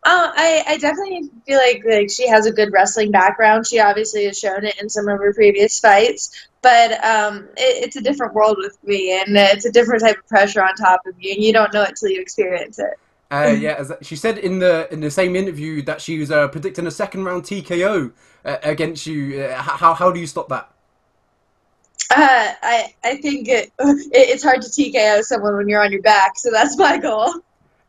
Uh, 0.02 0.30
I, 0.34 0.64
I 0.68 0.76
definitely 0.78 1.28
feel 1.46 1.58
like 1.58 1.82
like 1.84 2.10
she 2.10 2.28
has 2.28 2.46
a 2.46 2.52
good 2.52 2.72
wrestling 2.72 3.10
background. 3.10 3.66
She 3.66 3.80
obviously 3.80 4.24
has 4.26 4.38
shown 4.38 4.64
it 4.64 4.80
in 4.80 4.88
some 4.88 5.08
of 5.08 5.18
her 5.18 5.34
previous 5.34 5.80
fights, 5.80 6.48
but 6.66 7.04
um, 7.04 7.48
it, 7.56 7.84
it's 7.84 7.94
a 7.94 8.00
different 8.00 8.34
world 8.34 8.56
with 8.58 8.76
me, 8.82 9.16
and 9.20 9.36
it's 9.36 9.66
a 9.66 9.70
different 9.70 10.02
type 10.02 10.18
of 10.18 10.26
pressure 10.26 10.64
on 10.64 10.74
top 10.74 11.00
of 11.06 11.14
you, 11.16 11.32
and 11.32 11.40
you 11.40 11.52
don't 11.52 11.72
know 11.72 11.84
it 11.84 11.94
till 11.94 12.10
you 12.10 12.20
experience 12.20 12.80
it. 12.80 12.94
Uh, 13.30 13.54
yeah, 13.56 13.84
she 14.02 14.16
said 14.16 14.38
in 14.38 14.58
the 14.58 14.92
in 14.92 14.98
the 14.98 15.10
same 15.10 15.36
interview 15.36 15.80
that 15.82 16.00
she 16.00 16.18
was 16.18 16.32
uh, 16.32 16.48
predicting 16.48 16.88
a 16.88 16.90
second 16.90 17.22
round 17.22 17.44
TKO 17.44 18.12
uh, 18.44 18.56
against 18.64 19.06
you. 19.06 19.42
Uh, 19.42 19.62
how 19.62 19.94
how 19.94 20.10
do 20.10 20.18
you 20.18 20.26
stop 20.26 20.48
that? 20.48 20.68
Uh, 22.10 22.52
I 22.60 22.92
I 23.04 23.16
think 23.18 23.46
it, 23.46 23.70
it, 23.78 24.10
it's 24.12 24.42
hard 24.42 24.60
to 24.62 24.68
TKO 24.68 25.22
someone 25.22 25.56
when 25.56 25.68
you're 25.68 25.84
on 25.84 25.92
your 25.92 26.02
back, 26.02 26.36
so 26.36 26.50
that's 26.50 26.76
my 26.76 26.98
goal. 26.98 27.32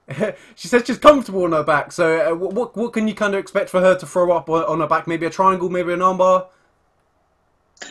she 0.55 0.67
says 0.67 0.83
she's 0.85 0.99
comfortable 0.99 1.45
on 1.45 1.51
her 1.51 1.63
back. 1.63 1.91
So, 1.91 2.31
uh, 2.31 2.35
what 2.35 2.77
what 2.77 2.93
can 2.93 3.07
you 3.07 3.15
kind 3.15 3.33
of 3.33 3.39
expect 3.39 3.71
for 3.71 3.81
her 3.81 3.97
to 3.97 4.05
throw 4.05 4.31
up 4.31 4.49
on 4.49 4.81
her 4.81 4.87
back? 4.87 5.07
Maybe 5.07 5.25
a 5.25 5.31
triangle, 5.31 5.67
maybe 5.67 5.93
an 5.93 5.99
armbar. 5.99 6.47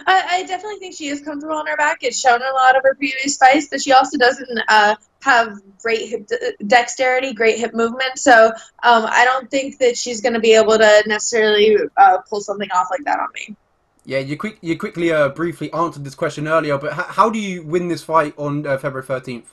I, 0.06 0.38
I 0.38 0.42
definitely 0.44 0.78
think 0.78 0.94
she 0.94 1.08
is 1.08 1.20
comfortable 1.20 1.56
on 1.56 1.66
her 1.66 1.76
back. 1.76 1.98
It's 2.02 2.18
shown 2.18 2.40
a 2.42 2.54
lot 2.54 2.76
of 2.76 2.82
her 2.82 2.94
previous 2.94 3.36
fights, 3.36 3.68
but 3.70 3.80
she 3.80 3.92
also 3.92 4.18
doesn't 4.18 4.60
uh, 4.68 4.96
have 5.22 5.58
great 5.82 6.08
hip 6.08 6.28
dexterity, 6.66 7.32
great 7.32 7.58
hip 7.58 7.72
movement. 7.72 8.18
So 8.18 8.46
um, 8.82 9.06
I 9.06 9.24
don't 9.24 9.50
think 9.50 9.78
that 9.78 9.96
she's 9.96 10.20
going 10.20 10.34
to 10.34 10.40
be 10.40 10.54
able 10.54 10.78
to 10.78 11.02
necessarily 11.06 11.76
uh, 11.96 12.18
pull 12.28 12.40
something 12.40 12.70
off 12.72 12.88
like 12.90 13.04
that 13.04 13.20
on 13.20 13.28
me. 13.34 13.56
Yeah, 14.04 14.18
you 14.18 14.36
quick 14.36 14.58
you 14.60 14.78
quickly 14.78 15.12
uh, 15.12 15.30
briefly 15.30 15.72
answered 15.72 16.04
this 16.04 16.14
question 16.14 16.46
earlier, 16.46 16.78
but 16.78 16.92
how 16.92 17.28
do 17.28 17.40
you 17.40 17.62
win 17.62 17.88
this 17.88 18.02
fight 18.02 18.34
on 18.36 18.66
uh, 18.66 18.78
February 18.78 19.06
thirteenth? 19.06 19.52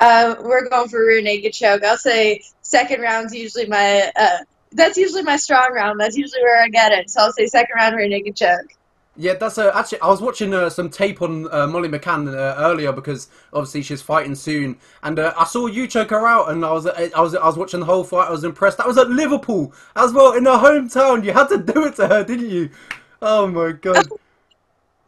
Uh, 0.00 0.34
we're 0.40 0.68
going 0.68 0.88
for 0.88 1.02
a 1.02 1.06
rear 1.06 1.22
naked 1.22 1.52
choke. 1.52 1.84
I'll 1.84 1.96
say 1.96 2.42
second 2.62 3.02
round's 3.02 3.34
usually 3.34 3.66
my 3.66 4.10
uh, 4.16 4.38
that's 4.72 4.96
usually 4.96 5.22
my 5.22 5.36
strong 5.36 5.72
round. 5.74 6.00
That's 6.00 6.16
usually 6.16 6.42
where 6.42 6.62
I 6.62 6.68
get 6.68 6.92
it. 6.92 7.10
So 7.10 7.20
I'll 7.20 7.32
say 7.32 7.46
second 7.46 7.74
round 7.76 7.96
rear 7.96 8.08
naked 8.08 8.34
choke. 8.34 8.72
Yeah, 9.20 9.34
that's 9.34 9.58
uh, 9.58 9.70
actually. 9.74 10.00
I 10.00 10.08
was 10.08 10.22
watching 10.22 10.54
uh, 10.54 10.70
some 10.70 10.88
tape 10.88 11.20
on 11.20 11.46
uh, 11.52 11.66
Molly 11.66 11.90
McCann 11.90 12.26
uh, 12.26 12.54
earlier 12.56 12.90
because 12.90 13.28
obviously 13.52 13.82
she's 13.82 14.00
fighting 14.00 14.34
soon, 14.34 14.78
and 15.02 15.18
uh, 15.18 15.34
I 15.36 15.44
saw 15.44 15.66
you 15.66 15.86
choke 15.86 16.08
her 16.08 16.26
out, 16.26 16.50
and 16.50 16.64
I 16.64 16.72
was 16.72 16.86
I 16.86 17.20
was 17.20 17.34
I 17.34 17.44
was 17.44 17.58
watching 17.58 17.80
the 17.80 17.86
whole 17.86 18.02
fight. 18.02 18.28
I 18.28 18.30
was 18.30 18.44
impressed. 18.44 18.78
That 18.78 18.86
was 18.86 18.96
at 18.96 19.10
Liverpool 19.10 19.74
as 19.94 20.14
well 20.14 20.32
in 20.32 20.46
her 20.46 20.52
hometown. 20.52 21.22
You 21.22 21.34
had 21.34 21.48
to 21.48 21.58
do 21.58 21.84
it 21.84 21.96
to 21.96 22.08
her, 22.08 22.24
didn't 22.24 22.48
you? 22.48 22.70
Oh 23.20 23.46
my 23.46 23.72
god. 23.72 24.08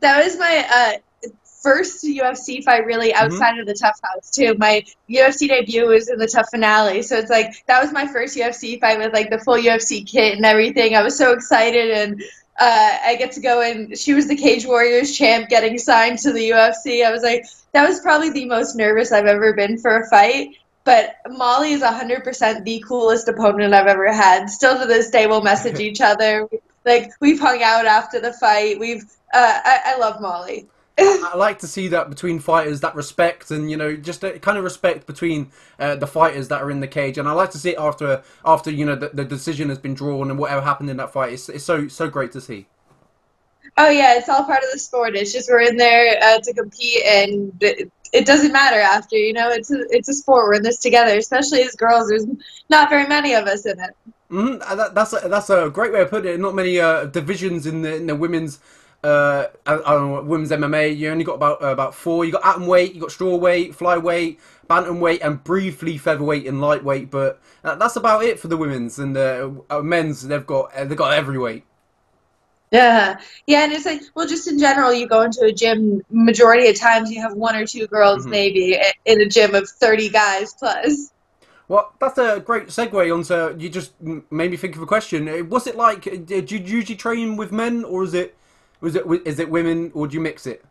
That 0.01 0.23
was 0.23 0.37
my 0.37 0.67
uh, 0.71 1.29
first 1.63 2.05
UFC 2.05 2.63
fight, 2.63 2.85
really 2.85 3.15
outside 3.15 3.59
of 3.59 3.67
the 3.67 3.73
TUF 3.73 3.99
House 4.03 4.31
too. 4.31 4.55
My 4.59 4.85
UFC 5.09 5.49
debut 5.49 5.87
was 5.87 6.11
in 6.11 6.19
the 6.19 6.27
TUF 6.27 6.51
Finale, 6.51 7.01
so 7.01 7.17
it's 7.17 7.31
like 7.31 7.65
that 7.65 7.81
was 7.81 7.93
my 7.93 8.07
first 8.07 8.37
UFC 8.37 8.79
fight 8.79 8.99
with 8.99 9.15
like 9.15 9.31
the 9.31 9.39
full 9.39 9.57
UFC 9.57 10.07
kit 10.07 10.37
and 10.37 10.45
everything. 10.45 10.97
I 10.97 11.03
was 11.03 11.17
so 11.17 11.33
excited, 11.33 11.91
and 11.93 12.23
uh, 12.59 12.99
I 13.05 13.17
get 13.17 13.33
to 13.33 13.41
go 13.41 13.63
and 13.63 13.97
she 13.97 14.15
was 14.15 14.29
the 14.29 14.37
Cage 14.37 14.67
Warriors 14.67 15.17
champ, 15.17 15.49
getting 15.49 15.79
signed 15.79 16.19
to 16.21 16.33
the 16.33 16.51
UFC. 16.51 17.05
I 17.05 17.11
was 17.11 17.23
like, 17.23 17.45
that 17.73 17.89
was 17.89 18.01
probably 18.01 18.31
the 18.31 18.45
most 18.45 18.77
nervous 18.77 19.13
I've 19.13 19.27
ever 19.27 19.55
been 19.55 19.79
for 19.79 20.01
a 20.01 20.09
fight. 20.09 20.57
But 20.85 21.17
Molly 21.29 21.73
is 21.73 21.83
100% 21.83 22.65
the 22.65 22.85
coolest 22.87 23.29
opponent 23.29 23.73
I've 23.73 23.87
ever 23.87 24.13
had. 24.13 24.47
Still 24.51 24.79
to 24.81 24.87
this 24.87 25.11
day, 25.11 25.27
we'll 25.27 25.43
message 25.43 25.81
each 25.81 26.01
other. 26.01 26.49
Like 26.85 27.11
we've 27.21 27.41
hung 27.41 27.63
out 27.63 27.87
after 27.87 28.21
the 28.21 28.33
fight. 28.33 28.79
We've 28.79 29.05
uh, 29.33 29.61
I, 29.65 29.81
I 29.87 29.99
love 29.99 30.21
Molly. 30.21 30.67
I 30.99 31.37
like 31.37 31.61
to 31.61 31.67
see 31.67 31.89
that 31.89 32.11
between 32.11 32.39
fighters, 32.39 32.81
that 32.81 32.95
respect, 32.95 33.51
and 33.51 33.71
you 33.71 33.77
know, 33.77 33.97
just 33.97 34.23
a 34.25 34.39
kind 34.39 34.59
of 34.59 34.65
respect 34.65 35.07
between 35.07 35.51
uh, 35.79 35.97
the 35.97 36.07
fighters 36.07 36.49
that 36.49 36.61
are 36.61 36.71
in 36.71 36.81
the 36.81 36.89
cage. 36.89 37.17
And 37.17 37.27
I 37.27 37.33
like 37.33 37.51
to 37.53 37.59
see 37.59 37.71
it 37.71 37.79
after, 37.79 38.23
after 38.45 38.71
you 38.71 38.85
know, 38.85 38.95
the, 38.95 39.09
the 39.09 39.25
decision 39.25 39.71
has 39.71 39.79
been 39.79 39.95
drawn 39.95 40.31
and 40.31 40.39
whatever 40.39 40.61
happened 40.61 40.91
in 40.91 40.99
that 40.99 41.13
fight. 41.13 41.33
It's, 41.33 41.49
it's 41.49 41.65
so 41.65 41.89
so 41.89 42.09
great 42.09 42.33
to 42.33 42.41
see. 42.41 42.67
Oh 43.79 43.89
yeah, 43.89 44.19
it's 44.19 44.29
all 44.29 44.45
part 44.45 44.63
of 44.63 44.71
the 44.71 44.79
sport. 44.79 45.17
It's 45.17 45.33
just 45.33 45.49
we're 45.51 45.63
in 45.63 45.79
there 45.79 46.19
uh, 46.23 46.39
to 46.41 46.53
compete, 46.53 47.03
and 47.05 47.53
it, 47.63 47.91
it 48.13 48.27
doesn't 48.27 48.53
matter 48.53 48.79
after. 48.79 49.17
You 49.17 49.33
know, 49.33 49.49
it's 49.49 49.71
a, 49.71 49.87
it's 49.89 50.11
a 50.11 50.15
sport. 50.15 50.47
We're 50.47 50.55
in 50.55 50.63
this 50.63 50.79
together, 50.79 51.17
especially 51.17 51.63
as 51.63 51.75
girls. 51.75 52.09
There's 52.09 52.27
not 52.69 52.91
very 52.91 53.07
many 53.07 53.33
of 53.33 53.47
us 53.47 53.65
in 53.65 53.81
it. 53.81 53.97
Mm-hmm. 54.31 54.77
That, 54.77 54.95
that's 54.95 55.13
a, 55.15 55.29
that's 55.29 55.49
a 55.49 55.71
great 55.71 55.93
way 55.93 56.03
of 56.03 56.11
putting 56.11 56.35
it. 56.35 56.41
Not 56.41 56.55
many 56.55 56.81
uh, 56.81 57.07
divisions 57.07 57.67
in 57.67 57.81
the 57.81 57.97
in 57.97 58.07
the 58.07 58.17
women's 58.17 58.61
uh, 59.05 59.49
I, 59.67 59.75
I, 59.75 59.93
don't 59.95 60.13
know, 60.13 60.23
women's 60.23 60.51
MMA. 60.51 60.97
You 60.97 61.11
only 61.11 61.25
got 61.25 61.35
about 61.35 61.63
uh, 61.63 61.69
about 61.69 61.95
four. 61.95 62.25
You 62.25 62.33
got 62.33 62.45
atom 62.45 62.67
weight, 62.67 62.95
you 62.95 63.01
got 63.01 63.11
straw 63.11 63.37
weight, 63.37 63.77
flyweight, 63.77 64.39
bantamweight, 64.71 65.21
and 65.23 65.43
briefly 65.43 65.99
featherweight 65.99 66.47
and 66.47 66.61
lightweight. 66.61 67.11
But 67.11 67.41
uh, 67.65 67.75
that's 67.75 67.97
about 67.97 68.25
it 68.25 68.39
for 68.39 68.49
the 68.49 68.57
women's 68.57 68.99
and 68.99 69.17
the 69.17 69.63
uh, 69.71 69.81
men's. 69.81 70.27
They've 70.27 70.47
got 70.47 70.73
uh, 70.75 70.85
they've 70.85 70.97
got 70.97 71.15
every 71.15 71.39
weight. 71.39 71.65
Yeah, 72.71 73.21
yeah, 73.47 73.65
and 73.65 73.73
it's 73.73 73.85
like, 73.85 74.01
well, 74.15 74.27
just 74.27 74.49
in 74.49 74.59
general, 74.59 74.95
you 74.95 75.07
go 75.07 75.21
into 75.23 75.43
a 75.43 75.53
gym. 75.53 76.01
Majority 76.11 76.69
of 76.69 76.77
times, 76.79 77.11
you 77.11 77.21
have 77.21 77.35
one 77.35 77.55
or 77.55 77.67
two 77.67 77.87
girls, 77.87 78.23
mm-hmm. 78.23 78.31
maybe, 78.31 78.81
in 79.05 79.21
a 79.21 79.27
gym 79.27 79.55
of 79.55 79.69
thirty 79.69 80.09
guys 80.09 80.55
plus. 80.55 81.11
Well, 81.69 81.93
that's 82.01 82.19
a 82.19 82.41
great 82.41 82.69
segue 82.69 83.15
onto. 83.15 83.61
You 83.61 83.69
just 83.69 83.93
made 84.01 84.51
me 84.51 84.57
think 84.57 84.77
of 84.77 84.83
a 84.83 84.87
question. 84.87 85.49
Was 85.49 85.67
it 85.67 85.77
like? 85.77 86.25
Did 86.25 86.53
you 86.53 86.61
usually 86.61 86.97
train 86.97 87.37
with 87.37 87.51
men, 87.51 87.83
or 87.85 88.05
is 88.05 88.15
it? 88.15 88.37
Was 88.83 88.97
it? 88.97 89.05
Is 89.25 89.39
it 89.39 89.49
women, 89.49 89.91
or 89.95 90.07
do 90.07 90.15
you 90.15 90.21
mix 90.21 90.47
it? 90.47 90.63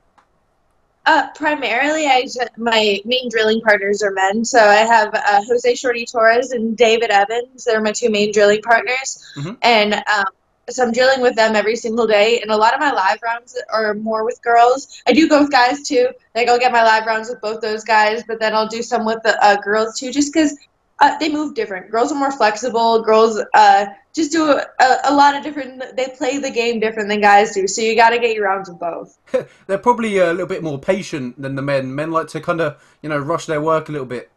Uh, 1.05 1.29
primarily, 1.33 2.05
I 2.05 2.27
my 2.57 2.99
main 3.05 3.29
drilling 3.29 3.61
partners 3.61 4.03
are 4.03 4.11
men. 4.11 4.45
So 4.45 4.59
I 4.59 4.75
have 4.75 5.13
uh, 5.13 5.41
Jose 5.47 5.73
Shorty 5.75 6.05
Torres 6.05 6.51
and 6.51 6.77
David 6.77 7.09
Evans. 7.09 7.63
They're 7.63 7.81
my 7.81 7.91
two 7.91 8.11
main 8.11 8.31
drilling 8.31 8.61
partners, 8.61 9.25
mm-hmm. 9.37 9.53
and 9.63 9.95
um, 9.95 10.25
so 10.69 10.83
I'm 10.83 10.91
drilling 10.91 11.21
with 11.21 11.35
them 11.35 11.55
every 11.55 11.75
single 11.75 12.05
day. 12.05 12.39
And 12.41 12.51
a 12.51 12.57
lot 12.57 12.73
of 12.73 12.79
my 12.79 12.91
live 12.91 13.19
rounds 13.23 13.59
are 13.71 13.93
more 13.93 14.25
with 14.25 14.41
girls. 14.43 15.01
I 15.07 15.13
do 15.13 15.27
go 15.27 15.41
with 15.41 15.51
guys 15.51 15.81
too. 15.87 16.09
Like 16.35 16.49
I'll 16.49 16.59
get 16.59 16.71
my 16.71 16.83
live 16.83 17.05
rounds 17.05 17.29
with 17.29 17.41
both 17.41 17.61
those 17.61 17.83
guys, 17.83 18.23
but 18.27 18.39
then 18.39 18.53
I'll 18.53 18.67
do 18.67 18.83
some 18.83 19.05
with 19.05 19.23
the 19.23 19.43
uh, 19.43 19.55
girls 19.61 19.97
too, 19.97 20.11
just 20.11 20.31
because 20.31 20.55
uh, 21.01 21.17
they 21.17 21.29
move 21.29 21.55
different. 21.55 21.89
Girls 21.89 22.11
are 22.11 22.17
more 22.17 22.31
flexible. 22.31 23.01
Girls 23.01 23.41
uh, 23.55 23.87
just 24.13 24.31
do 24.31 24.51
a, 24.51 24.97
a, 25.05 25.13
lot 25.13 25.35
of 25.35 25.43
different. 25.43 25.83
They 25.97 26.13
play 26.15 26.37
the 26.37 26.51
game 26.51 26.79
different 26.79 27.09
than 27.09 27.21
guys 27.21 27.53
do. 27.55 27.67
So 27.67 27.81
you 27.81 27.95
got 27.95 28.11
to 28.11 28.19
get 28.19 28.35
your 28.35 28.45
rounds 28.45 28.69
with 28.69 28.79
both. 28.79 29.17
They're 29.67 29.79
probably 29.79 30.19
a 30.19 30.31
little 30.31 30.45
bit 30.45 30.61
more 30.61 30.79
patient 30.79 31.41
than 31.41 31.55
the 31.55 31.63
men. 31.63 31.93
Men 31.95 32.11
like 32.11 32.27
to 32.27 32.39
kind 32.39 32.61
of 32.61 32.81
you 33.01 33.09
know 33.09 33.17
rush 33.17 33.47
their 33.47 33.59
work 33.59 33.89
a 33.89 33.91
little 33.91 34.05
bit. 34.05 34.31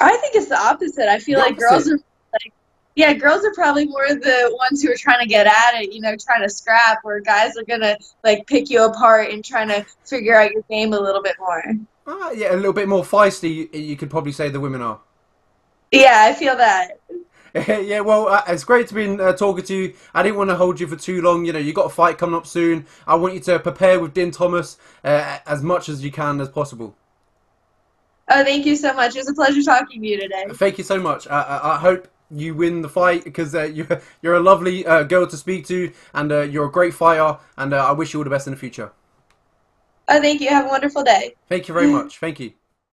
I 0.00 0.16
think 0.16 0.34
it's 0.34 0.48
the 0.48 0.58
opposite. 0.58 1.08
I 1.08 1.18
feel 1.18 1.38
the 1.38 1.44
like 1.44 1.62
opposite. 1.62 1.68
girls 1.68 1.88
are 1.88 2.04
like 2.32 2.52
yeah, 2.94 3.12
girls 3.12 3.44
are 3.44 3.52
probably 3.54 3.86
more 3.86 4.08
the 4.08 4.56
ones 4.58 4.82
who 4.82 4.90
are 4.90 4.96
trying 4.96 5.20
to 5.20 5.28
get 5.28 5.46
at 5.46 5.82
it, 5.82 5.92
you 5.92 6.00
know, 6.00 6.16
trying 6.16 6.42
to 6.42 6.48
scrap, 6.48 6.98
where 7.02 7.20
guys 7.20 7.56
are 7.58 7.64
gonna 7.64 7.96
like 8.24 8.46
pick 8.46 8.70
you 8.70 8.84
apart 8.84 9.30
and 9.30 9.44
trying 9.44 9.68
to 9.68 9.84
figure 10.06 10.34
out 10.34 10.50
your 10.50 10.62
game 10.70 10.94
a 10.94 10.98
little 10.98 11.22
bit 11.22 11.36
more. 11.38 11.62
Uh, 12.06 12.30
yeah, 12.34 12.54
a 12.54 12.56
little 12.56 12.72
bit 12.72 12.88
more 12.88 13.04
feisty. 13.04 13.72
You 13.74 13.96
could 13.96 14.08
probably 14.08 14.32
say 14.32 14.48
the 14.48 14.60
women 14.60 14.80
are. 14.80 15.00
Yeah, 15.92 16.24
I 16.28 16.34
feel 16.34 16.56
that. 16.56 17.00
yeah, 17.54 18.00
well, 18.00 18.28
uh, 18.28 18.42
it's 18.48 18.64
great 18.64 18.88
to 18.88 18.94
be 18.94 19.08
uh, 19.08 19.32
talking 19.32 19.64
to 19.64 19.74
you. 19.74 19.94
I 20.14 20.22
didn't 20.22 20.36
want 20.36 20.50
to 20.50 20.56
hold 20.56 20.78
you 20.80 20.86
for 20.86 20.96
too 20.96 21.22
long. 21.22 21.44
You 21.44 21.52
know, 21.52 21.58
you 21.58 21.72
got 21.72 21.86
a 21.86 21.90
fight 21.90 22.18
coming 22.18 22.34
up 22.34 22.46
soon. 22.46 22.86
I 23.06 23.14
want 23.14 23.34
you 23.34 23.40
to 23.40 23.58
prepare 23.58 23.98
with 23.98 24.14
Din 24.14 24.30
Thomas 24.30 24.78
uh, 25.02 25.38
as 25.46 25.62
much 25.62 25.88
as 25.88 26.04
you 26.04 26.12
can 26.12 26.40
as 26.40 26.48
possible. 26.48 26.94
Oh, 28.30 28.44
thank 28.44 28.66
you 28.66 28.76
so 28.76 28.92
much. 28.92 29.16
It 29.16 29.20
was 29.20 29.28
a 29.30 29.34
pleasure 29.34 29.62
talking 29.62 30.02
to 30.02 30.06
you 30.06 30.20
today. 30.20 30.44
Thank 30.52 30.76
you 30.76 30.84
so 30.84 31.00
much. 31.00 31.26
I, 31.28 31.60
I 31.62 31.76
hope 31.78 32.08
you 32.30 32.54
win 32.54 32.82
the 32.82 32.88
fight 32.88 33.24
because 33.24 33.54
uh, 33.54 33.62
you're 33.74 34.00
you're 34.20 34.34
a 34.34 34.40
lovely 34.40 34.86
uh, 34.86 35.04
girl 35.04 35.26
to 35.26 35.36
speak 35.36 35.66
to, 35.68 35.90
and 36.14 36.30
uh, 36.30 36.40
you're 36.42 36.66
a 36.66 36.70
great 36.70 36.92
fighter. 36.92 37.38
And 37.56 37.72
uh, 37.72 37.86
I 37.86 37.92
wish 37.92 38.12
you 38.12 38.20
all 38.20 38.24
the 38.24 38.30
best 38.30 38.46
in 38.46 38.52
the 38.52 38.58
future. 38.58 38.92
Oh, 40.08 40.20
thank 40.20 40.40
you. 40.40 40.48
Have 40.48 40.66
a 40.66 40.68
wonderful 40.68 41.02
day. 41.02 41.34
Thank 41.48 41.68
you 41.68 41.74
very 41.74 41.86
much. 41.92 42.18
Thank 42.18 42.40
you. 42.40 42.52